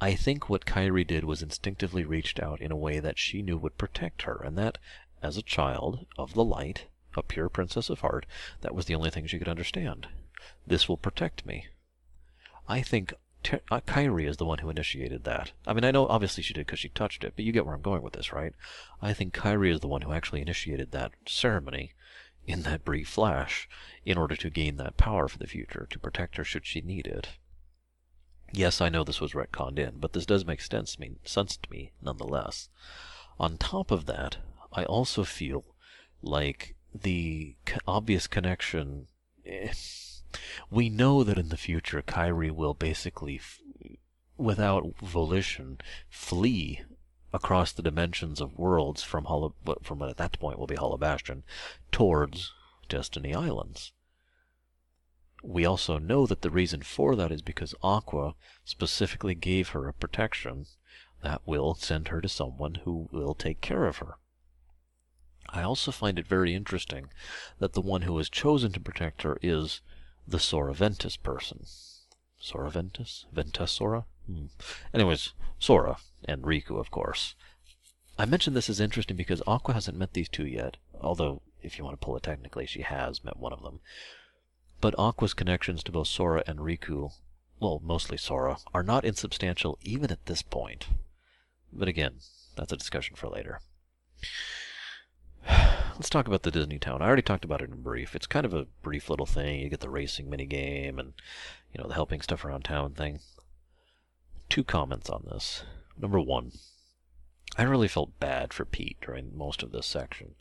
I 0.02 0.16
think 0.16 0.50
what 0.50 0.66
Kairi 0.66 1.06
did 1.06 1.26
was 1.26 1.44
instinctively 1.44 2.04
reached 2.04 2.40
out 2.40 2.60
in 2.60 2.72
a 2.72 2.76
way 2.76 3.00
that 3.00 3.20
she 3.20 3.44
knew 3.44 3.58
would 3.60 3.78
protect 3.78 4.24
her, 4.24 4.42
and 4.44 4.58
that, 4.58 4.80
as 5.22 5.38
a 5.38 5.44
child 5.44 6.08
of 6.18 6.34
the 6.34 6.44
light, 6.44 6.88
a 7.18 7.24
pure 7.24 7.50
princess 7.50 7.90
of 7.90 8.00
heart, 8.00 8.26
that 8.62 8.76
was 8.76 8.86
the 8.86 8.96
only 8.96 9.10
thing 9.10 9.28
she 9.28 9.40
could 9.40 9.50
understand. 9.50 10.08
This 10.66 10.88
will 10.88 10.98
protect 10.98 11.46
me. 11.46 11.68
I 12.68 12.82
think 12.82 13.14
Ter- 13.44 13.62
uh, 13.70 13.82
Kairi 13.82 14.28
is 14.28 14.38
the 14.38 14.46
one 14.46 14.60
who 14.60 14.70
initiated 14.70 15.26
that. 15.26 15.52
I 15.68 15.74
mean, 15.74 15.84
I 15.84 15.92
know 15.92 16.08
obviously 16.08 16.44
she 16.44 16.54
did 16.54 16.66
because 16.66 16.80
she 16.80 16.90
touched 16.90 17.24
it, 17.24 17.34
but 17.36 17.44
you 17.44 17.52
get 17.52 17.66
where 17.66 17.76
I'm 17.76 17.82
going 17.82 18.02
with 18.02 18.14
this, 18.14 18.32
right? 18.32 18.54
I 19.02 19.14
think 19.14 19.34
Kairi 19.34 19.72
is 19.72 19.82
the 19.82 19.88
one 19.88 20.02
who 20.02 20.14
actually 20.14 20.42
initiated 20.42 20.92
that 20.92 21.12
ceremony 21.28 21.94
in 22.46 22.64
that 22.64 22.86
brief 22.86 23.10
flash 23.10 23.68
in 24.06 24.18
order 24.18 24.36
to 24.36 24.50
gain 24.50 24.78
that 24.78 24.98
power 24.98 25.28
for 25.28 25.38
the 25.38 25.48
future, 25.48 25.88
to 25.90 26.00
protect 26.00 26.38
her 26.38 26.44
should 26.44 26.66
she 26.66 26.82
need 26.82 27.08
it. 27.08 27.30
Yes, 28.52 28.82
I 28.82 28.90
know 28.90 29.04
this 29.04 29.22
was 29.22 29.34
retconned 29.34 29.80
in, 29.80 29.98
but 29.98 30.14
this 30.14 30.26
does 30.26 30.46
make 30.46 30.62
sense 30.62 30.96
to 30.96 31.02
me, 31.02 31.16
sense 31.24 31.58
to 31.58 31.70
me 31.70 31.92
nonetheless. 32.02 32.70
On 33.40 33.58
top 33.58 33.92
of 33.92 34.06
that, 34.06 34.38
I 34.72 34.86
also 34.86 35.24
feel 35.24 35.64
like 36.22 36.73
the 36.94 37.56
obvious 37.88 38.28
connection. 38.28 39.08
Eh, 39.46 39.74
we 40.70 40.90
know 40.90 41.24
that 41.24 41.38
in 41.38 41.50
the 41.50 41.58
future, 41.58 42.02
Kairi 42.02 42.52
will 42.52 42.74
basically, 42.74 43.40
without 44.38 44.98
volition, 45.02 45.80
flee 46.10 46.82
across 47.32 47.72
the 47.72 47.82
dimensions 47.82 48.40
of 48.40 48.58
worlds 48.58 49.04
from 49.04 49.26
Hollow, 49.26 49.56
from 49.82 50.00
what 50.00 50.10
at 50.10 50.18
that 50.18 50.40
point 50.40 50.60
will 50.60 50.68
be 50.68 50.76
Hollow 50.76 50.98
Bastion, 50.98 51.44
towards 51.92 52.54
Destiny 52.88 53.34
Islands. 53.34 53.92
We 55.44 55.66
also 55.66 55.98
know 55.98 56.26
that 56.28 56.42
the 56.42 56.50
reason 56.50 56.84
for 56.84 57.16
that 57.16 57.32
is 57.32 57.42
because 57.42 57.76
Aqua 57.84 58.36
specifically 58.64 59.36
gave 59.36 59.70
her 59.70 59.88
a 59.88 59.94
protection 59.94 60.68
that 61.22 61.42
will 61.46 61.74
send 61.74 62.10
her 62.10 62.22
to 62.22 62.30
someone 62.30 62.76
who 62.86 63.10
will 63.12 63.34
take 63.34 63.62
care 63.62 63.86
of 63.86 63.98
her. 63.98 64.18
I 65.54 65.62
also 65.62 65.92
find 65.92 66.18
it 66.18 66.28
very 66.28 66.56
interesting 66.56 67.10
that 67.60 67.74
the 67.74 67.82
one 67.82 68.02
who 68.02 68.18
is 68.18 68.28
chosen 68.28 68.72
to 68.72 68.80
protect 68.80 69.22
her 69.22 69.38
is 69.44 69.82
the 70.28 70.40
Sora 70.40 70.74
Ventus 70.74 71.16
person. 71.16 71.66
Sora 72.40 72.72
Ventus? 72.72 73.28
Ventus 73.32 73.72
Sora? 73.72 74.06
Hmm. 74.26 74.48
Anyways, 74.96 75.34
Sora 75.60 75.98
and 76.26 76.44
Riku, 76.44 76.80
of 76.80 76.90
course. 76.90 77.36
I 78.18 78.26
mention 78.26 78.54
this 78.54 78.70
is 78.70 78.80
interesting 78.80 79.16
because 79.16 79.44
Aqua 79.46 79.76
hasn't 79.76 79.98
met 79.98 80.14
these 80.14 80.28
two 80.28 80.46
yet, 80.46 80.78
although, 81.00 81.44
if 81.62 81.78
you 81.78 81.84
want 81.84 82.00
to 82.00 82.04
pull 82.04 82.18
it 82.18 82.24
technically, 82.24 82.66
she 82.66 82.82
has 82.82 83.24
met 83.24 83.38
one 83.38 83.54
of 83.54 83.62
them. 83.62 83.80
But 84.82 84.96
Aqua's 84.98 85.36
connections 85.36 85.84
to 85.84 85.92
both 85.92 86.08
Sora 86.08 86.44
and 86.48 86.60
Riku, 86.60 87.12
well, 87.60 87.80
mostly 87.84 88.18
Sora, 88.18 88.58
are 88.74 88.84
not 88.84 89.06
insubstantial 89.06 89.78
even 89.84 90.12
at 90.12 90.26
this 90.26 90.42
point. 90.42 90.88
But 91.72 91.88
again, 91.88 92.22
that's 92.56 92.74
a 92.74 92.78
discussion 92.78 93.16
for 93.16 93.30
later. 93.30 93.62
Let's 95.94 96.10
talk 96.10 96.28
about 96.28 96.44
the 96.44 96.52
Disney 96.52 96.80
Town. 96.80 97.02
I 97.02 97.08
already 97.08 97.22
talked 97.22 97.46
about 97.46 97.62
it 97.62 97.70
in 97.70 97.82
brief. 97.82 98.16
It's 98.16 98.28
kind 98.28 98.46
of 98.46 98.54
a 98.54 98.68
brief 98.82 99.10
little 99.10 99.26
thing. 99.26 99.60
You 99.60 99.70
get 99.70 99.82
the 99.82 99.90
racing 99.90 100.30
mini 100.30 100.46
game 100.46 101.00
and 101.00 101.14
you 101.72 101.82
know 101.82 101.88
the 101.88 101.96
helping 101.96 102.22
stuff 102.22 102.46
around 102.46 102.64
town 102.64 102.94
thing. 102.94 103.20
Two 104.50 104.64
comments 104.64 105.10
on 105.10 105.26
this. 105.30 105.64
Number 105.98 106.20
one, 106.20 106.52
I 107.58 107.64
really 107.64 107.88
felt 107.88 108.20
bad 108.20 108.54
for 108.54 108.66
Pete 108.66 108.98
during 109.02 109.38
most 109.38 109.64
of 109.64 109.72
this 109.72 109.86
section. 109.86 110.36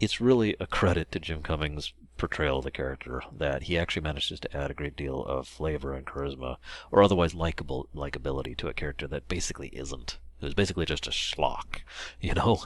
It's 0.00 0.20
really 0.20 0.56
a 0.60 0.66
credit 0.66 1.10
to 1.12 1.18
Jim 1.18 1.42
Cummings' 1.42 1.92
portrayal 2.16 2.58
of 2.58 2.64
the 2.64 2.70
character 2.70 3.22
that 3.36 3.64
he 3.64 3.76
actually 3.76 4.02
manages 4.02 4.38
to 4.40 4.56
add 4.56 4.70
a 4.70 4.74
great 4.74 4.96
deal 4.96 5.24
of 5.24 5.48
flavor 5.48 5.94
and 5.94 6.06
charisma, 6.06 6.58
or 6.92 7.02
otherwise 7.02 7.34
likable 7.34 7.88
likability 7.94 8.56
to 8.58 8.68
a 8.68 8.74
character 8.74 9.08
that 9.08 9.26
basically 9.28 9.68
isn't. 9.68 10.18
It 10.40 10.44
was 10.44 10.54
basically 10.54 10.86
just 10.86 11.08
a 11.08 11.10
schlock, 11.10 11.80
you 12.20 12.34
know? 12.34 12.62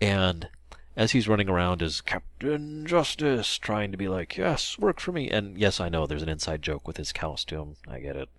And 0.00 0.48
as 0.96 1.12
he's 1.12 1.28
running 1.28 1.48
around 1.48 1.82
as 1.82 2.00
Captain 2.00 2.86
Justice, 2.86 3.58
trying 3.58 3.92
to 3.92 3.98
be 3.98 4.08
like, 4.08 4.36
yes, 4.38 4.78
work 4.78 4.98
for 4.98 5.12
me. 5.12 5.28
And 5.28 5.58
yes, 5.58 5.78
I 5.78 5.90
know 5.90 6.06
there's 6.06 6.22
an 6.22 6.28
inside 6.28 6.62
joke 6.62 6.86
with 6.86 6.96
his 6.96 7.12
costume. 7.12 7.76
I 7.86 8.00
get 8.00 8.16
it. 8.16 8.30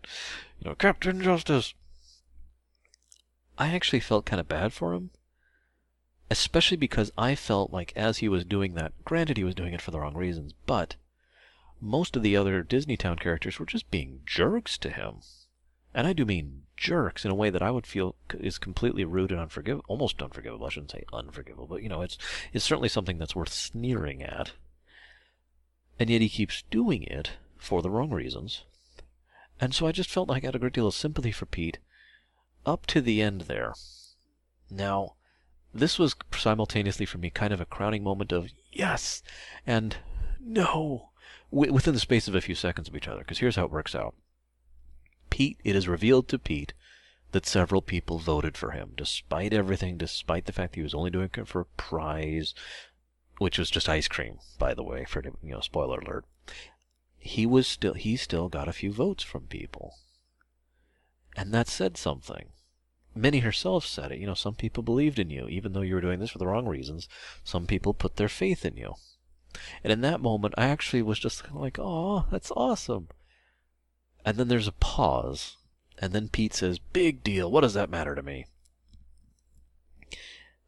You 0.60 0.70
know, 0.70 0.76
Captain 0.76 1.22
Justice. 1.22 1.76
I 3.60 3.68
actually 3.74 4.00
felt 4.00 4.26
kind 4.26 4.40
of 4.40 4.48
bad 4.48 4.74
for 4.74 4.94
him. 4.94 5.12
Especially 6.30 6.78
because 6.78 7.12
I 7.18 7.36
felt 7.36 7.72
like 7.72 7.94
as 7.96 8.18
he 8.18 8.28
was 8.28 8.44
doing 8.44 8.74
that, 8.74 8.92
granted 9.06 9.38
he 9.38 9.44
was 9.44 9.56
doing 9.56 9.74
it 9.74 9.82
for 9.82 9.92
the 9.92 10.00
wrong 10.00 10.16
reasons, 10.16 10.54
but 10.66 10.96
most 11.80 12.16
of 12.16 12.24
the 12.24 12.36
other 12.36 12.64
Disneytown 12.64 13.20
characters 13.20 13.60
were 13.60 13.66
just 13.66 13.90
being 13.92 14.22
jerks 14.26 14.78
to 14.80 14.90
him. 14.90 15.22
And 15.94 16.06
I 16.06 16.14
do 16.14 16.26
mean 16.26 16.64
jerks 16.78 17.26
in 17.26 17.32
a 17.32 17.36
way 17.36 17.50
that 17.50 17.62
I 17.62 17.72
would 17.72 17.86
feel 17.86 18.16
is 18.40 18.58
completely 18.58 19.04
rude 19.04 19.32
and 19.32 19.40
unforgivable, 19.40 19.86
almost 19.88 20.22
unforgivable. 20.22 20.66
I 20.66 20.70
shouldn't 20.70 20.92
say 20.92 21.04
unforgivable, 21.12 21.68
but 21.68 21.84
you 21.84 21.90
know, 21.90 22.02
it's 22.02 22.18
it's 22.54 22.64
certainly 22.64 22.90
something 22.90 23.18
that's 23.18 23.36
worth 23.36 23.52
sneering 23.52 24.24
at. 24.24 24.52
And 26.00 26.10
yet 26.10 26.22
he 26.22 26.30
keeps 26.30 26.62
doing 26.70 27.04
it 27.04 27.32
for 27.58 27.82
the 27.82 27.90
wrong 27.90 28.12
reasons. 28.12 28.64
And 29.60 29.74
so 29.74 29.88
I 29.88 29.92
just 29.92 30.12
felt 30.12 30.30
like 30.30 30.44
I 30.44 30.48
had 30.48 30.56
a 30.56 30.60
great 30.60 30.74
deal 30.74 30.88
of 30.88 30.94
sympathy 30.94 31.32
for 31.32 31.48
Pete 31.48 31.80
up 32.66 32.86
to 32.88 33.02
the 33.02 33.22
end 33.22 33.42
there. 33.42 33.74
Now, 34.70 35.16
this 35.74 35.98
was 35.98 36.16
simultaneously 36.36 37.06
for 37.06 37.18
me 37.18 37.30
kind 37.30 37.54
of 37.54 37.60
a 37.60 37.66
crowning 37.66 38.04
moment 38.04 38.32
of 38.32 38.50
yes 38.72 39.24
and 39.66 39.98
no 40.40 41.10
within 41.50 41.94
the 41.94 42.00
space 42.00 42.28
of 42.28 42.36
a 42.36 42.42
few 42.42 42.56
seconds 42.56 42.88
of 42.88 42.96
each 42.96 43.08
other. 43.08 43.20
Because 43.20 43.40
here's 43.40 43.56
how 43.56 43.66
it 43.66 43.72
works 43.72 43.96
out. 43.96 44.14
Pete, 45.38 45.60
it 45.64 45.76
is 45.76 45.88
revealed 45.88 46.28
to 46.28 46.40
Pete 46.40 46.74
that 47.32 47.46
several 47.46 47.84
people 47.84 48.18
voted 48.18 48.58
for 48.58 48.72
him, 48.72 48.94
despite 48.98 49.54
everything, 49.54 49.96
despite 49.96 50.48
the 50.48 50.52
fact 50.52 50.72
that 50.72 50.80
he 50.80 50.84
was 50.84 50.96
only 50.96 51.12
doing 51.12 51.30
it 51.32 51.48
for 51.48 51.62
a 51.62 51.66
prize, 51.78 52.56
which 53.38 53.60
was 53.60 53.70
just 53.70 53.88
ice 53.88 54.08
cream, 54.08 54.40
by 54.58 54.74
the 54.74 54.82
way, 54.82 55.06
for 55.06 55.24
you 55.24 55.52
know, 55.52 55.60
spoiler 55.60 56.00
alert. 56.00 56.26
He 57.20 57.46
was 57.46 57.68
still 57.68 57.94
he 57.94 58.18
still 58.18 58.50
got 58.50 58.68
a 58.68 58.74
few 58.74 58.92
votes 58.92 59.24
from 59.24 59.44
people. 59.44 59.94
And 61.36 61.54
that 61.54 61.68
said 61.68 61.98
something. 61.98 62.50
Minnie 63.14 63.42
herself 63.42 63.86
said 63.86 64.12
it. 64.12 64.18
You 64.18 64.26
know, 64.26 64.34
some 64.34 64.56
people 64.56 64.82
believed 64.82 65.20
in 65.20 65.30
you, 65.30 65.48
even 65.50 65.74
though 65.74 65.82
you 65.82 65.94
were 65.94 66.02
doing 66.02 66.20
this 66.20 66.32
for 66.32 66.40
the 66.40 66.48
wrong 66.48 66.66
reasons. 66.66 67.08
Some 67.44 67.68
people 67.68 67.94
put 67.94 68.16
their 68.16 68.28
faith 68.28 68.66
in 68.66 68.76
you. 68.76 68.96
And 69.84 69.94
in 69.94 70.02
that 70.02 70.20
moment, 70.20 70.56
I 70.58 70.66
actually 70.66 71.04
was 71.04 71.20
just 71.20 71.44
kind 71.44 71.58
of 71.58 71.62
like, 71.62 71.78
oh, 71.78 72.26
that's 72.32 72.50
awesome. 72.56 73.10
And 74.28 74.36
then 74.36 74.50
there's 74.50 74.68
a 74.68 74.74
pause. 74.74 75.56
And 76.00 76.12
then 76.12 76.28
Pete 76.28 76.54
says, 76.54 76.80
Big 76.80 77.24
deal. 77.24 77.50
What 77.50 77.62
does 77.62 77.76
that 77.76 77.90
matter 77.90 78.14
to 78.14 78.22
me? 78.22 78.46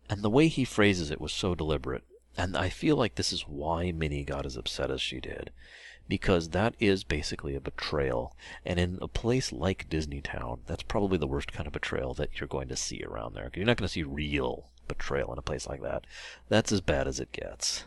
And 0.09 0.21
the 0.21 0.29
way 0.29 0.47
he 0.47 0.63
phrases 0.63 1.11
it 1.11 1.19
was 1.19 1.33
so 1.33 1.55
deliberate. 1.55 2.05
And 2.37 2.55
I 2.55 2.69
feel 2.69 2.95
like 2.95 3.15
this 3.15 3.33
is 3.33 3.49
why 3.49 3.91
Minnie 3.91 4.23
got 4.23 4.45
as 4.45 4.55
upset 4.55 4.89
as 4.89 5.01
she 5.01 5.19
did. 5.19 5.51
Because 6.07 6.51
that 6.51 6.73
is 6.79 7.03
basically 7.03 7.53
a 7.53 7.59
betrayal. 7.59 8.33
And 8.63 8.79
in 8.79 8.97
a 9.01 9.09
place 9.09 9.51
like 9.51 9.89
Disneytown, 9.89 10.59
that's 10.65 10.83
probably 10.83 11.17
the 11.17 11.27
worst 11.27 11.51
kind 11.51 11.67
of 11.67 11.73
betrayal 11.73 12.13
that 12.13 12.39
you're 12.39 12.47
going 12.47 12.69
to 12.69 12.77
see 12.77 13.03
around 13.03 13.33
there. 13.33 13.51
You're 13.53 13.65
not 13.65 13.75
going 13.75 13.89
to 13.89 13.91
see 13.91 14.03
real 14.03 14.69
betrayal 14.87 15.33
in 15.33 15.37
a 15.37 15.41
place 15.41 15.67
like 15.67 15.81
that. 15.81 16.07
That's 16.47 16.71
as 16.71 16.79
bad 16.79 17.09
as 17.09 17.19
it 17.19 17.33
gets 17.33 17.83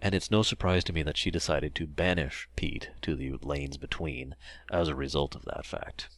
and 0.00 0.14
it's 0.14 0.30
no 0.30 0.42
surprise 0.42 0.84
to 0.84 0.92
me 0.92 1.02
that 1.02 1.16
she 1.16 1.30
decided 1.30 1.74
to 1.74 1.86
banish 1.86 2.48
Pete 2.56 2.90
to 3.02 3.14
the 3.14 3.32
lanes 3.42 3.76
between 3.76 4.36
as 4.70 4.88
a 4.88 4.94
result 4.94 5.34
of 5.34 5.44
that 5.44 5.66
fact. 5.66 6.08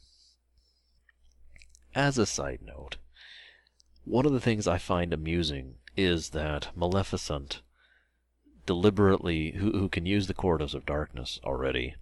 As 1.95 2.19
a 2.19 2.27
side 2.27 2.61
note, 2.63 2.99
one 4.05 4.27
of 4.27 4.33
the 4.33 4.41
things 4.41 4.67
I 4.67 4.79
find 4.79 5.13
amusing 5.13 5.77
is 5.97 6.31
that 6.31 6.77
Maleficent 6.77 7.63
deliberately, 8.67 9.53
who, 9.53 9.73
who 9.73 9.89
can 9.89 10.07
use 10.07 10.27
the 10.27 10.35
corridors 10.35 10.75
of 10.75 10.87
darkness 10.87 11.41
already, 11.43 11.95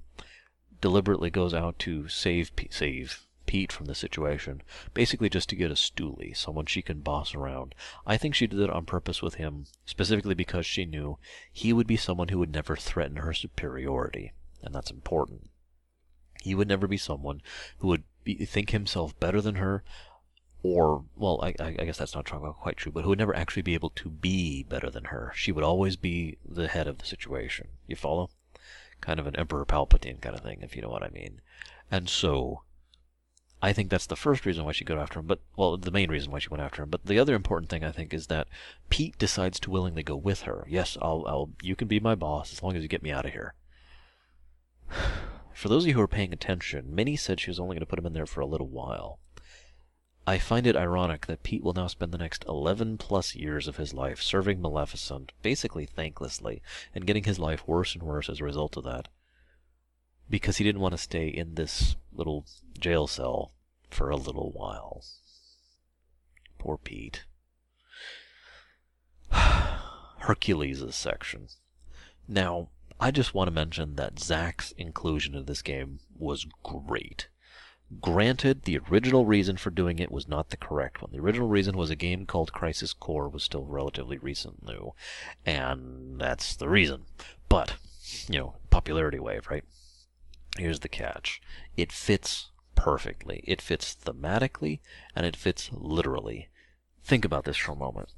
deliberately 0.81 1.31
goes 1.31 1.55
out 1.55 1.79
to 1.81 2.09
save 2.09 2.53
save 2.71 3.27
Pete 3.49 3.73
from 3.73 3.87
the 3.87 3.95
situation, 3.95 4.63
basically 4.93 5.31
just 5.31 5.49
to 5.49 5.57
get 5.57 5.71
a 5.71 5.75
stoolie, 5.75 6.37
someone 6.37 6.67
she 6.67 6.83
can 6.83 7.01
boss 7.01 7.35
around. 7.35 7.75
I 8.07 8.19
think 8.19 8.35
she 8.35 8.47
did 8.47 8.61
it 8.61 8.69
on 8.69 8.85
purpose 8.85 9.23
with 9.23 9.37
him, 9.37 9.65
specifically 9.87 10.35
because 10.35 10.67
she 10.67 10.85
knew 10.85 11.19
he 11.51 11.73
would 11.73 11.87
be 11.87 11.97
someone 11.97 12.29
who 12.29 12.39
would 12.39 12.53
never 12.53 12.77
threaten 12.77 13.17
her 13.17 13.33
superiority, 13.33 14.35
and 14.63 14.75
that's 14.75 14.91
important. 14.91 15.49
He 16.43 16.55
would 16.55 16.69
never 16.69 16.87
be 16.87 16.99
someone 16.99 17.41
who 17.79 17.89
would 17.89 18.05
be, 18.23 18.35
think 18.45 18.71
himself 18.71 19.19
better 19.19 19.41
than 19.41 19.55
her, 19.55 19.83
or, 20.63 21.05
well, 21.17 21.41
I, 21.43 21.55
I 21.59 21.73
guess 21.73 21.97
that's 21.97 22.15
not 22.15 22.27
quite 22.27 22.77
true, 22.77 22.93
but 22.93 23.03
who 23.03 23.09
would 23.11 23.19
never 23.19 23.35
actually 23.35 23.63
be 23.63 23.75
able 23.75 23.91
to 23.91 24.11
be 24.11 24.63
better 24.63 24.91
than 24.91 25.05
her. 25.05 25.33
She 25.35 25.53
would 25.53 25.65
always 25.65 25.97
be 25.97 26.37
the 26.45 26.69
head 26.69 26.87
of 26.87 26.99
the 26.99 27.07
situation. 27.07 27.69
You 27.87 27.97
follow? 27.97 28.29
Kind 29.01 29.19
of 29.19 29.27
an 29.27 29.37
Emperor 29.37 29.65
Palpatine 29.65 30.21
kind 30.21 30.37
of 30.37 30.43
thing, 30.43 30.59
if 30.61 30.77
you 30.77 30.83
know 30.83 30.91
what 30.91 31.03
I 31.03 31.09
mean. 31.09 31.41
And 31.91 32.11
so, 32.11 32.65
I 33.61 33.73
think 33.73 33.91
that's 33.91 34.07
the 34.07 34.17
first 34.17 34.47
reason 34.47 34.65
why 34.65 34.73
she 34.73 34.85
got 34.85 34.99
after 34.99 35.19
him, 35.19 35.27
but 35.27 35.41
well, 35.57 35.77
the 35.77 35.91
main 35.91 36.11
reason 36.11 36.31
why 36.31 36.39
she 36.39 36.49
went 36.49 36.63
after 36.63 36.83
him. 36.83 36.91
But 36.91 37.07
the 37.07 37.19
other 37.19 37.35
important 37.35 37.71
thing 37.71 37.83
I 37.83 37.91
think 37.91 38.15
is 38.15 38.29
that 38.29 38.47
Pete 38.89 39.19
decides 39.19 39.59
to 39.61 39.71
willingly 39.71 40.05
go 40.05 40.15
with 40.15 40.43
her. 40.43 40.65
Yes, 40.69 40.97
I'll, 41.03 41.25
I'll, 41.27 41.51
you 41.61 41.75
can 41.75 41.89
be 41.89 41.99
my 41.99 42.15
boss 42.15 42.53
as 42.53 42.63
long 42.63 42.77
as 42.77 42.83
you 42.83 42.89
get 42.89 43.03
me 43.03 43.11
out 43.11 43.27
of 43.27 43.33
here. 43.33 43.55
For 45.53 45.69
those 45.69 45.83
of 45.83 45.89
you 45.89 45.95
who 45.95 46.01
are 46.01 46.09
paying 46.09 46.33
attention, 46.33 46.95
Minnie 46.95 47.17
said 47.17 47.41
she 47.41 47.51
was 47.51 47.59
only 47.59 47.75
going 47.75 47.81
to 47.81 47.87
put 47.87 47.99
him 47.99 48.07
in 48.07 48.13
there 48.13 48.27
for 48.27 48.41
a 48.41 48.47
little 48.47 48.69
while. 48.69 49.19
I 50.25 50.39
find 50.39 50.65
it 50.65 50.77
ironic 50.77 51.27
that 51.27 51.43
Pete 51.43 51.65
will 51.65 51.73
now 51.73 51.89
spend 51.89 52.13
the 52.13 52.19
next 52.19 52.45
11 52.47 52.99
plus 52.99 53.35
years 53.35 53.67
of 53.67 53.77
his 53.77 53.93
life 53.93 54.23
serving 54.23 54.61
Maleficent, 54.61 55.33
basically 55.43 55.85
thanklessly, 55.85 56.61
and 56.95 57.07
getting 57.07 57.25
his 57.25 57.41
life 57.41 57.67
worse 57.67 57.95
and 57.95 58.05
worse 58.05 58.29
as 58.29 58.39
a 58.39 58.45
result 58.45 58.77
of 58.77 58.85
that 58.85 59.09
because 60.31 60.57
he 60.59 60.65
didn't 60.65 60.81
want 60.81 60.93
to 60.93 60.99
stay 60.99 61.29
in 61.29 61.55
this 61.55 61.97
little 62.13 62.47
jail 62.79 63.07
cell 63.07 63.53
for 63.91 64.11
a 64.11 64.17
little 64.17 64.51
while. 64.53 65.03
Poor 66.59 66.77
Pete. 66.77 67.25
Hercules' 69.31 70.95
section. 70.95 71.49
Now, 72.27 72.69
I 73.01 73.11
just 73.11 73.33
want 73.33 73.49
to 73.49 73.53
mention 73.55 73.95
that 73.95 74.19
Zack's 74.19 74.73
inclusion 74.73 75.35
in 75.35 75.45
this 75.45 75.63
game 75.63 76.01
was 76.17 76.47
great. 76.65 77.29
Granted, 78.01 78.65
the 78.65 78.79
original 78.91 79.25
reason 79.25 79.57
for 79.57 79.71
doing 79.71 79.99
it 79.99 80.11
was 80.11 80.29
not 80.29 80.51
the 80.51 80.59
correct 80.59 81.01
one. 81.01 81.11
The 81.11 81.21
original 81.21 81.49
reason 81.49 81.77
was 81.77 81.89
a 81.89 81.97
game 81.97 82.27
called 82.27 82.53
Crisis 82.53 82.93
Core 82.93 83.29
was 83.31 83.45
still 83.45 83.65
relatively 83.65 84.19
recent 84.19 84.67
new, 84.67 84.93
and 85.47 86.21
that's 86.21 86.55
the 86.55 86.69
reason. 86.69 87.05
But, 87.49 87.77
you 88.29 88.39
know, 88.39 88.57
popularity 88.69 89.19
wave, 89.19 89.47
right? 89.49 89.65
Here's 90.59 90.81
the 90.81 90.89
catch 90.89 91.41
it 91.77 91.93
fits 91.93 92.51
perfectly. 92.75 93.43
It 93.45 93.63
fits 93.63 93.97
thematically 94.05 94.81
and 95.15 95.27
it 95.27 95.37
fits 95.37 95.71
literally. 95.73 96.49
Think 97.03 97.25
about 97.25 97.45
this 97.45 97.57
for 97.57 97.73
a 97.73 97.77
moment. 97.77 98.11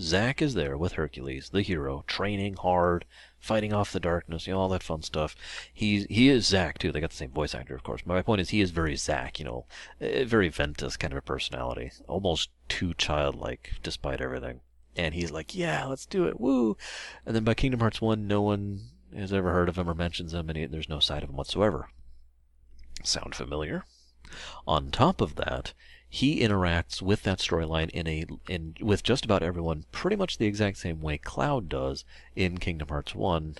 Zack 0.00 0.40
is 0.40 0.54
there 0.54 0.78
with 0.78 0.94
Hercules, 0.94 1.50
the 1.50 1.60
hero, 1.60 2.02
training 2.06 2.54
hard, 2.54 3.04
fighting 3.38 3.74
off 3.74 3.92
the 3.92 4.00
darkness, 4.00 4.46
you 4.46 4.54
know, 4.54 4.60
all 4.60 4.68
that 4.70 4.82
fun 4.82 5.02
stuff. 5.02 5.36
He's 5.72 6.06
he 6.08 6.28
is 6.28 6.46
Zack 6.46 6.78
too. 6.78 6.92
They 6.92 7.00
got 7.00 7.10
the 7.10 7.16
same 7.16 7.30
voice 7.30 7.54
actor, 7.54 7.74
of 7.74 7.82
course. 7.82 8.00
But 8.06 8.14
my 8.14 8.22
point 8.22 8.40
is, 8.40 8.50
he 8.50 8.62
is 8.62 8.70
very 8.70 8.96
Zack, 8.96 9.38
you 9.38 9.44
know, 9.44 9.66
very 10.00 10.48
Ventus 10.48 10.96
kind 10.96 11.12
of 11.12 11.18
a 11.18 11.22
personality, 11.22 11.92
almost 12.08 12.50
too 12.68 12.94
childlike, 12.94 13.74
despite 13.82 14.20
everything. 14.22 14.60
And 14.96 15.14
he's 15.14 15.30
like, 15.30 15.54
"Yeah, 15.54 15.84
let's 15.86 16.06
do 16.06 16.26
it, 16.26 16.40
woo!" 16.40 16.76
And 17.26 17.36
then 17.36 17.44
by 17.44 17.54
Kingdom 17.54 17.80
Hearts 17.80 18.00
One, 18.00 18.26
no 18.26 18.40
one 18.40 18.80
has 19.16 19.32
ever 19.32 19.52
heard 19.52 19.68
of 19.68 19.78
him 19.78 19.88
or 19.88 19.94
mentions 19.94 20.34
him, 20.34 20.48
and 20.48 20.58
he, 20.58 20.66
there's 20.66 20.88
no 20.88 21.00
sight 21.00 21.22
of 21.22 21.30
him 21.30 21.36
whatsoever. 21.36 21.88
Sound 23.02 23.34
familiar? 23.34 23.84
On 24.66 24.90
top 24.90 25.20
of 25.20 25.34
that, 25.34 25.74
he 26.08 26.40
interacts 26.40 27.00
with 27.00 27.22
that 27.22 27.38
storyline 27.38 27.90
in 27.90 28.06
a 28.06 28.26
in 28.46 28.74
with 28.80 29.02
just 29.02 29.24
about 29.24 29.42
everyone 29.42 29.86
pretty 29.92 30.16
much 30.16 30.38
the 30.38 30.46
exact 30.46 30.76
same 30.76 31.00
way 31.00 31.18
Cloud 31.18 31.68
does 31.68 32.04
in 32.36 32.58
Kingdom 32.58 32.88
Hearts 32.88 33.14
1, 33.14 33.56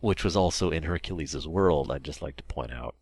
which 0.00 0.24
was 0.24 0.36
also 0.36 0.70
in 0.70 0.82
Hercules' 0.82 1.46
world, 1.46 1.90
I'd 1.90 2.04
just 2.04 2.22
like 2.22 2.36
to 2.36 2.42
point 2.44 2.72
out. 2.72 2.96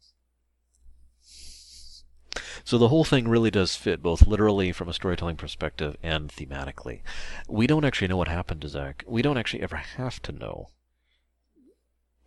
So 2.65 2.79
the 2.79 2.89
whole 2.89 3.05
thing 3.05 3.29
really 3.29 3.51
does 3.51 3.77
fit 3.77 4.03
both 4.03 4.27
literally 4.27 4.73
from 4.73 4.89
a 4.89 4.95
storytelling 4.95 5.37
perspective 5.37 5.97
and 6.03 6.31
thematically. 6.31 7.01
We 7.49 7.67
don't 7.67 7.85
actually 7.85 8.09
know 8.09 8.17
what 8.17 8.29
happened 8.29 8.63
to 8.63 8.69
Zack. 8.69 9.05
We 9.07 9.23
don't 9.23 9.37
actually 9.37 9.63
ever 9.63 9.77
have 9.77 10.21
to 10.23 10.33
know. 10.33 10.69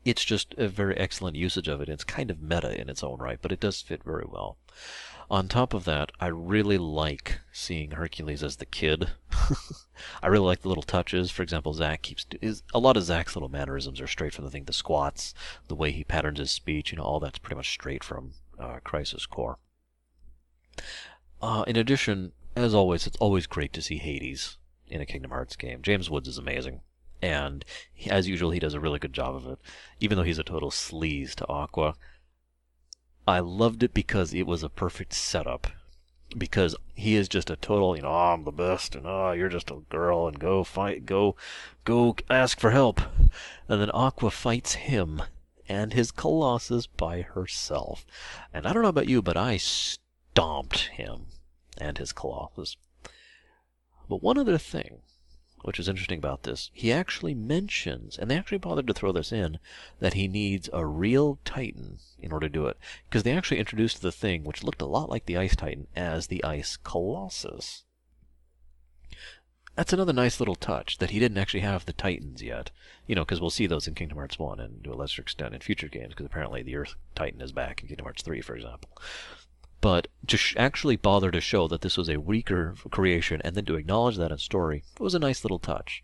It's 0.07 0.23
just 0.23 0.55
a 0.57 0.69
very 0.69 0.95
excellent 0.95 1.35
usage 1.35 1.67
of 1.67 1.81
it. 1.81 1.89
It's 1.89 2.05
kind 2.05 2.31
of 2.31 2.41
meta 2.41 2.79
in 2.79 2.89
its 2.89 3.03
own 3.03 3.19
right, 3.19 3.39
but 3.41 3.51
it 3.51 3.59
does 3.59 3.81
fit 3.81 4.05
very 4.05 4.23
well. 4.25 4.57
On 5.29 5.49
top 5.49 5.73
of 5.73 5.83
that, 5.83 6.13
I 6.21 6.27
really 6.27 6.77
like 6.77 7.41
seeing 7.51 7.91
Hercules 7.91 8.41
as 8.41 8.55
the 8.55 8.65
kid. 8.65 9.09
I 10.23 10.27
really 10.27 10.45
like 10.45 10.61
the 10.61 10.69
little 10.69 10.81
touches. 10.81 11.29
For 11.29 11.43
example, 11.43 11.73
Zack 11.73 12.03
keeps 12.03 12.25
is 12.41 12.63
a 12.73 12.79
lot 12.79 12.95
of 12.95 13.03
Zack's 13.03 13.35
little 13.35 13.49
mannerisms 13.49 13.99
are 13.99 14.07
straight 14.07 14.33
from 14.33 14.45
the 14.45 14.49
thing, 14.49 14.63
the 14.63 14.71
squats, 14.71 15.33
the 15.67 15.75
way 15.75 15.91
he 15.91 16.05
patterns 16.05 16.39
his 16.39 16.51
speech, 16.51 16.93
you 16.93 16.97
know, 16.97 17.03
all 17.03 17.19
that's 17.19 17.39
pretty 17.39 17.57
much 17.57 17.71
straight 17.71 18.05
from 18.05 18.31
uh, 18.57 18.79
Crisis 18.85 19.25
Core. 19.25 19.59
Uh, 21.41 21.65
in 21.67 21.75
addition, 21.75 22.31
as 22.55 22.73
always, 22.73 23.05
it's 23.05 23.17
always 23.17 23.45
great 23.45 23.73
to 23.73 23.81
see 23.81 23.97
Hades 23.97 24.57
in 24.87 25.01
a 25.01 25.05
Kingdom 25.05 25.31
Hearts 25.31 25.57
game. 25.57 25.81
James 25.81 26.09
Woods 26.09 26.29
is 26.29 26.37
amazing, 26.37 26.79
and 27.21 27.65
as 28.09 28.27
usual, 28.27 28.51
he 28.51 28.59
does 28.59 28.73
a 28.73 28.79
really 28.79 28.99
good 28.99 29.13
job 29.13 29.35
of 29.35 29.47
it. 29.47 29.59
Even 29.99 30.17
though 30.17 30.23
he's 30.23 30.39
a 30.39 30.43
total 30.43 30.71
sleaze 30.71 31.35
to 31.35 31.47
Aqua, 31.47 31.95
I 33.27 33.39
loved 33.39 33.83
it 33.83 33.93
because 33.93 34.33
it 34.33 34.47
was 34.47 34.63
a 34.63 34.69
perfect 34.69 35.13
setup. 35.13 35.67
Because 36.37 36.75
he 36.93 37.15
is 37.15 37.29
just 37.29 37.49
a 37.49 37.55
total, 37.55 37.95
you 37.95 38.01
know, 38.01 38.09
oh, 38.09 38.33
I'm 38.33 38.43
the 38.43 38.51
best, 38.51 38.95
and 38.95 39.05
oh, 39.07 39.31
you're 39.31 39.49
just 39.49 39.71
a 39.71 39.81
girl, 39.89 40.27
and 40.27 40.39
go 40.39 40.63
fight, 40.63 41.05
go, 41.05 41.35
go 41.85 42.15
ask 42.29 42.59
for 42.59 42.71
help. 42.71 42.99
And 43.69 43.81
then 43.81 43.91
Aqua 43.93 44.29
fights 44.29 44.73
him 44.73 45.21
and 45.69 45.93
his 45.93 46.11
Colossus 46.11 46.87
by 46.87 47.21
herself. 47.21 48.05
And 48.53 48.65
I 48.65 48.73
don't 48.73 48.83
know 48.83 48.89
about 48.89 49.09
you, 49.09 49.21
but 49.21 49.37
I 49.37 49.57
stomped 49.57 50.89
him 50.89 51.27
and 51.77 51.97
his 51.97 52.11
Colossus. 52.13 52.77
But 54.09 54.23
one 54.23 54.37
other 54.37 54.57
thing 54.57 55.01
which 55.61 55.79
is 55.79 55.87
interesting 55.87 56.19
about 56.19 56.43
this, 56.43 56.69
he 56.73 56.91
actually 56.91 57.33
mentions, 57.33 58.17
and 58.17 58.29
they 58.29 58.37
actually 58.37 58.57
bothered 58.57 58.87
to 58.87 58.93
throw 58.93 59.11
this 59.11 59.31
in, 59.31 59.59
that 59.99 60.13
he 60.13 60.27
needs 60.27 60.69
a 60.71 60.85
real 60.85 61.39
Titan 61.43 61.99
in 62.19 62.31
order 62.31 62.47
to 62.47 62.53
do 62.53 62.67
it. 62.67 62.77
Because 63.09 63.23
they 63.23 63.31
actually 63.31 63.59
introduced 63.59 64.01
the 64.01 64.11
thing, 64.11 64.43
which 64.43 64.63
looked 64.63 64.81
a 64.81 64.85
lot 64.85 65.09
like 65.09 65.25
the 65.25 65.37
Ice 65.37 65.55
Titan, 65.55 65.87
as 65.95 66.27
the 66.27 66.43
Ice 66.43 66.77
Colossus. 66.77 67.83
That's 69.75 69.93
another 69.93 70.13
nice 70.13 70.39
little 70.39 70.55
touch, 70.55 70.97
that 70.97 71.11
he 71.11 71.19
didn't 71.19 71.37
actually 71.37 71.59
have 71.61 71.85
the 71.85 71.93
Titans 71.93 72.41
yet. 72.41 72.71
You 73.05 73.15
know, 73.15 73.25
because 73.25 73.41
we'll 73.41 73.49
see 73.49 73.67
those 73.67 73.87
in 73.87 73.95
Kingdom 73.95 74.17
Hearts 74.17 74.39
1 74.39 74.59
and 74.59 74.83
to 74.83 74.93
a 74.93 74.95
lesser 74.95 75.21
extent 75.21 75.53
in 75.53 75.61
future 75.61 75.87
games, 75.87 76.09
because 76.09 76.25
apparently 76.25 76.63
the 76.63 76.75
Earth 76.75 76.95
Titan 77.15 77.41
is 77.41 77.51
back 77.51 77.81
in 77.81 77.87
Kingdom 77.87 78.05
Hearts 78.05 78.23
3, 78.23 78.41
for 78.41 78.55
example 78.55 78.89
but 79.81 80.07
to 80.27 80.37
sh- 80.37 80.55
actually 80.57 80.95
bother 80.95 81.31
to 81.31 81.41
show 81.41 81.67
that 81.67 81.81
this 81.81 81.97
was 81.97 82.09
a 82.09 82.19
weaker 82.19 82.75
creation 82.89 83.41
and 83.43 83.55
then 83.55 83.65
to 83.65 83.75
acknowledge 83.75 84.17
that 84.17 84.31
in 84.31 84.37
story 84.37 84.83
was 84.99 85.13
a 85.13 85.19
nice 85.19 85.43
little 85.43 85.59
touch. 85.59 86.03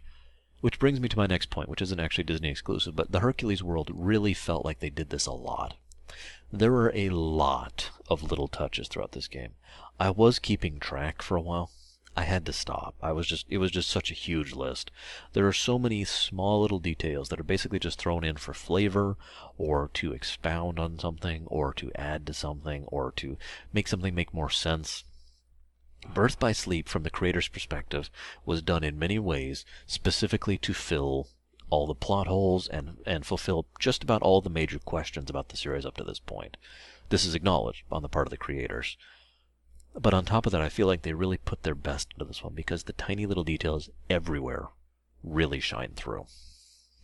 Which 0.61 0.79
brings 0.79 0.99
me 0.99 1.09
to 1.09 1.17
my 1.17 1.25
next 1.27 1.49
point, 1.49 1.67
which 1.67 1.81
isn't 1.81 1.99
actually 1.99 2.23
Disney 2.23 2.49
exclusive, 2.49 2.95
but 2.95 3.11
the 3.11 3.19
Hercules 3.19 3.61
world 3.61 3.91
really 3.93 4.33
felt 4.33 4.63
like 4.63 4.79
they 4.79 4.89
did 4.89 5.09
this 5.09 5.25
a 5.25 5.33
lot. 5.33 5.75
There 6.51 6.71
were 6.71 6.91
a 6.93 7.09
lot 7.09 7.89
of 8.09 8.23
little 8.23 8.47
touches 8.47 8.87
throughout 8.87 9.11
this 9.11 9.27
game. 9.27 9.55
I 9.99 10.11
was 10.11 10.39
keeping 10.39 10.79
track 10.79 11.21
for 11.21 11.35
a 11.35 11.41
while, 11.41 11.71
I 12.15 12.25
had 12.25 12.45
to 12.45 12.53
stop. 12.53 12.93
I 13.01 13.11
was 13.11 13.25
just 13.25 13.47
it 13.49 13.57
was 13.57 13.71
just 13.71 13.89
such 13.89 14.11
a 14.11 14.15
huge 14.15 14.53
list. 14.53 14.91
There 15.33 15.47
are 15.47 15.53
so 15.53 15.79
many 15.79 16.03
small 16.03 16.61
little 16.61 16.77
details 16.77 17.29
that 17.29 17.39
are 17.39 17.43
basically 17.43 17.79
just 17.79 17.97
thrown 17.97 18.23
in 18.23 18.37
for 18.37 18.53
flavor 18.53 19.17
or 19.57 19.89
to 19.95 20.13
expound 20.13 20.79
on 20.79 20.99
something 20.99 21.47
or 21.47 21.73
to 21.73 21.91
add 21.95 22.27
to 22.27 22.33
something 22.33 22.83
or 22.85 23.11
to 23.13 23.37
make 23.73 23.87
something 23.87 24.13
make 24.13 24.31
more 24.33 24.51
sense. 24.51 25.05
Birth 26.13 26.39
by 26.39 26.51
Sleep 26.51 26.87
from 26.87 27.01
the 27.01 27.09
creator's 27.09 27.47
perspective 27.47 28.11
was 28.45 28.61
done 28.61 28.83
in 28.83 28.99
many 28.99 29.17
ways 29.17 29.65
specifically 29.87 30.57
to 30.59 30.73
fill 30.73 31.29
all 31.71 31.87
the 31.87 31.95
plot 31.95 32.27
holes 32.27 32.67
and 32.67 32.97
and 33.07 33.25
fulfill 33.25 33.65
just 33.79 34.03
about 34.03 34.21
all 34.21 34.39
the 34.39 34.49
major 34.51 34.77
questions 34.77 35.31
about 35.31 35.49
the 35.49 35.57
series 35.57 35.85
up 35.85 35.97
to 35.97 36.03
this 36.03 36.19
point. 36.19 36.57
This 37.09 37.25
is 37.25 37.33
acknowledged 37.33 37.85
on 37.91 38.03
the 38.03 38.09
part 38.09 38.27
of 38.27 38.31
the 38.31 38.37
creators. 38.37 38.97
But 39.95 40.13
on 40.13 40.25
top 40.25 40.45
of 40.45 40.51
that, 40.51 40.61
I 40.61 40.69
feel 40.69 40.87
like 40.87 41.03
they 41.03 41.13
really 41.13 41.37
put 41.37 41.63
their 41.63 41.75
best 41.75 42.09
into 42.13 42.25
this 42.25 42.43
one 42.43 42.53
because 42.53 42.83
the 42.83 42.93
tiny 42.93 43.25
little 43.25 43.43
details 43.43 43.89
everywhere 44.09 44.69
really 45.23 45.59
shine 45.59 45.93
through. 45.95 46.25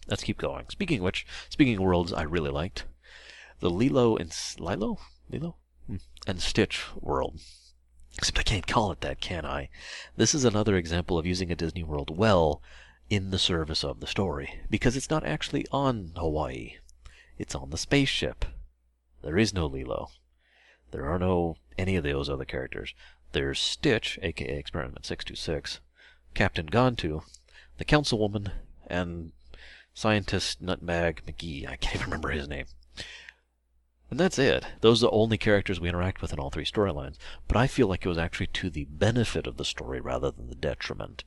Let's 0.08 0.24
keep 0.24 0.40
going. 0.40 0.66
Speaking 0.70 1.00
of 1.00 1.06
which, 1.06 1.26
speaking 1.50 1.76
of 1.76 1.84
worlds 1.84 2.12
I 2.12 2.24
really 2.24 2.50
liked, 2.50 2.86
the 3.60 3.70
Lilo 3.70 4.18
and 4.18 4.36
Lilo? 4.58 4.98
Lilo? 5.30 5.58
Hmm. 5.86 5.98
And 6.26 6.42
Stitch 6.42 6.86
world. 6.96 7.40
Except 8.18 8.40
I 8.40 8.44
can't 8.44 8.68
call 8.68 8.92
it 8.92 9.02
that, 9.02 9.22
can 9.22 9.46
I? 9.46 9.70
This 10.18 10.34
is 10.34 10.44
another 10.44 10.76
example 10.76 11.20
of 11.20 11.28
using 11.28 11.52
a 11.52 11.56
Disney 11.56 11.84
world 11.84 12.18
well 12.18 12.62
in 13.10 13.30
the 13.30 13.40
service 13.40 13.84
of 13.84 14.00
the 14.00 14.08
story, 14.08 14.62
because 14.70 14.98
it's 14.98 15.10
not 15.10 15.24
actually 15.24 15.66
on 15.72 16.12
Hawaii. 16.16 16.78
It's 17.38 17.56
on 17.56 17.70
the 17.70 17.78
spaceship. 17.78 18.46
There 19.22 19.38
is 19.38 19.54
no 19.54 19.68
Lilo. 19.68 20.10
There 20.92 21.06
are 21.06 21.20
no 21.20 21.56
any 21.80 21.96
of 21.96 22.04
those 22.04 22.30
other 22.30 22.46
characters. 22.46 22.94
There's 23.32 23.60
Stitch, 23.60 24.20
aka 24.22 24.58
Experiment 24.58 25.06
626, 25.06 25.80
Captain 26.34 26.68
Gantu, 26.68 27.24
the 27.78 27.86
Councilwoman, 27.86 28.52
and 28.88 29.32
Scientist 29.94 30.62
Nutmeg 30.62 31.24
McGee. 31.26 31.68
I 31.68 31.78
can't 31.78 31.96
even 31.96 32.08
remember 32.08 32.30
his 32.30 32.48
name. 32.48 32.66
And 34.10 34.20
that's 34.20 34.40
it. 34.40 34.66
Those 34.82 35.04
are 35.04 35.08
the 35.08 35.12
only 35.12 35.38
characters 35.38 35.80
we 35.80 35.88
interact 35.88 36.22
with 36.22 36.34
in 36.34 36.40
all 36.40 36.50
three 36.50 36.66
storylines. 36.66 37.18
But 37.48 37.58
I 37.58 37.68
feel 37.68 37.88
like 37.88 38.06
it 38.06 38.10
was 38.10 38.18
actually 38.18 38.48
to 38.48 38.70
the 38.70 38.86
benefit 38.86 39.46
of 39.46 39.58
the 39.58 39.66
story 39.66 40.02
rather 40.02 40.32
than 40.32 40.50
the 40.50 40.56
detriment 40.56 41.24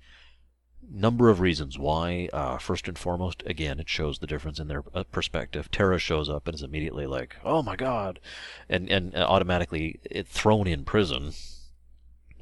number 0.92 1.30
of 1.30 1.40
reasons 1.40 1.78
why. 1.78 2.28
Uh, 2.32 2.58
first 2.58 2.86
and 2.86 2.98
foremost, 2.98 3.42
again, 3.46 3.80
it 3.80 3.88
shows 3.88 4.18
the 4.18 4.26
difference 4.26 4.58
in 4.58 4.68
their 4.68 4.84
uh, 4.94 5.04
perspective. 5.04 5.70
Terra 5.70 5.98
shows 5.98 6.28
up 6.28 6.46
and 6.46 6.54
is 6.54 6.62
immediately 6.62 7.06
like, 7.06 7.36
"Oh 7.44 7.62
my 7.62 7.76
God," 7.76 8.20
and 8.68 8.88
and 8.90 9.14
uh, 9.14 9.26
automatically 9.28 10.00
thrown 10.26 10.66
in 10.66 10.84
prison 10.84 11.32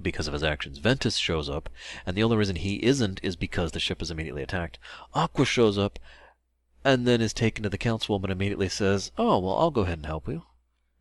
because 0.02 0.26
of 0.26 0.32
his 0.32 0.42
actions. 0.42 0.78
Ventus 0.78 1.16
shows 1.16 1.48
up, 1.48 1.68
and 2.04 2.16
the 2.16 2.22
only 2.22 2.36
reason 2.36 2.56
he 2.56 2.76
isn't 2.84 3.20
is 3.22 3.36
because 3.36 3.72
the 3.72 3.80
ship 3.80 4.02
is 4.02 4.10
immediately 4.10 4.42
attacked. 4.42 4.78
Aqua 5.14 5.44
shows 5.44 5.78
up, 5.78 5.98
and 6.84 7.06
then 7.06 7.20
is 7.20 7.32
taken 7.32 7.62
to 7.62 7.68
the 7.68 7.78
councilwoman 7.78 8.30
immediately 8.30 8.68
says, 8.68 9.12
"Oh 9.16 9.38
well, 9.38 9.56
I'll 9.56 9.70
go 9.70 9.82
ahead 9.82 9.98
and 9.98 10.06
help 10.06 10.28
you," 10.28 10.42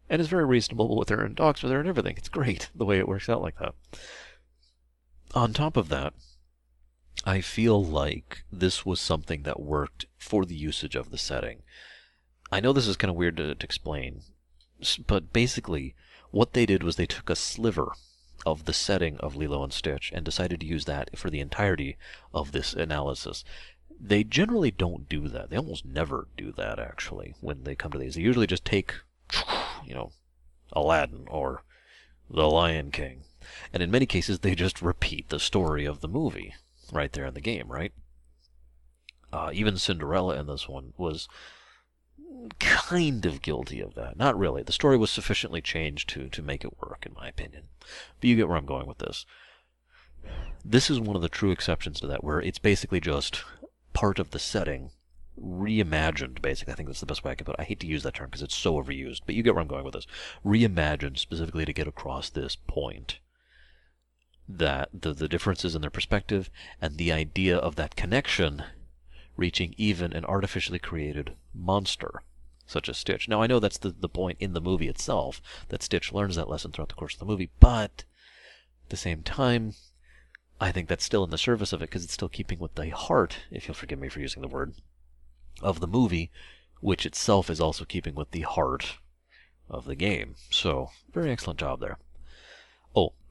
and 0.09 0.21
is 0.21 0.27
very 0.27 0.45
reasonable 0.45 0.97
with 0.97 1.09
her 1.09 1.23
and 1.23 1.35
talks 1.35 1.63
with 1.63 1.71
her 1.71 1.79
and 1.79 1.89
everything. 1.89 2.15
It's 2.17 2.29
great 2.29 2.69
the 2.75 2.85
way 2.85 2.99
it 2.99 3.07
works 3.07 3.29
out 3.29 3.41
like 3.41 3.57
that. 3.59 3.73
On 5.35 5.53
top 5.53 5.77
of 5.77 5.89
that, 5.89 6.13
I 7.25 7.41
feel 7.41 7.83
like 7.83 8.43
this 8.49 8.85
was 8.85 9.01
something 9.01 9.43
that 9.43 9.59
worked 9.59 10.05
for 10.17 10.45
the 10.45 10.55
usage 10.55 10.95
of 10.95 11.11
the 11.11 11.17
setting. 11.17 11.63
I 12.49 12.61
know 12.61 12.71
this 12.71 12.87
is 12.87 12.95
kind 12.95 13.09
of 13.09 13.17
weird 13.17 13.35
to, 13.37 13.53
to 13.53 13.65
explain, 13.65 14.21
but 15.05 15.33
basically, 15.33 15.95
what 16.31 16.53
they 16.53 16.65
did 16.65 16.81
was 16.81 16.95
they 16.95 17.05
took 17.05 17.29
a 17.29 17.35
sliver 17.35 17.91
of 18.45 18.63
the 18.63 18.73
setting 18.73 19.17
of 19.17 19.35
Lilo 19.35 19.63
and 19.63 19.73
Stitch 19.73 20.11
and 20.15 20.23
decided 20.23 20.61
to 20.61 20.65
use 20.65 20.85
that 20.85 21.17
for 21.17 21.29
the 21.29 21.41
entirety 21.41 21.97
of 22.33 22.53
this 22.53 22.73
analysis. 22.73 23.43
They 23.99 24.23
generally 24.23 24.71
don't 24.71 25.09
do 25.09 25.27
that. 25.27 25.49
They 25.49 25.57
almost 25.57 25.85
never 25.85 26.29
do 26.37 26.53
that, 26.53 26.79
actually, 26.79 27.35
when 27.41 27.65
they 27.65 27.75
come 27.75 27.91
to 27.91 27.97
these. 27.97 28.15
They 28.15 28.21
usually 28.21 28.47
just 28.47 28.63
take, 28.63 28.95
you 29.85 29.93
know, 29.93 30.13
Aladdin 30.71 31.25
or 31.27 31.63
The 32.29 32.49
Lion 32.49 32.91
King. 32.91 33.25
And 33.73 33.83
in 33.83 33.91
many 33.91 34.05
cases, 34.05 34.39
they 34.39 34.55
just 34.55 34.81
repeat 34.81 35.27
the 35.27 35.39
story 35.39 35.83
of 35.83 35.99
the 35.99 36.07
movie 36.07 36.53
right 36.91 37.11
there 37.11 37.25
in 37.25 37.33
the 37.33 37.41
game, 37.41 37.67
right? 37.67 37.91
Uh, 39.31 39.51
even 39.53 39.77
Cinderella 39.77 40.39
in 40.39 40.47
this 40.47 40.67
one 40.67 40.93
was 40.97 41.27
kind 42.59 43.25
of 43.25 43.41
guilty 43.41 43.79
of 43.79 43.95
that. 43.95 44.17
Not 44.17 44.37
really. 44.37 44.63
The 44.63 44.71
story 44.71 44.97
was 44.97 45.11
sufficiently 45.11 45.61
changed 45.61 46.09
to, 46.09 46.29
to 46.29 46.41
make 46.41 46.63
it 46.63 46.79
work, 46.81 47.05
in 47.05 47.13
my 47.13 47.27
opinion. 47.27 47.63
But 47.79 48.27
you 48.27 48.35
get 48.35 48.47
where 48.47 48.57
I'm 48.57 48.65
going 48.65 48.87
with 48.87 48.99
this. 48.99 49.25
This 50.65 50.89
is 50.89 50.99
one 50.99 51.15
of 51.15 51.21
the 51.21 51.29
true 51.29 51.51
exceptions 51.51 51.99
to 51.99 52.07
that, 52.07 52.23
where 52.23 52.41
it's 52.41 52.59
basically 52.59 52.99
just 52.99 53.43
part 53.93 54.19
of 54.19 54.31
the 54.31 54.39
setting 54.39 54.91
reimagined, 55.41 56.41
basically. 56.41 56.73
I 56.73 56.75
think 56.75 56.89
that's 56.89 56.99
the 56.99 57.05
best 57.05 57.23
way 57.23 57.31
I 57.31 57.35
can 57.35 57.45
put 57.45 57.55
it. 57.55 57.61
I 57.61 57.65
hate 57.65 57.79
to 57.81 57.87
use 57.87 58.03
that 58.03 58.15
term 58.15 58.27
because 58.27 58.41
it's 58.41 58.55
so 58.55 58.81
overused, 58.81 59.21
but 59.25 59.35
you 59.35 59.43
get 59.43 59.55
where 59.55 59.61
I'm 59.61 59.67
going 59.67 59.85
with 59.85 59.93
this. 59.93 60.07
Reimagined 60.45 61.17
specifically 61.17 61.65
to 61.65 61.73
get 61.73 61.87
across 61.87 62.29
this 62.29 62.55
point 62.55 63.19
that 64.51 64.89
the, 64.91 65.13
the 65.13 65.27
differences 65.27 65.75
in 65.75 65.81
their 65.81 65.91
perspective 65.91 66.49
and 66.81 66.97
the 66.97 67.11
idea 67.11 67.55
of 67.55 67.75
that 67.75 67.95
connection 67.95 68.63
reaching 69.37 69.73
even 69.77 70.11
an 70.11 70.25
artificially 70.25 70.79
created 70.79 71.35
monster. 71.53 72.23
such 72.65 72.87
as 72.87 72.97
Stitch. 72.97 73.27
Now, 73.27 73.41
I 73.41 73.47
know 73.47 73.59
that's 73.59 73.77
the, 73.79 73.89
the 73.89 74.09
point 74.09 74.37
in 74.39 74.53
the 74.53 74.61
movie 74.61 74.87
itself, 74.87 75.41
that 75.69 75.81
Stitch 75.81 76.13
learns 76.13 76.35
that 76.35 76.49
lesson 76.49 76.71
throughout 76.71 76.89
the 76.89 76.95
course 76.95 77.13
of 77.15 77.19
the 77.19 77.25
movie, 77.25 77.49
but 77.59 78.03
at 78.85 78.89
the 78.89 78.97
same 78.97 79.23
time, 79.23 79.73
I 80.61 80.71
think 80.71 80.87
that's 80.87 81.05
still 81.05 81.23
in 81.23 81.31
the 81.31 81.37
service 81.37 81.73
of 81.73 81.81
it 81.81 81.89
because 81.89 82.03
it's 82.03 82.13
still 82.13 82.29
keeping 82.29 82.59
with 82.59 82.75
the 82.75 82.89
heart, 82.89 83.37
if 83.49 83.67
you'll 83.67 83.75
forgive 83.75 83.99
me 83.99 84.09
for 84.09 84.19
using 84.19 84.41
the 84.41 84.47
word, 84.47 84.73
of 85.61 85.79
the 85.79 85.87
movie, 85.87 86.31
which 86.79 87.05
itself 87.05 87.49
is 87.49 87.59
also 87.59 87.85
keeping 87.85 88.13
with 88.13 88.31
the 88.31 88.41
heart 88.41 88.97
of 89.69 89.85
the 89.85 89.95
game. 89.95 90.35
So, 90.51 90.89
very 91.11 91.31
excellent 91.31 91.59
job 91.59 91.79
there. 91.79 91.97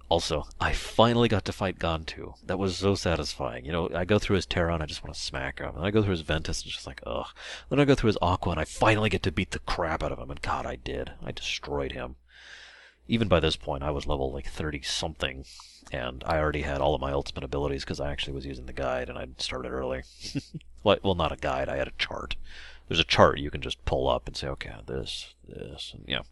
Also, 0.09 0.47
I 0.59 0.73
finally 0.73 1.29
got 1.29 1.45
to 1.45 1.53
fight 1.53 1.79
Gantu. 1.79 2.35
That 2.47 2.59
was 2.59 2.79
so 2.79 2.95
satisfying. 2.95 3.67
You 3.67 3.73
know, 3.73 3.91
I 3.95 4.07
go 4.07 4.19
through 4.19 4.37
his 4.37 4.47
Terra 4.47 4.73
and 4.73 4.83
I 4.83 4.87
just 4.87 5.05
want 5.05 5.15
to 5.15 5.21
smack 5.21 5.59
him. 5.59 5.77
And 5.77 5.85
I 5.85 5.91
go 5.91 6.03
through 6.03 6.13
his 6.13 6.23
Ventus 6.23 6.63
and 6.63 6.67
it's 6.67 6.77
just 6.77 6.87
like, 6.87 7.03
ugh. 7.07 7.27
Then 7.69 7.79
I 7.79 7.85
go 7.85 7.95
through 7.95 8.09
his 8.09 8.19
Aqua 8.23 8.53
and 8.53 8.61
I 8.61 8.65
finally 8.65 9.11
get 9.11 9.23
to 9.25 9.33
beat 9.33 9.51
the 9.51 9.59
crap 9.59 10.03
out 10.03 10.13
of 10.13 10.19
him. 10.19 10.31
And 10.31 10.41
God, 10.41 10.65
I 10.65 10.77
did. 10.77 11.13
I 11.23 11.33
destroyed 11.33 11.93
him. 11.93 12.17
Even 13.07 13.29
by 13.29 13.41
this 13.41 13.57
point, 13.57 13.83
I 13.83 13.91
was 13.91 14.07
level 14.07 14.33
like 14.33 14.47
30 14.47 14.81
something. 14.83 15.45
And 15.93 16.25
I 16.27 16.39
already 16.39 16.63
had 16.63 16.81
all 16.81 16.95
of 16.95 17.03
my 17.03 17.13
ultimate 17.13 17.45
abilities 17.45 17.85
because 17.85 18.01
I 18.01 18.11
actually 18.11 18.35
was 18.35 18.47
using 18.47 18.65
the 18.65 18.73
guide 18.73 19.11
and 19.11 19.19
I 19.19 19.27
started 19.37 19.73
early. 19.73 20.05
well, 20.83 21.15
not 21.15 21.33
a 21.33 21.37
guide, 21.37 21.69
I 21.69 21.77
had 21.77 21.89
a 21.89 21.93
chart. 21.99 22.35
There's 22.89 23.01
a 23.01 23.05
chart 23.05 23.39
you 23.39 23.51
can 23.51 23.61
just 23.61 23.85
pull 23.85 24.09
up 24.09 24.27
and 24.27 24.35
say, 24.35 24.49
okay, 24.49 24.73
this, 24.87 25.35
this, 25.47 25.93
and 25.95 26.05
yeah. 26.07 26.23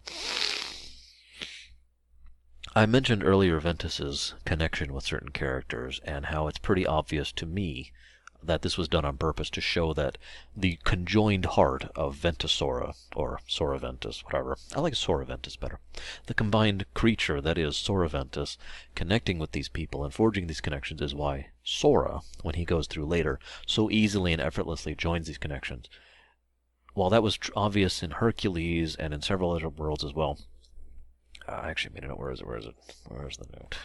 I 2.77 2.85
mentioned 2.85 3.25
earlier 3.25 3.59
Ventus's 3.59 4.35
connection 4.45 4.93
with 4.93 5.07
certain 5.07 5.31
characters 5.31 5.99
and 6.05 6.27
how 6.27 6.47
it's 6.47 6.59
pretty 6.59 6.87
obvious 6.87 7.33
to 7.33 7.47
me 7.47 7.91
that 8.43 8.61
this 8.61 8.77
was 8.77 8.87
done 8.87 9.07
on 9.07 9.17
purpose 9.17 9.49
to 9.53 9.63
show 9.63 9.95
that 9.95 10.19
the 10.55 10.79
conjoined 10.85 11.47
heart 11.47 11.91
of 11.97 12.17
Ventusora, 12.17 12.95
or 13.15 13.41
Sora 13.47 13.79
Ventus, 13.79 14.23
whatever, 14.25 14.59
I 14.75 14.81
like 14.81 14.95
Sora 14.95 15.25
Ventus 15.25 15.57
better, 15.57 15.81
the 16.27 16.35
combined 16.35 16.85
creature 16.93 17.41
that 17.41 17.57
is 17.57 17.79
Sora 17.79 18.11
Ventus 18.11 18.59
connecting 18.95 19.39
with 19.39 19.53
these 19.53 19.71
people 19.71 20.05
and 20.05 20.13
forging 20.13 20.47
these 20.47 20.61
connections 20.61 21.01
is 21.01 21.15
why 21.15 21.47
Sora, 21.65 22.21
when 22.43 22.57
he 22.57 22.67
goes 22.67 22.87
through 22.87 23.07
later, 23.07 23.41
so 23.67 23.91
easily 23.91 24.35
and 24.35 24.43
effortlessly 24.43 24.95
joins 24.95 25.29
these 25.29 25.39
connections. 25.39 25.89
While 26.93 27.09
that 27.09 27.23
was 27.23 27.39
obvious 27.57 28.03
in 28.03 28.11
Hercules 28.11 28.97
and 28.97 29.15
in 29.15 29.23
several 29.23 29.53
other 29.53 29.71
worlds 29.71 30.05
as 30.05 30.13
well, 30.13 30.41
uh, 31.49 31.53
I 31.53 31.71
actually 31.71 31.95
made 31.95 32.05
a 32.05 32.09
note. 32.09 32.19
Where 32.19 32.31
is 32.31 32.41
it? 32.41 32.47
Where 32.47 32.59
is 32.59 32.67
it? 32.67 32.75
Where 33.09 33.29
is 33.29 33.37
the 33.37 33.47
note? 33.53 33.77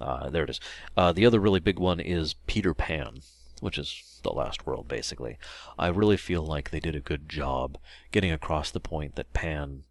Uh, 0.00 0.30
there 0.30 0.44
it 0.44 0.50
is. 0.50 0.60
Uh, 0.96 1.12
the 1.12 1.26
other 1.26 1.40
really 1.40 1.60
big 1.60 1.78
one 1.78 2.00
is 2.00 2.34
Peter 2.46 2.74
Pan, 2.74 3.20
which 3.60 3.78
is 3.78 4.20
the 4.22 4.32
last 4.32 4.66
world, 4.66 4.88
basically. 4.88 5.38
I 5.78 5.88
really 5.88 6.16
feel 6.16 6.42
like 6.42 6.70
they 6.70 6.80
did 6.80 6.96
a 6.96 7.00
good 7.00 7.28
job 7.28 7.78
getting 8.10 8.32
across 8.32 8.70
the 8.70 8.80
point 8.80 9.14
that 9.14 9.32
Pan 9.32 9.84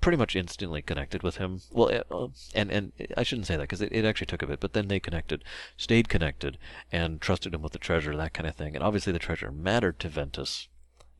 pretty 0.00 0.16
much 0.16 0.36
instantly 0.36 0.80
connected 0.80 1.22
with 1.22 1.36
him. 1.36 1.60
Well, 1.70 2.02
uh, 2.10 2.28
and 2.54 2.70
and 2.70 2.92
I 3.16 3.22
shouldn't 3.22 3.46
say 3.46 3.56
that 3.56 3.64
because 3.64 3.82
it, 3.82 3.92
it 3.92 4.04
actually 4.04 4.26
took 4.26 4.42
a 4.42 4.46
bit, 4.46 4.60
but 4.60 4.72
then 4.72 4.88
they 4.88 5.00
connected, 5.00 5.44
stayed 5.76 6.08
connected, 6.08 6.58
and 6.90 7.20
trusted 7.20 7.54
him 7.54 7.62
with 7.62 7.72
the 7.72 7.78
treasure, 7.78 8.16
that 8.16 8.32
kind 8.32 8.48
of 8.48 8.56
thing. 8.56 8.74
And 8.74 8.82
obviously, 8.82 9.12
the 9.12 9.18
treasure 9.18 9.50
mattered 9.50 9.98
to 10.00 10.08
Ventus 10.08 10.68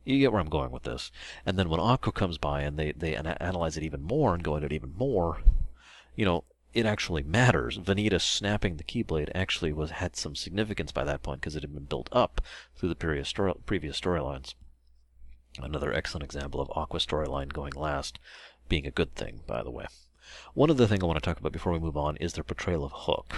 you 0.05 0.19
get 0.19 0.31
where 0.31 0.41
I'm 0.41 0.49
going 0.49 0.71
with 0.71 0.83
this. 0.83 1.11
And 1.45 1.57
then 1.57 1.69
when 1.69 1.79
Aqua 1.79 2.11
comes 2.11 2.37
by 2.37 2.61
and 2.61 2.77
they, 2.77 2.91
they 2.93 3.15
analyze 3.15 3.77
it 3.77 3.83
even 3.83 4.01
more 4.01 4.33
and 4.33 4.43
go 4.43 4.55
into 4.55 4.67
it 4.67 4.73
even 4.73 4.93
more, 4.97 5.41
you 6.15 6.25
know, 6.25 6.43
it 6.73 6.85
actually 6.85 7.23
matters. 7.23 7.77
Vanitas 7.77 8.21
snapping 8.21 8.77
the 8.77 8.83
Keyblade 8.83 9.31
actually 9.33 9.73
was 9.73 9.91
had 9.91 10.15
some 10.15 10.35
significance 10.35 10.91
by 10.91 11.03
that 11.03 11.23
point 11.23 11.41
because 11.41 11.55
it 11.55 11.63
had 11.63 11.73
been 11.73 11.85
built 11.85 12.09
up 12.11 12.41
through 12.75 12.89
the 12.89 12.95
previous 12.95 13.29
story, 13.29 13.53
previous 13.65 13.99
storylines. 13.99 14.53
Another 15.57 15.91
excellent 15.91 16.23
example 16.23 16.61
of 16.61 16.71
Aqua 16.75 16.99
storyline 16.99 17.51
going 17.51 17.73
last 17.73 18.19
being 18.67 18.85
a 18.85 18.91
good 18.91 19.15
thing, 19.15 19.41
by 19.47 19.63
the 19.63 19.71
way. 19.71 19.87
One 20.53 20.69
other 20.69 20.85
thing 20.85 21.01
I 21.01 21.07
want 21.07 21.17
to 21.17 21.27
talk 21.27 21.39
about 21.39 21.51
before 21.51 21.73
we 21.73 21.79
move 21.79 21.97
on 21.97 22.17
is 22.17 22.33
their 22.33 22.43
portrayal 22.43 22.85
of 22.85 22.91
Hook. 22.93 23.35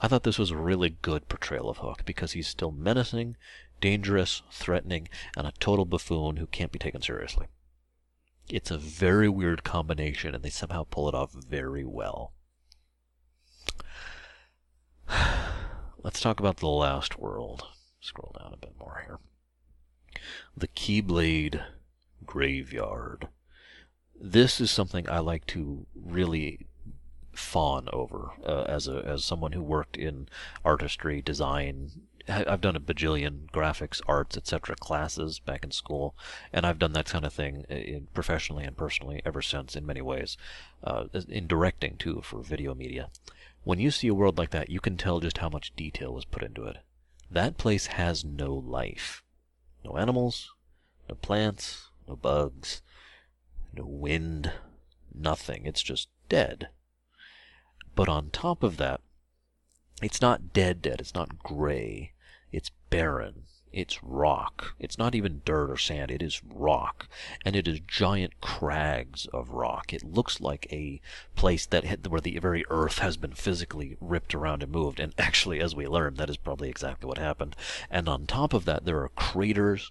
I 0.00 0.06
thought 0.06 0.22
this 0.22 0.38
was 0.38 0.52
a 0.52 0.56
really 0.56 0.96
good 1.02 1.28
portrayal 1.28 1.68
of 1.68 1.78
Hook 1.78 2.02
because 2.06 2.32
he's 2.32 2.46
still 2.48 2.70
menacing, 2.70 3.36
dangerous, 3.80 4.42
threatening, 4.50 5.08
and 5.36 5.46
a 5.46 5.52
total 5.58 5.84
buffoon 5.84 6.36
who 6.36 6.46
can't 6.46 6.72
be 6.72 6.78
taken 6.78 7.02
seriously. 7.02 7.46
It's 8.48 8.70
a 8.70 8.78
very 8.78 9.28
weird 9.28 9.64
combination, 9.64 10.34
and 10.34 10.42
they 10.42 10.50
somehow 10.50 10.84
pull 10.90 11.08
it 11.08 11.14
off 11.14 11.32
very 11.32 11.84
well. 11.84 12.32
Let's 16.02 16.20
talk 16.20 16.40
about 16.40 16.56
the 16.58 16.68
last 16.68 17.18
world. 17.18 17.64
Scroll 18.00 18.34
down 18.38 18.52
a 18.52 18.56
bit 18.56 18.74
more 18.78 19.04
here. 19.06 19.18
The 20.56 20.68
Keyblade 20.68 21.62
Graveyard. 22.24 23.28
This 24.18 24.60
is 24.60 24.70
something 24.70 25.08
I 25.08 25.18
like 25.20 25.46
to 25.48 25.86
really 25.94 26.66
fawn 27.32 27.88
over 27.92 28.32
uh, 28.44 28.62
as 28.62 28.88
a 28.88 29.02
as 29.06 29.24
someone 29.24 29.52
who 29.52 29.62
worked 29.62 29.96
in 29.96 30.28
artistry, 30.64 31.22
design, 31.22 31.90
I've 32.28 32.60
done 32.60 32.76
a 32.76 32.80
bajillion 32.80 33.50
graphics, 33.50 34.00
arts, 34.06 34.36
etc. 34.36 34.76
classes 34.76 35.38
back 35.38 35.64
in 35.64 35.70
school, 35.70 36.14
and 36.52 36.66
I've 36.66 36.78
done 36.78 36.92
that 36.92 37.06
kind 37.06 37.24
of 37.24 37.32
thing 37.32 37.64
uh, 37.70 37.74
in, 37.74 38.08
professionally 38.14 38.64
and 38.64 38.76
personally 38.76 39.22
ever 39.24 39.42
since 39.42 39.76
in 39.76 39.86
many 39.86 40.00
ways, 40.00 40.36
uh, 40.84 41.04
in 41.28 41.46
directing 41.46 41.96
too 41.96 42.20
for 42.22 42.42
video 42.42 42.74
media. 42.74 43.10
When 43.64 43.78
you 43.78 43.90
see 43.90 44.08
a 44.08 44.14
world 44.14 44.38
like 44.38 44.50
that, 44.50 44.70
you 44.70 44.80
can 44.80 44.96
tell 44.96 45.20
just 45.20 45.38
how 45.38 45.48
much 45.48 45.74
detail 45.76 46.14
was 46.14 46.24
put 46.24 46.42
into 46.42 46.64
it. 46.64 46.78
That 47.30 47.58
place 47.58 47.86
has 47.86 48.24
no 48.24 48.54
life. 48.54 49.22
No 49.84 49.96
animals, 49.96 50.50
no 51.08 51.14
plants, 51.14 51.90
no 52.08 52.16
bugs, 52.16 52.82
no 53.72 53.84
wind, 53.86 54.52
nothing. 55.14 55.64
It's 55.64 55.82
just 55.82 56.08
dead. 56.28 56.68
But 57.94 58.08
on 58.08 58.30
top 58.30 58.62
of 58.62 58.76
that, 58.78 59.00
it's 60.02 60.20
not 60.20 60.52
dead 60.52 60.82
dead, 60.82 61.00
it's 61.00 61.14
not 61.14 61.38
gray, 61.38 62.12
it's 62.52 62.70
barren, 62.90 63.44
it's 63.72 64.02
rock. 64.02 64.74
It's 64.80 64.98
not 64.98 65.14
even 65.14 65.42
dirt 65.44 65.70
or 65.70 65.76
sand, 65.76 66.10
it 66.10 66.22
is 66.22 66.42
rock. 66.44 67.08
And 67.44 67.54
it 67.54 67.68
is 67.68 67.80
giant 67.80 68.40
crags 68.40 69.26
of 69.32 69.50
rock. 69.50 69.92
It 69.92 70.02
looks 70.02 70.40
like 70.40 70.66
a 70.72 71.00
place 71.36 71.66
that 71.66 71.84
had, 71.84 72.06
where 72.08 72.20
the 72.20 72.38
very 72.38 72.64
earth 72.68 72.98
has 72.98 73.16
been 73.16 73.32
physically 73.32 73.96
ripped 74.00 74.34
around 74.34 74.62
and 74.62 74.72
moved. 74.72 74.98
And 74.98 75.14
actually, 75.18 75.60
as 75.60 75.74
we 75.74 75.86
learned, 75.86 76.16
that 76.16 76.30
is 76.30 76.36
probably 76.36 76.68
exactly 76.68 77.06
what 77.06 77.18
happened. 77.18 77.54
And 77.90 78.08
on 78.08 78.26
top 78.26 78.52
of 78.52 78.64
that, 78.64 78.84
there 78.84 79.00
are 79.02 79.10
craters. 79.10 79.90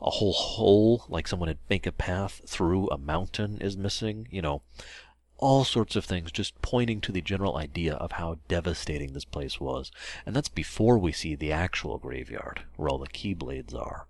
A 0.00 0.08
whole 0.08 0.32
hole, 0.32 1.04
like 1.10 1.28
someone 1.28 1.48
had 1.48 1.58
make 1.68 1.86
a 1.86 1.92
path 1.92 2.40
through 2.46 2.88
a 2.88 2.96
mountain, 2.96 3.58
is 3.60 3.76
missing. 3.76 4.28
You 4.30 4.40
know, 4.40 4.62
all 5.40 5.64
sorts 5.64 5.96
of 5.96 6.04
things 6.04 6.30
just 6.30 6.60
pointing 6.62 7.00
to 7.00 7.12
the 7.12 7.22
general 7.22 7.56
idea 7.56 7.94
of 7.94 8.12
how 8.12 8.38
devastating 8.46 9.12
this 9.12 9.24
place 9.24 9.58
was. 9.58 9.90
And 10.24 10.36
that's 10.36 10.48
before 10.48 10.98
we 10.98 11.12
see 11.12 11.34
the 11.34 11.50
actual 11.50 11.98
graveyard, 11.98 12.62
where 12.76 12.88
all 12.88 12.98
the 12.98 13.08
keyblades 13.08 13.74
are. 13.74 14.06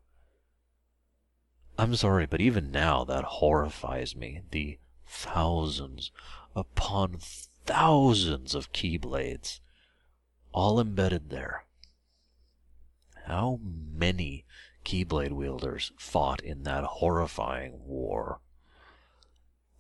I'm 1.79 1.95
sorry, 1.95 2.27
but 2.27 2.41
even 2.41 2.71
now 2.71 3.05
that 3.05 3.25
horrifies 3.25 4.15
me. 4.15 4.43
The 4.51 4.79
thousands 5.07 6.11
upon 6.55 7.19
thousands 7.65 8.55
of 8.55 8.73
keyblades, 8.73 9.61
all 10.53 10.81
embedded 10.81 11.31
there. 11.31 11.65
How 13.27 13.61
many 13.63 14.45
keyblade 14.85 15.33
wielders 15.33 15.93
fought 15.97 16.41
in 16.41 16.65
that 16.65 16.85
horrifying 16.85 17.87
war? 17.87 18.41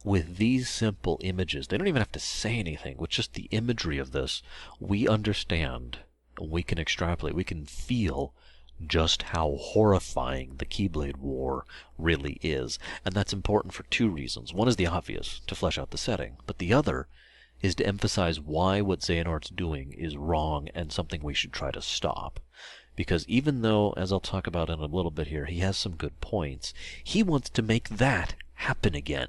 With 0.05 0.37
these 0.39 0.69
simple 0.69 1.19
images, 1.23 1.69
they 1.69 1.77
don't 1.77 1.89
even 1.89 2.01
have 2.01 2.13
to 2.13 2.19
say 2.19 2.59
anything. 2.59 2.97
With 2.97 3.11
just 3.11 3.35
the 3.35 3.49
imagery 3.51 3.99
of 3.99 4.13
this, 4.13 4.43
we 4.79 5.07
understand, 5.07 5.99
we 6.41 6.63
can 6.63 6.79
extrapolate, 6.79 7.35
we 7.35 7.45
can 7.45 7.67
feel 7.67 8.33
just 8.87 9.23
how 9.23 9.57
horrifying 9.61 10.55
the 10.57 10.65
Keyblade 10.65 11.19
War 11.19 11.67
really 11.99 12.39
is. 12.43 12.79
And 13.05 13.15
that's 13.15 13.35
important 13.35 13.75
for 13.75 13.83
two 13.85 14.09
reasons. 14.09 14.55
One 14.55 14.69
is 14.69 14.77
the 14.77 14.87
obvious, 14.87 15.41
to 15.47 15.55
flesh 15.55 15.77
out 15.77 15.91
the 15.91 15.99
setting, 15.99 16.39
but 16.47 16.59
the 16.59 16.73
other 16.73 17.07
is 17.61 17.75
to 17.75 17.87
emphasize 17.87 18.41
why 18.41 18.81
what 18.81 19.01
Xehanort's 19.01 19.51
doing 19.51 19.93
is 19.93 20.17
wrong 20.17 20.69
and 20.75 20.91
something 20.91 21.23
we 21.23 21.35
should 21.35 21.53
try 21.53 21.71
to 21.71 21.83
stop. 21.83 22.41
Because 22.97 23.27
even 23.29 23.61
though, 23.61 23.93
as 23.99 24.13
I'll 24.13 24.21
talk 24.21 24.47
about 24.47 24.71
in 24.71 24.79
a 24.79 24.87
little 24.87 25.11
bit 25.11 25.29
here, 25.29 25.45
he 25.45 25.59
has 25.59 25.77
some 25.77 25.95
good 25.95 26.19
points, 26.23 26.73
he 27.05 27.23
wants 27.23 27.51
to 27.51 27.63
make 27.63 27.91
that 27.91 28.35
happen 28.55 28.95
again. 28.95 29.29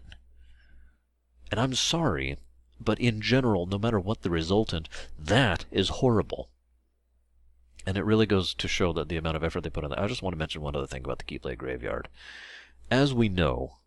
And 1.52 1.60
I'm 1.60 1.76
sorry, 1.76 2.38
but 2.80 3.00
in 3.00 3.22
general, 3.22 3.66
no 3.66 3.78
matter 3.78 4.00
what 4.00 4.22
the 4.22 4.30
resultant, 4.30 4.88
that 5.20 5.66
is 5.70 5.90
horrible. 5.90 6.50
And 7.86 7.98
it 7.98 8.06
really 8.06 8.26
goes 8.26 8.54
to 8.54 8.68
show 8.68 8.94
that 8.94 9.10
the 9.10 9.18
amount 9.18 9.36
of 9.36 9.44
effort 9.44 9.62
they 9.62 9.70
put 9.70 9.84
on 9.84 9.90
that. 9.90 10.00
I 10.00 10.08
just 10.08 10.22
want 10.22 10.34
to 10.34 10.40
mention 10.40 10.62
one 10.62 10.76
other 10.76 10.88
thing 10.88 11.04
about 11.04 11.20
the 11.20 11.26
Keyblade 11.26 11.58
Graveyard. 11.58 12.08
As 12.90 13.14
we 13.14 13.28
know, 13.28 13.78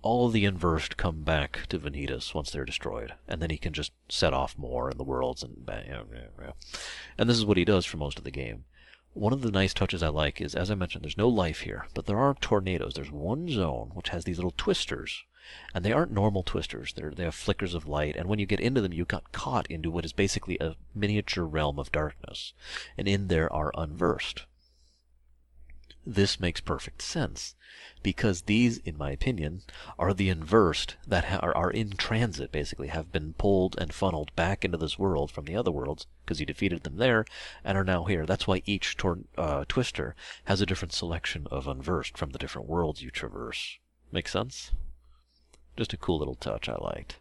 all 0.00 0.28
the 0.28 0.44
inversed 0.44 0.96
come 0.96 1.22
back 1.22 1.66
to 1.68 1.78
Vanitas 1.78 2.34
once 2.34 2.50
they're 2.50 2.64
destroyed, 2.64 3.14
and 3.26 3.42
then 3.42 3.50
he 3.50 3.58
can 3.58 3.72
just 3.72 3.92
set 4.08 4.32
off 4.32 4.56
more 4.56 4.90
in 4.90 4.96
the 4.96 5.04
worlds 5.04 5.42
and 5.42 5.66
and 7.18 7.28
this 7.28 7.36
is 7.36 7.44
what 7.44 7.56
he 7.56 7.64
does 7.64 7.84
for 7.84 7.96
most 7.96 8.18
of 8.18 8.24
the 8.24 8.30
game. 8.30 8.64
One 9.12 9.32
of 9.32 9.42
the 9.42 9.50
nice 9.50 9.74
touches 9.74 10.02
I 10.02 10.08
like 10.08 10.40
is, 10.40 10.54
as 10.54 10.70
I 10.70 10.76
mentioned, 10.76 11.02
there's 11.02 11.18
no 11.18 11.28
life 11.28 11.60
here, 11.60 11.86
but 11.94 12.06
there 12.06 12.18
are 12.18 12.34
tornadoes. 12.34 12.94
There's 12.94 13.10
one 13.10 13.48
zone 13.48 13.90
which 13.94 14.10
has 14.10 14.24
these 14.24 14.36
little 14.36 14.54
twisters, 14.56 15.24
and 15.74 15.84
they 15.84 15.92
aren't 15.92 16.12
normal 16.12 16.42
twisters. 16.42 16.92
They're, 16.92 17.10
they 17.10 17.24
have 17.24 17.34
flickers 17.34 17.74
of 17.74 17.86
light, 17.88 18.16
and 18.16 18.28
when 18.28 18.38
you 18.38 18.46
get 18.46 18.60
into 18.60 18.80
them, 18.80 18.92
you 18.92 19.04
got 19.04 19.32
caught 19.32 19.66
into 19.68 19.90
what 19.90 20.04
is 20.04 20.12
basically 20.12 20.58
a 20.60 20.76
miniature 20.94 21.44
realm 21.44 21.78
of 21.78 21.92
darkness, 21.92 22.52
and 22.96 23.08
in 23.08 23.28
there 23.28 23.52
are 23.52 23.72
unversed. 23.76 24.44
This 26.06 26.40
makes 26.40 26.62
perfect 26.62 27.02
sense 27.02 27.54
because 28.02 28.42
these, 28.42 28.78
in 28.78 28.96
my 28.96 29.10
opinion, 29.10 29.62
are 29.98 30.14
the 30.14 30.30
unversed 30.30 30.96
that 31.06 31.26
ha- 31.26 31.38
are, 31.38 31.70
in 31.70 31.90
transit, 31.90 32.50
basically, 32.50 32.88
have 32.88 33.12
been 33.12 33.34
pulled 33.34 33.76
and 33.78 33.92
funneled 33.92 34.34
back 34.34 34.64
into 34.64 34.78
this 34.78 34.98
world 34.98 35.30
from 35.30 35.44
the 35.44 35.54
other 35.56 35.70
worlds 35.70 36.06
because 36.24 36.40
you 36.40 36.46
defeated 36.46 36.82
them 36.82 36.96
there 36.96 37.26
and 37.62 37.76
are 37.76 37.84
now 37.84 38.04
here. 38.04 38.24
That's 38.24 38.46
why 38.46 38.62
each 38.64 38.96
tor- 38.96 39.24
uh, 39.36 39.64
twister 39.68 40.16
has 40.44 40.62
a 40.62 40.66
different 40.66 40.94
selection 40.94 41.46
of 41.50 41.68
unversed 41.68 42.16
from 42.16 42.30
the 42.30 42.38
different 42.38 42.68
worlds 42.68 43.02
you 43.02 43.10
traverse. 43.10 43.78
Make 44.10 44.28
sense? 44.28 44.72
Just 45.78 45.92
a 45.92 45.96
cool 45.96 46.18
little 46.18 46.34
touch 46.34 46.68
I 46.68 46.74
liked. 46.74 47.20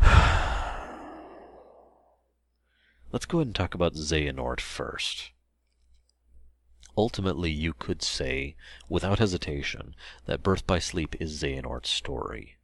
Let's 3.12 3.26
go 3.26 3.40
ahead 3.40 3.48
and 3.48 3.54
talk 3.54 3.74
about 3.74 3.92
Xehanort 3.92 4.62
first. 4.62 5.32
Ultimately, 6.96 7.50
you 7.50 7.74
could 7.74 8.02
say, 8.02 8.56
without 8.88 9.18
hesitation, 9.18 9.94
that 10.24 10.42
Birth 10.42 10.66
by 10.66 10.78
Sleep 10.78 11.14
is 11.20 11.42
Xehanort's 11.42 11.90
story. 11.90 12.56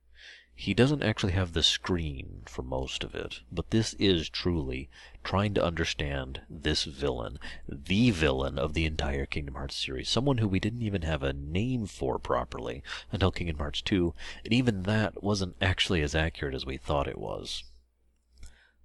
He 0.62 0.74
doesn't 0.74 1.02
actually 1.02 1.32
have 1.32 1.54
the 1.54 1.62
screen 1.62 2.42
for 2.44 2.60
most 2.60 3.02
of 3.02 3.14
it, 3.14 3.40
but 3.50 3.70
this 3.70 3.94
is 3.94 4.28
truly 4.28 4.90
trying 5.24 5.54
to 5.54 5.64
understand 5.64 6.42
this 6.50 6.84
villain, 6.84 7.38
the 7.66 8.10
villain 8.10 8.58
of 8.58 8.74
the 8.74 8.84
entire 8.84 9.24
Kingdom 9.24 9.54
Hearts 9.54 9.74
series, 9.74 10.10
someone 10.10 10.36
who 10.36 10.46
we 10.46 10.60
didn't 10.60 10.82
even 10.82 11.00
have 11.00 11.22
a 11.22 11.32
name 11.32 11.86
for 11.86 12.18
properly 12.18 12.82
until 13.10 13.32
Kingdom 13.32 13.56
Hearts 13.56 13.80
2, 13.80 14.12
and 14.44 14.52
even 14.52 14.82
that 14.82 15.22
wasn't 15.22 15.56
actually 15.62 16.02
as 16.02 16.14
accurate 16.14 16.54
as 16.54 16.66
we 16.66 16.76
thought 16.76 17.08
it 17.08 17.16
was. 17.16 17.64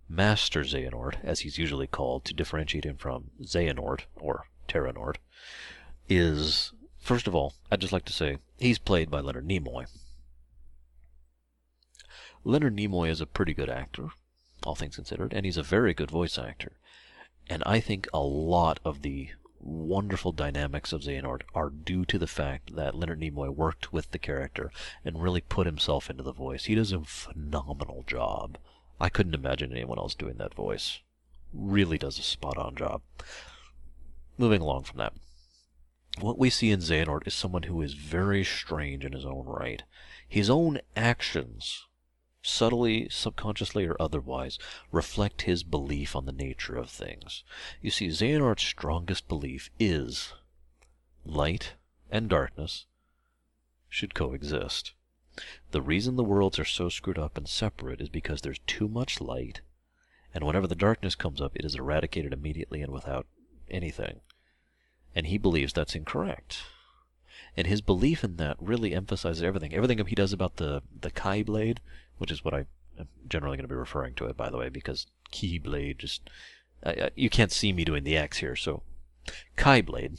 Master 0.07 0.61
Xehanort, 0.61 1.17
as 1.25 1.41
he's 1.41 1.57
usually 1.57 1.87
called 1.87 2.23
to 2.23 2.33
differentiate 2.33 2.85
him 2.85 2.95
from 2.95 3.31
Xehanort, 3.41 4.03
or 4.15 4.45
Terranort, 4.69 5.17
is, 6.07 6.71
first 6.99 7.27
of 7.27 7.35
all, 7.35 7.55
I'd 7.69 7.81
just 7.81 7.91
like 7.91 8.05
to 8.05 8.13
say, 8.13 8.37
he's 8.57 8.79
played 8.79 9.11
by 9.11 9.19
Leonard 9.19 9.45
Nimoy. 9.45 9.87
Leonard 12.47 12.75
Nimoy 12.75 13.09
is 13.09 13.21
a 13.21 13.25
pretty 13.25 13.55
good 13.55 13.71
actor, 13.71 14.09
all 14.63 14.75
things 14.75 14.95
considered, 14.95 15.33
and 15.33 15.45
he's 15.45 15.57
a 15.57 15.63
very 15.63 15.95
good 15.95 16.11
voice 16.11 16.37
actor. 16.37 16.73
And 17.49 17.63
I 17.65 17.79
think 17.79 18.07
a 18.13 18.19
lot 18.19 18.79
of 18.85 19.01
the 19.01 19.29
wonderful 19.59 20.31
dynamics 20.31 20.93
of 20.93 21.01
Xehanort 21.01 21.41
are 21.55 21.71
due 21.71 22.05
to 22.05 22.19
the 22.19 22.27
fact 22.27 22.75
that 22.75 22.93
Leonard 22.93 23.19
Nimoy 23.19 23.49
worked 23.49 23.91
with 23.91 24.11
the 24.11 24.19
character 24.19 24.71
and 25.03 25.23
really 25.23 25.41
put 25.41 25.65
himself 25.65 26.07
into 26.07 26.21
the 26.21 26.31
voice. 26.31 26.65
He 26.65 26.75
does 26.75 26.91
a 26.91 27.01
phenomenal 27.01 28.03
job. 28.05 28.59
I 29.01 29.09
couldn't 29.09 29.33
imagine 29.33 29.71
anyone 29.71 29.97
else 29.97 30.13
doing 30.13 30.37
that 30.37 30.53
voice. 30.53 30.99
Really 31.51 31.97
does 31.97 32.19
a 32.19 32.21
spot 32.23 32.59
on 32.59 32.75
job. 32.75 33.01
Moving 34.37 34.61
along 34.61 34.83
from 34.83 34.99
that. 34.99 35.13
What 36.21 36.37
we 36.37 36.51
see 36.51 36.69
in 36.69 36.79
Xehanort 36.79 37.25
is 37.25 37.33
someone 37.33 37.63
who 37.63 37.81
is 37.81 37.95
very 37.95 38.43
strange 38.43 39.03
in 39.03 39.13
his 39.13 39.25
own 39.25 39.45
right. 39.47 39.81
His 40.29 40.47
own 40.47 40.79
actions, 40.95 41.87
subtly, 42.45 43.07
subconsciously, 43.09 43.85
or 43.85 43.95
otherwise, 43.99 44.59
reflect 44.91 45.43
his 45.43 45.63
belief 45.63 46.15
on 46.15 46.25
the 46.25 46.31
nature 46.31 46.75
of 46.75 46.89
things. 46.89 47.43
You 47.81 47.89
see, 47.89 48.07
Xehanort's 48.07 48.63
strongest 48.63 49.27
belief 49.27 49.71
is 49.79 50.33
light 51.25 51.73
and 52.11 52.29
darkness 52.29 52.85
should 53.89 54.13
coexist. 54.13 54.93
The 55.71 55.81
reason 55.81 56.15
the 56.15 56.23
worlds 56.23 56.59
are 56.59 56.65
so 56.65 56.87
screwed 56.87 57.17
up 57.17 57.37
and 57.37 57.47
separate 57.47 57.99
is 57.99 58.09
because 58.09 58.41
there's 58.41 58.59
too 58.67 58.87
much 58.87 59.19
light, 59.19 59.61
and 60.33 60.45
whenever 60.45 60.67
the 60.67 60.75
darkness 60.75 61.15
comes 61.15 61.41
up, 61.41 61.55
it 61.55 61.65
is 61.65 61.75
eradicated 61.75 62.31
immediately 62.31 62.81
and 62.81 62.91
without 62.93 63.27
anything. 63.69 64.21
And 65.15 65.27
he 65.27 65.37
believes 65.37 65.73
that's 65.73 65.95
incorrect. 65.95 66.61
And 67.57 67.67
his 67.67 67.81
belief 67.81 68.23
in 68.23 68.37
that 68.37 68.57
really 68.59 68.93
emphasizes 68.93 69.43
everything. 69.43 69.73
Everything 69.73 70.03
he 70.05 70.15
does 70.15 70.33
about 70.33 70.57
the, 70.57 70.81
the 70.99 71.11
Kai 71.11 71.43
blade, 71.43 71.79
which 72.17 72.31
is 72.31 72.43
what 72.43 72.53
I 72.53 72.65
am 72.99 73.07
generally 73.27 73.57
going 73.57 73.67
to 73.67 73.73
be 73.73 73.75
referring 73.75 74.15
to 74.15 74.25
it, 74.25 74.37
by 74.37 74.49
the 74.49 74.57
way, 74.57 74.69
because 74.69 75.07
Key 75.31 75.59
blade 75.59 75.99
just. 75.99 76.29
I, 76.85 77.09
you 77.15 77.29
can't 77.29 77.51
see 77.51 77.73
me 77.73 77.83
doing 77.83 78.03
the 78.03 78.17
X 78.17 78.37
here, 78.37 78.55
so. 78.55 78.83
Kai 79.55 79.81
blade 79.81 80.17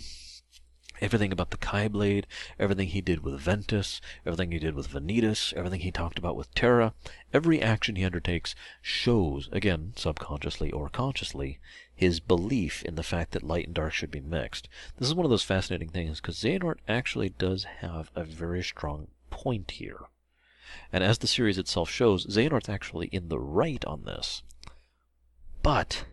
Everything 0.98 1.30
about 1.30 1.50
the 1.50 1.58
Kai 1.58 1.88
Blade, 1.88 2.26
everything 2.58 2.88
he 2.88 3.02
did 3.02 3.22
with 3.22 3.38
Ventus, 3.38 4.00
everything 4.24 4.50
he 4.50 4.58
did 4.58 4.74
with 4.74 4.88
Vanitas, 4.88 5.52
everything 5.52 5.80
he 5.80 5.90
talked 5.90 6.18
about 6.18 6.36
with 6.36 6.54
Terra, 6.54 6.94
every 7.34 7.60
action 7.60 7.96
he 7.96 8.04
undertakes 8.04 8.54
shows, 8.80 9.50
again, 9.52 9.92
subconsciously 9.94 10.70
or 10.72 10.88
consciously, 10.88 11.58
his 11.96 12.20
belief 12.20 12.82
in 12.84 12.94
the 12.94 13.02
fact 13.02 13.32
that 13.32 13.42
light 13.42 13.66
and 13.66 13.74
dark 13.74 13.94
should 13.94 14.10
be 14.10 14.20
mixed. 14.20 14.68
This 14.98 15.08
is 15.08 15.14
one 15.14 15.24
of 15.24 15.30
those 15.30 15.42
fascinating 15.42 15.88
things 15.88 16.20
because 16.20 16.36
Xehanort 16.36 16.78
actually 16.86 17.30
does 17.30 17.64
have 17.64 18.10
a 18.14 18.22
very 18.22 18.62
strong 18.62 19.08
point 19.30 19.72
here. 19.72 20.00
And 20.92 21.02
as 21.02 21.18
the 21.18 21.26
series 21.26 21.58
itself 21.58 21.90
shows, 21.90 22.26
Xehanort's 22.26 22.68
actually 22.68 23.06
in 23.08 23.28
the 23.28 23.40
right 23.40 23.84
on 23.86 24.04
this. 24.04 24.42
But 25.62 26.04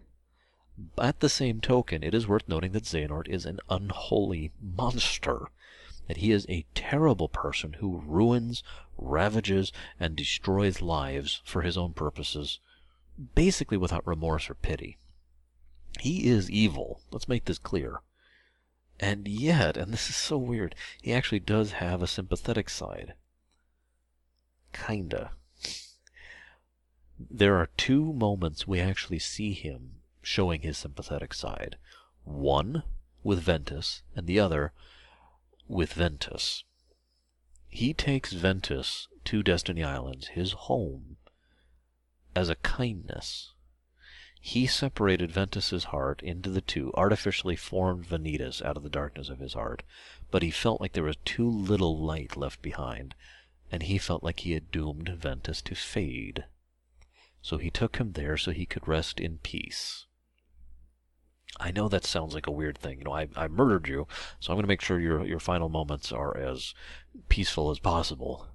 at 0.98 1.20
the 1.20 1.30
same 1.30 1.60
token, 1.60 2.02
it 2.02 2.14
is 2.14 2.28
worth 2.28 2.48
noting 2.48 2.72
that 2.72 2.86
Xehanort 2.86 3.28
is 3.28 3.46
an 3.46 3.60
unholy 3.70 4.52
monster. 4.62 5.48
That 6.08 6.18
he 6.18 6.32
is 6.32 6.46
a 6.50 6.66
terrible 6.74 7.30
person 7.30 7.74
who 7.74 8.02
ruins, 8.06 8.64
ravages, 8.98 9.72
and 10.00 10.16
destroys 10.16 10.82
lives 10.82 11.42
for 11.46 11.62
his 11.62 11.78
own 11.78 11.94
purposes, 11.94 12.60
basically 13.36 13.78
without 13.78 14.08
remorse 14.08 14.50
or 14.50 14.56
pity. 14.56 14.98
He 16.00 16.28
is 16.28 16.50
evil. 16.50 17.02
Let's 17.12 17.28
make 17.28 17.46
this 17.46 17.60
clear. 17.60 18.02
And 19.00 19.28
yet, 19.28 19.78
and 19.78 19.92
this 19.92 20.10
is 20.10 20.16
so 20.16 20.38
weird, 20.38 20.76
he 21.02 21.14
actually 21.14 21.40
does 21.40 21.74
have 21.74 22.02
a 22.02 22.08
sympathetic 22.08 22.70
side. 22.70 23.14
Kinda. 24.72 25.32
There 27.20 27.58
are 27.58 27.70
two 27.78 28.14
moments 28.14 28.68
we 28.68 28.80
actually 28.80 29.20
see 29.20 29.54
him 29.54 30.02
showing 30.22 30.62
his 30.62 30.78
sympathetic 30.78 31.34
side. 31.34 31.78
One 32.24 32.84
with 33.24 33.40
Ventus, 33.40 34.04
and 34.16 34.28
the 34.28 34.40
other 34.40 34.74
with 35.68 35.94
Ventus. 35.94 36.64
He 37.68 37.94
takes 37.94 38.34
Ventus 38.34 39.08
to 39.26 39.42
Destiny 39.44 39.84
Islands, 39.84 40.28
his 40.28 40.52
home, 40.52 41.18
as 42.36 42.50
a 42.50 42.56
kindness. 42.56 43.53
He 44.46 44.68
separated 44.68 45.32
Ventus's 45.32 45.86
heart 45.86 46.22
into 46.22 46.50
the 46.50 46.60
two, 46.60 46.92
artificially 46.96 47.56
formed 47.56 48.06
Vanitas 48.06 48.62
out 48.62 48.76
of 48.76 48.84
the 48.84 48.90
darkness 48.90 49.30
of 49.30 49.40
his 49.40 49.54
heart, 49.54 49.84
but 50.32 50.44
he 50.44 50.52
felt 50.52 50.82
like 50.82 50.92
there 50.92 51.06
was 51.06 51.16
too 51.24 51.50
little 51.50 51.98
light 51.98 52.36
left 52.36 52.62
behind, 52.62 53.16
and 53.72 53.84
he 53.84 53.98
felt 53.98 54.22
like 54.22 54.42
he 54.42 54.52
had 54.52 54.70
doomed 54.70 55.08
Ventus 55.08 55.62
to 55.62 55.76
fade. 55.76 56.44
So 57.42 57.58
he 57.58 57.70
took 57.70 57.96
him 57.96 58.12
there 58.12 58.36
so 58.36 58.52
he 58.52 58.66
could 58.66 58.86
rest 58.86 59.22
in 59.22 59.38
peace. 59.38 60.08
I 61.58 61.72
know 61.72 61.88
that 61.88 62.04
sounds 62.04 62.34
like 62.34 62.46
a 62.46 62.52
weird 62.52 62.78
thing. 62.78 62.98
You 62.98 63.06
know, 63.06 63.14
I, 63.14 63.30
I 63.38 63.48
murdered 63.48 63.88
you, 63.88 64.08
so 64.42 64.52
I'm 64.52 64.58
going 64.58 64.64
to 64.64 64.68
make 64.68 64.82
sure 64.82 65.00
your, 65.00 65.26
your 65.26 65.40
final 65.40 65.70
moments 65.70 66.12
are 66.12 66.36
as 66.38 66.76
peaceful 67.30 67.72
as 67.72 67.80
possible. 67.80 68.50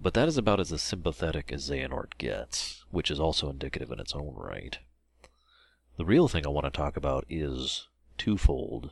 But 0.00 0.14
that 0.14 0.26
is 0.26 0.36
about 0.36 0.58
as 0.58 0.82
sympathetic 0.82 1.52
as 1.52 1.70
Xehanort 1.70 2.18
gets, 2.18 2.84
which 2.90 3.08
is 3.08 3.20
also 3.20 3.48
indicative 3.48 3.92
in 3.92 4.00
its 4.00 4.12
own 4.12 4.34
right. 4.34 4.78
The 5.96 6.04
real 6.04 6.28
thing 6.28 6.46
I 6.46 6.50
want 6.50 6.66
to 6.66 6.70
talk 6.70 6.96
about 6.96 7.24
is 7.28 7.88
twofold. 8.18 8.90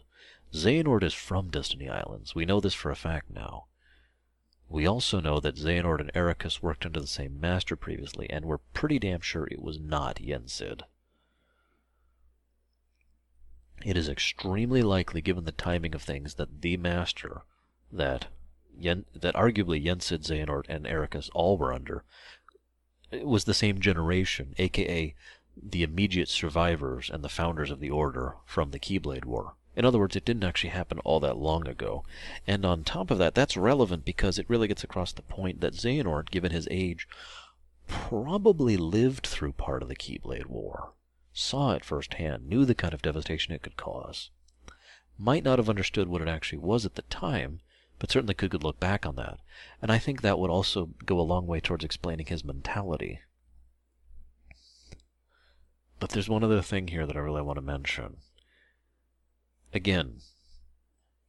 Xehanort 0.52 1.02
is 1.02 1.12
from 1.12 1.50
Destiny 1.50 1.88
Islands. 1.88 2.34
We 2.34 2.46
know 2.46 2.60
this 2.60 2.74
for 2.74 2.90
a 2.90 2.96
fact 2.96 3.30
now. 3.30 3.66
We 4.68 4.86
also 4.86 5.20
know 5.20 5.38
that 5.40 5.56
Xehanort 5.56 6.00
and 6.00 6.12
Eraqus 6.14 6.62
worked 6.62 6.86
under 6.86 7.00
the 7.00 7.06
same 7.06 7.38
master 7.38 7.76
previously, 7.76 8.28
and 8.30 8.44
we're 8.44 8.58
pretty 8.58 8.98
damn 8.98 9.20
sure 9.20 9.46
it 9.46 9.60
was 9.60 9.78
not 9.78 10.16
Yensid. 10.16 10.82
It 13.84 13.96
is 13.96 14.08
extremely 14.08 14.80
likely, 14.80 15.20
given 15.20 15.44
the 15.44 15.52
timing 15.52 15.94
of 15.94 16.02
things, 16.02 16.34
that 16.34 16.62
the 16.62 16.78
master 16.78 17.42
that 17.92 18.28
Yen, 18.76 19.04
that 19.14 19.34
arguably 19.34 19.84
Yensid, 19.84 20.24
Xehanort, 20.24 20.64
and 20.68 20.86
Eraqus 20.86 21.28
all 21.34 21.58
were 21.58 21.72
under 21.72 22.04
was 23.12 23.44
the 23.44 23.54
same 23.54 23.80
generation, 23.80 24.54
aka 24.56 25.14
the 25.62 25.82
immediate 25.82 26.28
survivors 26.28 27.10
and 27.10 27.22
the 27.22 27.28
founders 27.28 27.70
of 27.70 27.80
the 27.80 27.90
Order 27.90 28.36
from 28.44 28.70
the 28.70 28.78
Keyblade 28.78 29.24
War. 29.24 29.54
In 29.76 29.84
other 29.84 29.98
words, 29.98 30.14
it 30.14 30.24
didn't 30.24 30.44
actually 30.44 30.70
happen 30.70 31.00
all 31.00 31.20
that 31.20 31.36
long 31.36 31.66
ago. 31.66 32.04
And 32.46 32.64
on 32.64 32.84
top 32.84 33.10
of 33.10 33.18
that, 33.18 33.34
that's 33.34 33.56
relevant 33.56 34.04
because 34.04 34.38
it 34.38 34.48
really 34.48 34.68
gets 34.68 34.84
across 34.84 35.12
the 35.12 35.22
point 35.22 35.60
that 35.60 35.74
Xehanort, 35.74 36.30
given 36.30 36.52
his 36.52 36.68
age, 36.70 37.08
probably 37.86 38.76
lived 38.76 39.26
through 39.26 39.52
part 39.52 39.82
of 39.82 39.88
the 39.88 39.96
Keyblade 39.96 40.46
War. 40.46 40.92
saw 41.32 41.72
it 41.72 41.84
firsthand, 41.84 42.48
knew 42.48 42.64
the 42.64 42.74
kind 42.74 42.94
of 42.94 43.02
devastation 43.02 43.52
it 43.52 43.62
could 43.62 43.76
cause. 43.76 44.30
Might 45.18 45.42
not 45.42 45.58
have 45.58 45.68
understood 45.68 46.08
what 46.08 46.22
it 46.22 46.28
actually 46.28 46.58
was 46.58 46.86
at 46.86 46.94
the 46.94 47.02
time, 47.02 47.60
but 47.98 48.10
certainly 48.10 48.34
could, 48.34 48.52
could 48.52 48.62
look 48.62 48.78
back 48.78 49.04
on 49.04 49.16
that. 49.16 49.38
And 49.82 49.90
I 49.90 49.98
think 49.98 50.22
that 50.22 50.38
would 50.38 50.50
also 50.50 50.90
go 51.04 51.18
a 51.18 51.22
long 51.22 51.46
way 51.46 51.60
towards 51.60 51.84
explaining 51.84 52.26
his 52.26 52.44
mentality. 52.44 53.20
But 56.04 56.10
there's 56.10 56.28
one 56.28 56.44
other 56.44 56.60
thing 56.60 56.88
here 56.88 57.06
that 57.06 57.16
I 57.16 57.20
really 57.20 57.40
want 57.40 57.56
to 57.56 57.62
mention. 57.62 58.18
Again, 59.72 60.20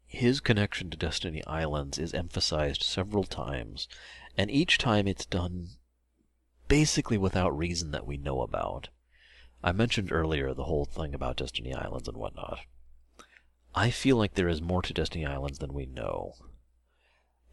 his 0.05 0.41
connection 0.41 0.89
to 0.89 0.97
Destiny 0.97 1.41
Islands 1.47 1.97
is 1.97 2.13
emphasized 2.13 2.83
several 2.83 3.23
times, 3.23 3.87
and 4.37 4.51
each 4.51 4.77
time 4.77 5.07
it's 5.07 5.25
done 5.25 5.69
basically 6.67 7.17
without 7.17 7.57
reason 7.57 7.91
that 7.91 8.05
we 8.05 8.17
know 8.17 8.41
about. 8.41 8.89
I 9.63 9.71
mentioned 9.71 10.11
earlier 10.11 10.53
the 10.53 10.65
whole 10.65 10.83
thing 10.83 11.15
about 11.15 11.37
Destiny 11.37 11.73
Islands 11.73 12.09
and 12.09 12.17
whatnot. 12.17 12.59
I 13.73 13.91
feel 13.91 14.17
like 14.17 14.33
there 14.33 14.49
is 14.49 14.61
more 14.61 14.81
to 14.81 14.93
Destiny 14.93 15.25
Islands 15.25 15.59
than 15.59 15.73
we 15.73 15.85
know. 15.85 16.33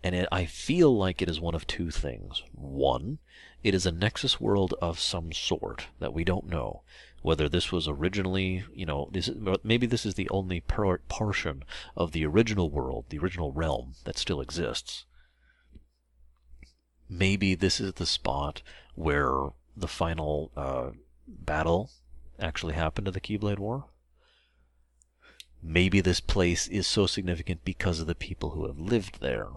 And 0.02 0.16
it, 0.16 0.28
I 0.32 0.46
feel 0.46 0.98
like 0.98 1.22
it 1.22 1.30
is 1.30 1.40
one 1.40 1.54
of 1.54 1.68
two 1.68 1.92
things. 1.92 2.42
One, 2.50 3.20
it 3.62 3.76
is 3.76 3.86
a 3.86 3.92
Nexus 3.92 4.40
world 4.40 4.74
of 4.82 4.98
some 4.98 5.32
sort 5.32 5.86
that 6.00 6.12
we 6.12 6.24
don't 6.24 6.48
know. 6.48 6.82
Whether 7.22 7.48
this 7.48 7.70
was 7.70 7.88
originally, 7.88 8.64
you 8.74 8.84
know, 8.84 9.08
this 9.12 9.30
maybe 9.62 9.86
this 9.86 10.04
is 10.04 10.14
the 10.14 10.28
only 10.30 10.60
portion 10.60 11.64
of 11.96 12.12
the 12.12 12.26
original 12.26 12.70
world, 12.70 13.06
the 13.08 13.18
original 13.18 13.52
realm, 13.52 13.94
that 14.04 14.18
still 14.18 14.40
exists. 14.40 15.04
Maybe 17.08 17.54
this 17.54 17.80
is 17.80 17.94
the 17.94 18.06
spot 18.06 18.62
where 18.94 19.50
the 19.76 19.88
final 19.88 20.50
uh, 20.56 20.90
battle 21.26 21.90
actually 22.38 22.74
happened 22.74 23.04
to 23.06 23.10
the 23.10 23.20
Keyblade 23.20 23.58
War. 23.58 23.86
Maybe 25.62 26.00
this 26.00 26.20
place 26.20 26.66
is 26.66 26.86
so 26.86 27.06
significant 27.06 27.64
because 27.64 28.00
of 28.00 28.08
the 28.08 28.14
people 28.14 28.50
who 28.50 28.66
have 28.66 28.78
lived 28.78 29.20
there 29.20 29.48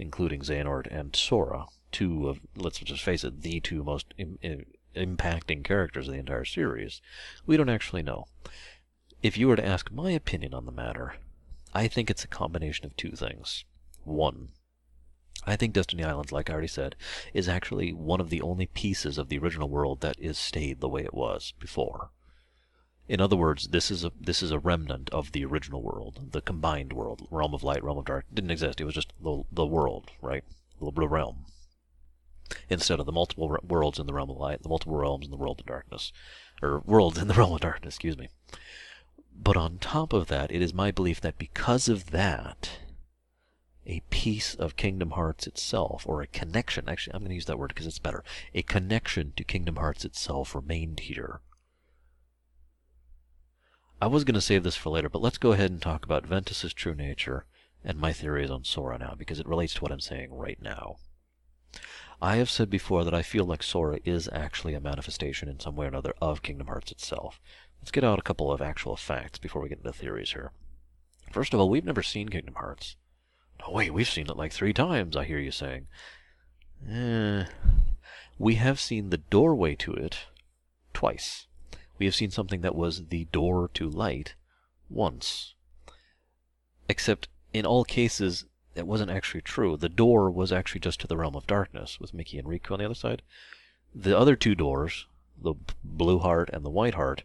including 0.00 0.40
Xehanort 0.40 0.86
and 0.90 1.14
Sora, 1.14 1.66
two 1.92 2.28
of, 2.28 2.40
let's 2.56 2.78
just 2.78 3.02
face 3.02 3.22
it, 3.22 3.42
the 3.42 3.60
two 3.60 3.84
most 3.84 4.14
Im- 4.16 4.38
Im- 4.42 4.64
impacting 4.94 5.64
characters 5.64 6.08
of 6.08 6.14
the 6.14 6.20
entire 6.20 6.44
series. 6.44 7.00
We 7.46 7.56
don't 7.56 7.68
actually 7.68 8.02
know. 8.02 8.26
If 9.22 9.36
you 9.36 9.48
were 9.48 9.56
to 9.56 9.66
ask 9.66 9.90
my 9.90 10.10
opinion 10.10 10.54
on 10.54 10.66
the 10.66 10.72
matter, 10.72 11.14
I 11.74 11.88
think 11.88 12.10
it's 12.10 12.24
a 12.24 12.28
combination 12.28 12.86
of 12.86 12.96
two 12.96 13.12
things. 13.12 13.64
One, 14.04 14.48
I 15.46 15.56
think 15.56 15.72
Destiny 15.72 16.04
Islands, 16.04 16.32
like 16.32 16.50
I 16.50 16.52
already 16.52 16.68
said, 16.68 16.96
is 17.32 17.48
actually 17.48 17.92
one 17.92 18.20
of 18.20 18.30
the 18.30 18.42
only 18.42 18.66
pieces 18.66 19.18
of 19.18 19.28
the 19.28 19.38
original 19.38 19.70
world 19.70 20.00
that 20.00 20.18
is 20.18 20.38
stayed 20.38 20.80
the 20.80 20.88
way 20.88 21.02
it 21.02 21.14
was 21.14 21.54
before. 21.58 22.10
In 23.08 23.20
other 23.20 23.36
words, 23.36 23.68
this 23.68 23.90
is 23.90 24.04
a 24.04 24.12
this 24.20 24.42
is 24.42 24.50
a 24.50 24.58
remnant 24.58 25.10
of 25.10 25.32
the 25.32 25.44
original 25.44 25.82
world, 25.82 26.28
the 26.32 26.40
combined 26.40 26.92
world, 26.92 27.26
realm 27.30 27.54
of 27.54 27.64
light, 27.64 27.82
realm 27.82 27.98
of 27.98 28.04
dark. 28.04 28.26
didn't 28.32 28.52
exist. 28.52 28.80
It 28.80 28.84
was 28.84 28.94
just 28.94 29.12
the 29.20 29.42
the 29.50 29.66
world, 29.66 30.10
right? 30.20 30.44
The, 30.80 31.08
realm. 31.08 31.46
Instead 32.68 33.00
of 33.00 33.06
the 33.06 33.12
multiple 33.12 33.56
worlds 33.62 33.98
in 33.98 34.06
the 34.06 34.14
realm 34.14 34.30
of 34.30 34.36
light, 34.36 34.62
the 34.62 34.68
multiple 34.68 34.96
realms 34.96 35.24
in 35.24 35.30
the 35.30 35.36
world 35.36 35.60
of 35.60 35.66
darkness, 35.66 36.12
or 36.62 36.80
worlds 36.80 37.18
in 37.18 37.28
the 37.28 37.34
realm 37.40 37.52
of 37.52 37.60
darkness. 37.60 37.94
Excuse 37.94 38.18
me. 38.18 38.28
But 39.34 39.56
on 39.56 39.78
top 39.78 40.12
of 40.12 40.26
that, 40.28 40.52
it 40.52 40.60
is 40.60 40.74
my 40.74 40.90
belief 40.90 41.20
that 41.20 41.38
because 41.38 41.88
of 41.88 42.10
that, 42.10 42.70
a 43.86 44.02
piece 44.10 44.54
of 44.54 44.76
Kingdom 44.76 45.12
Hearts 45.12 45.46
itself, 45.46 46.04
or 46.06 46.20
a 46.20 46.26
connection, 46.26 46.88
actually, 46.88 47.14
I'm 47.14 47.20
going 47.20 47.30
to 47.30 47.34
use 47.34 47.46
that 47.46 47.58
word 47.58 47.68
because 47.68 47.86
it's 47.86 47.98
better, 47.98 48.22
a 48.54 48.62
connection 48.62 49.32
to 49.36 49.44
Kingdom 49.44 49.76
Hearts 49.76 50.04
itself 50.04 50.54
remained 50.54 51.00
here. 51.00 51.40
I 54.02 54.06
was 54.06 54.24
going 54.24 54.34
to 54.34 54.40
save 54.40 54.62
this 54.62 54.76
for 54.76 54.90
later, 54.90 55.08
but 55.08 55.22
let's 55.22 55.38
go 55.38 55.52
ahead 55.52 55.70
and 55.70 55.80
talk 55.80 56.04
about 56.04 56.26
Ventus's 56.26 56.72
true 56.72 56.94
nature 56.94 57.46
and 57.84 57.98
my 57.98 58.12
theories 58.12 58.50
on 58.50 58.64
Sora 58.64 58.98
now, 58.98 59.14
because 59.16 59.40
it 59.40 59.48
relates 59.48 59.74
to 59.74 59.80
what 59.80 59.92
I'm 59.92 60.00
saying 60.00 60.32
right 60.32 60.60
now. 60.60 60.96
I 62.22 62.36
have 62.36 62.50
said 62.50 62.68
before 62.68 63.04
that 63.04 63.14
I 63.14 63.22
feel 63.22 63.44
like 63.44 63.62
Sora 63.62 63.98
is 64.04 64.28
actually 64.32 64.74
a 64.74 64.80
manifestation 64.80 65.48
in 65.48 65.58
some 65.58 65.76
way 65.76 65.86
or 65.86 65.88
another 65.88 66.14
of 66.20 66.42
Kingdom 66.42 66.66
Hearts 66.66 66.92
itself. 66.92 67.40
Let's 67.80 67.90
get 67.90 68.04
out 68.04 68.18
a 68.18 68.22
couple 68.22 68.52
of 68.52 68.60
actual 68.60 68.96
facts 68.96 69.38
before 69.38 69.62
we 69.62 69.68
get 69.68 69.78
into 69.78 69.92
theories 69.92 70.32
here. 70.32 70.52
First 71.32 71.54
of 71.54 71.60
all, 71.60 71.70
we've 71.70 71.84
never 71.84 72.02
seen 72.02 72.28
Kingdom 72.28 72.54
Hearts. 72.54 72.96
No, 73.60 73.72
wait, 73.72 73.94
we've 73.94 74.08
seen 74.08 74.26
it 74.28 74.36
like 74.36 74.52
three 74.52 74.72
times, 74.72 75.16
I 75.16 75.24
hear 75.24 75.38
you 75.38 75.50
saying. 75.50 75.86
Eh, 76.88 77.44
we 78.38 78.56
have 78.56 78.80
seen 78.80 79.10
the 79.10 79.18
doorway 79.18 79.74
to 79.76 79.94
it 79.94 80.26
twice 80.92 81.46
we 82.00 82.06
have 82.06 82.14
seen 82.14 82.30
something 82.30 82.62
that 82.62 82.74
was 82.74 83.08
the 83.08 83.26
door 83.26 83.70
to 83.74 83.88
light 83.88 84.34
once. 84.88 85.54
Except 86.88 87.28
in 87.52 87.66
all 87.66 87.84
cases, 87.84 88.46
it 88.74 88.86
wasn't 88.86 89.10
actually 89.10 89.42
true. 89.42 89.76
The 89.76 89.88
door 89.88 90.30
was 90.30 90.52
actually 90.52 90.80
just 90.80 91.00
to 91.00 91.06
the 91.06 91.16
realm 91.16 91.34
of 91.34 91.46
darkness, 91.46 91.98
with 91.98 92.14
Mickey 92.14 92.38
and 92.38 92.46
Riku 92.46 92.72
on 92.72 92.78
the 92.78 92.84
other 92.84 92.94
side. 92.94 93.22
The 93.94 94.16
other 94.16 94.36
two 94.36 94.54
doors, 94.54 95.06
the 95.40 95.54
blue 95.82 96.18
heart 96.20 96.50
and 96.52 96.64
the 96.64 96.70
white 96.70 96.94
heart, 96.94 97.24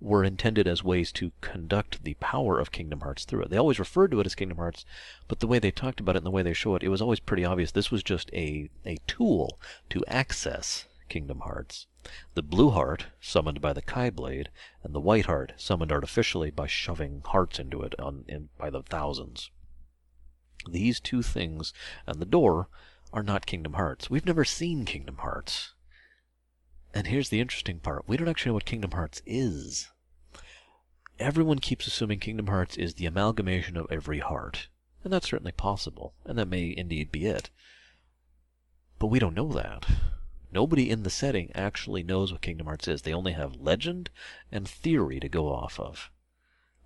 were 0.00 0.22
intended 0.22 0.68
as 0.68 0.84
ways 0.84 1.10
to 1.10 1.32
conduct 1.40 2.04
the 2.04 2.14
power 2.14 2.60
of 2.60 2.70
Kingdom 2.70 3.00
Hearts 3.00 3.24
through 3.24 3.42
it. 3.42 3.50
They 3.50 3.56
always 3.56 3.80
referred 3.80 4.12
to 4.12 4.20
it 4.20 4.26
as 4.26 4.34
Kingdom 4.34 4.58
Hearts, 4.58 4.84
but 5.26 5.40
the 5.40 5.46
way 5.46 5.58
they 5.58 5.70
talked 5.70 6.00
about 6.00 6.14
it 6.14 6.18
and 6.18 6.26
the 6.26 6.30
way 6.30 6.42
they 6.42 6.52
show 6.52 6.76
it, 6.76 6.82
it 6.82 6.88
was 6.88 7.02
always 7.02 7.20
pretty 7.20 7.44
obvious 7.44 7.72
this 7.72 7.90
was 7.90 8.02
just 8.02 8.30
a, 8.32 8.70
a 8.86 8.98
tool 9.06 9.58
to 9.90 10.04
access 10.06 10.86
Kingdom 11.08 11.40
Hearts. 11.40 11.86
The 12.34 12.42
blue 12.42 12.70
heart, 12.70 13.06
summoned 13.20 13.60
by 13.60 13.72
the 13.72 13.82
Kai 13.82 14.10
Blade, 14.10 14.50
and 14.82 14.94
the 14.94 15.00
white 15.00 15.26
heart, 15.26 15.52
summoned 15.56 15.90
artificially 15.90 16.50
by 16.50 16.68
shoving 16.68 17.22
hearts 17.24 17.58
into 17.58 17.82
it 17.82 17.98
on, 17.98 18.24
in, 18.28 18.48
by 18.56 18.70
the 18.70 18.82
thousands. 18.82 19.50
These 20.68 21.00
two 21.00 21.22
things 21.22 21.72
and 22.06 22.20
the 22.20 22.26
door 22.26 22.68
are 23.12 23.22
not 23.22 23.46
Kingdom 23.46 23.74
Hearts. 23.74 24.10
We've 24.10 24.26
never 24.26 24.44
seen 24.44 24.84
Kingdom 24.84 25.18
Hearts. 25.18 25.74
And 26.94 27.06
here's 27.06 27.28
the 27.28 27.40
interesting 27.40 27.80
part 27.80 28.08
we 28.08 28.16
don't 28.16 28.28
actually 28.28 28.50
know 28.50 28.54
what 28.54 28.64
Kingdom 28.64 28.92
Hearts 28.92 29.22
is. 29.26 29.88
Everyone 31.18 31.58
keeps 31.58 31.86
assuming 31.86 32.20
Kingdom 32.20 32.46
Hearts 32.46 32.76
is 32.76 32.94
the 32.94 33.06
amalgamation 33.06 33.76
of 33.76 33.86
every 33.90 34.20
heart. 34.20 34.68
And 35.04 35.12
that's 35.12 35.28
certainly 35.28 35.52
possible, 35.52 36.14
and 36.24 36.38
that 36.38 36.48
may 36.48 36.74
indeed 36.76 37.12
be 37.12 37.26
it. 37.26 37.50
But 38.98 39.06
we 39.06 39.18
don't 39.18 39.34
know 39.34 39.52
that. 39.52 39.86
Nobody 40.50 40.90
in 40.90 41.02
the 41.02 41.10
setting 41.10 41.52
actually 41.54 42.02
knows 42.02 42.32
what 42.32 42.42
Kingdom 42.42 42.66
Hearts 42.66 42.88
is. 42.88 43.02
They 43.02 43.12
only 43.12 43.32
have 43.32 43.56
legend 43.56 44.10
and 44.50 44.66
theory 44.66 45.20
to 45.20 45.28
go 45.28 45.52
off 45.52 45.78
of. 45.78 46.10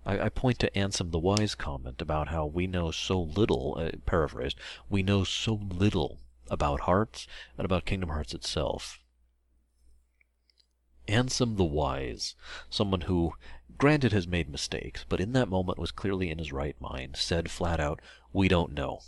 I, 0.05 0.19
I 0.19 0.29
point 0.29 0.59
to 0.59 0.71
Ansem 0.71 1.11
the 1.11 1.19
Wise 1.19 1.55
comment 1.55 2.01
about 2.01 2.29
how 2.29 2.45
we 2.45 2.67
know 2.67 2.91
so 2.91 3.21
little, 3.21 3.77
uh, 3.79 3.91
paraphrased, 4.05 4.57
we 4.89 5.03
know 5.03 5.23
so 5.23 5.53
little 5.53 6.19
about 6.49 6.81
Hearts 6.81 7.27
and 7.57 7.65
about 7.65 7.85
Kingdom 7.85 8.09
Hearts 8.09 8.33
itself. 8.33 8.99
Ansem 11.07 11.57
the 11.57 11.63
Wise, 11.63 12.35
someone 12.69 13.01
who, 13.01 13.33
granted, 13.77 14.11
has 14.13 14.27
made 14.27 14.49
mistakes, 14.49 15.05
but 15.07 15.19
in 15.19 15.33
that 15.33 15.49
moment 15.49 15.79
was 15.79 15.91
clearly 15.91 16.29
in 16.29 16.37
his 16.37 16.53
right 16.53 16.79
mind, 16.79 17.15
said 17.17 17.51
flat 17.51 17.79
out, 17.79 18.01
We 18.31 18.47
don't 18.47 18.73
know. 18.73 19.01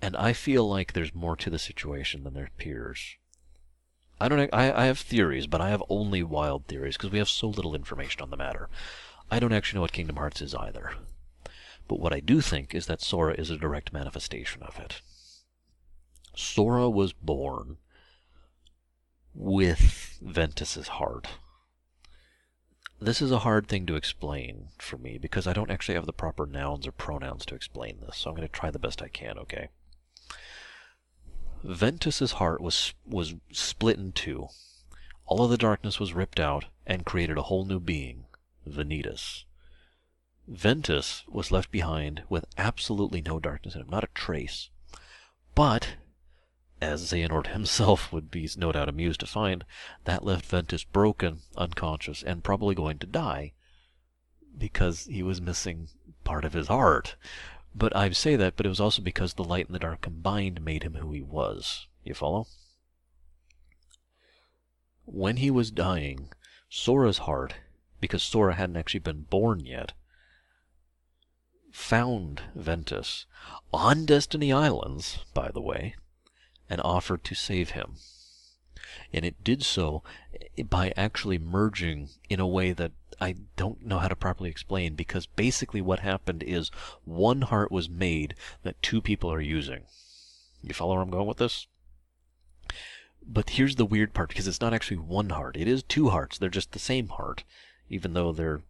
And 0.00 0.16
I 0.16 0.32
feel 0.32 0.68
like 0.68 0.92
there's 0.92 1.14
more 1.14 1.36
to 1.36 1.50
the 1.50 1.58
situation 1.58 2.22
than 2.22 2.34
there 2.34 2.46
appears. 2.46 3.16
I 4.20 4.28
don't. 4.28 4.48
I, 4.52 4.72
I 4.72 4.86
have 4.86 4.98
theories, 4.98 5.46
but 5.46 5.60
I 5.60 5.68
have 5.68 5.82
only 5.88 6.22
wild 6.22 6.66
theories 6.66 6.96
because 6.96 7.10
we 7.10 7.18
have 7.18 7.28
so 7.28 7.48
little 7.48 7.74
information 7.74 8.22
on 8.22 8.30
the 8.30 8.36
matter. 8.36 8.68
I 9.30 9.38
don't 9.38 9.52
actually 9.52 9.78
know 9.78 9.82
what 9.82 9.92
Kingdom 9.92 10.16
Hearts 10.16 10.40
is 10.40 10.54
either. 10.54 10.92
But 11.88 12.00
what 12.00 12.12
I 12.12 12.20
do 12.20 12.40
think 12.40 12.74
is 12.74 12.86
that 12.86 13.00
Sora 13.00 13.34
is 13.34 13.50
a 13.50 13.56
direct 13.56 13.92
manifestation 13.92 14.62
of 14.62 14.78
it. 14.78 15.00
Sora 16.34 16.90
was 16.90 17.12
born 17.12 17.76
with 19.34 20.18
Ventus's 20.22 20.88
heart. 20.88 21.28
This 23.00 23.20
is 23.20 23.30
a 23.30 23.40
hard 23.40 23.68
thing 23.68 23.84
to 23.86 23.94
explain 23.94 24.68
for 24.78 24.96
me 24.96 25.18
because 25.18 25.46
I 25.46 25.52
don't 25.52 25.70
actually 25.70 25.96
have 25.96 26.06
the 26.06 26.12
proper 26.12 26.46
nouns 26.46 26.86
or 26.86 26.92
pronouns 26.92 27.44
to 27.46 27.54
explain 27.54 28.00
this, 28.00 28.16
so 28.16 28.30
I'm 28.30 28.36
going 28.36 28.48
to 28.48 28.52
try 28.52 28.70
the 28.70 28.78
best 28.78 29.02
I 29.02 29.08
can, 29.08 29.38
okay? 29.38 29.68
Ventus's 31.64 32.32
heart 32.32 32.60
was 32.60 32.94
was 33.04 33.34
split 33.52 33.98
in 33.98 34.12
two. 34.12 34.48
All 35.24 35.42
of 35.42 35.50
the 35.50 35.56
darkness 35.56 35.98
was 35.98 36.12
ripped 36.12 36.38
out 36.38 36.66
and 36.86 37.04
created 37.04 37.38
a 37.38 37.42
whole 37.42 37.64
new 37.64 37.80
being, 37.80 38.26
Vanitas. 38.66 39.44
Ventus 40.46 41.24
was 41.26 41.50
left 41.50 41.72
behind 41.72 42.22
with 42.28 42.44
absolutely 42.56 43.20
no 43.20 43.40
darkness 43.40 43.74
in 43.74 43.80
him, 43.80 43.88
not 43.88 44.04
a 44.04 44.08
trace. 44.14 44.70
But, 45.54 45.96
as 46.80 47.10
Xehanort 47.10 47.48
himself 47.48 48.12
would 48.12 48.30
be 48.30 48.48
no 48.56 48.70
doubt 48.70 48.88
amused 48.88 49.20
to 49.20 49.26
find, 49.26 49.64
that 50.04 50.24
left 50.24 50.46
Ventus 50.46 50.84
broken, 50.84 51.40
unconscious, 51.56 52.22
and 52.22 52.44
probably 52.44 52.74
going 52.74 52.98
to 53.00 53.06
die 53.06 53.54
because 54.56 55.06
he 55.06 55.22
was 55.22 55.40
missing 55.40 55.88
part 56.22 56.44
of 56.44 56.52
his 56.52 56.68
heart. 56.68 57.16
But 57.76 57.94
I 57.94 58.10
say 58.10 58.36
that, 58.36 58.56
but 58.56 58.66
it 58.66 58.70
was 58.70 58.80
also 58.80 59.02
because 59.02 59.34
the 59.34 59.44
light 59.44 59.66
and 59.66 59.74
the 59.74 59.78
dark 59.78 60.00
combined 60.00 60.64
made 60.64 60.82
him 60.82 60.94
who 60.94 61.12
he 61.12 61.22
was. 61.22 61.86
You 62.02 62.14
follow? 62.14 62.46
when 65.06 65.36
he 65.36 65.50
was 65.50 65.70
dying, 65.70 66.28
Sora's 66.68 67.18
heart, 67.18 67.54
because 68.00 68.22
Sora 68.22 68.54
hadn't 68.54 68.76
actually 68.76 69.00
been 69.00 69.22
born 69.22 69.60
yet, 69.60 69.92
found 71.70 72.42
Ventus 72.54 73.24
on 73.72 74.04
Destiny 74.04 74.52
Islands, 74.52 75.24
by 75.32 75.50
the 75.52 75.60
way, 75.60 75.94
and 76.68 76.80
offered 76.82 77.22
to 77.24 77.34
save 77.34 77.70
him. 77.70 77.96
And 79.12 79.24
it 79.24 79.42
did 79.42 79.62
so 79.62 80.02
eh, 80.58 80.62
by 80.62 80.92
actually 80.96 81.38
merging 81.38 82.08
in 82.28 82.40
a 82.40 82.46
way 82.46 82.72
that 82.72 82.92
I 83.20 83.36
don't 83.56 83.84
know 83.84 83.98
how 83.98 84.08
to 84.08 84.16
properly 84.16 84.50
explain 84.50 84.94
because 84.94 85.26
basically 85.26 85.80
what 85.80 86.00
happened 86.00 86.42
is 86.42 86.70
one 87.04 87.42
heart 87.42 87.72
was 87.72 87.88
made 87.88 88.34
that 88.62 88.82
two 88.82 89.00
people 89.00 89.32
are 89.32 89.40
using. 89.40 89.84
You 90.62 90.74
follow 90.74 90.94
where 90.94 91.02
I'm 91.02 91.10
going 91.10 91.26
with 91.26 91.38
this? 91.38 91.66
But 93.26 93.50
here's 93.50 93.76
the 93.76 93.86
weird 93.86 94.14
part 94.14 94.28
because 94.28 94.46
it's 94.46 94.60
not 94.60 94.74
actually 94.74 94.98
one 94.98 95.30
heart. 95.30 95.56
It 95.56 95.66
is 95.66 95.82
two 95.82 96.10
hearts. 96.10 96.38
They're 96.38 96.48
just 96.48 96.72
the 96.72 96.78
same 96.78 97.08
heart, 97.08 97.44
even 97.88 98.12
though 98.12 98.32
they're 98.32 98.62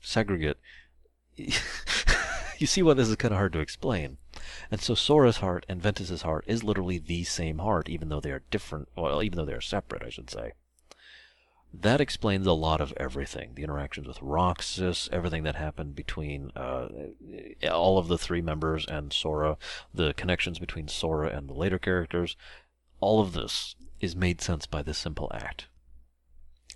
segregate. 0.00 0.58
you 1.36 2.66
see 2.66 2.82
why 2.82 2.94
this 2.94 3.08
is 3.08 3.16
kind 3.16 3.32
of 3.32 3.38
hard 3.38 3.52
to 3.54 3.60
explain. 3.60 4.18
And 4.70 4.80
so 4.80 4.94
Sora's 4.94 5.38
heart 5.38 5.64
and 5.68 5.82
Ventus's 5.82 6.22
heart 6.22 6.44
is 6.46 6.64
literally 6.64 6.98
the 6.98 7.24
same 7.24 7.58
heart, 7.58 7.88
even 7.88 8.08
though 8.08 8.20
they 8.20 8.32
are 8.32 8.42
different, 8.50 8.88
well, 8.96 9.22
even 9.22 9.36
though 9.36 9.44
they 9.44 9.54
are 9.54 9.60
separate, 9.60 10.02
I 10.02 10.10
should 10.10 10.30
say. 10.30 10.52
That 11.72 12.00
explains 12.00 12.46
a 12.46 12.52
lot 12.52 12.80
of 12.80 12.94
everything. 12.96 13.54
The 13.54 13.64
interactions 13.64 14.06
with 14.06 14.22
Roxas, 14.22 15.08
everything 15.10 15.42
that 15.42 15.56
happened 15.56 15.96
between 15.96 16.52
uh, 16.54 16.88
all 17.68 17.98
of 17.98 18.06
the 18.06 18.18
three 18.18 18.40
members 18.40 18.86
and 18.86 19.12
Sora, 19.12 19.58
the 19.92 20.14
connections 20.14 20.60
between 20.60 20.86
Sora 20.86 21.36
and 21.36 21.48
the 21.48 21.54
later 21.54 21.78
characters. 21.78 22.36
All 23.00 23.20
of 23.20 23.32
this 23.32 23.74
is 24.00 24.14
made 24.14 24.40
sense 24.40 24.66
by 24.66 24.82
this 24.82 24.98
simple 24.98 25.30
act. 25.34 25.66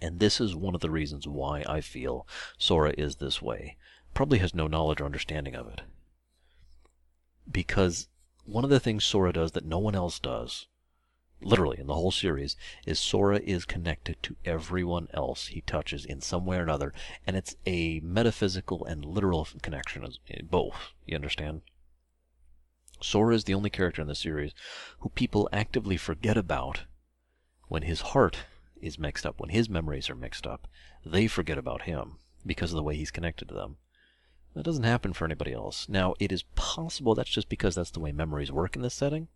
And 0.01 0.19
this 0.19 0.41
is 0.41 0.55
one 0.55 0.75
of 0.75 0.81
the 0.81 0.91
reasons 0.91 1.27
why 1.29 1.65
I 1.69 1.81
feel 1.81 2.27
Sora 2.57 2.93
is 2.99 3.17
this 3.17 3.41
way 3.41 3.77
probably 4.15 4.39
has 4.39 4.55
no 4.55 4.67
knowledge 4.67 5.01
or 5.01 5.05
understanding 5.05 5.55
of 5.55 5.69
it. 5.69 5.83
Because 7.51 8.09
one 8.45 8.65
of 8.65 8.71
the 8.71 8.81
things 8.81 9.05
Sora 9.05 9.33
does 9.33 9.53
that 9.53 9.65
no 9.65 9.79
one 9.79 9.95
else 9.95 10.19
does, 10.19 10.67
literally 11.41 11.79
in 11.79 11.87
the 11.87 11.95
whole 11.95 12.11
series, 12.11 12.57
is 12.87 12.99
Sora 12.99 13.39
is 13.39 13.65
connected 13.65 14.23
to 14.23 14.37
everyone 14.45 15.09
else 15.13 15.49
he 15.49 15.61
touches 15.61 16.05
in 16.05 16.21
some 16.21 16.47
way 16.47 16.59
or 16.59 16.63
another, 16.63 16.93
and 17.27 17.37
it's 17.37 17.57
a 17.67 18.01
metaphysical 18.01 18.85
and 18.85 19.05
literal 19.05 19.47
connection, 19.63 20.05
eh, 20.31 20.41
both. 20.43 20.93
You 21.07 21.15
understand? 21.15 21.63
Sora 23.01 23.35
is 23.35 23.45
the 23.45 23.55
only 23.55 23.71
character 23.71 24.03
in 24.03 24.09
the 24.09 24.15
series 24.15 24.53
who 25.01 25.11
people 25.11 25.49
actively 25.53 25.97
forget 25.97 26.37
about 26.37 26.85
when 27.69 27.83
his 27.83 28.01
heart 28.01 28.39
is 28.81 28.99
mixed 28.99 29.25
up, 29.25 29.39
when 29.39 29.51
his 29.51 29.69
memories 29.69 30.11
are 30.11 30.17
mixed 30.17 30.47
up. 30.47 30.67
They 31.05 31.27
forget 31.27 31.59
about 31.59 31.83
him 31.83 32.19
because 32.45 32.73
of 32.73 32.77
the 32.77 32.83
way 32.83 32.97
he's 32.97 33.11
connected 33.11 33.49
to 33.49 33.55
them. 33.55 33.77
That 34.55 34.65
doesn't 34.65 34.85
happen 34.85 35.13
for 35.13 35.25
anybody 35.25 35.53
else. 35.53 35.89
Now, 35.89 36.15
it 36.19 36.33
is 36.33 36.43
possible 36.55 37.15
that's 37.15 37.31
just 37.31 37.49
because 37.49 37.75
that's 37.75 37.91
the 37.91 38.01
way 38.01 38.13
memories 38.13 38.51
work 38.51 38.77
in 38.77 38.83
this 38.83 38.95
setting, 38.95 39.29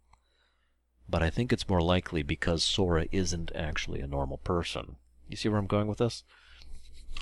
but 1.09 1.22
I 1.22 1.30
think 1.30 1.52
it's 1.52 1.68
more 1.68 1.80
likely 1.80 2.22
because 2.22 2.64
Sora 2.64 3.06
isn't 3.12 3.52
actually 3.55 4.01
a 4.01 4.06
normal 4.06 4.39
person. 4.39 4.97
You 5.28 5.36
see 5.36 5.48
where 5.48 5.59
I'm 5.59 5.66
going 5.66 5.86
with 5.86 5.98
this? 5.98 6.24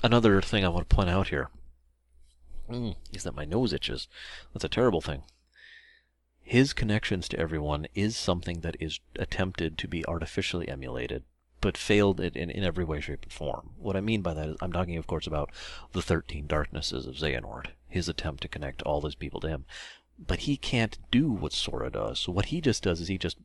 Another 0.03 0.41
thing 0.41 0.65
I 0.65 0.69
want 0.69 0.89
to 0.89 0.95
point 0.95 1.09
out 1.09 1.27
here 1.27 1.49
mm, 2.69 2.95
is 3.11 3.23
that 3.23 3.35
my 3.35 3.45
nose 3.45 3.73
itches. 3.73 4.07
That's 4.53 4.65
a 4.65 4.69
terrible 4.69 5.01
thing. 5.01 5.23
His 6.41 6.73
connections 6.73 7.27
to 7.29 7.39
everyone 7.39 7.87
is 7.93 8.17
something 8.17 8.61
that 8.61 8.75
is 8.79 8.99
attempted 9.17 9.77
to 9.77 9.87
be 9.87 10.05
artificially 10.05 10.67
emulated 10.67 11.23
but 11.61 11.77
failed 11.77 12.19
it 12.19 12.35
in, 12.35 12.49
in 12.49 12.63
every 12.63 12.83
way, 12.83 12.99
shape, 12.99 13.23
and 13.23 13.31
form. 13.31 13.69
What 13.77 13.95
I 13.95 14.01
mean 14.01 14.21
by 14.21 14.33
that 14.33 14.49
is 14.49 14.57
I'm 14.61 14.73
talking, 14.73 14.97
of 14.97 15.07
course, 15.07 15.27
about 15.27 15.51
the 15.93 16.01
13 16.01 16.47
darknesses 16.47 17.05
of 17.05 17.15
Xehanort, 17.15 17.67
his 17.91 18.09
attempt 18.09 18.41
to 18.41 18.47
connect 18.47 18.81
all 18.81 19.01
those 19.01 19.15
people 19.15 19.39
to 19.41 19.47
him. 19.47 19.65
But 20.17 20.39
he 20.41 20.57
can't 20.57 20.97
do 21.09 21.31
what 21.31 21.53
Sora 21.53 21.89
does. 21.89 22.19
So 22.19 22.31
what 22.31 22.45
he 22.45 22.61
just 22.61 22.83
does 22.83 23.01
is 23.01 23.07
he 23.07 23.17
just 23.17 23.37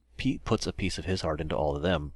puts 0.44 0.66
a 0.66 0.72
piece 0.72 0.98
of 0.98 1.04
his 1.04 1.22
heart 1.22 1.40
into 1.40 1.56
all 1.56 1.76
of 1.76 1.82
them, 1.82 2.12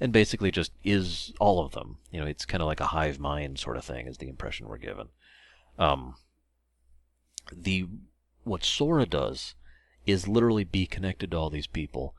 and 0.00 0.12
basically 0.12 0.50
just 0.50 0.72
is 0.84 1.32
all 1.40 1.64
of 1.64 1.72
them. 1.72 1.98
You 2.10 2.20
know, 2.20 2.26
it's 2.26 2.46
kind 2.46 2.62
of 2.62 2.66
like 2.66 2.80
a 2.80 2.86
hive 2.86 3.18
mind 3.18 3.58
sort 3.58 3.76
of 3.76 3.84
thing, 3.84 4.06
is 4.06 4.18
the 4.18 4.28
impression 4.28 4.68
we're 4.68 4.78
given. 4.78 5.08
Um, 5.78 6.16
the 7.52 7.86
what 8.44 8.64
Sora 8.64 9.06
does 9.06 9.54
is 10.06 10.28
literally 10.28 10.64
be 10.64 10.86
connected 10.86 11.30
to 11.30 11.36
all 11.36 11.50
these 11.50 11.66
people 11.66 12.14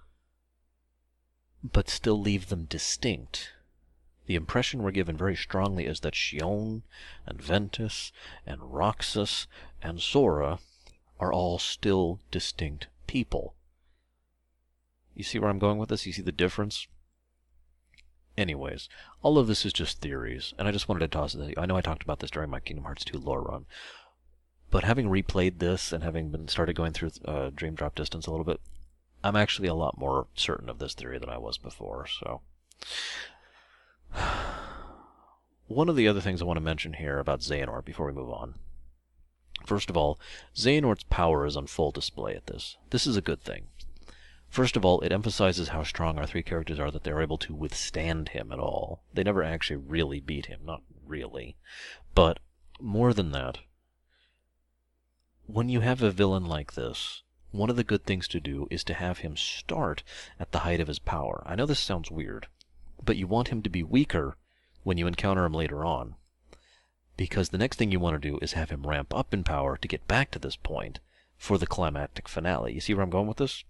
but 1.63 1.89
still 1.89 2.19
leave 2.19 2.49
them 2.49 2.65
distinct. 2.65 3.51
The 4.29 4.35
impression 4.35 4.83
we're 4.83 4.91
given 4.91 5.17
very 5.17 5.35
strongly 5.35 5.87
is 5.87 6.01
that 6.01 6.13
Xion 6.13 6.83
and 7.25 7.41
Ventus 7.41 8.11
and 8.45 8.61
Roxas 8.61 9.47
and 9.81 9.99
Sora 9.99 10.59
are 11.19 11.33
all 11.33 11.57
still 11.57 12.19
distinct 12.29 12.89
people. 13.07 13.55
You 15.15 15.23
see 15.23 15.39
where 15.39 15.49
I'm 15.49 15.57
going 15.57 15.79
with 15.79 15.89
this? 15.89 16.05
You 16.05 16.13
see 16.13 16.21
the 16.21 16.31
difference? 16.31 16.85
Anyways, 18.37 18.87
all 19.23 19.39
of 19.39 19.47
this 19.47 19.65
is 19.65 19.73
just 19.73 19.99
theories, 19.99 20.53
and 20.59 20.67
I 20.67 20.71
just 20.71 20.87
wanted 20.87 20.99
to 20.99 21.07
toss 21.07 21.33
it. 21.33 21.57
I 21.57 21.65
know 21.65 21.75
I 21.75 21.81
talked 21.81 22.03
about 22.03 22.19
this 22.19 22.29
during 22.29 22.51
my 22.51 22.59
Kingdom 22.59 22.85
Hearts 22.85 23.03
2 23.05 23.17
lore 23.17 23.41
run, 23.41 23.65
but 24.69 24.83
having 24.83 25.07
replayed 25.07 25.57
this 25.57 25.91
and 25.91 26.03
having 26.03 26.29
been 26.29 26.47
started 26.47 26.75
going 26.75 26.93
through 26.93 27.13
uh, 27.25 27.49
Dream 27.49 27.73
Drop 27.73 27.95
Distance 27.95 28.27
a 28.27 28.29
little 28.29 28.45
bit, 28.45 28.61
I'm 29.23 29.35
actually 29.35 29.69
a 29.69 29.73
lot 29.73 29.97
more 29.97 30.27
certain 30.35 30.69
of 30.69 30.77
this 30.77 30.93
theory 30.93 31.17
than 31.17 31.29
I 31.29 31.39
was 31.39 31.57
before, 31.57 32.05
so. 32.05 32.41
One 35.67 35.89
of 35.89 35.95
the 35.95 36.07
other 36.07 36.21
things 36.21 36.41
I 36.41 36.45
want 36.45 36.57
to 36.57 36.61
mention 36.61 36.93
here 36.93 37.19
about 37.19 37.41
Xehanort 37.41 37.85
before 37.85 38.05
we 38.05 38.13
move 38.13 38.29
on. 38.29 38.55
First 39.65 39.89
of 39.89 39.97
all, 39.97 40.19
Xehanort's 40.55 41.03
power 41.09 41.45
is 41.45 41.57
on 41.57 41.67
full 41.67 41.91
display 41.91 42.35
at 42.35 42.47
this. 42.47 42.77
This 42.89 43.05
is 43.05 43.17
a 43.17 43.21
good 43.21 43.41
thing. 43.43 43.67
First 44.49 44.75
of 44.75 44.83
all, 44.83 44.99
it 45.01 45.11
emphasizes 45.11 45.67
how 45.67 45.83
strong 45.83 46.17
our 46.17 46.25
three 46.25 46.41
characters 46.41 46.79
are 46.79 46.89
that 46.89 47.03
they're 47.03 47.21
able 47.21 47.37
to 47.37 47.53
withstand 47.53 48.29
him 48.29 48.51
at 48.51 48.57
all. 48.57 49.03
They 49.13 49.23
never 49.23 49.43
actually 49.43 49.77
really 49.77 50.19
beat 50.19 50.47
him, 50.47 50.61
not 50.63 50.81
really. 51.05 51.55
But 52.15 52.39
more 52.79 53.13
than 53.13 53.31
that, 53.31 53.59
when 55.45 55.69
you 55.69 55.81
have 55.81 56.01
a 56.01 56.09
villain 56.09 56.45
like 56.45 56.73
this, 56.73 57.21
one 57.51 57.69
of 57.69 57.75
the 57.75 57.83
good 57.83 58.05
things 58.05 58.27
to 58.29 58.39
do 58.39 58.67
is 58.71 58.83
to 58.85 58.93
have 58.93 59.19
him 59.19 59.37
start 59.37 60.03
at 60.39 60.51
the 60.51 60.59
height 60.59 60.79
of 60.79 60.87
his 60.87 60.99
power. 60.99 61.43
I 61.45 61.55
know 61.55 61.65
this 61.65 61.79
sounds 61.79 62.09
weird, 62.09 62.47
but 63.03 63.17
you 63.17 63.27
want 63.27 63.49
him 63.49 63.61
to 63.61 63.69
be 63.69 63.83
weaker 63.83 64.35
when 64.83 64.97
you 64.97 65.07
encounter 65.07 65.45
him 65.45 65.53
later 65.53 65.85
on. 65.85 66.15
Because 67.17 67.49
the 67.49 67.57
next 67.57 67.77
thing 67.77 67.91
you 67.91 67.99
want 67.99 68.21
to 68.21 68.29
do 68.29 68.39
is 68.41 68.53
have 68.53 68.69
him 68.69 68.87
ramp 68.87 69.13
up 69.13 69.33
in 69.33 69.43
power 69.43 69.77
to 69.77 69.87
get 69.87 70.07
back 70.07 70.31
to 70.31 70.39
this 70.39 70.55
point 70.55 70.99
for 71.37 71.57
the 71.57 71.67
climactic 71.67 72.27
finale. 72.27 72.73
You 72.73 72.81
see 72.81 72.93
where 72.93 73.03
I'm 73.03 73.09
going 73.09 73.27
with 73.27 73.37
this? 73.37 73.63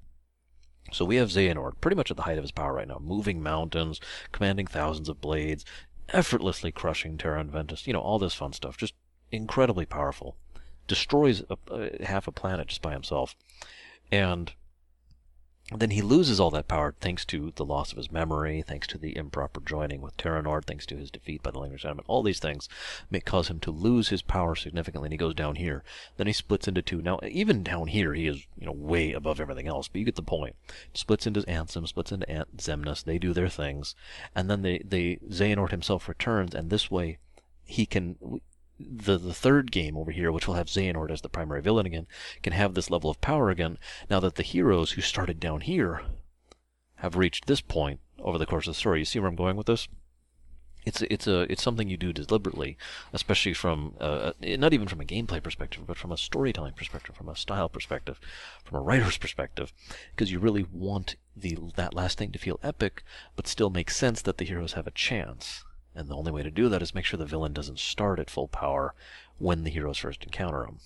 So 0.92 1.06
we 1.06 1.18
have 1.18 1.30
Xehanort 1.30 1.82
pretty 1.82 1.96
much 1.96 2.10
at 2.10 2.18
the 2.18 2.24
height 2.24 2.38
of 2.38 2.44
his 2.44 2.52
power 2.52 2.74
right 2.74 2.88
now, 2.88 3.00
moving 3.00 3.42
mountains, 3.42 4.00
commanding 4.32 4.68
thousands 4.68 5.10
of 5.10 5.22
blades, 5.22 5.66
effortlessly 6.10 6.72
crushing 6.72 7.18
Terra 7.18 7.40
and 7.40 7.52
Ventus, 7.52 7.86
you 7.86 7.94
know, 7.94 8.02
all 8.02 8.20
this 8.20 8.34
fun 8.34 8.54
stuff. 8.54 8.78
Just 8.78 8.94
incredibly 9.32 9.86
powerful 9.86 10.36
destroys 10.88 11.44
a, 11.50 11.58
a, 11.72 12.04
half 12.04 12.28
a 12.28 12.32
planet 12.32 12.68
just 12.68 12.82
by 12.82 12.92
himself. 12.92 13.36
And 14.12 14.52
then 15.76 15.92
he 15.92 16.02
loses 16.02 16.40
all 16.40 16.50
that 16.52 16.68
power 16.68 16.96
thanks 17.00 17.24
to 17.26 17.54
the 17.56 17.66
loss 17.66 17.92
of 17.92 17.98
his 17.98 18.12
memory, 18.12 18.64
thanks 18.64 18.88
to 18.88 18.98
the 18.98 19.16
improper 19.16 19.62
joining 19.62 20.02
with 20.02 20.18
Terranort, 20.18 20.66
thanks 20.66 20.86
to 20.88 20.98
his 20.98 21.12
defeat 21.12 21.44
by 21.44 21.52
the 21.52 21.60
Lingering 21.60 21.80
Sentiment. 21.80 22.08
All 22.08 22.24
these 22.24 22.40
things 22.40 22.68
may 23.12 23.20
cause 23.20 23.50
him 23.50 23.60
to 23.60 23.72
lose 23.72 24.10
his 24.10 24.24
power 24.24 24.56
significantly, 24.56 25.08
and 25.08 25.14
he 25.14 25.18
goes 25.18 25.36
down 25.36 25.56
here. 25.56 25.84
Then 26.18 26.26
he 26.26 26.34
splits 26.34 26.68
into 26.68 26.82
two. 26.82 27.02
Now, 27.04 27.20
even 27.24 27.62
down 27.62 27.88
here, 27.88 28.16
he 28.16 28.26
is 28.26 28.48
you 28.58 28.66
know 28.66 28.72
way 28.72 29.14
above 29.14 29.40
everything 29.40 29.68
else, 29.68 29.88
but 29.88 30.00
you 30.00 30.06
get 30.06 30.16
the 30.16 30.24
point. 30.24 30.56
Splits 30.94 31.28
into 31.28 31.42
Ansem, 31.42 31.88
splits 31.88 32.12
into 32.12 32.30
Ant 32.30 32.58
Xemnas. 32.58 33.04
They 33.04 33.20
do 33.20 33.34
their 33.34 33.50
things, 33.50 33.94
and 34.36 34.50
then 34.50 34.64
they 34.64 34.80
they 34.84 35.18
Xehanort 35.30 35.72
himself 35.72 36.10
returns, 36.10 36.56
and 36.56 36.70
this 36.70 36.90
way 36.90 37.20
he 37.64 37.86
can 37.86 38.16
the, 38.80 39.18
the 39.18 39.34
third 39.34 39.72
game 39.72 39.98
over 39.98 40.12
here, 40.12 40.32
which 40.32 40.48
will 40.48 40.56
have 40.56 40.68
Xehanort 40.68 41.12
as 41.12 41.22
the 41.22 41.30
primary 41.30 41.62
villain 41.62 41.86
again, 41.86 42.08
can 42.42 42.54
have 42.54 42.74
this 42.74 42.90
level 42.90 43.10
of 43.10 43.22
power 43.22 43.50
again 43.50 43.78
now 44.10 44.20
that 44.20 44.36
the 44.36 44.44
heroes 44.44 44.92
who 44.92 45.02
started 45.02 45.40
down 45.40 45.62
here 45.62 46.02
have 46.96 47.16
reached 47.16 47.46
this 47.46 47.62
point 47.62 48.00
over 48.20 48.38
the 48.38 48.46
course 48.46 48.68
of 48.68 48.74
the 48.74 48.80
story. 48.80 49.00
You 49.00 49.06
see 49.06 49.20
where 49.20 49.30
I'm 49.30 49.36
going 49.36 49.56
with 49.56 49.68
this? 49.68 49.88
It's 50.86 51.02
it's 51.04 51.28
a 51.28 51.42
it's 51.52 51.62
something 51.62 51.90
you 51.90 51.98
do 51.98 52.14
deliberately, 52.14 52.78
especially 53.12 53.54
from 53.54 53.96
not 54.00 54.74
even 54.74 54.88
from 54.88 55.02
a 55.02 55.06
gameplay 55.06 55.44
perspective, 55.44 55.84
but 55.86 55.98
from 55.98 56.12
a 56.12 56.18
storytelling 56.18 56.74
perspective, 56.74 57.16
from 57.16 57.28
a 57.28 57.36
style 57.36 57.68
perspective, 57.68 58.20
from 58.64 58.78
a 58.78 58.82
writer's 58.82 59.18
perspective, 59.18 59.74
because 60.16 60.32
you 60.32 60.40
really 60.40 60.66
want 60.72 61.18
the 61.36 61.58
that 61.76 61.94
last 61.94 62.18
thing 62.18 62.32
to 62.32 62.40
feel 62.40 62.62
epic, 62.64 63.04
but 63.36 63.46
still 63.46 63.70
make 63.70 63.92
sense 63.92 64.22
that 64.22 64.38
the 64.38 64.46
heroes 64.46 64.74
have 64.74 64.88
a 64.88 64.92
chance. 64.92 65.66
And 66.00 66.08
the 66.08 66.16
only 66.16 66.32
way 66.32 66.44
to 66.44 66.50
do 66.50 66.70
that 66.70 66.82
is 66.82 66.96
make 66.96 67.04
sure 67.04 67.18
the 67.18 67.26
villain 67.26 67.52
doesn't 67.52 67.78
start 67.78 68.22
at 68.22 68.30
full 68.30 68.48
power 68.48 68.96
when 69.38 69.66
the 69.66 69.70
heroes 69.70 69.98
first 69.98 70.24
encounter 70.24 70.64
him. 70.64 70.80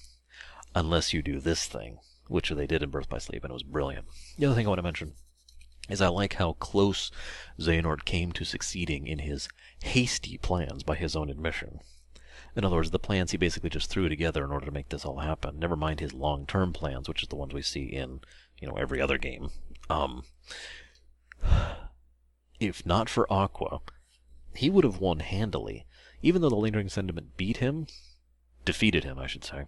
Unless 0.74 1.14
you 1.14 1.22
do 1.22 1.40
this 1.40 1.68
thing, 1.68 2.00
which 2.28 2.50
they 2.50 2.66
did 2.66 2.82
in 2.82 2.90
Birth 2.90 3.10
by 3.10 3.20
Sleep, 3.20 3.44
and 3.44 3.52
it 3.52 3.54
was 3.54 3.62
brilliant. 3.62 4.08
The 4.40 4.48
other 4.48 4.56
thing 4.56 4.66
I 4.66 4.70
want 4.70 4.80
to 4.80 4.84
mention 4.84 5.14
is 5.88 6.02
I 6.02 6.08
like 6.08 6.34
how 6.34 6.54
close 6.54 7.12
Xehanort 7.60 8.06
came 8.06 8.32
to 8.32 8.44
succeeding 8.44 9.06
in 9.06 9.20
his 9.20 9.50
hasty 9.84 10.40
plans 10.40 10.82
by 10.82 10.96
his 10.96 11.16
own 11.16 11.30
admission. 11.30 11.82
In 12.56 12.66
other 12.66 12.78
words, 12.78 12.90
the 12.90 12.98
plans 12.98 13.30
he 13.30 13.38
basically 13.38 13.70
just 13.70 13.92
threw 13.92 14.10
together 14.10 14.44
in 14.44 14.50
order 14.50 14.66
to 14.66 14.72
make 14.72 14.90
this 14.90 15.06
all 15.06 15.20
happen. 15.20 15.60
Never 15.60 15.76
mind 15.76 16.00
his 16.00 16.16
long-term 16.16 16.74
plans, 16.74 17.08
which 17.08 17.22
is 17.22 17.30
the 17.30 17.36
ones 17.36 17.54
we 17.54 17.62
see 17.62 17.86
in, 17.86 18.22
you 18.60 18.68
know, 18.68 18.78
every 18.78 19.00
other 19.00 19.20
game. 19.20 19.52
Um, 19.92 20.24
if 22.60 22.84
not 22.84 23.10
for 23.10 23.32
Aqua, 23.32 23.82
he 24.56 24.70
would 24.70 24.84
have 24.84 25.00
won 25.00 25.20
handily. 25.20 25.86
Even 26.22 26.42
though 26.42 26.50
the 26.50 26.56
Lingering 26.56 26.90
Sentiment 26.90 27.36
beat 27.36 27.58
him, 27.58 27.88
defeated 28.66 29.04
him, 29.04 29.20
I 29.20 29.28
should 29.28 29.44
say, 29.44 29.66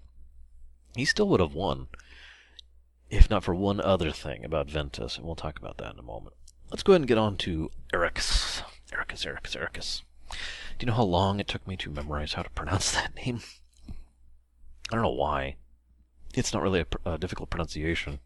he 0.96 1.06
still 1.06 1.28
would 1.30 1.42
have 1.42 1.54
won 1.54 1.88
if 3.10 3.30
not 3.30 3.44
for 3.44 3.54
one 3.54 3.80
other 3.80 4.12
thing 4.12 4.44
about 4.44 4.70
Ventus, 4.70 5.18
and 5.18 5.26
we'll 5.26 5.36
talk 5.36 5.60
about 5.60 5.78
that 5.78 5.94
in 5.94 6.00
a 6.00 6.04
moment. 6.04 6.36
Let's 6.70 6.84
go 6.84 6.94
ahead 6.94 7.02
and 7.02 7.08
get 7.08 7.18
on 7.18 7.38
to 7.38 7.70
Eraqus. 7.94 8.62
Eraqus, 8.92 9.26
Eraqus, 9.26 9.56
Eraqus. 9.56 10.02
Do 10.32 10.86
you 10.86 10.88
know 10.88 10.98
how 10.98 11.04
long 11.04 11.40
it 11.40 11.48
took 11.48 11.68
me 11.68 11.78
to 11.78 11.90
memorize 11.90 12.34
how 12.34 12.42
to 12.42 12.50
pronounce 12.50 12.92
that 12.94 13.16
name? 13.16 13.42
I 13.88 14.96
don't 14.96 15.04
know 15.04 15.10
why. 15.10 15.56
It's 16.34 16.54
not 16.54 16.64
really 16.64 16.82
a, 16.82 17.12
a 17.14 17.18
difficult 17.18 17.50
pronunciation. 17.50 18.20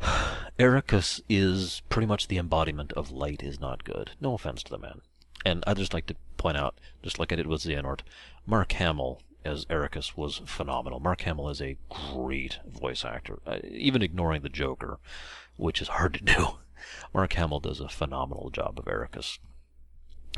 Eraqus 0.58 1.20
is 1.28 1.82
pretty 1.88 2.06
much 2.06 2.28
the 2.28 2.38
embodiment 2.38 2.92
of 2.92 3.10
light 3.10 3.42
is 3.42 3.60
not 3.60 3.84
good. 3.84 4.12
No 4.20 4.34
offense 4.34 4.62
to 4.64 4.70
the 4.70 4.78
man. 4.78 5.00
And 5.44 5.62
I'd 5.66 5.76
just 5.76 5.94
like 5.94 6.06
to 6.06 6.16
point 6.36 6.56
out, 6.56 6.74
just 7.02 7.18
like 7.18 7.32
I 7.32 7.36
did 7.36 7.46
with 7.46 7.62
Xehanort, 7.62 8.00
Mark 8.46 8.72
Hamill 8.72 9.20
as 9.44 9.64
Eraqus 9.66 10.16
was 10.16 10.42
phenomenal. 10.44 10.98
Mark 10.98 11.20
Hamill 11.22 11.48
is 11.48 11.62
a 11.62 11.78
great 11.88 12.58
voice 12.66 13.04
actor, 13.04 13.38
uh, 13.46 13.58
even 13.70 14.02
ignoring 14.02 14.42
the 14.42 14.48
Joker, 14.48 14.98
which 15.56 15.80
is 15.80 15.88
hard 15.88 16.14
to 16.14 16.24
do. 16.24 16.58
Mark 17.14 17.32
Hamill 17.34 17.60
does 17.60 17.80
a 17.80 17.88
phenomenal 17.88 18.50
job 18.50 18.78
of 18.78 18.86
Eraqus. 18.86 19.38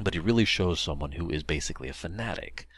But 0.01 0.14
he 0.14 0.20
really 0.20 0.44
shows 0.44 0.78
someone 0.78 1.12
who 1.12 1.30
is 1.30 1.43
basically 1.43 1.89
a 1.89 1.94
fanatic. 1.94 2.68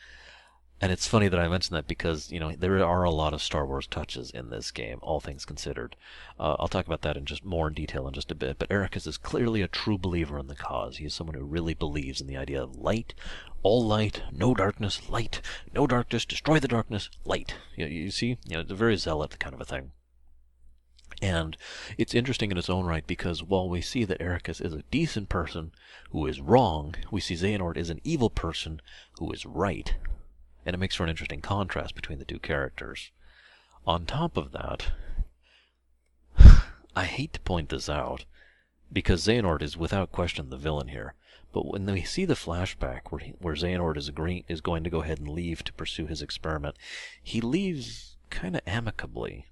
And 0.82 0.90
it's 0.90 1.07
funny 1.07 1.28
that 1.28 1.39
I 1.39 1.47
mention 1.47 1.74
that 1.74 1.86
because, 1.86 2.32
you 2.32 2.40
know, 2.40 2.52
there 2.52 2.82
are 2.82 3.05
a 3.05 3.11
lot 3.11 3.35
of 3.35 3.43
Star 3.43 3.66
Wars 3.66 3.86
touches 3.86 4.31
in 4.31 4.48
this 4.48 4.70
game, 4.70 4.98
all 5.02 5.20
things 5.20 5.44
considered. 5.44 5.94
Uh, 6.39 6.57
I'll 6.59 6.69
talk 6.69 6.86
about 6.86 7.02
that 7.02 7.19
in 7.19 7.27
just 7.27 7.44
more 7.44 7.69
in 7.69 7.74
detail 7.74 8.09
in 8.09 8.15
just 8.15 8.31
a 8.31 8.35
bit. 8.35 8.59
But 8.59 8.70
Eraqus 8.70 9.07
is 9.07 9.19
clearly 9.19 9.61
a 9.61 9.69
true 9.69 9.98
believer 9.98 10.39
in 10.39 10.47
the 10.47 10.55
cause. 10.55 10.97
He 10.97 11.05
is 11.05 11.12
someone 11.12 11.36
who 11.36 11.44
really 11.44 11.74
believes 11.74 12.23
in 12.23 12.27
the 12.27 12.39
idea 12.39 12.62
of 12.62 12.77
light, 12.77 13.12
all 13.62 13.86
light, 13.86 14.23
no 14.32 14.55
darkness, 14.55 15.11
light, 15.11 15.43
no 15.74 15.86
darkness, 15.86 16.24
destroy 16.24 16.59
the 16.59 16.69
darkness, 16.69 17.11
light. 17.27 17.57
You, 17.77 17.85
know, 17.85 17.90
you 17.90 18.11
see, 18.11 18.39
you 18.47 18.55
know, 18.55 18.61
it's 18.61 18.73
a 18.73 18.74
very 18.74 18.97
zealot 18.97 19.39
kind 19.39 19.55
of 19.55 19.61
a 19.61 19.66
thing. 19.66 19.93
And 21.20 21.59
it's 21.98 22.15
interesting 22.15 22.51
in 22.51 22.57
its 22.57 22.70
own 22.70 22.86
right 22.86 23.07
because 23.07 23.43
while 23.43 23.69
we 23.69 23.82
see 23.82 24.05
that 24.05 24.20
Eraqus 24.20 24.65
is 24.65 24.73
a 24.73 24.85
decent 24.90 25.28
person 25.28 25.73
who 26.12 26.27
is 26.27 26.40
wrong, 26.40 26.94
we 27.11 27.20
see 27.20 27.35
Xehanort 27.35 27.77
is 27.77 27.90
an 27.90 28.01
evil 28.02 28.31
person 28.31 28.81
who 29.19 29.31
is 29.31 29.44
right 29.44 29.94
and 30.65 30.74
it 30.74 30.78
makes 30.78 30.95
for 30.95 31.05
an 31.05 31.11
interesting 31.11 31.41
contrast 31.41 31.95
between 31.95 32.19
the 32.19 32.24
two 32.24 32.39
characters. 32.39 33.11
On 33.87 34.07
top 34.07 34.37
of 34.37 34.53
that, 34.53 34.93
I 36.97 37.05
hate 37.05 37.32
to 37.35 37.41
point 37.41 37.70
this 37.70 37.89
out, 37.89 38.24
because 38.93 39.27
Xehanort 39.27 39.62
is 39.62 39.77
without 39.77 40.12
question 40.12 40.51
the 40.51 40.57
villain 40.57 40.89
here. 40.89 41.15
But 41.53 41.66
when 41.66 41.87
we 41.87 42.03
see 42.03 42.24
the 42.24 42.35
flashback 42.35 43.11
where, 43.11 43.20
he, 43.20 43.35
where 43.39 43.55
Xehanort 43.55 43.97
is, 43.97 44.09
agree, 44.09 44.45
is 44.49 44.61
going 44.61 44.85
to 44.85 44.91
go 44.91 45.03
ahead 45.03 45.19
and 45.19 45.28
leave 45.28 45.65
to 45.65 45.73
pursue 45.73 46.07
his 46.07 46.23
experiment, 46.23 46.77
he 47.23 47.41
leaves 47.41 48.16
kind 48.31 48.55
of 48.55 48.62
amicably. 48.66 49.47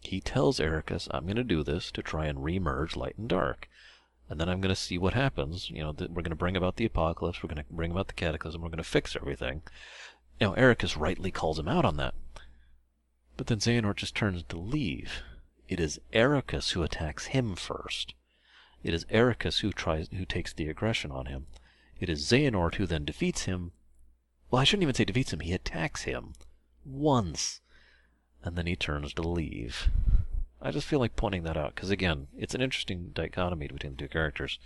He 0.00 0.20
tells 0.20 0.58
Eraqus, 0.58 1.08
I'm 1.10 1.24
going 1.24 1.36
to 1.36 1.44
do 1.44 1.62
this 1.62 1.90
to 1.92 2.02
try 2.02 2.26
and 2.26 2.38
remerge 2.38 2.96
light 2.96 3.16
and 3.18 3.28
dark. 3.28 3.68
And 4.28 4.40
then 4.40 4.48
I'm 4.48 4.60
going 4.60 4.74
to 4.74 4.80
see 4.80 4.96
what 4.96 5.12
happens. 5.12 5.68
You 5.70 5.82
know, 5.82 5.94
we're 5.98 6.22
going 6.22 6.30
to 6.30 6.34
bring 6.34 6.56
about 6.56 6.76
the 6.76 6.86
apocalypse, 6.86 7.42
we're 7.42 7.48
going 7.54 7.64
to 7.64 7.70
bring 7.70 7.90
about 7.90 8.08
the 8.08 8.14
cataclysm, 8.14 8.62
we're 8.62 8.68
going 8.68 8.78
to 8.78 8.84
fix 8.84 9.14
everything. 9.14 9.62
Now, 10.40 10.54
Eraqus 10.54 10.98
rightly 10.98 11.30
calls 11.30 11.58
him 11.58 11.68
out 11.68 11.84
on 11.84 11.96
that. 11.96 12.14
But 13.36 13.48
then 13.48 13.58
Xehanort 13.58 13.96
just 13.96 14.14
turns 14.14 14.42
to 14.44 14.58
leave. 14.58 15.22
It 15.68 15.80
is 15.80 16.00
Eraqus 16.12 16.72
who 16.72 16.82
attacks 16.82 17.26
him 17.26 17.56
first. 17.56 18.14
It 18.82 18.92
is 18.92 19.06
Eraqus 19.06 19.60
who 19.60 19.72
tries 19.72 20.08
who 20.08 20.24
takes 20.24 20.52
the 20.52 20.68
aggression 20.68 21.10
on 21.10 21.26
him. 21.26 21.46
It 21.98 22.08
is 22.08 22.24
Xehanort 22.26 22.74
who 22.74 22.86
then 22.86 23.04
defeats 23.04 23.44
him. 23.44 23.72
Well, 24.50 24.60
I 24.60 24.64
shouldn't 24.64 24.82
even 24.82 24.94
say 24.94 25.04
defeats 25.04 25.32
him. 25.32 25.40
He 25.40 25.52
attacks 25.52 26.02
him 26.02 26.34
once, 26.84 27.60
and 28.42 28.56
then 28.56 28.66
he 28.66 28.76
turns 28.76 29.14
to 29.14 29.22
leave. 29.22 29.88
I 30.60 30.70
just 30.70 30.86
feel 30.86 30.98
like 30.98 31.16
pointing 31.16 31.44
that 31.44 31.56
out 31.56 31.74
because 31.74 31.90
again, 31.90 32.28
it's 32.36 32.54
an 32.54 32.60
interesting 32.60 33.10
dichotomy 33.14 33.68
between 33.68 33.92
the 33.96 33.98
two 33.98 34.08
characters. 34.08 34.58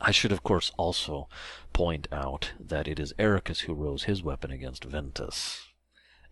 I 0.00 0.10
should, 0.12 0.32
of 0.32 0.42
course, 0.42 0.72
also 0.78 1.28
point 1.72 2.08
out 2.10 2.52
that 2.58 2.88
it 2.88 2.98
is 2.98 3.12
Eraqus 3.18 3.60
who 3.60 3.74
rose 3.74 4.04
his 4.04 4.22
weapon 4.22 4.50
against 4.50 4.84
Ventus. 4.84 5.68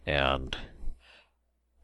And 0.07 0.57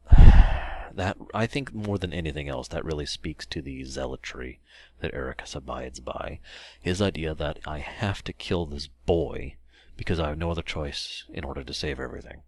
that, 0.17 1.17
I 1.33 1.45
think, 1.45 1.73
more 1.73 1.97
than 1.99 2.13
anything 2.13 2.49
else, 2.49 2.67
that 2.69 2.85
really 2.85 3.05
speaks 3.05 3.45
to 3.47 3.61
the 3.61 3.83
zealotry 3.83 4.61
that 5.01 5.13
Eraqus 5.13 5.55
abides 5.55 5.99
by. 5.99 6.39
His 6.81 7.01
idea 7.01 7.35
that 7.35 7.59
I 7.67 7.79
have 7.79 8.23
to 8.23 8.33
kill 8.33 8.65
this 8.65 8.87
boy 8.87 9.57
because 9.95 10.19
I 10.19 10.29
have 10.29 10.37
no 10.37 10.51
other 10.51 10.63
choice 10.63 11.23
in 11.29 11.43
order 11.43 11.63
to 11.63 11.73
save 11.73 11.99
everything. 11.99 12.41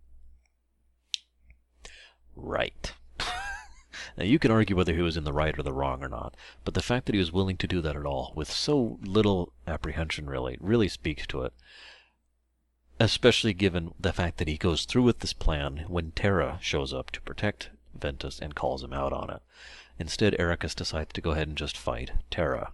Right. 2.35 2.93
Now, 4.17 4.23
you 4.23 4.39
can 4.39 4.49
argue 4.49 4.75
whether 4.75 4.95
he 4.95 5.03
was 5.03 5.15
in 5.15 5.25
the 5.25 5.33
right 5.33 5.57
or 5.57 5.61
the 5.61 5.71
wrong 5.71 6.03
or 6.03 6.09
not, 6.09 6.33
but 6.65 6.73
the 6.73 6.81
fact 6.81 7.05
that 7.05 7.13
he 7.13 7.19
was 7.19 7.31
willing 7.31 7.55
to 7.57 7.67
do 7.67 7.81
that 7.81 7.95
at 7.95 8.05
all, 8.05 8.33
with 8.35 8.51
so 8.51 8.97
little 9.03 9.53
apprehension 9.67 10.27
really, 10.27 10.57
really 10.59 10.87
speaks 10.87 11.27
to 11.27 11.43
it. 11.43 11.53
Especially 12.99 13.53
given 13.53 13.93
the 13.99 14.11
fact 14.11 14.37
that 14.37 14.47
he 14.47 14.57
goes 14.57 14.85
through 14.85 15.03
with 15.03 15.19
this 15.19 15.33
plan 15.33 15.85
when 15.87 16.13
Terra 16.13 16.57
shows 16.63 16.95
up 16.95 17.11
to 17.11 17.21
protect 17.21 17.69
Ventus 17.93 18.39
and 18.39 18.55
calls 18.55 18.83
him 18.83 18.91
out 18.91 19.13
on 19.13 19.29
it. 19.29 19.43
Instead, 19.99 20.33
Eraqus 20.39 20.73
decides 20.75 21.13
to 21.13 21.21
go 21.21 21.29
ahead 21.31 21.47
and 21.47 21.57
just 21.57 21.77
fight 21.77 22.11
Terra. 22.31 22.71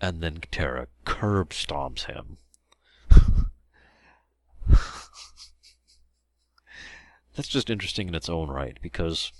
And 0.00 0.20
then 0.20 0.38
Terra 0.52 0.86
curb 1.04 1.50
stomps 1.50 2.04
him. 2.04 2.38
That's 7.34 7.48
just 7.48 7.70
interesting 7.70 8.06
in 8.06 8.14
its 8.14 8.28
own 8.28 8.48
right, 8.50 8.78
because 8.80 9.32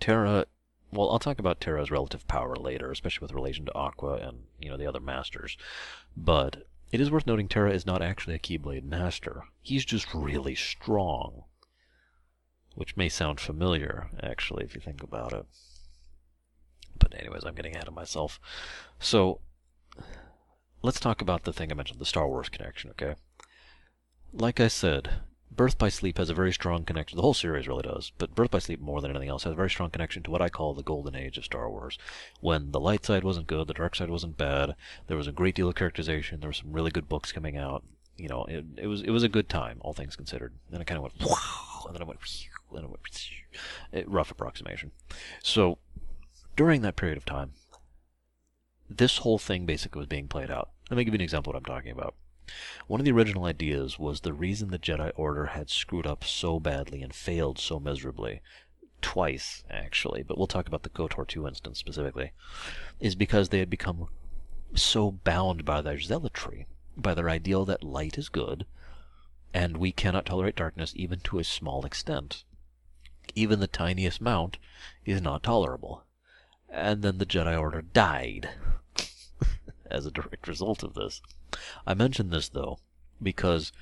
Terra, 0.00 0.46
well, 0.92 1.10
I'll 1.10 1.18
talk 1.18 1.38
about 1.38 1.60
Terra's 1.60 1.90
relative 1.90 2.26
power 2.26 2.56
later, 2.56 2.90
especially 2.90 3.24
with 3.24 3.34
relation 3.34 3.66
to 3.66 3.74
Aqua 3.74 4.14
and, 4.14 4.44
you 4.58 4.70
know, 4.70 4.76
the 4.76 4.86
other 4.86 5.00
masters. 5.00 5.56
But 6.16 6.66
it 6.90 7.00
is 7.00 7.10
worth 7.10 7.26
noting 7.26 7.48
Terra 7.48 7.72
is 7.72 7.86
not 7.86 8.02
actually 8.02 8.34
a 8.34 8.38
Keyblade 8.38 8.84
master. 8.84 9.44
He's 9.60 9.84
just 9.84 10.12
really 10.14 10.54
strong. 10.54 11.44
Which 12.74 12.96
may 12.96 13.08
sound 13.08 13.40
familiar, 13.40 14.08
actually, 14.22 14.64
if 14.64 14.74
you 14.74 14.80
think 14.80 15.02
about 15.02 15.32
it. 15.32 15.46
But 16.98 17.14
anyways, 17.18 17.44
I'm 17.44 17.54
getting 17.54 17.74
ahead 17.74 17.88
of 17.88 17.94
myself. 17.94 18.40
So, 18.98 19.40
let's 20.82 21.00
talk 21.00 21.20
about 21.20 21.44
the 21.44 21.52
thing 21.52 21.70
I 21.70 21.74
mentioned, 21.74 22.00
the 22.00 22.06
Star 22.06 22.28
Wars 22.28 22.48
connection, 22.48 22.90
okay? 22.90 23.14
Like 24.32 24.60
I 24.60 24.68
said, 24.68 25.10
Birth 25.58 25.76
by 25.76 25.88
Sleep 25.88 26.18
has 26.18 26.30
a 26.30 26.34
very 26.34 26.52
strong 26.52 26.84
connection. 26.84 27.16
The 27.16 27.22
whole 27.22 27.34
series 27.34 27.66
really 27.66 27.82
does, 27.82 28.12
but 28.16 28.36
Birth 28.36 28.52
by 28.52 28.60
Sleep 28.60 28.80
more 28.80 29.00
than 29.00 29.10
anything 29.10 29.28
else 29.28 29.42
has 29.42 29.54
a 29.54 29.56
very 29.56 29.68
strong 29.68 29.90
connection 29.90 30.22
to 30.22 30.30
what 30.30 30.40
I 30.40 30.48
call 30.48 30.72
the 30.72 30.84
golden 30.84 31.16
age 31.16 31.36
of 31.36 31.44
Star 31.44 31.68
Wars. 31.68 31.98
When 32.40 32.70
the 32.70 32.78
light 32.78 33.04
side 33.04 33.24
wasn't 33.24 33.48
good, 33.48 33.66
the 33.66 33.74
dark 33.74 33.96
side 33.96 34.08
wasn't 34.08 34.36
bad. 34.36 34.76
There 35.08 35.16
was 35.16 35.26
a 35.26 35.32
great 35.32 35.56
deal 35.56 35.68
of 35.68 35.74
characterization. 35.74 36.38
There 36.38 36.48
were 36.48 36.54
some 36.54 36.70
really 36.70 36.92
good 36.92 37.08
books 37.08 37.32
coming 37.32 37.56
out. 37.56 37.82
You 38.16 38.28
know, 38.28 38.44
it, 38.44 38.66
it 38.76 38.86
was 38.86 39.02
it 39.02 39.10
was 39.10 39.24
a 39.24 39.28
good 39.28 39.48
time, 39.48 39.78
all 39.80 39.92
things 39.92 40.14
considered. 40.14 40.54
Then 40.70 40.80
it 40.80 40.86
kind 40.86 40.98
of 40.98 41.02
went, 41.02 41.14
and 41.20 41.92
then 41.92 42.02
it 42.02 42.06
went, 42.06 42.20
and 42.70 42.84
it 42.84 42.90
went, 43.92 44.06
rough 44.08 44.30
approximation. 44.30 44.92
So 45.42 45.78
during 46.54 46.82
that 46.82 46.94
period 46.94 47.18
of 47.18 47.24
time, 47.24 47.54
this 48.88 49.18
whole 49.18 49.38
thing 49.38 49.66
basically 49.66 49.98
was 49.98 50.06
being 50.06 50.28
played 50.28 50.52
out. 50.52 50.70
Let 50.88 50.98
me 50.98 51.04
give 51.04 51.14
you 51.14 51.18
an 51.18 51.22
example 51.22 51.50
of 51.50 51.54
what 51.54 51.58
I'm 51.58 51.76
talking 51.76 51.90
about. 51.90 52.14
One 52.86 53.00
of 53.00 53.04
the 53.04 53.12
original 53.12 53.44
ideas 53.44 53.98
was 53.98 54.20
the 54.20 54.32
reason 54.32 54.70
the 54.70 54.78
Jedi 54.78 55.12
Order 55.16 55.46
had 55.46 55.70
screwed 55.70 56.06
up 56.06 56.24
so 56.24 56.58
badly 56.58 57.02
and 57.02 57.14
failed 57.14 57.58
so 57.58 57.78
miserably 57.78 58.40
twice, 59.00 59.64
actually, 59.70 60.22
but 60.22 60.36
we'll 60.36 60.46
talk 60.46 60.66
about 60.66 60.82
the 60.82 60.88
KOTOR 60.88 61.26
2 61.26 61.46
instance 61.46 61.78
specifically, 61.78 62.32
is 63.00 63.14
because 63.14 63.48
they 63.48 63.58
had 63.58 63.70
become 63.70 64.08
so 64.74 65.10
bound 65.10 65.64
by 65.64 65.80
their 65.80 65.98
zealotry, 65.98 66.66
by 66.96 67.14
their 67.14 67.30
ideal 67.30 67.64
that 67.64 67.84
light 67.84 68.18
is 68.18 68.28
good, 68.28 68.66
and 69.54 69.76
we 69.76 69.92
cannot 69.92 70.26
tolerate 70.26 70.56
darkness 70.56 70.92
even 70.96 71.20
to 71.20 71.38
a 71.38 71.44
small 71.44 71.84
extent. 71.84 72.44
Even 73.34 73.60
the 73.60 73.66
tiniest 73.66 74.20
amount 74.20 74.58
is 75.04 75.20
not 75.20 75.42
tolerable. 75.42 76.04
And 76.68 77.02
then 77.02 77.18
the 77.18 77.26
Jedi 77.26 77.58
Order 77.58 77.82
died 77.82 78.50
as 79.90 80.06
a 80.06 80.10
direct 80.10 80.48
result 80.48 80.82
of 80.82 80.94
this. 80.94 81.22
I 81.86 81.94
mention 81.94 82.30
this 82.30 82.48
though 82.48 82.78
because 83.22 83.72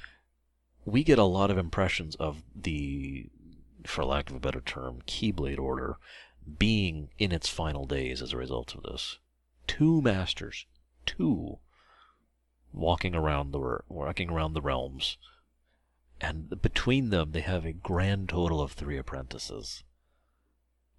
we 0.85 1.03
get 1.03 1.19
a 1.19 1.25
lot 1.25 1.51
of 1.51 1.59
impressions 1.59 2.15
of 2.17 2.43
the, 2.55 3.27
for 3.85 4.05
lack 4.05 4.31
of 4.31 4.37
a 4.37 4.41
better 4.41 4.61
term, 4.61 5.03
Keyblade 5.07 5.59
order 5.59 5.99
being 6.59 7.11
in 7.19 7.33
its 7.33 7.49
final 7.49 7.87
days 7.87 8.23
as 8.23 8.33
a 8.33 8.37
result 8.37 8.75
of 8.75 8.85
this. 8.85 9.19
Two 9.67 10.01
masters, 10.01 10.65
two, 11.05 11.59
walking 12.73 13.15
around 13.15 13.51
the 13.51 13.81
walking 13.89 14.31
around 14.31 14.53
the 14.53 14.61
realms, 14.61 15.17
and 16.21 16.63
between 16.63 17.11
them 17.11 17.33
they 17.33 17.41
have 17.41 17.65
a 17.65 17.73
grand 17.73 18.29
total 18.29 18.61
of 18.61 18.73
three 18.73 18.97
apprentices. 18.97 19.83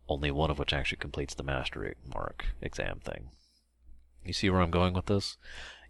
Only 0.10 0.32
one 0.32 0.52
of 0.52 0.60
which 0.60 0.74
actually 0.74 0.98
completes 0.98 1.34
the 1.34 1.44
mastery 1.44 1.96
mark 2.14 2.48
exam 2.62 3.00
thing. 3.00 3.30
You 4.26 4.34
see 4.34 4.50
where 4.50 4.62
I'm 4.62 4.72
going 4.72 4.94
with 4.94 5.06
this? 5.06 5.38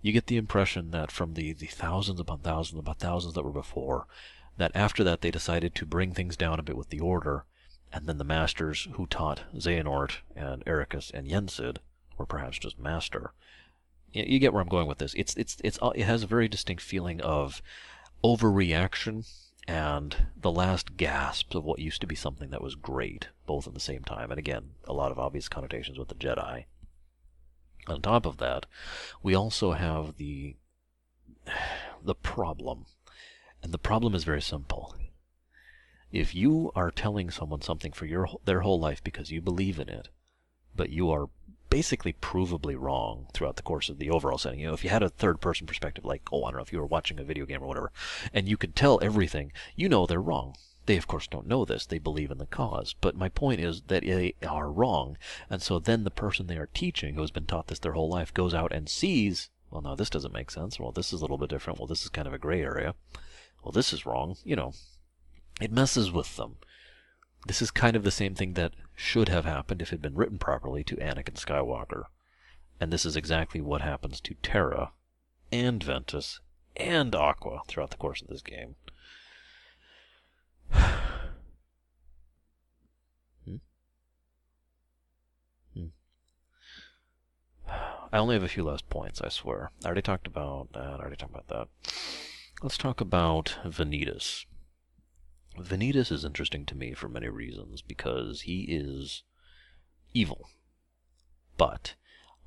You 0.02 0.12
get 0.12 0.28
the 0.28 0.38
impression 0.38 0.92
that 0.92 1.12
from 1.12 1.34
the, 1.34 1.54
the 1.54 1.68
thousands 1.68 2.20
upon 2.20 2.40
thousands 2.40 2.80
upon 2.80 2.96
thousands 2.96 3.34
that 3.34 3.44
were 3.44 3.52
before, 3.52 4.08
that 4.58 4.72
after 4.76 5.04
that 5.04 5.22
they 5.22 5.32
decided 5.32 5.76
to 5.76 5.86
bring 5.86 6.14
things 6.14 6.38
down 6.38 6.60
a 6.60 6.64
bit 6.64 6.78
with 6.78 6.90
the 6.90 7.00
order, 7.00 7.46
and 7.92 8.06
then 8.06 8.18
the 8.18 8.24
masters 8.24 8.88
who 8.94 9.06
taught 9.08 9.44
Xehanort 9.56 10.18
and 10.36 10.64
Eraqus 10.66 11.12
and 11.14 11.28
Yensid, 11.28 11.78
or 12.18 12.26
perhaps 12.26 12.60
just 12.60 12.80
master. 12.80 13.34
You 14.12 14.40
get 14.40 14.54
where 14.54 14.62
I'm 14.62 14.70
going 14.70 14.88
with 14.88 15.00
this. 15.00 15.14
It's 15.16 15.36
it's 15.36 15.58
it's 15.64 15.78
it 15.96 16.04
has 16.04 16.24
a 16.24 16.28
very 16.28 16.48
distinct 16.48 16.82
feeling 16.82 17.22
of 17.22 17.62
overreaction 18.24 19.28
and 19.68 20.28
the 20.40 20.52
last 20.52 20.96
gasps 20.96 21.54
of 21.54 21.66
what 21.66 21.80
used 21.80 22.00
to 22.02 22.08
be 22.08 22.16
something 22.16 22.50
that 22.52 22.62
was 22.62 22.76
great, 22.76 23.28
both 23.46 23.68
at 23.68 23.74
the 23.74 23.80
same 23.80 24.04
time. 24.04 24.32
And 24.32 24.40
again, 24.40 24.72
a 24.86 24.94
lot 24.94 25.12
of 25.12 25.20
obvious 25.20 25.50
connotations 25.50 26.00
with 26.00 26.08
the 26.08 26.16
Jedi. 26.16 26.66
On 27.88 28.02
top 28.02 28.26
of 28.26 28.38
that, 28.38 28.66
we 29.24 29.34
also 29.34 29.72
have 29.72 30.18
the 30.18 30.56
the 32.04 32.16
problem. 32.16 32.86
And 33.64 33.74
the 33.74 33.80
problem 33.80 34.14
is 34.14 34.24
very 34.24 34.42
simple. 34.42 34.96
If 36.12 36.36
you 36.36 36.72
are 36.76 36.92
telling 36.92 37.30
someone 37.32 37.62
something 37.62 37.92
for 37.92 38.06
your 38.06 38.28
their 38.46 38.62
whole 38.62 38.80
life 38.80 39.04
because 39.04 39.32
you 39.32 39.42
believe 39.42 39.80
in 39.80 39.90
it, 39.90 40.10
but 40.76 40.90
you 40.90 41.12
are 41.12 41.30
basically 41.70 42.14
provably 42.14 42.80
wrong 42.80 43.28
throughout 43.34 43.58
the 43.58 43.62
course 43.62 43.90
of 43.90 44.00
the 44.00 44.10
overall 44.10 44.38
setting. 44.38 44.60
You 44.60 44.68
know, 44.68 44.74
if 44.74 44.84
you 44.84 44.90
had 44.90 45.04
a 45.04 45.10
third 45.10 45.42
person 45.42 45.68
perspective, 45.68 46.06
like, 46.06 46.22
oh, 46.32 46.44
I 46.44 46.52
don't 46.52 46.58
know, 46.58 46.64
if 46.64 46.72
you 46.72 46.80
were 46.80 46.86
watching 46.86 47.20
a 47.20 47.24
video 47.24 47.46
game 47.46 47.62
or 47.62 47.68
whatever, 47.68 47.92
and 48.34 48.48
you 48.48 48.58
could 48.58 48.76
tell 48.76 49.00
everything, 49.02 49.52
you 49.76 49.90
know 49.90 50.06
they're 50.06 50.22
wrong. 50.22 50.56
They, 50.88 50.98
of 50.98 51.06
course, 51.06 51.28
don't 51.28 51.48
know 51.48 51.66
this. 51.66 51.86
They 51.86 52.00
believe 52.00 52.32
in 52.32 52.38
the 52.38 52.46
cause. 52.46 52.96
But 53.00 53.16
my 53.16 53.28
point 53.28 53.60
is 53.60 53.82
that 53.88 54.04
they 54.04 54.34
are 54.48 54.72
wrong. 54.72 55.18
And 55.50 55.62
so 55.62 55.80
then 55.80 56.06
the 56.06 56.10
person 56.10 56.48
they 56.48 56.58
are 56.58 56.70
teaching, 56.74 57.16
who 57.16 57.22
has 57.22 57.30
been 57.30 57.46
taught 57.46 57.68
this 57.68 57.80
their 57.80 57.92
whole 57.92 58.10
life, 58.10 58.34
goes 58.34 58.54
out 58.54 58.72
and 58.72 58.88
sees, 58.88 59.50
well, 59.70 59.82
no, 59.82 59.96
this 59.96 60.10
doesn't 60.10 60.34
make 60.34 60.50
sense. 60.50 60.80
Well, 60.80 60.94
this 60.94 61.12
is 61.12 61.20
a 61.20 61.24
little 61.26 61.38
bit 61.38 61.50
different. 61.50 61.78
Well, 61.78 61.88
this 61.88 62.04
is 62.04 62.10
kind 62.10 62.26
of 62.26 62.34
a 62.34 62.40
gray 62.40 62.62
area. 62.62 62.96
Well, 63.62 63.74
this 63.74 63.92
is 63.92 64.06
wrong. 64.06 64.38
You 64.46 64.56
know, 64.56 64.74
it 65.60 65.74
messes 65.74 66.10
with 66.10 66.38
them. 66.38 66.56
This 67.46 67.62
is 67.62 67.70
kind 67.70 67.98
of 67.98 68.04
the 68.04 68.12
same 68.12 68.34
thing 68.34 68.54
that 68.54 68.74
should 68.96 69.28
have 69.28 69.46
happened 69.46 69.82
if 69.82 69.90
it 69.90 69.96
had 69.96 70.02
been 70.02 70.16
written 70.16 70.40
properly 70.40 70.86
to 70.86 70.96
Anakin 70.96 71.36
Skywalker. 71.36 72.04
And 72.80 72.94
this 72.94 73.06
is 73.06 73.18
exactly 73.18 73.60
what 73.60 73.82
happens 73.82 74.22
to 74.22 74.36
Terra 74.36 74.92
and 75.52 75.84
Ventus 75.84 76.40
and 76.78 77.14
Aqua 77.14 77.62
throughout 77.68 77.90
the 77.90 77.98
course 77.98 78.22
of 78.22 78.30
this 78.30 78.42
game. 78.42 78.76
Hmm? 80.72 80.88
I 88.12 88.18
only 88.18 88.36
have 88.36 88.44
a 88.44 88.48
few 88.48 88.64
last 88.64 88.90
points, 88.90 89.22
I 89.22 89.30
swear. 89.30 89.72
I 89.84 89.88
already 89.88 90.02
talked 90.02 90.28
about 90.28 90.74
that. 90.74 90.84
I 90.84 91.00
already 91.00 91.16
talked 91.16 91.34
about 91.34 91.48
that. 91.48 91.68
Let's 92.64 92.78
talk 92.78 93.02
about 93.02 93.58
Vanitas. 93.66 94.46
Vanitas 95.60 96.12
is 96.12 96.26
interesting 96.26 96.66
to 96.66 96.76
me 96.76 96.94
for 96.94 97.10
many 97.10 97.30
reasons 97.30 97.82
because 97.82 98.42
he 98.42 98.66
is 98.70 99.24
evil. 100.14 100.50
But 101.58 101.96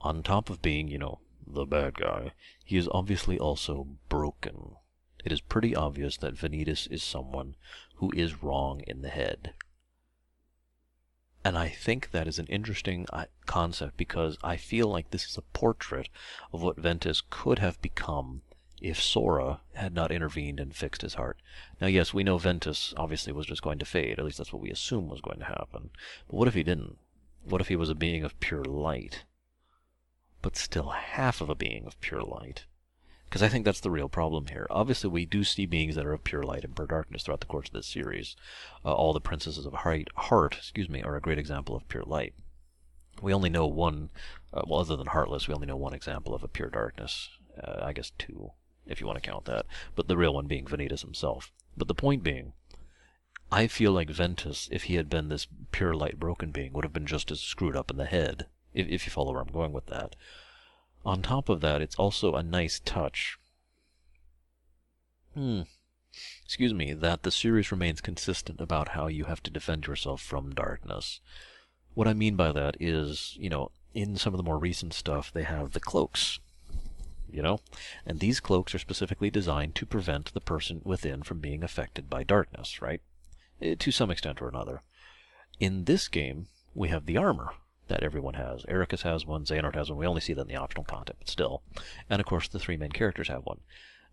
on 0.00 0.22
top 0.22 0.50
of 0.50 0.62
being, 0.62 0.88
you 0.88 0.98
know, 0.98 1.20
the 1.46 1.64
bad 1.64 1.94
guy, 1.94 2.32
he 2.64 2.76
is 2.76 2.88
obviously 2.92 3.38
also 3.38 3.88
broken. 4.08 4.76
It 5.24 5.32
is 5.32 5.40
pretty 5.40 5.74
obvious 5.74 6.16
that 6.18 6.36
Vanitas 6.36 6.90
is 6.90 7.02
someone 7.02 7.56
who 8.00 8.10
is 8.16 8.42
wrong 8.42 8.80
in 8.86 9.02
the 9.02 9.10
head. 9.10 9.52
And 11.44 11.56
I 11.56 11.68
think 11.68 12.10
that 12.10 12.26
is 12.26 12.38
an 12.38 12.46
interesting 12.46 13.06
uh, 13.12 13.26
concept 13.44 13.98
because 13.98 14.38
I 14.42 14.56
feel 14.56 14.88
like 14.88 15.10
this 15.10 15.26
is 15.26 15.36
a 15.36 15.42
portrait 15.42 16.08
of 16.52 16.62
what 16.62 16.78
Ventus 16.78 17.22
could 17.28 17.58
have 17.58 17.80
become 17.82 18.40
if 18.80 19.00
Sora 19.00 19.60
had 19.74 19.94
not 19.94 20.10
intervened 20.10 20.58
and 20.60 20.74
fixed 20.74 21.02
his 21.02 21.14
heart. 21.14 21.38
Now, 21.78 21.88
yes, 21.88 22.14
we 22.14 22.24
know 22.24 22.38
Ventus 22.38 22.94
obviously 22.96 23.34
was 23.34 23.46
just 23.46 23.62
going 23.62 23.78
to 23.78 23.84
fade, 23.84 24.18
at 24.18 24.24
least 24.24 24.38
that's 24.38 24.52
what 24.52 24.62
we 24.62 24.70
assume 24.70 25.08
was 25.08 25.20
going 25.20 25.38
to 25.38 25.44
happen. 25.44 25.90
But 26.26 26.36
what 26.36 26.48
if 26.48 26.54
he 26.54 26.62
didn't? 26.62 26.96
What 27.44 27.60
if 27.60 27.68
he 27.68 27.76
was 27.76 27.90
a 27.90 27.94
being 27.94 28.24
of 28.24 28.38
pure 28.40 28.64
light? 28.64 29.24
But 30.40 30.56
still 30.56 30.88
half 30.88 31.42
of 31.42 31.50
a 31.50 31.54
being 31.54 31.86
of 31.86 32.00
pure 32.00 32.22
light. 32.22 32.64
Because 33.30 33.44
I 33.44 33.48
think 33.48 33.64
that's 33.64 33.78
the 33.78 33.92
real 33.92 34.08
problem 34.08 34.46
here. 34.48 34.66
Obviously, 34.70 35.08
we 35.08 35.24
do 35.24 35.44
see 35.44 35.64
beings 35.64 35.94
that 35.94 36.04
are 36.04 36.12
of 36.12 36.24
pure 36.24 36.42
light 36.42 36.64
and 36.64 36.74
pure 36.74 36.88
darkness 36.88 37.22
throughout 37.22 37.38
the 37.38 37.46
course 37.46 37.68
of 37.68 37.74
this 37.74 37.86
series. 37.86 38.34
Uh, 38.84 38.92
all 38.92 39.12
the 39.12 39.20
princesses 39.20 39.64
of 39.64 39.72
heart, 39.72 40.08
heart, 40.16 40.56
excuse 40.58 40.88
me, 40.88 41.00
are 41.04 41.14
a 41.14 41.20
great 41.20 41.38
example 41.38 41.76
of 41.76 41.88
pure 41.88 42.02
light. 42.04 42.34
We 43.22 43.32
only 43.32 43.48
know 43.48 43.68
one, 43.68 44.10
uh, 44.52 44.62
well, 44.66 44.80
other 44.80 44.96
than 44.96 45.06
Heartless, 45.06 45.46
we 45.46 45.54
only 45.54 45.68
know 45.68 45.76
one 45.76 45.94
example 45.94 46.34
of 46.34 46.42
a 46.42 46.48
pure 46.48 46.70
darkness. 46.70 47.28
Uh, 47.62 47.78
I 47.84 47.92
guess 47.92 48.10
two, 48.18 48.50
if 48.84 49.00
you 49.00 49.06
want 49.06 49.22
to 49.22 49.30
count 49.30 49.44
that. 49.44 49.64
But 49.94 50.08
the 50.08 50.16
real 50.16 50.34
one 50.34 50.48
being 50.48 50.64
Vanitas 50.64 51.02
himself. 51.02 51.52
But 51.76 51.86
the 51.86 51.94
point 51.94 52.24
being, 52.24 52.54
I 53.52 53.68
feel 53.68 53.92
like 53.92 54.10
Ventus, 54.10 54.68
if 54.72 54.84
he 54.84 54.96
had 54.96 55.08
been 55.08 55.28
this 55.28 55.46
pure 55.70 55.94
light 55.94 56.18
broken 56.18 56.50
being, 56.50 56.72
would 56.72 56.84
have 56.84 56.92
been 56.92 57.06
just 57.06 57.30
as 57.30 57.40
screwed 57.40 57.76
up 57.76 57.92
in 57.92 57.96
the 57.96 58.06
head, 58.06 58.46
if, 58.74 58.88
if 58.88 59.06
you 59.06 59.12
follow 59.12 59.32
where 59.32 59.42
I'm 59.42 59.52
going 59.52 59.72
with 59.72 59.86
that. 59.86 60.16
On 61.04 61.22
top 61.22 61.48
of 61.48 61.60
that, 61.60 61.80
it's 61.80 61.96
also 61.96 62.34
a 62.34 62.42
nice 62.42 62.80
touch. 62.80 63.38
Hmm. 65.34 65.62
Excuse 66.44 66.74
me, 66.74 66.92
that 66.92 67.22
the 67.22 67.30
series 67.30 67.70
remains 67.70 68.00
consistent 68.00 68.60
about 68.60 68.90
how 68.90 69.06
you 69.06 69.24
have 69.24 69.42
to 69.44 69.50
defend 69.50 69.86
yourself 69.86 70.20
from 70.20 70.54
darkness. 70.54 71.20
What 71.94 72.08
I 72.08 72.12
mean 72.12 72.36
by 72.36 72.52
that 72.52 72.76
is, 72.80 73.36
you 73.38 73.48
know, 73.48 73.70
in 73.94 74.16
some 74.16 74.34
of 74.34 74.38
the 74.38 74.44
more 74.44 74.58
recent 74.58 74.92
stuff, 74.92 75.32
they 75.32 75.44
have 75.44 75.72
the 75.72 75.80
cloaks, 75.80 76.40
you 77.30 77.42
know? 77.42 77.60
And 78.04 78.20
these 78.20 78.40
cloaks 78.40 78.74
are 78.74 78.78
specifically 78.78 79.30
designed 79.30 79.74
to 79.76 79.86
prevent 79.86 80.34
the 80.34 80.40
person 80.40 80.82
within 80.84 81.22
from 81.22 81.38
being 81.38 81.62
affected 81.62 82.10
by 82.10 82.24
darkness, 82.24 82.82
right? 82.82 83.00
Eh, 83.62 83.76
to 83.78 83.90
some 83.90 84.10
extent 84.10 84.42
or 84.42 84.48
another. 84.48 84.82
In 85.58 85.84
this 85.84 86.08
game, 86.08 86.48
we 86.74 86.88
have 86.88 87.06
the 87.06 87.16
armor, 87.16 87.54
that 87.90 88.02
everyone 88.02 88.34
has. 88.34 88.64
Eraqus 88.64 89.02
has 89.02 89.26
one, 89.26 89.44
Xehanort 89.44 89.74
has 89.74 89.90
one. 89.90 89.98
We 89.98 90.06
only 90.06 90.22
see 90.22 90.32
that 90.32 90.42
in 90.42 90.48
the 90.48 90.56
optional 90.56 90.84
content, 90.84 91.18
but 91.18 91.28
still. 91.28 91.62
And 92.08 92.20
of 92.20 92.26
course, 92.26 92.48
the 92.48 92.58
three 92.58 92.78
main 92.78 92.92
characters 92.92 93.28
have 93.28 93.44
one. 93.44 93.60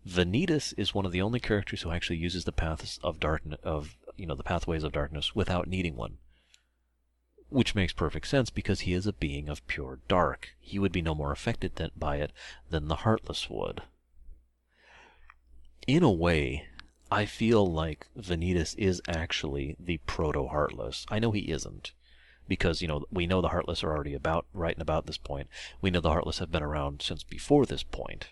Vanitas 0.06 0.74
is 0.76 0.94
one 0.94 1.06
of 1.06 1.12
the 1.12 1.22
only 1.22 1.40
characters 1.40 1.82
who 1.82 1.90
actually 1.90 2.18
uses 2.18 2.44
the 2.44 2.52
paths 2.52 2.98
of 3.02 3.20
darkness, 3.20 3.58
of 3.62 3.96
you 4.16 4.26
know, 4.26 4.34
the 4.34 4.42
pathways 4.42 4.82
of 4.82 4.92
darkness 4.92 5.34
without 5.34 5.68
needing 5.68 5.96
one. 5.96 6.18
Which 7.48 7.74
makes 7.74 7.92
perfect 7.92 8.26
sense 8.26 8.50
because 8.50 8.80
he 8.80 8.92
is 8.92 9.06
a 9.06 9.12
being 9.12 9.48
of 9.48 9.66
pure 9.66 10.00
dark. 10.08 10.50
He 10.60 10.78
would 10.78 10.92
be 10.92 11.00
no 11.00 11.14
more 11.14 11.32
affected 11.32 11.76
than, 11.76 11.90
by 11.96 12.16
it 12.16 12.32
than 12.68 12.88
the 12.88 12.96
heartless 12.96 13.48
would. 13.48 13.82
In 15.86 16.02
a 16.02 16.12
way, 16.12 16.66
I 17.10 17.24
feel 17.24 17.64
like 17.64 18.08
Vanitas 18.16 18.74
is 18.76 19.00
actually 19.08 19.76
the 19.78 19.98
proto 19.98 20.48
heartless. 20.48 21.06
I 21.08 21.18
know 21.18 21.30
he 21.30 21.50
isn't 21.50 21.92
because 22.48 22.82
you 22.82 22.88
know 22.88 23.04
we 23.10 23.26
know 23.26 23.40
the 23.40 23.48
Heartless 23.48 23.84
are 23.84 23.94
already 23.94 24.14
about 24.14 24.46
right 24.52 24.74
and 24.74 24.82
about 24.82 25.06
this 25.06 25.18
point. 25.18 25.48
We 25.80 25.90
know 25.90 26.00
the 26.00 26.10
Heartless 26.10 26.38
have 26.38 26.50
been 26.50 26.62
around 26.62 27.02
since 27.02 27.22
before 27.22 27.66
this 27.66 27.82
point. 27.82 28.28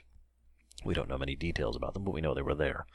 We 0.84 0.94
don't 0.94 1.08
know 1.08 1.18
many 1.18 1.36
details 1.36 1.76
about 1.76 1.94
them, 1.94 2.04
but 2.04 2.14
we 2.14 2.20
know 2.20 2.34
they 2.34 2.42
were 2.42 2.54
there. 2.54 2.86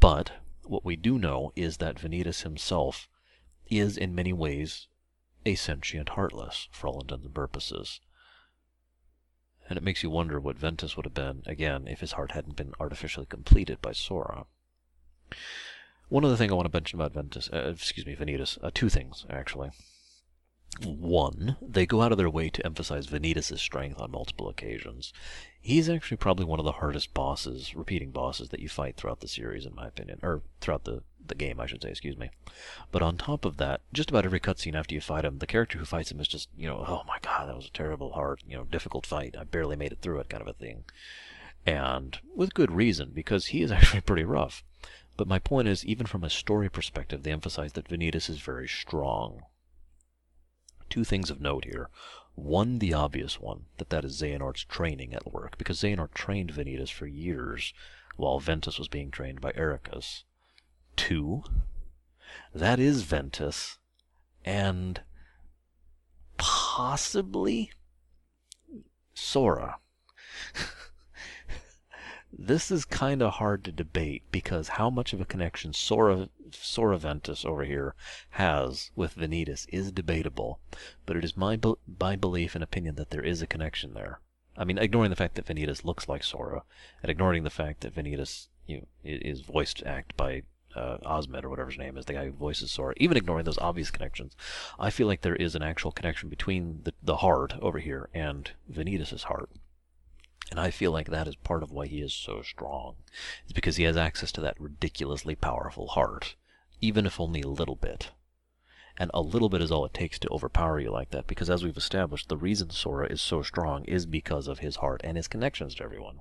But 0.00 0.32
what 0.64 0.84
we 0.84 0.96
do 0.96 1.18
know 1.18 1.52
is 1.56 1.78
that 1.78 1.96
Vanitas 1.96 2.42
himself 2.42 3.08
is 3.70 3.96
in 3.96 4.14
many 4.14 4.32
ways 4.32 4.88
a 5.44 5.54
sentient 5.54 6.10
Heartless, 6.10 6.68
for 6.70 6.88
all 6.88 7.00
intents 7.00 7.24
and 7.24 7.34
purposes. 7.34 8.00
And 9.68 9.76
it 9.76 9.82
makes 9.82 10.02
you 10.02 10.10
wonder 10.10 10.40
what 10.40 10.58
Ventus 10.58 10.96
would 10.96 11.06
have 11.06 11.14
been, 11.14 11.42
again, 11.46 11.86
if 11.86 12.00
his 12.00 12.12
heart 12.12 12.32
hadn't 12.32 12.56
been 12.56 12.72
artificially 12.78 13.26
completed 13.26 13.80
by 13.80 13.92
Sora. 13.92 14.46
One 16.08 16.24
other 16.24 16.36
thing 16.36 16.50
I 16.50 16.54
want 16.54 16.70
to 16.70 16.76
mention 16.76 17.00
about 17.00 17.14
Ventus, 17.14 17.48
uh, 17.52 17.72
excuse 17.74 18.06
me, 18.06 18.14
Vanitas, 18.14 18.58
uh, 18.62 18.70
two 18.72 18.88
things, 18.88 19.24
actually. 19.30 19.70
One, 20.80 21.58
they 21.60 21.84
go 21.84 22.00
out 22.00 22.12
of 22.12 22.18
their 22.18 22.30
way 22.30 22.48
to 22.48 22.64
emphasize 22.64 23.06
Vanitas' 23.06 23.58
strength 23.58 24.00
on 24.00 24.10
multiple 24.10 24.48
occasions. 24.48 25.12
He's 25.60 25.88
actually 25.88 26.16
probably 26.16 26.46
one 26.46 26.58
of 26.58 26.64
the 26.64 26.72
hardest 26.72 27.12
bosses, 27.12 27.76
repeating 27.76 28.10
bosses, 28.10 28.48
that 28.48 28.60
you 28.60 28.70
fight 28.70 28.96
throughout 28.96 29.20
the 29.20 29.28
series, 29.28 29.66
in 29.66 29.74
my 29.74 29.86
opinion. 29.86 30.18
Or 30.22 30.40
throughout 30.60 30.84
the, 30.84 31.02
the 31.24 31.34
game, 31.34 31.60
I 31.60 31.66
should 31.66 31.82
say, 31.82 31.90
excuse 31.90 32.16
me. 32.16 32.30
But 32.90 33.02
on 33.02 33.18
top 33.18 33.44
of 33.44 33.58
that, 33.58 33.82
just 33.92 34.10
about 34.10 34.24
every 34.24 34.40
cutscene 34.40 34.74
after 34.74 34.94
you 34.94 35.02
fight 35.02 35.26
him, 35.26 35.38
the 35.38 35.46
character 35.46 35.78
who 35.78 35.84
fights 35.84 36.10
him 36.10 36.20
is 36.20 36.26
just, 36.26 36.48
you 36.56 36.66
know, 36.66 36.84
oh 36.88 37.02
my 37.06 37.18
god, 37.20 37.48
that 37.48 37.56
was 37.56 37.66
a 37.66 37.72
terrible, 37.72 38.12
hard, 38.12 38.42
you 38.48 38.56
know, 38.56 38.64
difficult 38.64 39.04
fight. 39.04 39.36
I 39.38 39.44
barely 39.44 39.76
made 39.76 39.92
it 39.92 40.00
through 40.00 40.20
it, 40.20 40.30
kind 40.30 40.40
of 40.40 40.48
a 40.48 40.54
thing. 40.54 40.84
And 41.66 42.18
with 42.34 42.54
good 42.54 42.72
reason, 42.72 43.10
because 43.14 43.46
he 43.46 43.62
is 43.62 43.70
actually 43.72 44.00
pretty 44.00 44.24
rough. 44.24 44.64
But 45.18 45.28
my 45.28 45.38
point 45.38 45.68
is, 45.68 45.84
even 45.84 46.06
from 46.06 46.24
a 46.24 46.30
story 46.30 46.70
perspective, 46.70 47.22
they 47.22 47.30
emphasize 47.30 47.74
that 47.74 47.88
Vanitas 47.88 48.30
is 48.30 48.40
very 48.40 48.66
strong 48.66 49.42
two 50.92 51.04
things 51.04 51.30
of 51.30 51.40
note 51.40 51.64
here. 51.64 51.88
One, 52.34 52.78
the 52.78 52.92
obvious 52.92 53.40
one, 53.40 53.64
that 53.78 53.88
that 53.88 54.04
is 54.04 54.20
Xehanort's 54.20 54.64
training 54.64 55.14
at 55.14 55.32
work, 55.32 55.56
because 55.56 55.78
Xehanort 55.80 56.12
trained 56.12 56.52
Vanitas 56.52 56.90
for 56.90 57.06
years 57.06 57.72
while 58.16 58.38
Ventus 58.38 58.78
was 58.78 58.88
being 58.88 59.10
trained 59.10 59.40
by 59.40 59.52
Eraqus. 59.52 60.24
Two, 60.94 61.44
that 62.54 62.78
is 62.78 63.04
Ventus, 63.04 63.78
and 64.44 65.00
possibly 66.36 67.72
Sora. 69.14 69.78
This 72.36 72.70
is 72.70 72.84
kind 72.84 73.22
of 73.22 73.34
hard 73.34 73.62
to 73.64 73.72
debate 73.72 74.22
because 74.32 74.68
how 74.68 74.88
much 74.88 75.12
of 75.12 75.20
a 75.20 75.26
connection 75.26 75.72
Sora, 75.72 76.28
Sora 76.50 76.96
Ventus 76.96 77.44
over 77.44 77.64
here 77.64 77.94
has 78.30 78.90
with 78.96 79.16
Vanitas 79.16 79.66
is 79.68 79.92
debatable, 79.92 80.58
but 81.04 81.16
it 81.16 81.24
is 81.24 81.36
my, 81.36 81.58
my 82.00 82.16
belief 82.16 82.54
and 82.54 82.64
opinion 82.64 82.94
that 82.94 83.10
there 83.10 83.22
is 83.22 83.42
a 83.42 83.46
connection 83.46 83.94
there. 83.94 84.20
I 84.56 84.64
mean, 84.64 84.78
ignoring 84.78 85.10
the 85.10 85.16
fact 85.16 85.34
that 85.34 85.46
Vanitas 85.46 85.84
looks 85.84 86.08
like 86.08 86.24
Sora, 86.24 86.62
and 87.02 87.10
ignoring 87.10 87.44
the 87.44 87.50
fact 87.50 87.80
that 87.82 87.94
Vanitas 87.94 88.48
you 88.66 88.78
know, 88.78 88.86
is 89.04 89.40
voiced 89.40 89.82
act 89.84 90.16
by 90.16 90.42
uh, 90.74 90.96
or 91.04 91.50
whatever 91.50 91.68
his 91.70 91.78
name 91.78 91.98
is, 91.98 92.06
the 92.06 92.14
guy 92.14 92.24
who 92.24 92.32
voices 92.32 92.70
Sora, 92.70 92.94
even 92.96 93.16
ignoring 93.16 93.44
those 93.44 93.58
obvious 93.58 93.90
connections, 93.90 94.34
I 94.78 94.90
feel 94.90 95.06
like 95.06 95.20
there 95.20 95.36
is 95.36 95.54
an 95.54 95.62
actual 95.62 95.92
connection 95.92 96.28
between 96.28 96.80
the, 96.84 96.94
the 97.02 97.16
heart 97.16 97.54
over 97.60 97.78
here 97.78 98.08
and 98.14 98.50
Vanitas' 98.70 99.24
heart. 99.24 99.50
And 100.52 100.60
I 100.60 100.70
feel 100.70 100.92
like 100.92 101.08
that 101.08 101.26
is 101.26 101.34
part 101.34 101.62
of 101.62 101.72
why 101.72 101.86
he 101.86 102.02
is 102.02 102.12
so 102.12 102.42
strong. 102.42 102.96
It's 103.44 103.54
because 103.54 103.76
he 103.76 103.84
has 103.84 103.96
access 103.96 104.30
to 104.32 104.42
that 104.42 104.60
ridiculously 104.60 105.34
powerful 105.34 105.86
heart, 105.86 106.34
even 106.78 107.06
if 107.06 107.18
only 107.18 107.40
a 107.40 107.48
little 107.48 107.74
bit. 107.74 108.10
And 108.98 109.10
a 109.14 109.22
little 109.22 109.48
bit 109.48 109.62
is 109.62 109.72
all 109.72 109.86
it 109.86 109.94
takes 109.94 110.18
to 110.18 110.28
overpower 110.28 110.78
you 110.78 110.90
like 110.90 111.10
that, 111.12 111.26
because 111.26 111.48
as 111.48 111.64
we've 111.64 111.78
established, 111.78 112.28
the 112.28 112.36
reason 112.36 112.68
Sora 112.68 113.06
is 113.10 113.22
so 113.22 113.40
strong 113.42 113.86
is 113.86 114.04
because 114.04 114.46
of 114.46 114.58
his 114.58 114.76
heart 114.76 115.00
and 115.02 115.16
his 115.16 115.26
connections 115.26 115.74
to 115.76 115.84
everyone. 115.84 116.20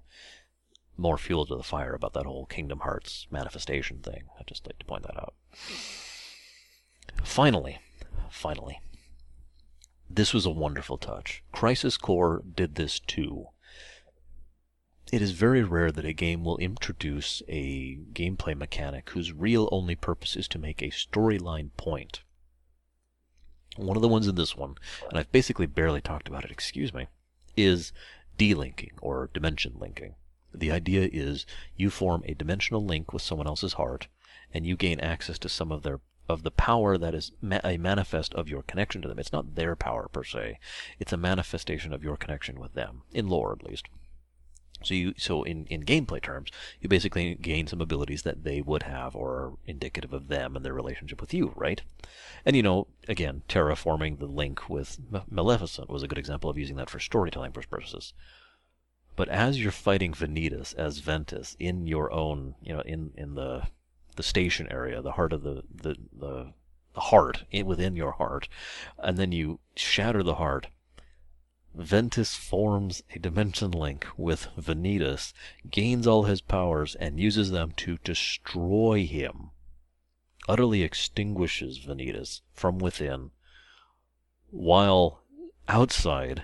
More 0.96 1.18
fuel 1.18 1.46
to 1.48 1.58
the 1.58 1.62
fire 1.62 1.94
about 1.94 2.14
that 2.14 2.26
whole 2.26 2.46
Kingdom 2.46 2.80
Hearts 2.80 3.28
manifestation 3.32 4.00
thing. 4.00 4.30
I'd 4.40 4.48
just 4.48 4.66
like 4.66 4.80
to 4.80 4.86
point 4.86 5.04
that 5.04 5.18
out. 5.18 5.34
Finally, 7.22 7.80
finally, 8.30 8.80
this 10.10 10.34
was 10.34 10.46
a 10.46 10.52
wonderful 10.52 10.98
touch. 10.98 11.44
Crisis 11.52 11.98
Core 11.98 12.42
did 12.56 12.76
this 12.76 12.98
too. 12.98 13.48
It 15.12 15.22
is 15.22 15.32
very 15.32 15.62
rare 15.62 15.92
that 15.92 16.06
a 16.06 16.14
game 16.14 16.46
will 16.46 16.58
introduce 16.58 17.44
a 17.50 17.98
gameplay 18.14 18.58
mechanic 18.58 19.10
whose 19.10 19.34
real 19.34 19.68
only 19.70 19.94
purpose 19.94 20.38
is 20.38 20.48
to 20.48 20.58
make 20.58 20.82
a 20.82 20.86
storyline 20.86 21.72
point. 21.76 22.22
One 23.76 23.98
of 23.98 24.02
the 24.02 24.08
ones 24.08 24.30
in 24.30 24.36
this 24.36 24.56
one, 24.56 24.76
and 25.10 25.20
I've 25.20 25.32
basically 25.34 25.66
barely 25.66 26.00
talked 26.00 26.30
about 26.30 26.46
it, 26.46 26.52
excuse 26.52 26.94
me, 26.94 27.08
is 27.58 27.92
D-Linking 28.38 28.94
or 29.02 29.30
dimension 29.34 29.74
linking. 29.78 30.16
The 30.54 30.72
idea 30.72 31.10
is 31.12 31.46
you 31.76 31.90
form 31.90 32.24
a 32.26 32.34
dimensional 32.34 32.86
link 32.86 33.12
with 33.12 33.22
someone 33.22 33.48
else's 33.48 33.74
heart, 33.74 34.08
and 34.54 34.66
you 34.66 34.78
gain 34.78 35.02
access 35.02 35.38
to 35.40 35.50
some 35.50 35.74
of 35.74 35.84
their 35.84 36.00
of 36.30 36.44
the 36.44 36.52
power 36.52 36.98
that 36.98 37.14
is 37.14 37.34
ma- 37.42 37.60
a 37.66 37.76
manifest 37.78 38.34
of 38.36 38.48
your 38.48 38.64
connection 38.64 39.02
to 39.02 39.10
them. 39.10 39.20
It's 39.20 39.34
not 39.34 39.56
their 39.56 39.76
power 39.76 40.08
per 40.08 40.24
se; 40.24 40.58
it's 41.00 41.12
a 41.12 41.18
manifestation 41.18 41.92
of 41.92 42.02
your 42.02 42.16
connection 42.16 42.62
with 42.62 42.76
them, 42.76 43.02
in 43.12 43.28
lore 43.28 43.52
at 43.52 43.66
least. 43.66 43.90
So 44.84 44.94
you, 44.94 45.14
so 45.18 45.44
in, 45.44 45.66
in 45.66 45.84
gameplay 45.84 46.22
terms, 46.22 46.50
you 46.80 46.90
basically 46.90 47.36
gain 47.36 47.68
some 47.68 47.82
abilities 47.82 48.24
that 48.24 48.44
they 48.44 48.62
would 48.62 48.84
have 48.84 49.16
or 49.16 49.32
are 49.32 49.54
indicative 49.66 50.14
of 50.14 50.28
them 50.28 50.56
and 50.56 50.66
their 50.66 50.74
relationship 50.74 51.22
with 51.22 51.34
you, 51.34 51.54
right? 51.56 51.82
And 52.46 52.56
you 52.56 52.64
know, 52.64 52.88
again, 53.08 53.44
Terra 53.48 53.76
forming 53.76 54.18
the 54.18 54.26
link 54.26 54.70
with 54.70 55.00
Maleficent 55.30 55.90
was 55.90 56.04
a 56.04 56.08
good 56.08 56.18
example 56.18 56.50
of 56.50 56.58
using 56.58 56.76
that 56.78 56.90
for 56.90 57.00
storytelling 57.00 57.52
purposes. 57.52 58.14
But 59.16 59.30
as 59.30 59.62
you're 59.62 59.72
fighting 59.72 60.14
Vanitas 60.14 60.74
as 60.76 61.00
Ventus 61.00 61.56
in 61.60 61.86
your 61.86 62.12
own, 62.12 62.56
you 62.62 62.74
know, 62.74 62.82
in, 62.82 63.12
in 63.16 63.36
the 63.36 63.68
the 64.16 64.24
station 64.24 64.68
area, 64.70 65.02
the 65.02 65.14
heart 65.14 65.34
of 65.34 65.44
the 65.44 65.64
the, 65.74 65.96
the, 66.12 66.54
the 66.94 67.02
heart 67.02 67.46
in, 67.52 67.66
within 67.66 67.96
your 67.96 68.14
heart, 68.14 68.48
and 68.98 69.18
then 69.18 69.32
you 69.32 69.60
shatter 69.76 70.24
the 70.24 70.36
heart 70.36 70.68
Ventus 71.74 72.36
forms 72.36 73.02
a 73.12 73.20
dimension 73.20 73.72
link 73.72 74.06
with 74.18 74.48
Vanitas, 74.58 75.34
gains 75.70 76.06
all 76.06 76.24
his 76.24 76.42
powers, 76.42 76.96
and 76.96 77.20
uses 77.20 77.52
them 77.52 77.72
to 77.78 77.98
destroy 78.04 79.06
him. 79.06 79.52
Utterly 80.50 80.84
extinguishes 80.84 81.80
Vanitas 81.80 82.42
from 82.54 82.78
within, 82.80 83.32
while 84.50 85.24
outside, 85.68 86.44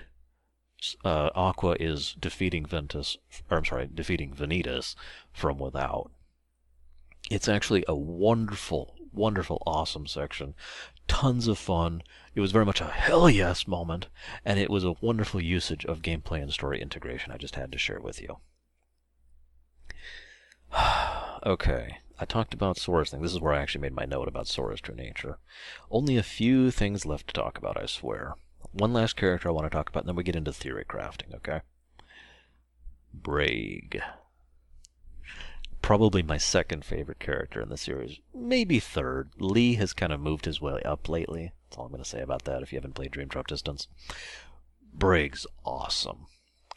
uh, 1.04 1.30
Aqua 1.34 1.76
is 1.78 2.14
defeating 2.18 2.64
Ventus, 2.64 3.18
or 3.50 3.58
I'm 3.58 3.64
sorry, 3.64 3.88
defeating 3.92 4.32
Vanitas 4.32 4.94
from 5.32 5.58
without. 5.58 6.10
It's 7.30 7.48
actually 7.48 7.84
a 7.86 7.94
wonderful, 7.94 8.94
wonderful, 9.12 9.62
awesome 9.66 10.06
section 10.06 10.54
tons 11.08 11.48
of 11.48 11.58
fun. 11.58 12.02
It 12.38 12.40
was 12.40 12.52
very 12.52 12.64
much 12.64 12.80
a 12.80 12.84
hell 12.84 13.28
yes 13.28 13.66
moment, 13.66 14.06
and 14.44 14.60
it 14.60 14.70
was 14.70 14.84
a 14.84 14.94
wonderful 15.00 15.40
usage 15.40 15.84
of 15.86 16.02
gameplay 16.02 16.40
and 16.40 16.52
story 16.52 16.80
integration. 16.80 17.32
I 17.32 17.36
just 17.36 17.56
had 17.56 17.72
to 17.72 17.78
share 17.78 18.00
with 18.00 18.22
you. 18.22 18.36
okay, 21.44 21.98
I 22.16 22.24
talked 22.26 22.54
about 22.54 22.78
Sora's 22.78 23.10
thing. 23.10 23.22
This 23.22 23.32
is 23.32 23.40
where 23.40 23.54
I 23.54 23.60
actually 23.60 23.80
made 23.80 23.96
my 23.96 24.04
note 24.04 24.28
about 24.28 24.46
Sora's 24.46 24.80
true 24.80 24.94
nature. 24.94 25.40
Only 25.90 26.16
a 26.16 26.22
few 26.22 26.70
things 26.70 27.04
left 27.04 27.26
to 27.26 27.32
talk 27.32 27.58
about, 27.58 27.76
I 27.76 27.86
swear. 27.86 28.36
One 28.70 28.92
last 28.92 29.16
character 29.16 29.48
I 29.48 29.50
want 29.50 29.66
to 29.66 29.76
talk 29.76 29.88
about, 29.88 30.04
and 30.04 30.08
then 30.10 30.14
we 30.14 30.22
get 30.22 30.36
into 30.36 30.52
theory 30.52 30.84
crafting, 30.88 31.34
okay? 31.34 31.62
Braig 33.12 34.00
probably 35.88 36.22
my 36.22 36.36
second 36.36 36.84
favorite 36.84 37.18
character 37.18 37.62
in 37.62 37.70
the 37.70 37.76
series. 37.78 38.20
Maybe 38.34 38.78
third. 38.78 39.30
Lea 39.38 39.72
has 39.76 39.94
kind 39.94 40.12
of 40.12 40.20
moved 40.20 40.44
his 40.44 40.60
way 40.60 40.82
up 40.84 41.08
lately. 41.08 41.52
That's 41.64 41.78
all 41.78 41.86
I'm 41.86 41.92
going 41.92 42.02
to 42.02 42.08
say 42.08 42.20
about 42.20 42.44
that 42.44 42.62
if 42.62 42.70
you 42.70 42.76
haven't 42.76 42.92
played 42.92 43.10
Dream 43.10 43.28
Drop 43.28 43.46
Distance. 43.46 43.88
Braig's 44.94 45.46
awesome. 45.64 46.26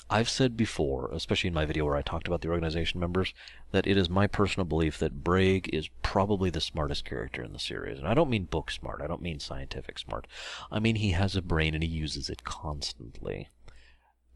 I've 0.10 0.30
said 0.30 0.56
before, 0.56 1.12
especially 1.12 1.50
in 1.50 1.54
my 1.54 1.66
video 1.66 1.84
where 1.84 1.98
I 1.98 2.02
talked 2.04 2.26
about 2.26 2.40
the 2.40 2.48
organization 2.48 3.02
members, 3.02 3.34
that 3.74 3.86
it 3.86 3.98
is 3.98 4.10
my 4.10 4.28
personal 4.28 4.64
belief 4.64 4.98
that 5.00 5.26
Braig 5.26 5.68
is 5.74 5.90
probably 6.02 6.50
the 6.50 6.62
smartest 6.62 7.04
character 7.04 7.44
in 7.44 7.52
the 7.52 7.60
series. 7.60 8.00
And 8.00 8.08
I 8.08 8.14
don't 8.14 8.30
mean 8.30 8.46
book 8.46 8.72
smart, 8.72 9.02
I 9.02 9.08
don't 9.08 9.22
mean 9.22 9.42
scientific 9.42 10.00
smart. 10.00 10.26
I 10.72 10.80
mean 10.80 10.96
he 10.96 11.12
has 11.12 11.36
a 11.36 11.42
brain 11.42 11.74
and 11.74 11.84
he 11.84 11.90
uses 11.90 12.30
it 12.30 12.46
constantly. 12.46 13.50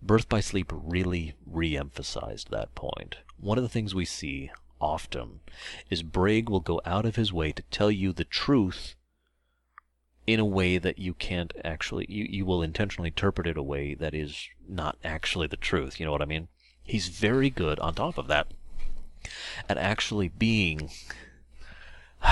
Birth 0.01 0.27
by 0.27 0.41
Sleep 0.41 0.69
really 0.75 1.33
re 1.45 1.77
emphasized 1.77 2.51
that 2.51 2.75
point. 2.75 3.19
One 3.37 3.57
of 3.57 3.63
the 3.63 3.69
things 3.69 3.95
we 3.95 4.03
see 4.03 4.51
often 4.79 5.39
is 5.89 6.03
Braig 6.03 6.49
will 6.49 6.59
go 6.59 6.81
out 6.85 7.05
of 7.05 7.15
his 7.15 7.31
way 7.33 7.51
to 7.51 7.63
tell 7.63 7.89
you 7.89 8.11
the 8.11 8.23
truth 8.23 8.95
in 10.27 10.39
a 10.39 10.45
way 10.45 10.77
that 10.77 10.97
you 10.97 11.13
can't 11.13 11.53
actually, 11.63 12.05
you, 12.09 12.25
you 12.27 12.45
will 12.45 12.63
intentionally 12.63 13.09
interpret 13.09 13.47
it 13.47 13.57
a 13.57 13.63
way 13.63 13.93
that 13.93 14.13
is 14.13 14.47
not 14.67 14.97
actually 15.03 15.47
the 15.47 15.57
truth. 15.57 15.99
You 15.99 16.05
know 16.05 16.11
what 16.11 16.21
I 16.21 16.25
mean? 16.25 16.47
He's 16.83 17.07
very 17.07 17.49
good, 17.49 17.79
on 17.79 17.93
top 17.93 18.17
of 18.17 18.27
that, 18.27 18.47
at 19.69 19.77
actually 19.77 20.29
being. 20.29 20.89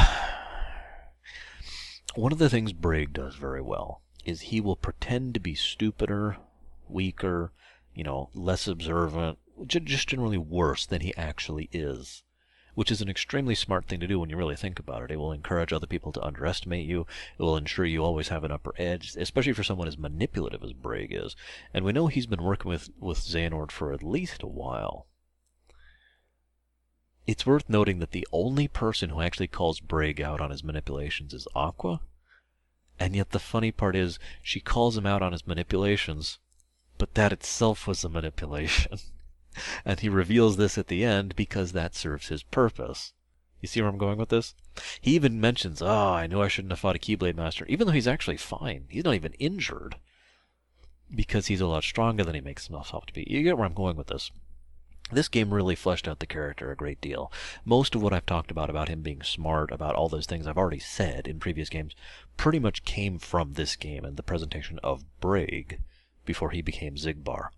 One 2.16 2.32
of 2.32 2.38
the 2.38 2.50
things 2.50 2.74
Braig 2.74 3.14
does 3.14 3.36
very 3.36 3.62
well 3.62 4.02
is 4.26 4.42
he 4.42 4.62
will 4.62 4.76
pretend 4.76 5.34
to 5.34 5.40
be 5.40 5.56
stupider, 5.56 6.38
weaker, 6.88 7.52
you 7.94 8.04
know, 8.04 8.30
less 8.34 8.68
observant, 8.68 9.38
just 9.68 10.08
generally 10.08 10.38
worse 10.38 10.86
than 10.86 11.02
he 11.02 11.16
actually 11.16 11.70
is. 11.72 12.24
Which 12.76 12.92
is 12.92 13.02
an 13.02 13.10
extremely 13.10 13.56
smart 13.56 13.86
thing 13.86 14.00
to 14.00 14.08
do 14.08 14.20
when 14.20 14.30
you 14.30 14.38
really 14.38 14.56
think 14.56 14.80
about 14.80 15.04
it. 15.04 15.12
It 15.12 15.18
will 15.18 15.32
encourage 15.32 15.72
other 15.72 15.86
people 15.86 16.12
to 16.14 16.24
underestimate 16.24 16.88
you. 16.88 17.06
It 17.38 17.44
will 17.44 17.56
ensure 17.56 17.86
you 17.86 18.04
always 18.04 18.30
have 18.30 18.44
an 18.44 18.52
upper 18.52 18.74
edge, 18.78 19.16
especially 19.16 19.54
for 19.54 19.64
someone 19.64 19.88
as 19.88 19.98
manipulative 19.98 20.64
as 20.64 20.74
Braig 20.74 21.10
is. 21.12 21.36
And 21.74 21.86
we 21.86 21.92
know 21.92 22.08
he's 22.08 22.26
been 22.26 22.44
working 22.44 22.70
with, 22.70 22.90
with 23.00 23.20
Xehanort 23.20 23.72
for 23.72 23.94
at 23.94 24.02
least 24.02 24.42
a 24.42 24.48
while. 24.48 25.08
It's 27.26 27.46
worth 27.46 27.70
noting 27.70 28.00
that 28.00 28.12
the 28.12 28.28
only 28.34 28.68
person 28.68 29.10
who 29.10 29.22
actually 29.22 29.48
calls 29.48 29.80
Braig 29.80 30.20
out 30.20 30.42
on 30.42 30.52
his 30.52 30.64
manipulations 30.64 31.34
is 31.34 31.48
Aqua. 31.56 32.02
And 33.00 33.16
yet 33.16 33.32
the 33.32 33.40
funny 33.40 33.72
part 33.72 33.96
is, 33.96 34.20
she 34.42 34.60
calls 34.60 34.98
him 34.98 35.06
out 35.06 35.22
on 35.22 35.32
his 35.32 35.48
manipulations, 35.48 36.40
but 36.98 37.14
that 37.14 37.32
itself 37.32 37.88
was 37.88 38.04
a 38.04 38.10
manipulation. 38.10 38.98
and 39.86 40.00
he 40.00 40.10
reveals 40.10 40.58
this 40.58 40.78
at 40.78 40.88
the 40.88 41.04
end 41.04 41.36
because 41.36 41.72
that 41.72 41.96
serves 41.96 42.30
his 42.30 42.44
purpose. 42.44 43.14
You 43.62 43.68
see 43.68 43.82
where 43.82 43.90
I'm 43.90 43.98
going 43.98 44.18
with 44.18 44.30
this? 44.30 44.56
He 45.00 45.16
even 45.16 45.40
mentions, 45.40 45.82
oh, 45.82 45.88
I 45.88 46.28
knew 46.28 46.42
I 46.42 46.50
shouldn't 46.50 46.74
have 46.74 46.80
fought 46.80 46.98
a 46.98 47.00
Keyblade 47.00 47.38
Master, 47.38 47.66
even 47.68 47.88
though 47.88 47.94
he's 47.94 48.08
actually 48.08 48.38
fine. 48.38 48.88
He's 48.90 49.06
not 49.06 49.16
even 49.16 49.34
injured 49.34 49.96
because 51.16 51.48
he's 51.48 51.62
a 51.62 51.68
lot 51.68 51.84
stronger 51.84 52.24
than 52.24 52.36
he 52.36 52.42
makes 52.42 52.68
himself 52.68 52.94
out 52.94 53.08
to 53.08 53.14
be. 53.14 53.26
You 53.30 53.42
get 53.44 53.58
where 53.58 53.66
I'm 53.66 53.74
going 53.74 53.96
with 53.96 54.08
this. 54.08 54.32
This 55.12 55.28
game 55.28 55.54
really 55.54 55.76
fleshed 55.76 56.08
out 56.08 56.20
the 56.20 56.26
character 56.26 56.72
a 56.72 56.76
great 56.76 57.00
deal. 57.00 57.32
Most 57.64 57.94
of 57.94 58.02
what 58.02 58.14
I've 58.14 58.26
talked 58.26 58.52
about, 58.52 58.70
about 58.70 58.90
him 58.90 59.02
being 59.02 59.22
smart, 59.22 59.72
about 59.72 59.96
all 59.96 60.10
those 60.10 60.26
things 60.26 60.48
I've 60.48 60.58
already 60.58 60.80
said 60.80 61.28
in 61.28 61.40
previous 61.40 61.70
games, 61.70 61.96
pretty 62.36 62.60
much 62.60 62.84
came 62.84 63.20
from 63.20 63.54
this 63.54 63.76
game 63.76 64.06
and 64.06 64.18
the 64.18 64.24
presentation 64.24 64.80
of 64.80 65.06
Braig 65.22 65.80
before 66.26 66.52
he 66.52 66.62
became 66.62 66.96
Xigbar. 66.96 67.50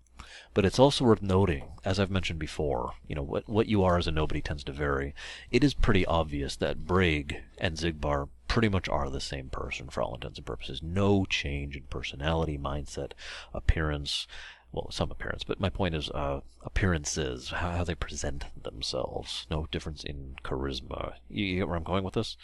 But 0.54 0.64
it's 0.64 0.78
also 0.78 1.04
worth 1.04 1.22
noting, 1.22 1.64
as 1.84 2.00
I've 2.00 2.10
mentioned 2.10 2.38
before, 2.38 2.94
you 3.06 3.14
know, 3.14 3.22
what, 3.22 3.48
what 3.48 3.66
you 3.66 3.84
are 3.84 3.98
as 3.98 4.06
a 4.06 4.10
nobody 4.10 4.40
tends 4.40 4.64
to 4.64 4.72
vary. 4.72 5.14
It 5.50 5.62
is 5.62 5.74
pretty 5.74 6.06
obvious 6.06 6.56
that 6.56 6.86
Braig 6.86 7.42
and 7.58 7.76
Xigbar 7.76 8.28
pretty 8.48 8.68
much 8.68 8.88
are 8.88 9.10
the 9.10 9.20
same 9.20 9.50
person 9.50 9.88
for 9.88 10.02
all 10.02 10.14
intents 10.14 10.38
and 10.38 10.46
purposes. 10.46 10.82
No 10.82 11.24
change 11.26 11.76
in 11.76 11.82
personality, 11.90 12.56
mindset, 12.56 13.12
appearance, 13.52 14.26
well, 14.72 14.90
some 14.90 15.10
appearance, 15.10 15.44
but 15.44 15.60
my 15.60 15.68
point 15.68 15.94
is 15.94 16.10
uh, 16.10 16.40
appearances, 16.62 17.50
how, 17.50 17.70
how, 17.72 17.84
they 17.84 17.94
present 17.94 18.44
themselves. 18.62 19.46
No 19.50 19.66
difference 19.70 20.04
in 20.04 20.36
charisma. 20.44 21.14
You, 21.28 21.44
you, 21.44 21.56
get 21.58 21.68
where 21.68 21.76
I'm 21.76 21.82
going 21.82 22.04
with 22.04 22.14
this? 22.14 22.36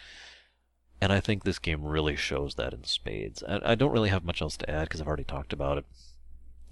And 1.01 1.13
I 1.13 1.21
think 1.21 1.45
this 1.45 1.59
game 1.59 1.83
really 1.83 2.17
shows 2.17 2.55
that 2.55 2.73
in 2.73 2.85
spades. 2.85 3.43
I, 3.43 3.73
I 3.73 3.75
don't 3.75 3.91
really 3.91 4.11
have 4.11 4.25
much 4.25 4.41
else 4.41 4.57
to 4.59 4.71
add 4.71 4.85
because 4.89 5.01
I've 5.01 5.09
already 5.09 5.25
talked 5.25 5.53
about 5.53 5.79
it 5.79 5.85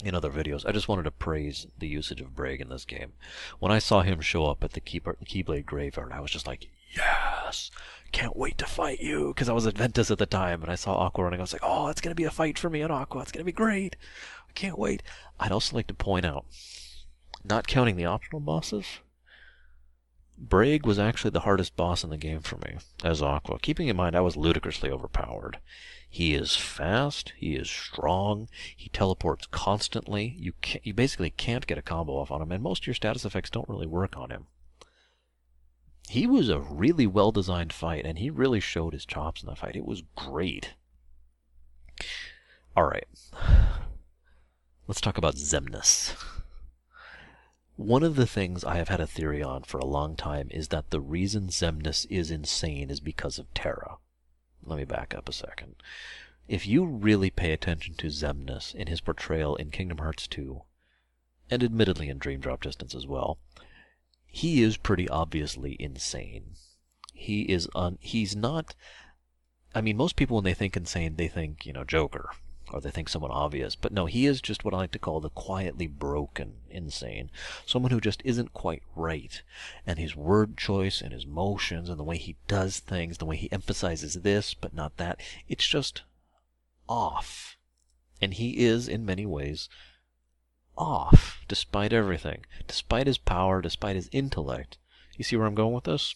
in 0.09 0.15
other 0.15 0.31
videos. 0.31 0.67
I 0.67 0.73
just 0.73 0.89
wanted 0.89 1.03
to 1.05 1.11
praise 1.11 1.67
the 1.79 1.89
usage 1.89 2.21
of 2.21 2.35
Braig 2.35 2.61
in 2.61 2.69
this 2.69 2.85
game. 2.85 3.13
When 3.59 3.73
I 3.73 3.79
saw 3.79 4.03
him 4.03 4.21
show 4.21 4.47
up 4.47 4.65
at 4.65 4.73
the 4.73 4.81
Keyblade 4.81 5.67
Graveyard, 5.67 6.13
I 6.13 6.21
was 6.21 6.31
just 6.31 6.47
like, 6.47 6.69
yes! 6.95 7.71
Can't 8.13 8.37
wait 8.37 8.59
to 8.59 8.67
fight 8.67 9.01
you! 9.01 9.29
Because 9.29 9.49
I 9.49 9.53
was 9.53 9.67
at 9.67 9.79
Ventus 9.79 10.11
at 10.11 10.19
the 10.19 10.27
time, 10.27 10.63
and 10.63 10.71
I 10.71 10.75
saw 10.75 10.97
Aqua 10.97 11.25
running. 11.25 11.41
I 11.41 11.43
was 11.43 11.53
like, 11.53 11.63
oh, 11.65 11.89
it's 11.89 12.01
going 12.01 12.11
to 12.11 12.17
be 12.17 12.25
a 12.25 12.31
fight 12.31 12.59
for 12.59 12.71
me 12.71 12.81
and 12.83 12.93
Aqua. 12.93 13.23
It's 13.23 13.33
going 13.33 13.43
to 13.43 13.45
be 13.45 13.53
great! 13.53 13.97
I 14.49 14.53
can't 14.53 14.79
wait. 14.79 15.03
I'd 15.39 15.53
also 15.53 15.77
like 15.77 15.87
to 15.87 15.95
point 15.95 16.27
out, 16.27 16.45
not 17.45 17.69
counting 17.69 17.97
the 17.97 18.07
optional 18.07 18.41
bosses, 18.41 18.87
Braig 20.41 20.87
was 20.87 20.99
actually 20.99 21.33
the 21.33 21.41
hardest 21.41 21.77
boss 21.77 22.03
in 22.03 22.09
the 22.09 22.17
game 22.17 22.41
for 22.41 22.57
me 22.57 22.79
as 23.05 23.21
Aqua, 23.21 23.59
keeping 23.59 23.89
in 23.89 23.97
mind 23.97 24.17
I 24.17 24.21
was 24.21 24.37
ludicrously 24.37 24.91
overpowered. 24.91 25.59
He 26.09 26.35
is 26.35 26.57
fast, 26.57 27.35
he 27.37 27.55
is 27.55 27.71
strong, 27.71 28.49
he 28.75 28.89
teleports 28.89 29.47
constantly. 29.47 30.35
You 30.39 30.55
can 30.61 30.81
you 30.83 30.95
basically 30.95 31.31
can't 31.31 31.67
get 31.67 31.79
a 31.79 31.83
combo 31.83 32.15
off 32.15 32.31
on 32.31 32.41
him, 32.43 32.51
and 32.51 32.63
most 32.63 32.83
of 32.83 32.87
your 32.87 32.95
status 32.95 33.25
effects 33.25 33.51
don't 33.51 33.69
really 33.69 33.87
work 33.87 34.17
on 34.17 34.31
him. 34.31 34.47
He 36.09 36.27
was 36.27 36.49
a 36.49 36.59
really 36.59 37.07
well 37.07 37.31
designed 37.31 37.73
fight, 37.73 38.05
and 38.05 38.19
he 38.19 38.31
really 38.31 38.61
showed 38.61 38.95
his 38.95 39.07
chops 39.07 39.43
in 39.43 39.49
that 39.49 39.59
fight. 39.59 39.77
It 39.77 39.85
was 39.85 40.03
great. 40.17 40.75
Alright. 42.77 43.07
Let's 44.89 45.01
talk 45.01 45.19
about 45.19 45.37
Xemnas. 45.37 46.17
One 47.81 48.03
of 48.03 48.15
the 48.15 48.27
things 48.27 48.63
I 48.63 48.77
have 48.77 48.89
had 48.91 49.01
a 49.01 49.07
theory 49.07 49.43
on 49.43 49.63
for 49.63 49.79
a 49.79 49.87
long 49.87 50.15
time 50.15 50.49
is 50.51 50.69
that 50.69 50.91
the 50.91 51.01
reason 51.01 51.49
Xemnas 51.49 52.07
is 52.11 52.31
insane 52.31 52.91
is 52.91 53.01
because 53.01 53.39
of 53.39 53.53
Terra. 53.55 53.97
Let 54.63 54.77
me 54.77 54.85
back 54.85 55.15
up 55.15 55.31
a 55.31 55.33
second. 55.33 55.77
If 56.47 56.67
you 56.67 56.85
really 56.85 57.31
pay 57.31 57.53
attention 57.53 57.95
to 57.95 58.09
Xemnas 58.09 58.75
in 58.75 58.89
his 58.89 59.01
portrayal 59.01 59.57
in 59.57 59.71
Kingdom 59.71 59.97
Hearts 59.97 60.27
2, 60.27 60.61
and 61.51 61.65
admittedly 61.65 62.11
in 62.11 62.19
Dream 62.19 62.41
Drop 62.41 62.63
Distance 62.63 62.95
as 62.95 63.07
well, 63.07 63.39
he 64.27 64.63
is 64.63 64.77
pretty 64.77 65.09
obviously 65.09 65.79
insane. 65.81 66.57
He 67.15 67.45
is 67.45 67.67
un 67.75 67.97
he's 68.03 68.37
not 68.37 68.75
I 69.75 69.81
mean 69.81 69.97
most 69.97 70.17
people 70.17 70.37
when 70.37 70.45
they 70.45 70.53
think 70.53 70.77
insane 70.77 71.17
they 71.17 71.29
think, 71.29 71.65
you 71.65 71.73
know, 71.73 71.85
Joker 71.85 72.29
or 72.73 72.81
they 72.81 72.91
think 72.91 73.09
someone 73.09 73.31
obvious. 73.31 73.75
But 73.75 73.93
no, 73.93 74.07
he 74.07 74.27
is 74.27 74.41
just 74.41 74.65
what 74.65 74.75
I 74.75 74.79
like 74.79 74.93
to 74.93 74.99
call 74.99 75.21
the 75.21 75.31
quietly 75.31 75.87
broken 75.87 76.55
insane. 76.71 77.31
Someone 77.67 77.91
who 77.91 78.01
just 78.01 78.23
isn't 78.25 78.53
quite 78.53 78.83
right. 78.95 79.43
And 79.87 79.99
his 79.99 80.17
word 80.17 80.57
choice 80.57 81.01
and 81.01 81.13
his 81.13 81.27
motions 81.27 81.89
and 81.89 81.99
the 81.99 82.05
way 82.05 82.17
he 82.17 82.37
does 82.47 82.79
things, 82.79 83.19
the 83.19 83.25
way 83.25 83.37
he 83.37 83.53
emphasizes 83.53 84.15
this 84.15 84.55
but 84.55 84.75
not 84.75 84.97
that, 84.99 85.21
it's 85.49 85.67
just 85.67 86.03
off. 86.89 87.57
And 88.21 88.35
he 88.35 88.59
is, 88.59 88.87
in 88.87 89.07
many 89.07 89.25
ways, 89.25 89.69
off, 90.77 91.41
despite 91.49 91.93
everything. 91.93 92.45
Despite 92.67 93.07
his 93.07 93.19
power, 93.19 93.63
despite 93.63 93.97
his 93.97 94.11
intellect. 94.13 94.79
You 95.17 95.25
see 95.25 95.37
where 95.37 95.47
I'm 95.47 95.55
going 95.55 95.73
with 95.73 95.85
this? 95.85 96.15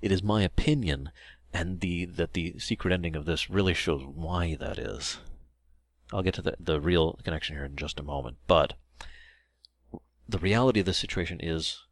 It 0.00 0.12
is 0.12 0.22
my 0.22 0.42
opinion 0.42 1.10
and 1.56 1.80
the 1.80 2.04
that 2.04 2.34
the 2.34 2.58
secret 2.58 2.92
ending 2.92 3.16
of 3.16 3.24
this 3.24 3.48
really 3.48 3.72
shows 3.72 4.02
why 4.04 4.54
that 4.56 4.78
is. 4.78 5.18
I'll 6.12 6.22
get 6.22 6.34
to 6.34 6.42
the, 6.42 6.54
the 6.60 6.80
real 6.80 7.18
connection 7.24 7.56
here 7.56 7.64
in 7.64 7.76
just 7.76 7.98
a 7.98 8.04
moment, 8.04 8.36
but 8.46 8.74
the 10.28 10.38
reality 10.38 10.80
of 10.80 10.86
the 10.86 10.92
situation 10.92 11.40
is 11.40 11.84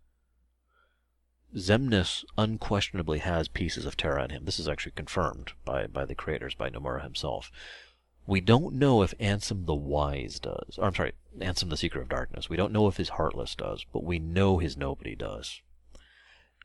Xemnas 1.57 2.25
unquestionably 2.37 3.21
has 3.21 3.49
pieces 3.49 3.87
of 3.87 3.97
Terra 3.97 4.25
in 4.25 4.31
him. 4.31 4.45
This 4.45 4.59
is 4.59 4.69
actually 4.69 4.93
confirmed 4.93 5.53
by, 5.65 5.87
by 5.87 6.05
the 6.05 6.15
creators, 6.15 6.55
by 6.55 6.69
Nomura 6.69 7.03
himself. 7.03 7.51
We 8.27 8.41
don't 8.41 8.75
know 8.75 9.03
if 9.03 9.17
Ansem 9.19 9.67
the 9.67 9.75
Wise 9.75 10.41
does. 10.41 10.79
Or 10.79 10.87
I'm 10.87 10.95
sorry, 10.95 11.13
Ansem 11.39 11.71
the 11.71 11.77
Seeker 11.77 12.01
of 12.01 12.09
Darkness. 12.09 12.51
We 12.51 12.57
don't 12.57 12.73
know 12.73 12.87
if 12.87 12.99
his 12.99 13.11
Heartless 13.11 13.55
does, 13.55 13.85
but 13.93 14.05
we 14.05 14.19
know 14.19 14.59
his 14.59 14.77
Nobody 14.77 15.15
does. 15.15 15.61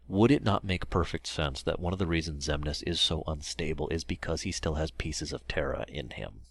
Would 0.09 0.31
it 0.31 0.43
not 0.43 0.63
make 0.63 0.89
perfect 0.89 1.27
sense 1.27 1.61
that 1.61 1.79
one 1.79 1.93
of 1.93 1.99
the 1.99 2.07
reasons 2.07 2.47
Xemnas 2.47 2.81
is 2.87 2.99
so 2.99 3.23
unstable 3.27 3.87
is 3.89 4.03
because 4.03 4.41
he 4.41 4.51
still 4.51 4.73
has 4.73 4.89
pieces 4.89 5.31
of 5.31 5.47
Terra 5.47 5.85
in 5.87 6.09
him? 6.09 6.41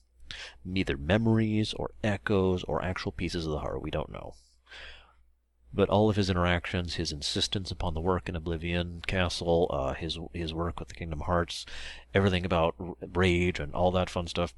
Neither 0.64 0.96
memories 0.96 1.74
or 1.74 1.90
echoes 2.04 2.62
or 2.62 2.84
actual 2.84 3.10
pieces 3.10 3.46
of 3.46 3.50
the 3.50 3.58
heart, 3.58 3.82
we 3.82 3.90
don't 3.90 4.12
know. 4.12 4.36
But 5.74 5.88
all 5.88 6.08
of 6.08 6.14
his 6.14 6.30
interactions, 6.30 6.94
his 6.94 7.10
insistence 7.10 7.72
upon 7.72 7.94
the 7.94 8.00
work 8.00 8.28
in 8.28 8.36
Oblivion 8.36 9.02
Castle, 9.08 9.66
uh, 9.70 9.94
his 9.94 10.16
his 10.32 10.54
work 10.54 10.78
with 10.78 10.90
the 10.90 10.94
Kingdom 10.94 11.22
Hearts, 11.22 11.66
everything 12.14 12.44
about 12.44 12.76
rage 13.00 13.58
and 13.58 13.74
all 13.74 13.90
that 13.90 14.08
fun 14.08 14.28
stuff, 14.28 14.54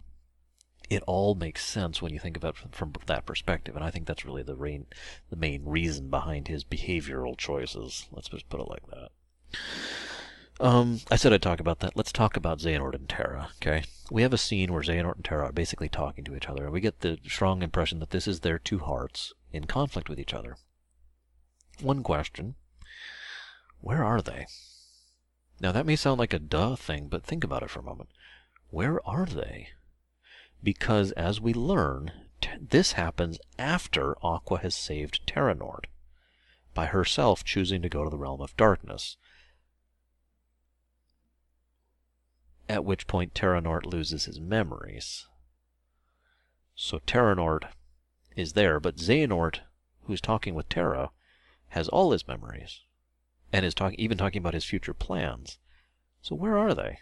it 0.91 1.05
all 1.07 1.37
makes 1.37 1.65
sense 1.65 2.03
when 2.03 2.13
you 2.13 2.19
think 2.19 2.37
about 2.37 2.57
it 2.65 2.75
from, 2.75 2.93
that 3.07 3.25
perspective, 3.25 3.77
and 3.77 3.85
I 3.85 3.93
think 3.93 4.07
that's 4.07 4.27
really 4.27 4.43
the 4.43 4.57
main, 4.57 4.87
the 5.31 5.37
main 5.37 5.65
reason 5.65 6.11
behind 6.11 6.49
his 6.49 6.65
behavioral 6.65 7.39
choices. 7.39 8.09
Let's 8.11 8.29
just 8.29 8.49
put 8.49 8.61
it 8.61 8.69
like 8.69 8.87
that. 8.89 9.11
Um, 10.59 11.01
I 11.11 11.17
said 11.17 11.33
I'd 11.33 11.41
talk 11.41 11.61
about 11.61 11.79
that. 11.81 11.97
Let's 11.97 12.13
talk 12.13 12.37
about 12.37 12.59
Xehanort 12.59 12.95
and 12.95 13.09
Terra, 13.09 13.51
okay? 13.57 13.85
We 14.11 14.23
have 14.23 14.33
a 14.33 14.39
scene 14.39 14.73
where 14.73 14.83
Xehanort 14.83 15.17
and 15.17 15.25
Terra 15.25 15.45
are 15.47 15.53
basically 15.53 15.89
talking 15.89 16.25
to 16.25 16.35
each 16.35 16.49
other, 16.49 16.65
and 16.65 16.73
we 16.73 16.81
get 16.81 17.01
the 17.01 17.19
strong 17.27 17.63
impression 17.63 18.01
that 18.01 18.11
this 18.11 18.27
is 18.27 18.41
their 18.41 18.59
two 18.59 18.81
hearts 18.81 19.33
in 19.53 19.65
conflict 19.65 20.09
with 20.09 20.19
each 20.19 20.35
other. 20.35 20.57
One 21.81 22.03
question 22.03 22.57
Where 23.81 24.05
are 24.05 24.21
they? 24.21 24.47
Now, 25.61 25.73
that 25.73 25.87
may 25.87 25.97
sound 25.97 26.19
like 26.19 26.35
a 26.35 26.39
duh 26.39 26.75
thing, 26.75 27.07
but 27.09 27.23
think 27.23 27.45
about 27.45 27.63
it 27.63 27.71
for 27.71 27.79
a 27.81 27.85
moment. 27.85 28.11
Where 28.71 29.07
are 29.09 29.27
they? 29.27 29.69
Because 30.63 31.13
as 31.13 31.41
we 31.41 31.55
learn, 31.55 32.13
this 32.61 32.93
happens 32.93 33.39
after 33.59 34.17
Aqua 34.25 34.59
has 34.59 34.75
saved 34.75 35.27
Terranort, 35.27 35.85
by 36.75 36.87
herself 36.87 37.45
choosing 37.45 37.83
to 37.83 37.89
go 37.89 38.05
to 38.05 38.11
the 38.11 38.19
realm 38.19 38.41
of 38.41 38.57
darkness. 38.57 39.17
At 42.69 42.85
which 42.85 43.07
point 43.07 43.35
Terranort 43.35 43.85
loses 43.85 44.27
his 44.27 44.41
memories. 44.41 45.27
So 46.75 46.99
Terranort 47.01 47.69
is 48.37 48.53
there, 48.53 48.79
but 48.79 48.97
Xehanort, 48.97 49.61
who's 50.05 50.21
talking 50.21 50.55
with 50.55 50.69
Terra, 50.69 51.11
has 51.71 51.89
all 51.89 52.13
his 52.13 52.29
memories, 52.29 52.81
and 53.53 53.65
is 53.65 53.75
talk- 53.75 53.95
even 53.95 54.17
talking 54.17 54.39
about 54.39 54.55
his 54.55 54.65
future 54.65 54.95
plans. 54.95 55.59
So 56.23 56.35
where 56.35 56.57
are 56.57 56.75
they? 56.75 57.01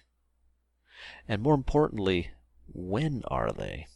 And 1.28 1.42
more 1.42 1.54
importantly, 1.54 2.30
when 2.72 3.22
are 3.28 3.52
they? 3.52 3.86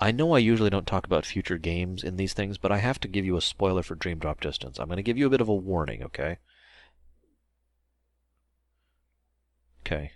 I 0.00 0.10
know 0.10 0.32
I 0.32 0.38
usually 0.38 0.70
don't 0.70 0.86
talk 0.86 1.06
about 1.06 1.24
future 1.24 1.56
games 1.56 2.02
in 2.02 2.16
these 2.16 2.32
things, 2.32 2.58
but 2.58 2.72
I 2.72 2.78
have 2.78 2.98
to 3.00 3.08
give 3.08 3.24
you 3.24 3.36
a 3.36 3.40
spoiler 3.40 3.82
for 3.82 3.94
Dream 3.94 4.18
Drop 4.18 4.40
Distance. 4.40 4.78
I'm 4.78 4.88
going 4.88 4.96
to 4.96 5.02
give 5.02 5.16
you 5.16 5.26
a 5.26 5.30
bit 5.30 5.40
of 5.40 5.48
a 5.48 5.54
warning, 5.54 6.02
okay? 6.02 6.38
Okay. 9.86 10.12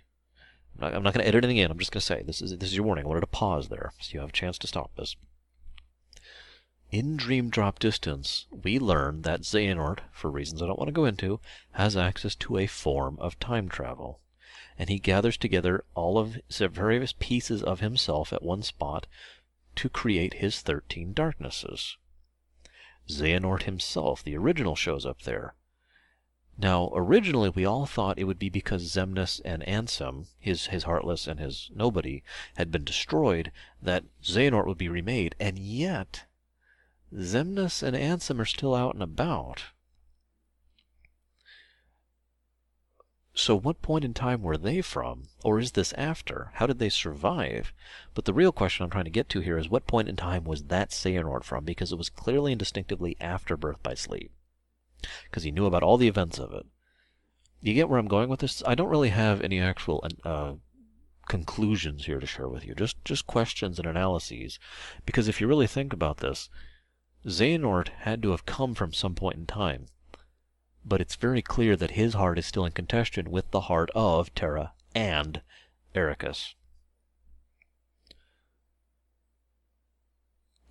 I'm 0.81 1.03
not, 1.03 1.13
going 1.13 1.23
to 1.23 1.27
edit 1.27 1.43
anything 1.43 1.57
in. 1.57 1.71
I'm 1.71 1.79
just 1.79 1.91
going 1.91 2.01
to 2.01 2.05
say 2.05 2.23
this 2.23 2.41
is 2.41 2.57
this 2.57 2.69
is 2.69 2.75
your 2.75 2.85
warning. 2.85 3.05
I 3.05 3.07
wanted 3.07 3.21
to 3.21 3.27
pause 3.27 3.67
there 3.67 3.91
so 3.99 4.13
you 4.13 4.19
have 4.21 4.29
a 4.29 4.33
chance 4.33 4.57
to 4.59 4.67
stop 4.67 4.91
this. 4.95 5.15
In 6.91 7.17
Dream 7.17 7.49
Drop 7.49 7.79
Distance, 7.79 8.47
we 8.51 8.79
learn 8.79 9.21
that 9.21 9.41
Xehanort, 9.41 9.99
for 10.11 10.31
reasons 10.31 10.61
I 10.61 10.67
don't 10.67 10.79
want 10.79 10.87
to 10.87 10.93
go 10.93 11.05
into, 11.05 11.39
has 11.73 11.95
access 11.95 12.35
to 12.35 12.57
a 12.57 12.65
form 12.65 13.17
of 13.19 13.39
time 13.39 13.69
travel 13.69 14.21
and 14.79 14.89
he 14.89 14.97
gathers 14.97 15.37
together 15.37 15.83
all 15.93 16.17
of 16.17 16.37
the 16.57 16.69
various 16.69 17.13
pieces 17.19 17.61
of 17.61 17.81
himself 17.81 18.31
at 18.31 18.41
one 18.41 18.63
spot 18.63 19.05
to 19.75 19.89
create 19.89 20.35
his 20.35 20.61
thirteen 20.61 21.13
darknesses. 21.13 21.97
Xehanort 23.09 23.63
himself, 23.63 24.23
the 24.23 24.37
original, 24.37 24.75
shows 24.75 25.05
up 25.05 25.23
there. 25.23 25.53
Now, 26.57 26.91
originally 26.93 27.49
we 27.49 27.65
all 27.65 27.85
thought 27.85 28.19
it 28.19 28.25
would 28.25 28.39
be 28.39 28.49
because 28.49 28.91
Xemnas 28.93 29.41
and 29.43 29.63
Ansem, 29.63 30.27
his, 30.39 30.67
his 30.67 30.83
Heartless 30.83 31.27
and 31.27 31.39
his 31.39 31.69
Nobody, 31.73 32.23
had 32.55 32.71
been 32.71 32.83
destroyed, 32.83 33.51
that 33.81 34.03
Xehanort 34.23 34.67
would 34.67 34.77
be 34.77 34.89
remade, 34.89 35.35
and 35.39 35.57
yet 35.57 36.25
Xemnas 37.13 37.81
and 37.83 37.95
Ansem 37.95 38.39
are 38.39 38.45
still 38.45 38.75
out 38.75 38.93
and 38.93 39.03
about. 39.03 39.63
So 43.39 43.55
what 43.55 43.81
point 43.81 44.03
in 44.03 44.13
time 44.13 44.41
were 44.41 44.57
they 44.57 44.81
from? 44.81 45.29
Or 45.45 45.59
is 45.59 45.71
this 45.71 45.93
after? 45.93 46.51
How 46.55 46.67
did 46.67 46.77
they 46.77 46.89
survive? 46.89 47.73
But 48.13 48.25
the 48.25 48.33
real 48.33 48.51
question 48.51 48.83
I'm 48.83 48.89
trying 48.89 49.05
to 49.05 49.09
get 49.09 49.29
to 49.29 49.39
here 49.39 49.57
is 49.57 49.69
what 49.69 49.87
point 49.87 50.09
in 50.09 50.17
time 50.17 50.43
was 50.43 50.65
that 50.65 50.89
Xehanort 50.89 51.45
from? 51.45 51.63
Because 51.63 51.93
it 51.93 51.97
was 51.97 52.09
clearly 52.09 52.51
and 52.51 52.59
distinctively 52.59 53.15
after 53.21 53.55
Birth 53.55 53.81
by 53.81 53.93
Sleep. 53.93 54.33
Because 55.23 55.43
he 55.43 55.51
knew 55.51 55.65
about 55.65 55.83
all 55.83 55.95
the 55.95 56.09
events 56.09 56.37
of 56.37 56.51
it. 56.51 56.65
You 57.61 57.73
get 57.73 57.87
where 57.87 57.97
I'm 57.97 58.09
going 58.09 58.27
with 58.27 58.41
this? 58.41 58.61
I 58.67 58.75
don't 58.75 58.89
really 58.89 59.09
have 59.09 59.41
any 59.41 59.61
actual 59.61 60.05
uh, 60.25 60.55
conclusions 61.29 62.07
here 62.07 62.19
to 62.19 62.27
share 62.27 62.49
with 62.49 62.65
you. 62.65 62.75
Just 62.75 63.05
just 63.05 63.25
questions 63.25 63.79
and 63.79 63.87
analyses. 63.87 64.59
Because 65.05 65.29
if 65.29 65.39
you 65.39 65.47
really 65.47 65.65
think 65.65 65.93
about 65.93 66.17
this, 66.17 66.49
Xehanort 67.25 67.87
had 67.99 68.21
to 68.21 68.31
have 68.31 68.45
come 68.45 68.75
from 68.75 68.91
some 68.91 69.15
point 69.15 69.37
in 69.37 69.45
time 69.45 69.85
but 70.85 71.01
it's 71.01 71.15
very 71.15 71.41
clear 71.41 71.75
that 71.75 71.91
his 71.91 72.13
heart 72.13 72.39
is 72.39 72.45
still 72.45 72.65
in 72.65 72.71
contention 72.71 73.31
with 73.31 73.51
the 73.51 73.61
heart 73.61 73.89
of 73.93 74.33
Terra 74.33 74.73
and 74.95 75.41
Eraqus. 75.95 76.53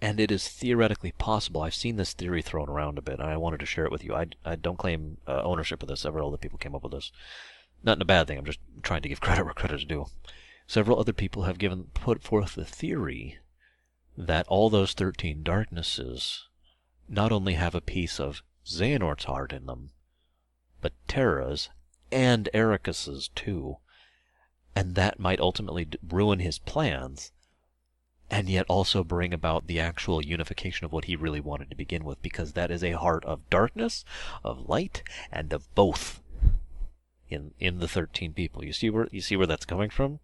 And 0.01 0.21
it 0.21 0.31
is 0.31 0.49
theoretically 0.49 1.13
possible. 1.13 1.63
I've 1.63 1.75
seen 1.75 1.97
this 1.97 2.13
theory 2.13 2.41
thrown 2.41 2.69
around 2.69 2.99
a 2.99 3.03
bit, 3.03 3.19
and 3.19 3.29
I 3.29 3.37
wanted 3.37 3.61
to 3.61 3.67
share 3.67 3.85
it 3.85 3.91
with 3.91 4.05
you. 4.05 4.15
I, 4.15 4.27
I 4.45 4.55
don't 4.55 4.79
claim 4.79 5.19
uh, 5.27 5.43
ownership 5.43 5.83
of 5.83 5.89
this. 5.89 6.01
Several 6.01 6.29
other 6.29 6.37
people 6.37 6.59
came 6.59 6.75
up 6.75 6.85
with 6.85 6.93
this. 6.93 7.11
Not 7.83 7.99
in 7.99 8.03
a 8.03 8.07
bad 8.07 8.27
thing. 8.27 8.39
I'm 8.39 8.45
just 8.45 8.61
trying 8.83 9.03
to 9.03 9.09
give 9.09 9.21
credit 9.23 9.45
where 9.45 9.55
credit 9.55 9.77
is 9.77 9.85
due. 9.85 10.07
Several 10.67 11.01
other 11.01 11.13
people 11.13 11.45
have 11.45 11.59
given 11.59 11.85
put 11.95 12.23
forth 12.23 12.55
the 12.55 12.65
theory 12.65 13.39
that 14.17 14.47
all 14.49 14.69
those 14.69 14.93
13 14.93 15.43
darknesses 15.43 16.49
not 17.09 17.33
only 17.33 17.55
have 17.55 17.75
a 17.75 17.81
piece 17.81 18.21
of 18.21 18.43
Xehanort's 18.67 19.25
heart 19.25 19.53
in 19.53 19.67
them, 19.67 19.91
but 20.81 20.93
Terra's 21.07 21.71
and 22.11 22.49
Eraqus's 22.55 23.29
too. 23.35 23.79
And 24.75 24.95
that 24.95 25.19
might 25.19 25.41
ultimately 25.41 25.89
ruin 26.09 26.39
his 26.39 26.59
plans, 26.59 27.33
and 28.31 28.49
yet 28.49 28.67
also 28.69 29.03
bring 29.03 29.35
about 29.35 29.67
the 29.67 29.81
actual 29.81 30.25
unification 30.25 30.85
of 30.85 30.93
what 30.93 31.07
he 31.07 31.17
really 31.17 31.41
wanted 31.41 31.71
to 31.71 31.77
begin 31.77 32.05
with, 32.05 32.23
because 32.23 32.53
that 32.53 32.71
is 32.71 32.85
a 32.85 32.93
heart 32.93 33.25
of 33.25 33.49
darkness, 33.51 34.05
of 34.45 34.69
light, 34.69 35.03
and 35.33 35.53
of 35.53 35.75
both 35.75 36.23
in 37.29 37.53
in 37.59 37.79
the 37.79 37.89
13 37.89 38.33
people. 38.33 38.65
You 38.65 38.73
see 38.73 38.91
where 38.91 39.09
you 39.11 39.21
see 39.21 39.37
where 39.37 39.47
that's 39.47 39.65
coming 39.65 39.91
from? 39.91 40.21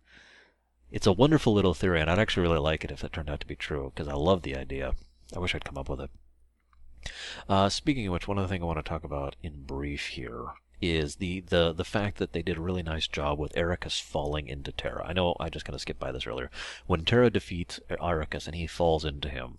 It's 0.92 1.06
a 1.06 1.12
wonderful 1.12 1.52
little 1.52 1.74
theory, 1.74 2.00
and 2.00 2.08
I'd 2.08 2.20
actually 2.20 2.44
really 2.46 2.60
like 2.60 2.84
it 2.84 2.92
if 2.92 3.02
it 3.02 3.12
turned 3.12 3.28
out 3.28 3.40
to 3.40 3.46
be 3.46 3.56
true, 3.56 3.90
because 3.92 4.06
I 4.06 4.14
love 4.14 4.42
the 4.42 4.56
idea. 4.56 4.94
I 5.34 5.40
wish 5.40 5.54
I'd 5.54 5.64
come 5.64 5.78
up 5.78 5.88
with 5.88 6.00
it. 6.00 6.10
Uh, 7.48 7.68
speaking 7.68 8.06
of 8.06 8.12
which, 8.12 8.28
one 8.28 8.38
other 8.38 8.48
thing 8.48 8.62
I 8.62 8.66
want 8.66 8.78
to 8.78 8.88
talk 8.88 9.04
about 9.04 9.36
in 9.42 9.64
brief 9.64 10.06
here 10.08 10.46
is 10.80 11.16
the, 11.16 11.40
the, 11.40 11.72
the 11.72 11.84
fact 11.84 12.18
that 12.18 12.32
they 12.32 12.42
did 12.42 12.58
a 12.58 12.62
really 12.62 12.82
nice 12.82 13.06
job 13.06 13.38
with 13.38 13.54
Eraqus 13.54 14.00
falling 14.00 14.48
into 14.48 14.72
Terra. 14.72 15.06
I 15.06 15.12
know 15.12 15.34
I 15.40 15.48
just 15.48 15.64
kind 15.64 15.74
of 15.74 15.80
skipped 15.80 16.00
by 16.00 16.12
this 16.12 16.26
earlier. 16.26 16.50
When 16.86 17.04
Terra 17.04 17.30
defeats 17.30 17.80
Eraqus 17.90 18.46
and 18.46 18.56
he 18.56 18.66
falls 18.66 19.04
into 19.04 19.28
him, 19.28 19.58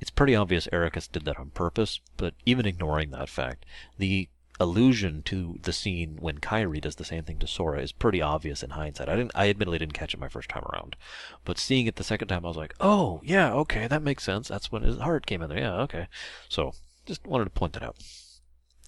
it's 0.00 0.10
pretty 0.10 0.34
obvious 0.34 0.68
Eraqus 0.72 1.10
did 1.10 1.24
that 1.24 1.38
on 1.38 1.50
purpose, 1.50 2.00
but 2.16 2.34
even 2.44 2.66
ignoring 2.66 3.10
that 3.10 3.28
fact, 3.28 3.64
the 3.98 4.28
allusion 4.58 5.22
to 5.24 5.58
the 5.62 5.72
scene 5.72 6.16
when 6.20 6.38
Kairi 6.38 6.80
does 6.80 6.96
the 6.96 7.04
same 7.04 7.24
thing 7.24 7.38
to 7.38 7.46
Sora 7.46 7.80
is 7.80 7.92
pretty 7.92 8.22
obvious 8.22 8.62
in 8.62 8.70
hindsight. 8.70 9.08
I 9.08 9.16
didn't 9.16 9.32
I 9.34 9.50
admittedly 9.50 9.78
didn't 9.78 9.94
catch 9.94 10.14
it 10.14 10.20
my 10.20 10.28
first 10.28 10.48
time 10.48 10.64
around. 10.72 10.96
But 11.44 11.58
seeing 11.58 11.86
it 11.86 11.96
the 11.96 12.04
second 12.04 12.28
time 12.28 12.44
I 12.44 12.48
was 12.48 12.56
like, 12.56 12.74
"Oh, 12.80 13.20
yeah, 13.24 13.52
okay, 13.52 13.86
that 13.86 14.02
makes 14.02 14.24
sense. 14.24 14.48
That's 14.48 14.72
when 14.72 14.82
his 14.82 14.98
heart 14.98 15.26
came 15.26 15.42
in 15.42 15.48
there. 15.50 15.58
Yeah, 15.58 15.74
okay." 15.82 16.08
So, 16.48 16.72
just 17.04 17.26
wanted 17.26 17.44
to 17.44 17.50
point 17.50 17.74
that 17.74 17.82
out. 17.82 17.96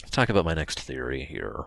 Let's 0.03 0.11
talk 0.11 0.28
about 0.28 0.45
my 0.45 0.55
next 0.55 0.81
theory 0.81 1.24
here. 1.24 1.66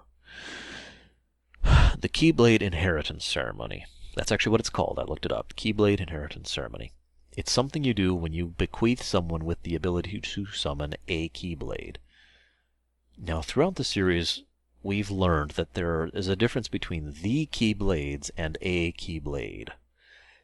The 1.98 2.10
Keyblade 2.10 2.64
Inheritance 2.64 3.26
Ceremony. 3.26 3.86
That's 4.16 4.32
actually 4.32 4.52
what 4.52 4.62
it's 4.62 4.70
called. 4.70 4.98
I 5.00 5.04
looked 5.04 5.26
it 5.26 5.32
up. 5.32 5.54
Keyblade 5.56 6.02
Inheritance 6.02 6.52
Ceremony. 6.52 6.94
It's 7.38 7.52
something 7.52 7.84
you 7.84 7.94
do 7.94 8.14
when 8.16 8.34
you 8.34 8.48
bequeath 8.48 9.04
someone 9.04 9.46
with 9.46 9.62
the 9.64 9.76
ability 9.76 10.20
to 10.20 10.46
summon 10.48 10.96
a 11.08 11.30
Keyblade. 11.30 11.98
Now, 13.18 13.42
throughout 13.42 13.76
the 13.76 13.84
series, 13.84 14.44
we've 14.84 15.12
learned 15.12 15.52
that 15.52 15.74
there 15.74 16.10
is 16.14 16.28
a 16.28 16.36
difference 16.36 16.68
between 16.68 17.14
the 17.22 17.48
Keyblades 17.48 18.32
and 18.38 18.58
a 18.62 18.92
Keyblade. 18.94 19.70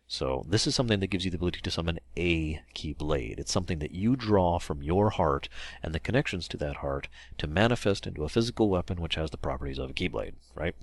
So 0.08 0.46
this 0.48 0.66
is 0.66 0.74
something 0.74 1.02
that 1.02 1.08
gives 1.08 1.26
you 1.26 1.32
the 1.32 1.36
ability 1.36 1.60
to 1.62 1.72
summon 1.72 2.00
a 2.16 2.62
Keyblade. 2.74 3.40
It's 3.40 3.52
something 3.52 3.80
that 3.80 3.92
you 3.92 4.16
draw 4.16 4.58
from 4.58 4.82
your 4.82 5.10
heart 5.10 5.50
and 5.84 5.94
the 5.94 6.00
connections 6.00 6.48
to 6.50 6.58
that 6.58 6.78
heart 6.78 7.10
to 7.40 7.48
manifest 7.48 8.08
into 8.08 8.24
a 8.24 8.30
physical 8.30 8.70
weapon 8.70 9.02
which 9.02 9.16
has 9.16 9.32
the 9.32 9.38
properties 9.38 9.80
of 9.80 9.90
a 9.90 9.94
Keyblade, 9.94 10.36
right? 10.56 10.76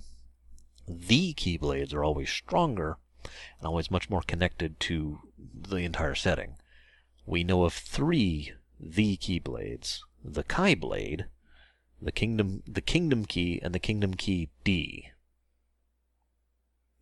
The 0.87 1.33
Keyblades 1.33 1.93
are 1.93 2.03
always 2.03 2.29
stronger 2.29 2.97
and 3.59 3.67
always 3.67 3.89
much 3.89 4.09
more 4.09 4.21
connected 4.21 4.79
to 4.81 5.21
the 5.37 5.77
entire 5.77 6.13
setting. 6.13 6.57
We 7.25 7.43
know 7.43 7.63
of 7.63 7.73
three 7.73 8.53
the 8.79 9.17
Keyblades. 9.17 10.01
The 10.23 10.43
χ-blade, 10.43 11.25
the 12.05 12.11
kingdom 12.11 12.61
the 12.67 12.81
kingdom 12.81 13.25
key 13.25 13.59
and 13.63 13.73
the 13.73 13.79
kingdom 13.79 14.13
key 14.13 14.49
D. 14.63 15.09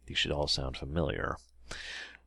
These 0.05 0.17
should 0.17 0.31
all 0.31 0.47
sound 0.47 0.77
familiar. 0.77 1.35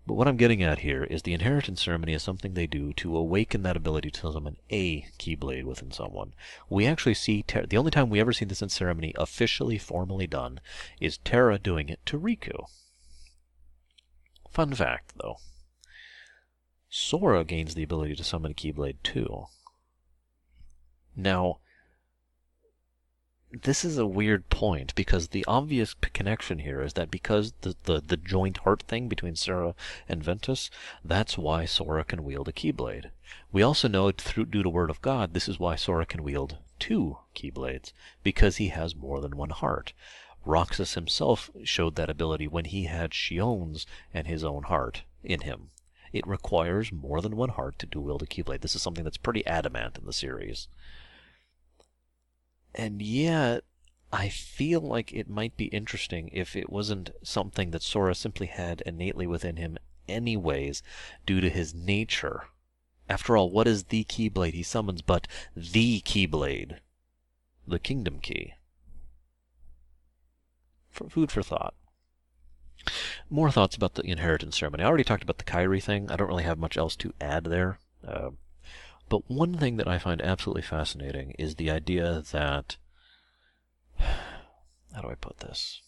But 0.06 0.14
what 0.14 0.28
I'm 0.28 0.36
getting 0.36 0.62
at 0.62 0.80
here 0.80 1.02
is 1.02 1.22
the 1.22 1.32
inheritance 1.32 1.82
ceremony 1.82 2.12
is 2.12 2.22
something 2.22 2.52
they 2.52 2.66
do 2.66 2.92
to 2.92 3.16
awaken 3.16 3.62
that 3.62 3.78
ability 3.78 4.10
to 4.12 4.30
summon 4.30 4.58
a 4.70 5.06
Keyblade 5.18 5.64
within 5.64 5.90
someone. 5.90 6.34
We 6.68 6.86
actually 6.86 7.14
see 7.14 7.42
Ter- 7.42 7.66
the 7.66 7.78
only 7.78 7.90
time 7.90 8.10
we 8.10 8.20
ever 8.20 8.32
see 8.32 8.44
this 8.44 8.62
in 8.62 8.68
ceremony 8.68 9.14
officially 9.16 9.78
formally 9.78 10.26
done 10.26 10.60
is 11.00 11.18
Terra 11.18 11.58
doing 11.58 11.88
it 11.88 12.04
to 12.06 12.20
Riku. 12.20 12.66
Fun 14.50 14.74
fact, 14.74 15.14
though. 15.16 15.38
Sora 16.88 17.42
gains 17.42 17.74
the 17.74 17.82
ability 17.82 18.14
to 18.16 18.24
summon 18.24 18.52
a 18.52 18.54
Keyblade 18.54 19.02
too. 19.02 19.46
Now, 21.16 21.58
this 23.52 23.84
is 23.84 23.96
a 23.96 24.06
weird 24.06 24.48
point 24.50 24.94
because 24.96 25.28
the 25.28 25.44
obvious 25.46 25.94
connection 25.94 26.58
here 26.58 26.82
is 26.82 26.94
that 26.94 27.10
because 27.10 27.52
the, 27.60 27.76
the, 27.84 28.00
the 28.00 28.16
joint 28.16 28.58
heart 28.58 28.82
thing 28.82 29.08
between 29.08 29.36
Sora 29.36 29.74
and 30.08 30.22
Ventus, 30.22 30.68
that's 31.04 31.38
why 31.38 31.64
Sora 31.64 32.04
can 32.04 32.24
wield 32.24 32.48
a 32.48 32.52
Keyblade. 32.52 33.10
We 33.52 33.62
also 33.62 33.86
know 33.88 34.10
through 34.10 34.46
due 34.46 34.62
to 34.62 34.68
word 34.68 34.90
of 34.90 35.00
God, 35.00 35.32
this 35.32 35.48
is 35.48 35.60
why 35.60 35.76
Sora 35.76 36.06
can 36.06 36.22
wield 36.22 36.58
two 36.78 37.18
Keyblades 37.34 37.92
because 38.22 38.56
he 38.56 38.68
has 38.68 38.96
more 38.96 39.20
than 39.20 39.36
one 39.36 39.50
heart. 39.50 39.92
Roxas 40.44 40.94
himself 40.94 41.50
showed 41.64 41.96
that 41.96 42.10
ability 42.10 42.48
when 42.48 42.66
he 42.66 42.84
had 42.84 43.12
Xion's 43.12 43.86
and 44.12 44.26
his 44.26 44.44
own 44.44 44.64
heart 44.64 45.04
in 45.22 45.40
him. 45.42 45.70
It 46.12 46.26
requires 46.26 46.92
more 46.92 47.20
than 47.20 47.36
one 47.36 47.50
heart 47.50 47.78
to 47.80 47.86
dual 47.86 48.04
wield 48.04 48.22
a 48.22 48.26
Keyblade. 48.26 48.60
This 48.60 48.74
is 48.74 48.82
something 48.82 49.04
that's 49.04 49.16
pretty 49.16 49.46
adamant 49.46 49.98
in 49.98 50.06
the 50.06 50.12
series. 50.12 50.68
And 52.76 53.00
yet, 53.00 53.64
I 54.12 54.28
feel 54.28 54.80
like 54.80 55.12
it 55.12 55.28
might 55.28 55.56
be 55.56 55.66
interesting 55.66 56.28
if 56.32 56.54
it 56.54 56.70
wasn't 56.70 57.10
something 57.22 57.70
that 57.70 57.82
Sora 57.82 58.14
simply 58.14 58.46
had 58.46 58.82
innately 58.82 59.26
within 59.26 59.56
him 59.56 59.78
anyways, 60.08 60.82
due 61.24 61.40
to 61.40 61.50
his 61.50 61.74
nature. 61.74 62.44
After 63.08 63.36
all, 63.36 63.50
what 63.50 63.66
is 63.66 63.84
the 63.84 64.04
Keyblade 64.04 64.54
he 64.54 64.62
summons 64.62 65.02
but 65.02 65.26
the 65.56 66.00
Keyblade? 66.00 66.78
The 67.66 67.78
Kingdom 67.78 68.20
Key. 68.20 68.54
For 70.90 71.08
food 71.08 71.32
for 71.32 71.42
thought. 71.42 71.74
More 73.28 73.50
thoughts 73.50 73.74
about 73.74 73.94
the 73.94 74.04
inheritance 74.04 74.58
ceremony. 74.58 74.84
I 74.84 74.86
already 74.86 75.04
talked 75.04 75.22
about 75.22 75.38
the 75.38 75.44
Kairi 75.44 75.82
thing. 75.82 76.10
I 76.10 76.16
don't 76.16 76.28
really 76.28 76.44
have 76.44 76.58
much 76.58 76.76
else 76.76 76.94
to 76.96 77.12
add 77.20 77.44
there. 77.44 77.78
Uh, 78.06 78.30
but 79.08 79.30
one 79.30 79.56
thing 79.56 79.76
that 79.76 79.88
I 79.88 79.98
find 79.98 80.20
absolutely 80.20 80.62
fascinating 80.62 81.32
is 81.38 81.54
the 81.54 81.70
idea 81.70 82.22
that. 82.32 82.76
How 83.98 85.02
do 85.02 85.08
I 85.08 85.14
put 85.14 85.38
this? 85.38 85.82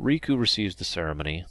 Riku 0.00 0.38
receives 0.38 0.76
the 0.76 0.84
ceremony. 0.84 1.44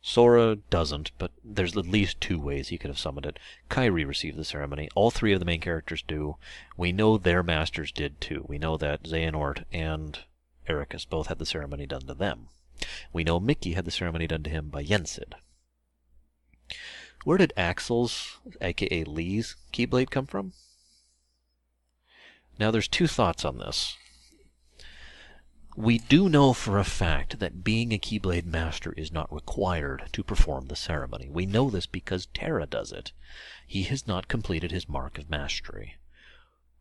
Sora 0.00 0.56
doesn't, 0.56 1.10
but 1.18 1.32
there's 1.42 1.76
at 1.76 1.86
least 1.86 2.20
two 2.20 2.38
ways 2.38 2.68
he 2.68 2.78
could 2.78 2.90
have 2.90 2.98
summoned 2.98 3.26
it. 3.26 3.38
Kairi 3.70 4.06
received 4.06 4.36
the 4.36 4.44
ceremony. 4.44 4.88
All 4.94 5.10
three 5.10 5.32
of 5.32 5.40
the 5.40 5.46
main 5.46 5.60
characters 5.60 6.02
do. 6.02 6.36
We 6.76 6.92
know 6.92 7.16
their 7.16 7.42
masters 7.42 7.90
did 7.90 8.20
too. 8.20 8.44
We 8.46 8.58
know 8.58 8.76
that 8.76 9.04
Xehanort 9.04 9.64
and 9.72 10.18
Eraqus 10.68 11.08
both 11.08 11.28
had 11.28 11.38
the 11.38 11.46
ceremony 11.46 11.86
done 11.86 12.06
to 12.06 12.14
them. 12.14 12.48
We 13.12 13.24
know 13.24 13.40
Mickey 13.40 13.72
had 13.72 13.86
the 13.86 13.90
ceremony 13.90 14.26
done 14.26 14.42
to 14.42 14.50
him 14.50 14.68
by 14.68 14.84
Yensid. 14.84 15.34
Where 17.24 17.38
did 17.38 17.54
Axel's, 17.56 18.38
aka 18.60 19.04
Lea's, 19.04 19.56
Keyblade 19.72 20.10
come 20.10 20.26
from? 20.26 20.52
Now 22.58 22.70
there's 22.70 22.86
two 22.86 23.06
thoughts 23.06 23.44
on 23.44 23.58
this. 23.58 23.96
We 25.76 25.98
do 25.98 26.28
know 26.28 26.52
for 26.52 26.78
a 26.78 26.84
fact 26.84 27.40
that 27.40 27.64
being 27.64 27.92
a 27.92 27.98
Keyblade 27.98 28.44
Master 28.44 28.92
is 28.92 29.10
not 29.10 29.32
required 29.32 30.04
to 30.12 30.22
perform 30.22 30.68
the 30.68 30.76
ceremony. 30.76 31.28
We 31.28 31.46
know 31.46 31.68
this 31.70 31.86
because 31.86 32.26
Terra 32.26 32.66
does 32.66 32.92
it. 32.92 33.10
He 33.66 33.82
has 33.84 34.06
not 34.06 34.28
completed 34.28 34.70
his 34.70 34.88
Mark 34.88 35.18
of 35.18 35.28
Mastery. 35.28 35.96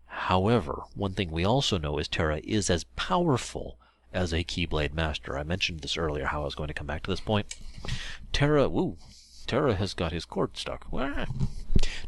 However, 0.06 0.84
one 0.94 1.14
thing 1.14 1.32
we 1.32 1.44
also 1.44 1.80
know 1.80 1.98
is 1.98 2.08
Terra 2.08 2.40
is 2.44 2.70
as 2.70 2.84
powerful 2.96 3.80
as 4.14 4.32
a 4.32 4.44
Keyblade 4.44 4.94
Master. 4.94 5.40
I 5.40 5.44
mentioned 5.44 5.80
this 5.80 5.98
earlier, 5.98 6.26
how 6.26 6.42
I 6.42 6.46
was 6.46 6.54
going 6.54 6.68
to 6.68 6.74
come 6.74 6.86
back 6.86 7.02
to 7.04 7.10
this 7.10 7.20
point. 7.20 7.56
Terra, 8.32 8.70
woo, 8.70 8.98
Terra 9.46 9.76
has 9.76 9.94
got 9.94 10.12
his 10.12 10.26
cord 10.26 10.58
stuck. 10.58 10.88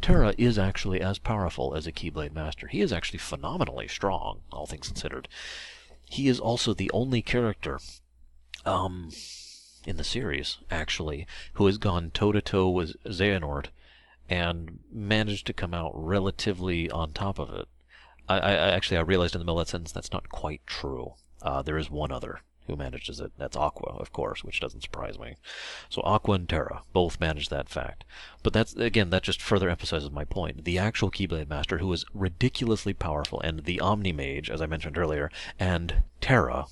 Terra 0.01 0.33
is 0.37 0.57
actually 0.57 1.01
as 1.01 1.19
powerful 1.19 1.75
as 1.75 1.85
a 1.85 1.91
Keyblade 1.91 2.33
Master. 2.33 2.67
He 2.67 2.81
is 2.81 2.93
actually 2.93 3.19
phenomenally 3.19 3.87
strong, 3.87 4.41
all 4.51 4.65
things 4.65 4.87
considered. 4.87 5.27
He 6.03 6.27
is 6.27 6.39
also 6.39 6.73
the 6.73 6.91
only 6.93 7.21
character 7.21 7.79
um, 8.65 9.09
in 9.85 9.97
the 9.97 10.03
series, 10.03 10.59
actually, 10.69 11.27
who 11.53 11.65
has 11.65 11.77
gone 11.77 12.11
toe 12.11 12.31
to 12.31 12.41
toe 12.41 12.69
with 12.69 12.95
Xehanort 13.05 13.67
and 14.29 14.79
managed 14.91 15.47
to 15.47 15.53
come 15.53 15.73
out 15.73 15.91
relatively 15.93 16.89
on 16.89 17.11
top 17.11 17.39
of 17.39 17.49
it. 17.51 17.67
I, 18.27 18.39
I 18.39 18.53
actually 18.53 18.97
I 18.97 19.01
realized 19.01 19.35
in 19.35 19.39
the 19.39 19.45
middle 19.45 19.59
of 19.59 19.67
that 19.67 19.71
sentence 19.71 19.91
that's 19.91 20.11
not 20.11 20.29
quite 20.29 20.65
true. 20.65 21.13
Uh, 21.41 21.61
there 21.61 21.77
is 21.77 21.91
one 21.91 22.11
other 22.11 22.41
who 22.67 22.75
manages 22.75 23.19
it. 23.19 23.31
That's 23.37 23.57
Aqua, 23.57 23.95
of 23.97 24.11
course, 24.11 24.43
which 24.43 24.59
doesn't 24.59 24.81
surprise 24.81 25.19
me. 25.19 25.35
So 25.89 26.01
Aqua 26.03 26.35
and 26.35 26.49
Terra 26.49 26.83
both 26.93 27.19
manage 27.19 27.49
that 27.49 27.69
fact. 27.69 28.03
But 28.43 28.53
that's 28.53 28.73
again 28.75 29.09
that 29.09 29.23
just 29.23 29.41
further 29.41 29.69
emphasizes 29.69 30.11
my 30.11 30.25
point. 30.25 30.65
The 30.65 30.79
actual 30.79 31.11
Keyblade 31.11 31.49
Master, 31.49 31.79
who 31.79 31.91
is 31.93 32.05
ridiculously 32.13 32.93
powerful, 32.93 33.39
and 33.41 33.65
the 33.65 33.79
Omni 33.79 34.11
Mage, 34.11 34.49
as 34.49 34.61
I 34.61 34.65
mentioned 34.65 34.97
earlier, 34.97 35.31
and 35.59 36.03
Terra, 36.21 36.65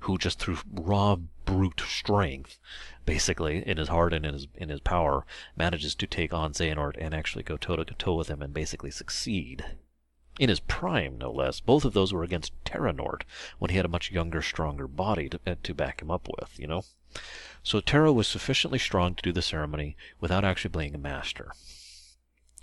who 0.00 0.18
just 0.18 0.38
through 0.38 0.58
raw 0.70 1.16
brute 1.44 1.80
strength, 1.80 2.58
basically 3.04 3.66
in 3.66 3.76
his 3.76 3.88
heart 3.88 4.12
and 4.12 4.24
in 4.24 4.32
his 4.34 4.48
in 4.54 4.68
his 4.68 4.80
power, 4.80 5.24
manages 5.56 5.94
to 5.94 6.06
take 6.06 6.32
on 6.32 6.52
Xehanort 6.52 6.96
and 6.98 7.14
actually 7.14 7.42
go 7.42 7.56
toe 7.56 7.76
to 7.76 7.84
toe 7.84 8.14
with 8.14 8.28
him 8.28 8.42
and 8.42 8.54
basically 8.54 8.90
succeed 8.90 9.64
in 10.38 10.48
his 10.48 10.60
prime, 10.60 11.18
no 11.18 11.30
less. 11.30 11.60
Both 11.60 11.84
of 11.84 11.92
those 11.92 12.12
were 12.12 12.24
against 12.24 12.52
Terranort, 12.64 13.22
when 13.58 13.70
he 13.70 13.76
had 13.76 13.84
a 13.84 13.88
much 13.88 14.10
younger, 14.10 14.42
stronger 14.42 14.88
body 14.88 15.28
to, 15.28 15.40
uh, 15.46 15.54
to 15.62 15.74
back 15.74 16.00
him 16.00 16.10
up 16.10 16.28
with, 16.38 16.58
you 16.58 16.66
know? 16.66 16.84
So 17.62 17.80
Terra 17.80 18.12
was 18.12 18.26
sufficiently 18.26 18.78
strong 18.78 19.14
to 19.14 19.22
do 19.22 19.32
the 19.32 19.42
ceremony 19.42 19.96
without 20.20 20.44
actually 20.44 20.76
being 20.76 20.94
a 20.94 20.98
master. 20.98 21.52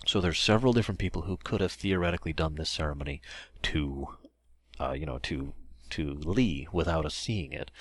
So 0.06 0.20
there's 0.20 0.40
several 0.40 0.74
different 0.74 1.00
people 1.00 1.24
who 1.24 1.38
could 1.38 1.62
have 1.62 1.72
theoretically 1.72 2.34
done 2.34 2.56
this 2.56 2.70
ceremony 2.70 3.22
to, 3.64 4.18
uh, 4.80 4.94
you 4.94 5.06
know, 5.06 5.20
to 5.20 5.54
to 5.92 6.14
Lea 6.14 6.68
without 6.72 7.06
us 7.06 7.16
seeing 7.16 7.52
it. 7.52 7.72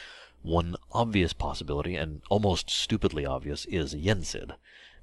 One 0.42 0.76
obvious 0.92 1.32
possibility, 1.32 1.96
and 1.96 2.22
almost 2.30 2.70
stupidly 2.70 3.26
obvious, 3.26 3.64
is 3.66 3.94
Yensid 3.94 4.54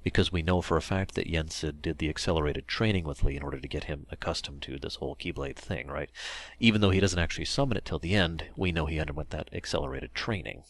because 0.06 0.30
we 0.30 0.40
know 0.40 0.62
for 0.62 0.76
a 0.76 0.82
fact 0.82 1.16
that 1.16 1.26
Yensid 1.26 1.82
did 1.82 1.98
the 1.98 2.08
accelerated 2.08 2.68
training 2.68 3.02
with 3.02 3.24
Lea 3.24 3.34
in 3.34 3.42
order 3.42 3.58
to 3.58 3.66
get 3.66 3.84
him 3.90 4.06
accustomed 4.08 4.62
to 4.62 4.78
this 4.78 4.94
whole 4.94 5.16
Keyblade 5.16 5.56
thing, 5.56 5.88
right? 5.88 6.12
Even 6.60 6.80
though 6.80 6.90
he 6.90 7.00
doesn't 7.00 7.18
actually 7.18 7.44
summon 7.44 7.76
it 7.76 7.84
till 7.84 7.98
the 7.98 8.14
end, 8.14 8.44
we 8.54 8.70
know 8.70 8.86
he 8.86 9.00
underwent 9.00 9.30
that 9.30 9.52
accelerated 9.52 10.14
training. 10.14 10.62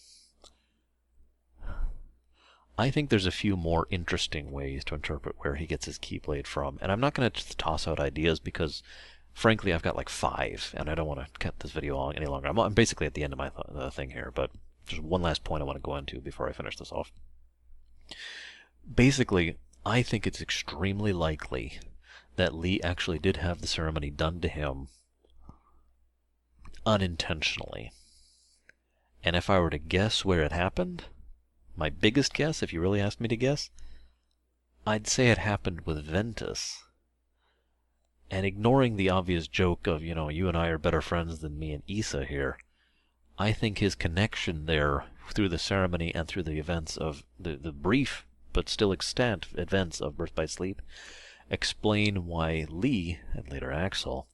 I 2.79 2.89
think 2.89 3.11
there's 3.11 3.27
a 3.27 3.31
few 3.31 3.59
more 3.59 3.87
interesting 3.91 4.53
ways 4.53 4.87
to 4.87 4.95
interpret 4.95 5.37
where 5.41 5.57
he 5.57 5.67
gets 5.67 5.85
his 5.85 5.99
Keyblade 5.99 6.47
from, 6.47 6.79
and 6.81 6.91
I'm 6.91 7.01
not 7.01 7.13
going 7.13 7.31
to 7.31 7.57
toss 7.59 7.87
out 7.87 8.01
ideas 8.01 8.41
because, 8.41 8.83
frankly, 9.35 9.75
I've 9.75 9.83
got 9.83 9.97
like 9.97 10.09
five, 10.09 10.75
and 10.75 10.89
I 10.89 10.95
don't 10.95 11.09
want 11.09 11.21
to 11.21 11.39
cut 11.39 11.61
this 11.61 11.73
video 11.73 11.99
on 11.99 12.17
any 12.17 12.25
longer. 12.25 12.49
I'm, 12.49 12.59
I'm 12.59 12.73
basically 12.73 13.07
at 13.07 13.13
the 13.13 13.23
end 13.23 13.35
of 13.35 13.39
my 13.39 13.51
th 13.51 13.93
thing 13.93 14.13
here, 14.13 14.33
but 14.35 14.51
there's 14.89 15.03
one 15.03 15.21
last 15.21 15.45
point 15.45 15.61
I 15.61 15.67
want 15.67 15.77
to 15.77 15.83
go 15.83 15.97
into 15.97 16.23
before 16.23 16.49
I 16.49 16.53
finish 16.53 16.79
this 16.79 16.91
off 16.91 17.13
basically, 18.95 19.57
I 19.85 20.03
think 20.03 20.27
it's 20.27 20.41
extremely 20.41 21.13
likely 21.13 21.79
that 22.37 22.55
Lea 22.55 22.83
actually 22.83 23.19
did 23.19 23.39
have 23.39 23.61
the 23.61 23.67
ceremony 23.67 24.11
done 24.11 24.41
to 24.41 24.49
him 24.49 24.89
unintentionally. 26.85 27.93
And 29.25 29.35
if 29.35 29.51
I 29.51 29.59
were 29.59 29.71
to 29.71 29.79
guess 29.79 30.25
where 30.25 30.43
it 30.43 30.53
happened, 30.53 31.07
my 31.77 31.91
biggest 31.91 32.33
guess, 32.33 32.63
if 32.63 32.73
you 32.73 32.81
really 32.81 33.01
asked 33.01 33.21
me 33.21 33.29
to 33.29 33.37
guess, 33.37 33.71
I'd 34.87 35.07
say 35.07 35.31
it 35.31 35.39
happened 35.39 35.81
with 35.81 36.05
Ventus. 36.05 36.85
And 38.31 38.47
ignoring 38.47 38.97
the 38.97 39.11
obvious 39.11 39.49
joke 39.49 39.87
of, 39.87 40.03
you 40.03 40.15
know, 40.15 40.29
you 40.29 40.49
and 40.49 40.57
I 40.57 40.69
are 40.69 40.79
better 40.79 41.03
friends 41.03 41.41
than 41.41 41.59
me 41.59 41.73
and 41.73 41.83
Isa 41.87 42.25
here, 42.25 42.59
I 43.39 43.53
think 43.53 43.79
his 43.79 43.95
connection 43.95 44.67
there 44.67 45.07
through 45.33 45.49
the 45.49 45.59
ceremony 45.59 46.15
and 46.15 46.27
through 46.27 46.45
the 46.45 46.59
events 46.59 46.97
of 46.97 47.25
the, 47.39 47.57
the 47.57 47.73
brief 47.73 48.25
but 48.57 48.71
still 48.71 48.91
extant 48.91 49.49
events 49.59 50.01
of 50.01 50.17
Birth 50.17 50.35
by 50.35 50.47
Sleep 50.47 50.81
explain 51.51 52.25
why 52.25 52.65
Lea, 52.71 53.19
and 53.35 53.47
later 53.51 53.71
Axel, 53.71 54.29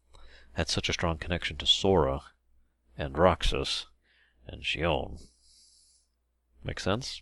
had 0.52 0.68
such 0.68 0.88
a 0.88 0.92
strong 0.92 1.18
connection 1.18 1.56
to 1.56 1.66
Sora 1.66 2.22
and 2.96 3.18
Roxas 3.18 3.86
and 4.46 4.62
Xion. 4.62 5.20
Make 6.62 6.78
sense? 6.78 7.20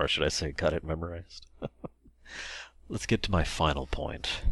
Or 0.00 0.08
should 0.08 0.24
I 0.24 0.30
say, 0.30 0.50
got 0.50 0.72
it 0.72 0.82
memorized? 0.82 1.46
Let's 2.88 3.06
get 3.06 3.22
to 3.22 3.30
my 3.30 3.44
final 3.44 3.86
point. 3.86 4.42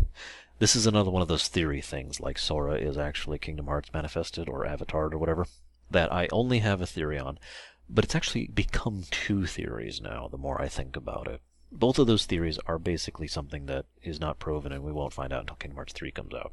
This 0.61 0.77
is 0.77 0.87
another 0.87 1.11
one 1.11 1.23
of 1.23 1.29
those 1.29 1.49
theory 1.49 1.81
things, 1.81 2.21
like 2.21 2.39
Sora 2.39 2.77
is 2.77 2.97
actually 2.97 3.41
Kingdom 3.41 3.67
Hearts 3.67 3.93
manifested 3.93 4.49
or 4.49 4.65
avatared 4.65 5.13
or 5.13 5.19
whatever, 5.19 5.49
that 5.91 6.13
I 6.13 6.29
only 6.31 6.61
have 6.61 6.81
a 6.81 6.87
theory 6.87 7.19
on, 7.19 7.41
but 7.89 8.05
it's 8.05 8.15
actually 8.15 8.48
become 8.48 9.05
two 9.10 9.47
theories 9.47 10.01
now, 10.01 10.28
the 10.28 10.39
more 10.39 10.60
I 10.60 10.69
think 10.69 10.97
about 10.97 11.27
it. 11.27 11.40
Both 11.70 11.98
of 11.98 12.06
those 12.06 12.27
theories 12.27 12.59
are 12.66 12.78
basically 12.78 13.28
something 13.28 13.66
that 13.66 13.86
is 14.02 14.20
not 14.20 14.39
proven 14.39 14.73
and 14.73 14.82
we 14.82 14.93
won't 14.93 15.12
find 15.12 15.32
out 15.32 15.40
until 15.40 15.56
Kingdom 15.56 15.77
Hearts 15.77 15.93
3 15.93 16.10
comes 16.10 16.35
out. 16.35 16.52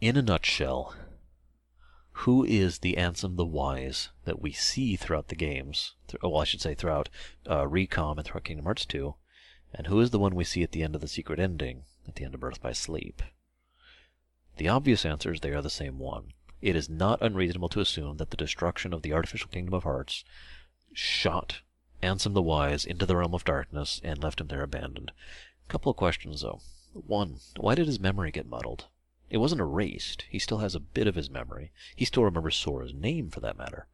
In 0.00 0.16
a 0.16 0.22
nutshell, 0.22 0.94
who 2.20 2.44
is 2.44 2.78
the 2.78 2.94
Ansem 2.94 3.36
the 3.36 3.44
Wise 3.44 4.10
that 4.24 4.40
we 4.40 4.52
see 4.52 4.96
throughout 4.96 5.28
the 5.28 5.36
games? 5.36 5.94
Well, 6.22 6.38
I 6.38 6.44
should 6.44 6.60
say 6.60 6.74
throughout 6.74 7.08
uh, 7.46 7.64
Recom 7.64 8.16
and 8.16 8.24
throughout 8.24 8.44
Kingdom 8.44 8.64
Hearts 8.64 8.86
2. 8.86 9.14
And 9.74 9.88
who 9.88 10.00
is 10.00 10.10
the 10.10 10.18
one 10.18 10.34
we 10.34 10.44
see 10.44 10.62
at 10.62 10.72
the 10.72 10.82
end 10.82 10.94
of 10.94 11.00
the 11.00 11.08
secret 11.08 11.38
ending, 11.38 11.84
at 12.08 12.14
the 12.14 12.24
end 12.24 12.34
of 12.34 12.40
Birth 12.40 12.62
by 12.62 12.72
Sleep? 12.72 13.22
The 14.56 14.68
obvious 14.68 15.04
answer 15.04 15.32
is 15.32 15.40
they 15.40 15.52
are 15.52 15.62
the 15.62 15.68
same 15.68 15.98
one 15.98 16.32
it 16.66 16.74
is 16.74 16.90
not 16.90 17.22
unreasonable 17.22 17.68
to 17.68 17.78
assume 17.78 18.16
that 18.16 18.30
the 18.30 18.36
destruction 18.36 18.92
of 18.92 19.02
the 19.02 19.12
artificial 19.12 19.48
kingdom 19.48 19.72
of 19.72 19.84
hearts 19.84 20.24
shot 20.92 21.60
Ansem 22.02 22.34
the 22.34 22.42
Wise 22.42 22.84
into 22.84 23.06
the 23.06 23.16
realm 23.16 23.34
of 23.34 23.44
darkness 23.44 24.00
and 24.02 24.20
left 24.20 24.40
him 24.40 24.48
there 24.48 24.64
abandoned. 24.64 25.12
Couple 25.68 25.90
of 25.90 25.96
questions, 25.96 26.40
though. 26.40 26.60
One, 26.92 27.36
why 27.56 27.76
did 27.76 27.86
his 27.86 28.00
memory 28.00 28.32
get 28.32 28.48
muddled? 28.48 28.86
It 29.30 29.36
wasn't 29.36 29.60
erased. 29.60 30.24
He 30.28 30.40
still 30.40 30.58
has 30.58 30.74
a 30.74 30.80
bit 30.80 31.06
of 31.06 31.14
his 31.14 31.30
memory. 31.30 31.70
He 31.94 32.04
still 32.04 32.24
remembers 32.24 32.56
Sora's 32.56 32.92
name, 32.92 33.30
for 33.30 33.38
that 33.38 33.56
matter. 33.56 33.86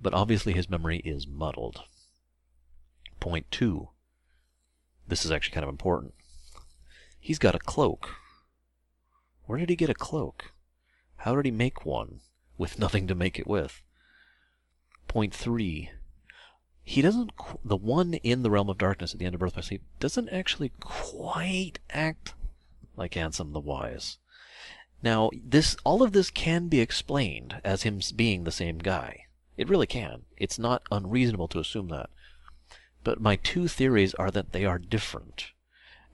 But 0.00 0.14
obviously 0.14 0.54
his 0.54 0.68
memory 0.68 0.98
is 1.04 1.28
muddled. 1.28 1.82
Point 3.20 3.48
two. 3.52 3.90
This 5.06 5.24
is 5.24 5.30
actually 5.30 5.54
kind 5.54 5.64
of 5.64 5.70
important. 5.70 6.14
He's 7.20 7.38
got 7.38 7.54
a 7.54 7.60
cloak. 7.60 8.16
Where 9.44 9.60
did 9.60 9.70
he 9.70 9.76
get 9.76 9.90
a 9.90 9.94
cloak? 9.94 10.51
How 11.22 11.36
did 11.36 11.44
he 11.44 11.52
make 11.52 11.86
one 11.86 12.18
with 12.58 12.80
nothing 12.80 13.06
to 13.06 13.14
make 13.14 13.38
it 13.38 13.46
with? 13.46 13.80
Point 15.06 15.32
three. 15.32 15.90
He 16.82 17.00
doesn't. 17.00 17.30
The 17.64 17.76
one 17.76 18.14
in 18.14 18.42
the 18.42 18.50
realm 18.50 18.68
of 18.68 18.78
darkness 18.78 19.12
at 19.12 19.20
the 19.20 19.26
end 19.26 19.36
of 19.36 19.40
Birth 19.40 19.54
by 19.54 19.60
Sleep 19.60 19.82
doesn't 20.00 20.30
actually 20.30 20.72
quite 20.80 21.78
act 21.90 22.34
like 22.96 23.12
Ansem 23.12 23.52
the 23.52 23.60
Wise. 23.60 24.18
Now, 25.00 25.30
this 25.32 25.76
all 25.84 26.02
of 26.02 26.10
this 26.10 26.28
can 26.28 26.66
be 26.66 26.80
explained 26.80 27.60
as 27.62 27.84
him 27.84 28.00
being 28.16 28.42
the 28.42 28.50
same 28.50 28.78
guy. 28.78 29.26
It 29.56 29.68
really 29.68 29.86
can. 29.86 30.22
It's 30.36 30.58
not 30.58 30.82
unreasonable 30.90 31.46
to 31.48 31.60
assume 31.60 31.86
that. 31.90 32.10
But 33.04 33.20
my 33.20 33.36
two 33.36 33.68
theories 33.68 34.12
are 34.14 34.32
that 34.32 34.50
they 34.50 34.64
are 34.64 34.78
different. 34.78 35.52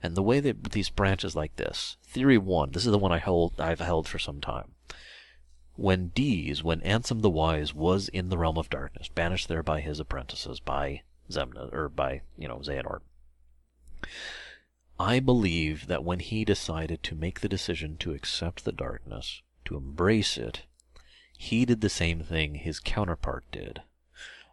And 0.03 0.15
the 0.15 0.21
way 0.21 0.39
that 0.39 0.71
these 0.71 0.91
branches 0.91 1.35
like 1.35 1.55
this, 1.55 1.97
theory 2.03 2.37
one, 2.37 2.73
this 2.73 2.85
is 2.85 2.91
the 2.91 2.99
one 2.99 3.11
I 3.11 3.17
hold 3.17 3.59
I've 3.59 3.79
held 3.79 4.07
for 4.07 4.19
some 4.19 4.39
time. 4.39 4.75
When 5.81 6.09
D's, 6.09 6.61
when 6.61 6.81
Ansem 6.81 7.21
the 7.21 7.29
Wise 7.29 7.73
was 7.73 8.09
in 8.09 8.27
the 8.27 8.37
realm 8.37 8.57
of 8.57 8.69
darkness, 8.69 9.07
banished 9.07 9.47
there 9.47 9.63
by 9.63 9.79
his 9.79 9.97
apprentices, 9.97 10.59
by 10.59 11.03
Xemnas, 11.31 11.71
or 11.71 11.87
by, 11.87 12.19
you 12.37 12.49
know, 12.49 12.59
Xehanort, 12.59 12.99
I 14.99 15.21
believe 15.21 15.87
that 15.87 16.03
when 16.03 16.19
he 16.19 16.43
decided 16.43 17.01
to 17.03 17.15
make 17.15 17.39
the 17.39 17.47
decision 17.47 17.95
to 17.99 18.11
accept 18.11 18.65
the 18.65 18.73
darkness, 18.73 19.41
to 19.63 19.77
embrace 19.77 20.37
it, 20.37 20.63
he 21.37 21.63
did 21.63 21.79
the 21.79 21.87
same 21.87 22.23
thing 22.23 22.55
his 22.55 22.81
counterpart 22.81 23.45
did. 23.49 23.81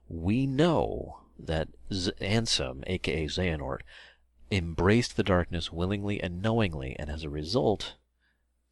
We 0.09 0.47
know 0.47 1.23
that 1.37 1.71
Z- 1.93 2.13
Ansem, 2.21 2.85
aka 2.87 3.27
Xehanort, 3.27 3.81
embraced 4.53 5.17
the 5.17 5.25
darkness 5.25 5.73
willingly 5.73 6.23
and 6.23 6.41
knowingly, 6.41 6.95
and 6.97 7.11
as 7.11 7.25
a 7.25 7.29
result, 7.29 7.97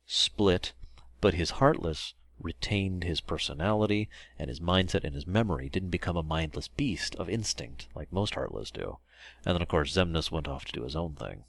split, 0.06 0.72
but 1.20 1.34
his 1.34 1.58
Heartless 1.58 2.14
retained 2.40 3.04
his 3.04 3.20
personality 3.20 4.08
and 4.38 4.48
his 4.48 4.60
mindset 4.60 5.04
and 5.04 5.14
his 5.14 5.26
memory, 5.26 5.68
didn't 5.68 5.90
become 5.90 6.16
a 6.16 6.22
mindless 6.22 6.68
beast 6.68 7.14
of 7.16 7.28
instinct 7.28 7.86
like 7.94 8.12
most 8.12 8.34
Heartless 8.34 8.70
do. 8.70 8.98
And 9.44 9.54
then, 9.54 9.62
of 9.62 9.68
course, 9.68 9.94
Xemnas 9.94 10.30
went 10.30 10.48
off 10.48 10.64
to 10.66 10.72
do 10.72 10.82
his 10.82 10.96
own 10.96 11.14
thing. 11.14 11.44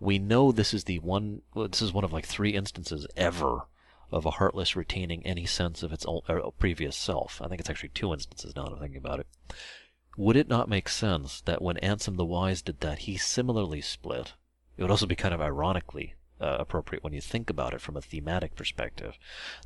We 0.00 0.18
know 0.18 0.50
this 0.50 0.74
is 0.74 0.84
the 0.84 0.98
one. 0.98 1.42
Well, 1.54 1.68
this 1.68 1.82
is 1.82 1.92
one 1.92 2.04
of 2.04 2.12
like 2.12 2.26
three 2.26 2.50
instances 2.50 3.06
ever 3.16 3.66
of 4.10 4.26
a 4.26 4.32
Heartless 4.32 4.76
retaining 4.76 5.24
any 5.24 5.46
sense 5.46 5.82
of 5.82 5.92
its 5.92 6.04
own, 6.04 6.20
uh, 6.28 6.50
previous 6.58 6.96
self. 6.96 7.40
I 7.40 7.48
think 7.48 7.60
it's 7.60 7.70
actually 7.70 7.90
two 7.90 8.12
instances 8.12 8.54
now 8.54 8.64
that 8.64 8.72
I'm 8.72 8.80
thinking 8.80 8.98
about 8.98 9.20
it. 9.20 9.26
Would 10.18 10.36
it 10.36 10.48
not 10.48 10.68
make 10.68 10.88
sense 10.88 11.40
that 11.42 11.62
when 11.62 11.76
Ansem 11.76 12.16
the 12.16 12.24
Wise 12.24 12.60
did 12.60 12.80
that, 12.80 13.00
he 13.00 13.16
similarly 13.16 13.80
split? 13.80 14.34
It 14.76 14.82
would 14.82 14.90
also 14.90 15.06
be 15.06 15.16
kind 15.16 15.32
of 15.32 15.40
ironically 15.40 16.14
uh, 16.42 16.56
appropriate 16.58 17.04
when 17.04 17.12
you 17.12 17.20
think 17.20 17.48
about 17.48 17.72
it 17.72 17.80
from 17.80 17.96
a 17.96 18.02
thematic 18.02 18.56
perspective. 18.56 19.16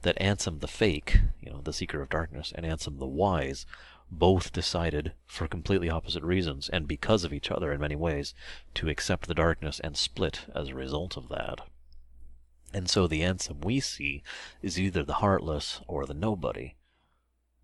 That 0.02 0.18
Ansem 0.20 0.60
the 0.60 0.68
fake, 0.68 1.20
you 1.40 1.50
know, 1.50 1.60
the 1.62 1.72
seeker 1.72 2.02
of 2.02 2.10
darkness, 2.10 2.52
and 2.54 2.66
Ansem 2.66 2.98
the 2.98 3.06
wise 3.06 3.66
both 4.10 4.52
decided, 4.52 5.12
for 5.26 5.48
completely 5.48 5.90
opposite 5.90 6.22
reasons, 6.22 6.68
and 6.68 6.86
because 6.86 7.24
of 7.24 7.32
each 7.32 7.50
other 7.50 7.72
in 7.72 7.80
many 7.80 7.96
ways, 7.96 8.34
to 8.74 8.88
accept 8.88 9.26
the 9.26 9.34
darkness 9.34 9.80
and 9.80 9.96
split 9.96 10.42
as 10.54 10.68
a 10.68 10.74
result 10.74 11.16
of 11.16 11.28
that. 11.28 11.60
And 12.72 12.88
so 12.88 13.06
the 13.06 13.22
Ansem 13.22 13.64
we 13.64 13.80
see 13.80 14.22
is 14.62 14.78
either 14.78 15.02
the 15.02 15.14
heartless 15.14 15.80
or 15.88 16.06
the 16.06 16.14
nobody. 16.14 16.74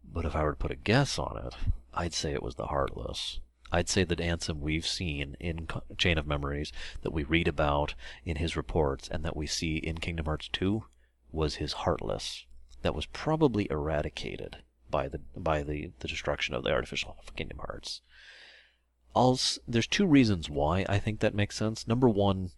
But 0.02 0.24
if 0.24 0.34
I 0.34 0.42
were 0.42 0.52
to 0.52 0.56
put 0.56 0.70
a 0.70 0.76
guess 0.76 1.18
on 1.18 1.40
it, 1.46 1.54
I'd 1.94 2.14
say 2.14 2.32
it 2.32 2.42
was 2.42 2.56
the 2.56 2.66
heartless. 2.66 3.40
I'd 3.72 3.88
say 3.88 4.04
that 4.04 4.18
Ansem 4.18 4.60
we've 4.60 4.86
seen 4.86 5.34
in 5.40 5.66
Chain 5.96 6.18
of 6.18 6.26
Memories, 6.26 6.72
that 7.00 7.12
we 7.12 7.24
read 7.24 7.48
about 7.48 7.94
in 8.24 8.36
his 8.36 8.56
reports, 8.56 9.08
and 9.08 9.24
that 9.24 9.36
we 9.36 9.46
see 9.46 9.78
in 9.78 9.96
Kingdom 9.96 10.26
Hearts 10.26 10.48
2 10.52 10.84
was 11.32 11.54
his 11.56 11.72
Heartless. 11.72 12.44
That 12.82 12.94
was 12.94 13.06
probably 13.06 13.66
eradicated 13.70 14.58
by 14.90 15.08
the 15.08 15.20
by 15.34 15.62
the, 15.62 15.92
the 16.00 16.08
destruction 16.08 16.54
of 16.54 16.64
the 16.64 16.70
artificial 16.70 17.16
Kingdom 17.34 17.58
Hearts. 17.58 18.02
Also, 19.14 19.60
there's 19.66 19.86
two 19.86 20.06
reasons 20.06 20.50
why 20.50 20.84
I 20.88 20.98
think 20.98 21.20
that 21.20 21.34
makes 21.34 21.56
sense. 21.56 21.88
Number 21.88 22.08
one, 22.08 22.50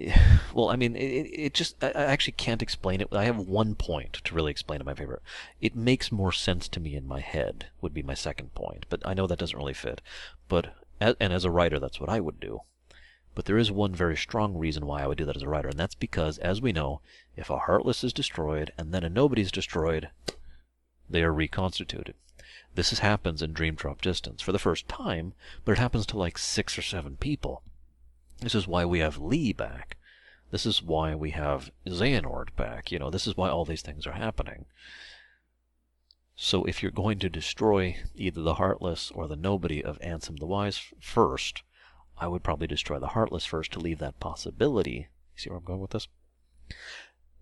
well, 0.54 0.70
I 0.70 0.76
mean, 0.76 0.96
it, 0.96 1.26
it 1.26 1.54
just, 1.54 1.82
I 1.82 1.90
actually 1.90 2.32
can't 2.32 2.62
explain 2.62 3.00
it. 3.00 3.08
I 3.12 3.24
have 3.24 3.38
one 3.38 3.74
point 3.74 4.14
to 4.24 4.34
really 4.34 4.50
explain 4.50 4.80
it, 4.80 4.84
my 4.84 4.94
favorite. 4.94 5.22
It 5.60 5.76
makes 5.76 6.12
more 6.12 6.32
sense 6.32 6.68
to 6.68 6.80
me 6.80 6.94
in 6.94 7.06
my 7.06 7.20
head, 7.20 7.66
would 7.80 7.94
be 7.94 8.02
my 8.02 8.14
second 8.14 8.54
point. 8.54 8.86
But 8.88 9.02
I 9.04 9.14
know 9.14 9.26
that 9.26 9.38
doesn't 9.38 9.58
really 9.58 9.74
fit. 9.74 10.00
But, 10.48 10.74
and 11.00 11.32
as 11.32 11.44
a 11.44 11.50
writer, 11.50 11.78
that's 11.78 12.00
what 12.00 12.08
I 12.08 12.20
would 12.20 12.40
do. 12.40 12.60
But 13.34 13.44
there 13.44 13.58
is 13.58 13.70
one 13.70 13.94
very 13.94 14.16
strong 14.16 14.56
reason 14.56 14.86
why 14.86 15.02
I 15.02 15.06
would 15.06 15.18
do 15.18 15.24
that 15.24 15.36
as 15.36 15.42
a 15.42 15.48
writer, 15.48 15.68
and 15.68 15.78
that's 15.78 15.94
because, 15.94 16.38
as 16.38 16.60
we 16.60 16.72
know, 16.72 17.00
if 17.36 17.48
a 17.48 17.58
Heartless 17.58 18.02
is 18.02 18.12
destroyed 18.12 18.72
and 18.76 18.92
then 18.92 19.04
a 19.04 19.08
Nobody 19.08 19.42
is 19.42 19.52
destroyed, 19.52 20.10
they 21.08 21.22
are 21.22 21.32
reconstituted. 21.32 22.14
This 22.74 22.98
happens 22.98 23.40
in 23.40 23.52
Dream 23.52 23.76
Drop 23.76 24.00
Distance 24.00 24.42
for 24.42 24.52
the 24.52 24.58
first 24.58 24.88
time, 24.88 25.32
but 25.64 25.72
it 25.72 25.78
happens 25.78 26.06
to 26.06 26.18
like 26.18 26.38
six 26.38 26.76
or 26.76 26.82
seven 26.82 27.16
people. 27.16 27.62
This 28.40 28.54
is 28.54 28.66
why 28.66 28.84
we 28.84 29.00
have 29.00 29.18
Lea 29.18 29.52
back. 29.52 29.96
This 30.50 30.66
is 30.66 30.82
why 30.82 31.14
we 31.14 31.30
have 31.30 31.70
Xehanort 31.86 32.56
back. 32.56 32.90
You 32.90 32.98
know, 32.98 33.10
this 33.10 33.26
is 33.26 33.36
why 33.36 33.48
all 33.48 33.64
these 33.64 33.82
things 33.82 34.06
are 34.06 34.12
happening. 34.12 34.66
So 36.34 36.64
if 36.64 36.82
you're 36.82 36.90
going 36.90 37.18
to 37.18 37.28
destroy 37.28 37.98
either 38.14 38.40
the 38.40 38.54
Heartless 38.54 39.10
or 39.10 39.28
the 39.28 39.36
Nobody 39.36 39.84
of 39.84 39.98
Ansem 40.00 40.38
the 40.38 40.46
Wise 40.46 40.80
first, 40.98 41.62
I 42.18 42.28
would 42.28 42.42
probably 42.42 42.66
destroy 42.66 42.98
the 42.98 43.08
Heartless 43.08 43.44
first 43.44 43.72
to 43.72 43.78
leave 43.78 43.98
that 43.98 44.18
possibility. 44.20 45.08
See 45.36 45.50
where 45.50 45.58
I'm 45.58 45.64
going 45.64 45.80
with 45.80 45.90
this? 45.90 46.08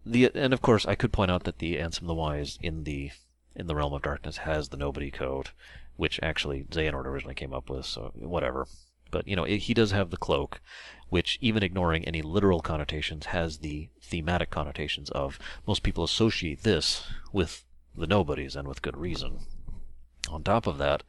The 0.04 0.30
and 0.34 0.52
of 0.52 0.62
course 0.62 0.84
I 0.84 0.94
could 0.96 1.12
point 1.12 1.30
out 1.30 1.44
that 1.44 1.58
the 1.58 1.76
Ansem 1.76 2.06
the 2.06 2.14
Wise 2.14 2.58
in 2.60 2.84
the 2.84 3.12
in 3.54 3.66
the 3.66 3.74
Realm 3.74 3.92
of 3.92 4.02
Darkness 4.02 4.38
has 4.38 4.68
the 4.68 4.76
Nobody 4.76 5.10
code, 5.10 5.50
which 5.96 6.18
actually 6.22 6.64
Xehanort 6.64 7.06
originally 7.06 7.34
came 7.34 7.52
up 7.52 7.70
with, 7.70 7.86
so 7.86 8.12
whatever. 8.14 8.66
But, 9.10 9.26
you 9.26 9.36
know, 9.36 9.44
it, 9.44 9.58
he 9.58 9.74
does 9.74 9.90
have 9.92 10.10
the 10.10 10.16
cloak, 10.16 10.60
which, 11.08 11.38
even 11.40 11.62
ignoring 11.62 12.04
any 12.04 12.22
literal 12.22 12.60
connotations, 12.60 13.26
has 13.26 13.58
the 13.58 13.88
thematic 14.02 14.50
connotations 14.50 15.10
of 15.10 15.38
most 15.66 15.82
people 15.82 16.04
associate 16.04 16.62
this 16.62 17.04
with 17.32 17.64
the 17.96 18.06
nobodies 18.06 18.54
and 18.54 18.68
with 18.68 18.82
good 18.82 18.96
reason. 18.96 19.40
On 20.30 20.42
top 20.42 20.66
of 20.66 20.78
that, 20.78 21.02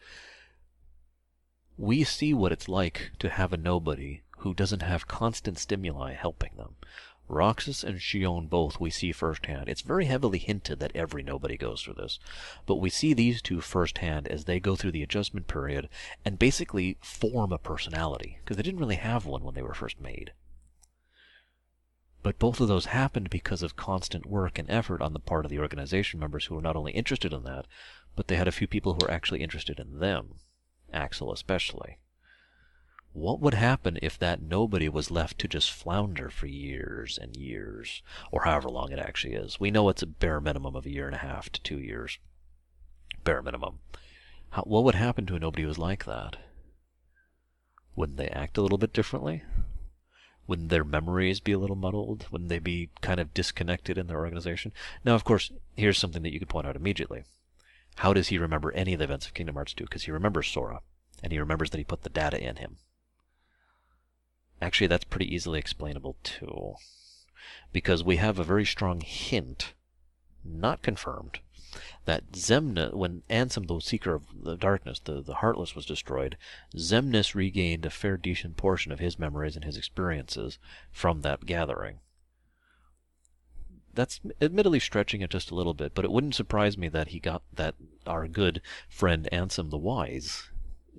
we 1.78 2.04
see 2.04 2.34
what 2.34 2.52
it's 2.52 2.70
like 2.70 3.12
to 3.20 3.30
have 3.30 3.54
a 3.54 3.58
nobody 3.58 4.22
who 4.40 4.54
doesn't 4.54 4.82
have 4.82 5.08
constant 5.08 5.58
stimuli 5.58 6.14
helping 6.14 6.52
them. 6.56 6.76
Roxas 7.30 7.84
and 7.84 8.00
Xion 8.00 8.50
both 8.50 8.80
we 8.80 8.90
see 8.90 9.12
firsthand. 9.12 9.70
It's 9.70 9.82
very 9.82 10.06
heavily 10.06 10.40
hinted 10.40 10.80
that 10.80 10.96
every 10.96 11.22
nobody 11.22 11.58
goes 11.58 11.84
through 11.84 11.94
this. 11.94 12.20
But 12.66 12.78
we 12.78 12.90
see 12.90 13.14
these 13.14 13.42
two 13.42 13.62
firsthand 13.62 14.28
as 14.28 14.46
they 14.46 14.60
go 14.60 14.76
through 14.76 14.92
the 14.94 15.04
adjustment 15.04 15.48
period 15.48 15.90
and 16.26 16.40
basically 16.40 16.98
form 17.02 17.52
a 17.52 17.60
personality, 17.60 18.40
because 18.44 18.58
they 18.58 18.64
didn't 18.64 18.80
really 18.80 18.96
have 18.96 19.26
one 19.26 19.44
when 19.44 19.54
they 19.54 19.62
were 19.62 19.76
first 19.76 20.02
made. 20.02 20.34
But 22.22 22.40
both 22.40 22.60
of 22.60 22.68
those 22.68 22.88
happened 22.88 23.30
because 23.30 23.64
of 23.64 23.76
constant 23.76 24.26
work 24.26 24.60
and 24.60 24.70
effort 24.70 25.02
on 25.02 25.14
the 25.14 25.20
part 25.20 25.46
of 25.46 25.52
the 25.52 25.60
organization 25.60 26.20
members 26.20 26.46
who 26.46 26.56
were 26.56 26.62
not 26.62 26.76
only 26.76 26.92
interested 26.92 27.32
in 27.32 27.44
that, 27.44 27.66
but 28.16 28.28
they 28.28 28.36
had 28.36 28.48
a 28.48 28.52
few 28.52 28.68
people 28.68 28.94
who 28.94 29.00
were 29.06 29.12
actually 29.12 29.42
interested 29.42 29.80
in 29.80 30.00
them, 30.00 30.36
Axel 30.92 31.32
especially. 31.32 32.00
What 33.20 33.42
would 33.42 33.54
happen 33.54 34.00
if 34.02 34.18
that 34.20 34.42
nobody 34.42 34.88
was 34.88 35.12
left 35.12 35.40
to 35.40 35.50
just 35.50 35.74
flounder 35.74 36.30
for 36.30 36.48
years 36.48 37.20
and 37.22 37.36
years, 37.36 38.02
or 38.32 38.46
however 38.46 38.70
long 38.70 38.94
it 38.94 38.98
actually 38.98 39.34
is? 39.34 39.60
We 39.60 39.72
know 39.72 39.90
it's 39.90 40.02
a 40.02 40.08
bare 40.08 40.40
minimum 40.40 40.74
of 40.74 40.86
a 40.86 40.90
year 40.90 41.06
and 41.06 41.16
a 41.16 41.20
half 41.20 41.52
to 41.52 41.62
two 41.62 41.80
years. 41.80 42.18
Bare 43.26 43.42
minimum. 43.42 43.80
How, 44.52 44.62
what 44.62 44.86
would 44.86 44.96
happen 44.96 45.26
to 45.26 45.36
a 45.36 45.40
nobody 45.40 45.64
who 45.64 45.68
was 45.68 45.78
like 45.78 46.06
that? 46.06 46.38
Wouldn't 47.94 48.18
they 48.18 48.30
act 48.30 48.58
a 48.58 48.62
little 48.62 48.78
bit 48.78 48.94
differently? 48.94 49.44
Wouldn't 50.48 50.70
their 50.70 50.86
memories 50.86 51.42
be 51.42 51.52
a 51.52 51.60
little 51.60 51.76
muddled? 51.76 52.26
Wouldn't 52.32 52.50
they 52.50 52.60
be 52.60 52.90
kind 53.02 53.20
of 53.20 53.34
disconnected 53.34 53.98
in 53.98 54.08
their 54.08 54.20
organization? 54.20 54.72
Now, 55.04 55.16
of 55.16 55.26
course, 55.26 55.52
here's 55.76 55.98
something 55.98 56.24
that 56.24 56.32
you 56.32 56.40
could 56.40 56.48
point 56.48 56.68
out 56.68 56.78
immediately. 56.78 57.26
How 57.98 58.14
does 58.14 58.30
he 58.30 58.38
remember 58.38 58.72
any 58.72 58.94
of 58.94 59.00
the 59.00 59.04
events 59.04 59.28
of 59.28 59.34
Kingdom 59.34 59.56
Hearts 59.56 59.74
2? 59.74 59.84
Because 59.84 60.04
he 60.04 60.12
remembers 60.12 60.48
Sora, 60.48 60.80
and 61.22 61.34
he 61.34 61.40
remembers 61.40 61.72
that 61.72 61.80
he 61.80 61.84
put 61.84 62.04
the 62.04 62.10
data 62.10 62.42
in 62.42 62.56
him. 62.56 62.78
Actually, 64.62 64.88
that's 64.88 65.06
pretty 65.06 65.34
easily 65.34 65.60
explainable 65.60 66.18
too. 66.24 66.76
Because 67.72 68.04
we 68.04 68.18
have 68.18 68.40
a 68.40 68.44
very 68.44 68.66
strong 68.66 69.02
hint, 69.02 69.74
not 70.44 70.82
confirmed, 70.82 71.40
that 72.06 72.32
Xemnas, 72.32 72.94
when 72.94 73.24
Ansem, 73.30 73.68
the 73.68 73.80
Seeker 73.80 74.16
of 74.16 74.24
the 74.44 74.58
Darkness, 74.58 75.00
the, 75.00 75.22
the 75.22 75.36
Heartless, 75.36 75.76
was 75.76 75.86
destroyed, 75.86 76.38
Xemnas 76.76 77.36
regained 77.36 77.86
a 77.86 77.90
fair 77.90 78.18
decent 78.18 78.58
portion 78.58 78.92
of 78.92 79.00
his 79.00 79.20
memories 79.20 79.56
and 79.56 79.64
his 79.64 79.78
experiences 79.78 80.58
from 80.92 81.22
that 81.22 81.46
gathering. 81.46 82.00
That's 83.94 84.20
admittedly 84.42 84.80
stretching 84.80 85.22
it 85.22 85.30
just 85.30 85.52
a 85.52 85.56
little 85.56 85.74
bit, 85.74 85.94
but 85.94 86.06
it 86.06 86.12
wouldn't 86.12 86.36
surprise 86.36 86.78
me 86.78 86.90
that 86.90 87.10
he 87.10 87.20
got 87.20 87.44
that 87.54 87.76
our 88.06 88.28
good 88.28 88.62
friend 88.88 89.28
Ansem 89.32 89.70
the 89.70 89.78
Wise 89.78 90.50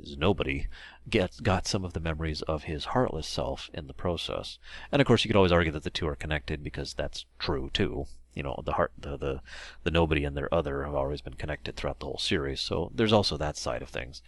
is 0.03 0.17
nobody, 0.17 0.67
got 1.09 1.67
some 1.67 1.85
of 1.85 1.93
the 1.93 2.01
memories 2.01 2.43
of 2.43 2.65
his 2.65 2.87
heartless 2.87 3.27
self 3.27 3.71
in 3.75 3.87
the 3.87 3.95
process. 3.95 4.59
And 4.91 5.01
of 5.01 5.07
course, 5.07 5.25
you 5.25 5.29
could 5.29 5.37
always 5.37 5.53
argue 5.53 5.73
that 5.73 5.85
the 5.85 5.91
two 5.91 6.09
are 6.09 6.17
connected 6.17 6.63
because 6.63 6.95
that's 6.95 7.27
true 7.39 7.71
too. 7.73 8.07
You 8.35 8.43
know, 8.43 8.63
the 8.65 8.73
heart, 8.73 8.93
the, 8.97 9.17
the, 9.17 9.41
the 9.83 9.91
nobody 9.91 10.25
and 10.25 10.37
their 10.37 10.53
other 10.55 10.85
have 10.85 10.95
always 10.95 11.21
been 11.21 11.35
connected 11.35 11.77
throughout 11.77 12.01
the 12.01 12.07
whole 12.07 12.19
series. 12.19 12.61
So 12.61 12.91
there's 12.95 13.13
also 13.13 13.37
that 13.37 13.57
side 13.57 13.83
of 13.83 13.89
things. 13.89 14.23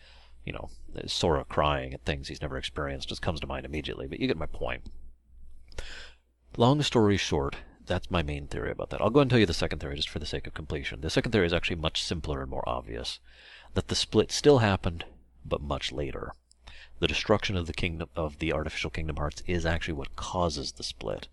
You 0.44 0.52
know, 0.52 0.70
Sora 1.06 1.44
crying 1.44 1.94
at 1.94 2.04
things 2.04 2.28
he's 2.28 2.42
never 2.42 2.56
experienced 2.56 3.08
just 3.08 3.22
comes 3.22 3.40
to 3.40 3.46
mind 3.46 3.64
immediately, 3.64 4.08
but 4.08 4.18
you 4.18 4.26
get 4.26 4.36
my 4.36 4.46
point. 4.46 4.82
Long 6.56 6.82
story 6.82 7.16
short, 7.16 7.56
that's 7.86 8.10
my 8.10 8.22
main 8.22 8.46
theory 8.46 8.70
about 8.70 8.90
that. 8.90 9.00
I'll 9.00 9.10
go 9.10 9.20
and 9.20 9.30
tell 9.30 9.38
you 9.38 9.46
the 9.46 9.54
second 9.54 9.78
theory 9.78 9.96
just 9.96 10.08
for 10.08 10.18
the 10.18 10.26
sake 10.26 10.46
of 10.46 10.54
completion. 10.54 11.00
The 11.00 11.10
second 11.10 11.32
theory 11.32 11.46
is 11.46 11.52
actually 11.52 11.76
much 11.76 12.02
simpler 12.02 12.42
and 12.42 12.50
more 12.50 12.68
obvious. 12.68 13.20
That 13.74 13.88
the 13.88 13.94
split 13.94 14.30
still 14.30 14.58
happened, 14.58 15.04
but 15.44 15.60
much 15.60 15.93
later. 15.93 16.32
The 17.02 17.09
destruction 17.09 17.56
of 17.56 17.66
the 17.66 17.73
kingdom 17.73 18.10
of 18.14 18.39
the 18.39 18.52
artificial 18.52 18.89
Kingdom 18.89 19.16
Hearts 19.16 19.43
is 19.47 19.66
actually 19.66 19.94
what 19.94 20.14
causes 20.14 20.70
the 20.70 20.85
split, 20.85 21.27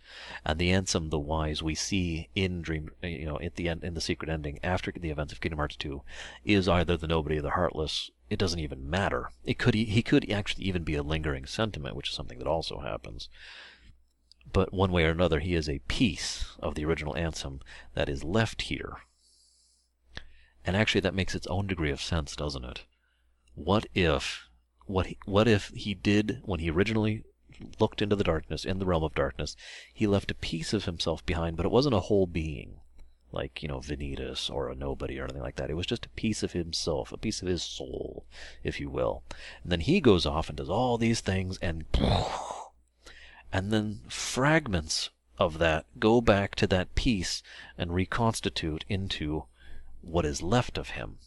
and 0.43 0.57
the 0.57 0.71
Ansem 0.71 1.11
the 1.11 1.19
Wise 1.19 1.61
we 1.61 1.75
see 1.75 2.29
in 2.33 2.63
Dream, 2.63 2.89
you 3.03 3.25
know, 3.25 3.39
at 3.39 3.55
the 3.55 3.69
end 3.69 3.83
in 3.83 3.93
the 3.93 4.01
secret 4.01 4.31
ending 4.31 4.59
after 4.63 4.91
the 4.91 5.11
events 5.11 5.31
of 5.31 5.41
Kingdom 5.41 5.59
Hearts 5.59 5.75
2, 5.75 6.01
is 6.43 6.67
either 6.67 6.97
the 6.97 7.05
Nobody 7.05 7.37
or 7.37 7.43
the 7.43 7.51
Heartless. 7.51 8.09
It 8.31 8.39
doesn't 8.39 8.59
even 8.59 8.89
matter. 8.89 9.29
It 9.43 9.59
could 9.59 9.75
he 9.75 10.01
could 10.01 10.31
actually 10.31 10.65
even 10.65 10.83
be 10.83 10.95
a 10.95 11.03
lingering 11.03 11.45
sentiment, 11.45 11.95
which 11.95 12.09
is 12.09 12.15
something 12.15 12.39
that 12.39 12.47
also 12.47 12.79
happens. 12.79 13.29
But 14.51 14.73
one 14.73 14.91
way 14.91 15.05
or 15.05 15.11
another, 15.11 15.39
he 15.39 15.53
is 15.53 15.69
a 15.69 15.83
piece 15.87 16.57
of 16.59 16.73
the 16.73 16.85
original 16.85 17.13
Ansem 17.13 17.61
that 17.93 18.09
is 18.09 18.23
left 18.23 18.63
here. 18.63 18.97
And 20.65 20.75
actually, 20.75 21.01
that 21.01 21.13
makes 21.13 21.35
its 21.35 21.45
own 21.45 21.67
degree 21.67 21.91
of 21.91 22.01
sense, 22.01 22.35
doesn't 22.35 22.65
it? 22.65 22.85
What 23.63 23.85
if 23.93 24.47
what 24.85 25.07
he, 25.07 25.17
what 25.25 25.47
if 25.47 25.69
he 25.75 25.93
did 25.93 26.41
when 26.43 26.59
he 26.59 26.69
originally 26.69 27.23
looked 27.79 28.01
into 28.01 28.15
the 28.15 28.23
darkness 28.23 28.63
in 28.63 28.79
the 28.79 28.85
realm 28.85 29.03
of 29.03 29.13
darkness 29.13 29.55
he 29.93 30.07
left 30.07 30.31
a 30.31 30.35
piece 30.35 30.73
of 30.73 30.85
himself 30.85 31.25
behind 31.25 31.57
but 31.57 31.65
it 31.65 31.71
wasn't 31.71 31.93
a 31.93 31.99
whole 31.99 32.25
being 32.25 32.79
like, 33.31 33.61
you 33.61 33.69
know, 33.69 33.79
Vanitas 33.79 34.49
or 34.49 34.69
a 34.69 34.75
nobody 34.75 35.19
or 35.19 35.25
anything 35.25 35.41
like 35.41 35.55
that. 35.57 35.69
It 35.69 35.75
was 35.75 35.85
just 35.85 36.05
a 36.05 36.09
piece 36.09 36.41
of 36.43 36.53
himself, 36.53 37.11
a 37.11 37.17
piece 37.17 37.41
of 37.41 37.47
his 37.47 37.61
soul, 37.61 38.25
if 38.63 38.79
you 38.79 38.89
will. 38.89 39.23
And 39.63 39.71
then 39.71 39.81
he 39.81 40.01
goes 40.01 40.25
off 40.25 40.49
and 40.49 40.57
does 40.57 40.69
all 40.69 40.97
these 40.97 41.21
things 41.21 41.57
and 41.61 41.85
and 43.53 43.71
then 43.71 44.01
fragments 44.07 45.09
of 45.37 45.59
that 45.59 45.85
go 45.99 46.21
back 46.21 46.55
to 46.55 46.67
that 46.67 46.95
piece 46.95 47.41
and 47.77 47.93
reconstitute 47.93 48.83
into 48.89 49.45
what 50.01 50.25
is 50.25 50.41
left 50.41 50.77
of 50.77 50.89
him. 50.91 51.17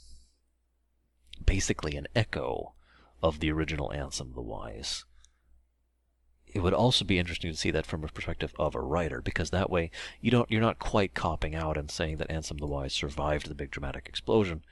Basically 1.44 1.97
an 1.97 2.09
echo 2.14 2.74
of 3.23 3.40
the 3.40 3.51
original 3.51 3.93
Ansem 3.94 4.35
the 4.35 4.43
Wise 4.43 5.05
it 6.55 6.60
would 6.60 6.74
also 6.74 7.05
be 7.05 7.19
interesting 7.19 7.51
to 7.51 7.56
see 7.56 7.70
that 7.70 7.86
from 7.86 8.05
a 8.05 8.09
perspective 8.09 8.52
of 8.59 8.74
a 8.74 8.81
writer, 8.81 9.23
because 9.23 9.51
that 9.51 9.70
way 9.70 9.90
you 10.20 10.31
don't 10.31 10.51
you're 10.51 10.60
not 10.60 10.78
quite 10.78 11.14
copping 11.14 11.55
out 11.55 11.78
and 11.78 11.90
saying 11.90 12.19
that 12.19 12.28
Ansem 12.28 12.60
the 12.60 12.66
Wise 12.66 12.93
survived 12.93 13.48
the 13.48 13.55
big 13.55 13.70
dramatic 13.70 14.06
explosion, 14.06 14.62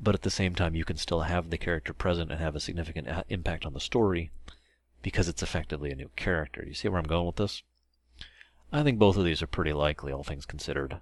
but 0.00 0.14
at 0.14 0.22
the 0.22 0.30
same 0.30 0.54
time 0.54 0.74
you 0.74 0.84
can 0.84 0.96
still 0.96 1.22
have 1.22 1.50
the 1.50 1.58
character 1.58 1.92
present 1.92 2.32
and 2.32 2.40
have 2.40 2.56
a 2.56 2.60
significant 2.60 3.08
uh, 3.08 3.22
impact 3.28 3.64
on 3.64 3.72
the 3.72 3.80
story 3.80 4.30
because 5.00 5.28
it's 5.28 5.42
effectively 5.42 5.92
a 5.92 5.96
new 5.96 6.10
character. 6.16 6.64
You 6.66 6.74
see 6.74 6.88
where 6.88 6.98
I'm 6.98 7.06
going 7.06 7.26
with 7.26 7.36
this? 7.36 7.62
I 8.72 8.82
think 8.82 8.98
both 8.98 9.16
of 9.16 9.24
these 9.24 9.42
are 9.42 9.46
pretty 9.46 9.72
likely, 9.72 10.12
all 10.12 10.24
things 10.24 10.44
considered. 10.44 10.98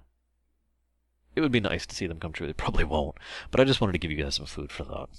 It 1.35 1.41
would 1.41 1.51
be 1.51 1.59
nice 1.59 1.85
to 1.85 1.95
see 1.95 2.07
them 2.07 2.19
come 2.19 2.31
true. 2.31 2.47
They 2.47 2.53
probably 2.53 2.83
won't, 2.83 3.17
but 3.51 3.59
I 3.59 3.65
just 3.65 3.81
wanted 3.81 3.93
to 3.93 3.99
give 3.99 4.11
you 4.11 4.23
guys 4.23 4.35
some 4.35 4.45
food 4.45 4.71
for 4.71 4.83
thought. 4.83 5.09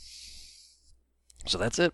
So 1.46 1.58
that's 1.58 1.78
it. 1.78 1.92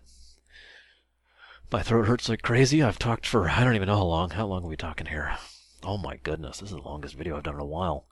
My 1.71 1.81
throat 1.81 2.07
hurts 2.07 2.29
like 2.29 2.41
crazy. 2.41 2.83
I've 2.83 2.99
talked 2.99 3.25
for 3.25 3.49
I 3.49 3.63
don't 3.63 3.75
even 3.75 3.87
know 3.87 3.97
how 3.97 4.03
long. 4.03 4.29
How 4.31 4.45
long 4.45 4.63
are 4.63 4.69
we 4.69 4.77
talking 4.77 5.07
here? 5.07 5.35
Oh 5.83 5.97
my 5.97 6.17
goodness, 6.17 6.59
this 6.59 6.69
is 6.69 6.75
the 6.75 6.81
longest 6.81 7.15
video 7.15 7.35
I've 7.35 7.43
done 7.43 7.55
in 7.55 7.61
a 7.61 7.65
while. 7.65 8.05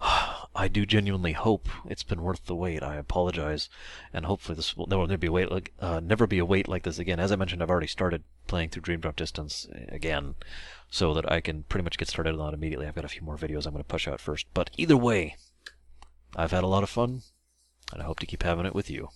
I 0.56 0.68
do 0.68 0.86
genuinely 0.86 1.32
hope 1.32 1.68
it's 1.84 2.04
been 2.04 2.22
worth 2.22 2.46
the 2.46 2.54
wait. 2.54 2.82
I 2.82 2.96
apologize, 2.96 3.68
and 4.12 4.24
hopefully 4.24 4.54
this 4.54 4.76
will 4.76 4.86
never 4.86 5.16
be 5.16 5.26
a 5.26 5.32
wait 5.32 5.50
like 5.50 5.72
uh, 5.80 6.00
never 6.00 6.26
be 6.26 6.38
a 6.38 6.44
wait 6.44 6.68
like 6.68 6.84
this 6.84 6.98
again. 6.98 7.18
As 7.18 7.32
I 7.32 7.36
mentioned, 7.36 7.62
I've 7.62 7.70
already 7.70 7.88
started 7.88 8.22
playing 8.46 8.68
through 8.68 8.82
Dream 8.82 9.00
Drop 9.00 9.16
Distance 9.16 9.66
again, 9.88 10.36
so 10.90 11.12
that 11.14 11.30
I 11.30 11.40
can 11.40 11.64
pretty 11.64 11.82
much 11.82 11.98
get 11.98 12.08
started 12.08 12.38
on 12.38 12.52
it 12.52 12.56
immediately. 12.56 12.86
I've 12.86 12.94
got 12.94 13.04
a 13.04 13.08
few 13.08 13.22
more 13.22 13.36
videos 13.36 13.66
I'm 13.66 13.72
going 13.72 13.82
to 13.82 13.88
push 13.88 14.06
out 14.06 14.20
first, 14.20 14.46
but 14.54 14.70
either 14.76 14.96
way, 14.96 15.36
I've 16.36 16.52
had 16.52 16.64
a 16.64 16.68
lot 16.68 16.84
of 16.84 16.90
fun, 16.90 17.22
and 17.92 18.00
I 18.00 18.04
hope 18.04 18.20
to 18.20 18.26
keep 18.26 18.44
having 18.44 18.66
it 18.66 18.74
with 18.74 18.90
you. 18.90 19.08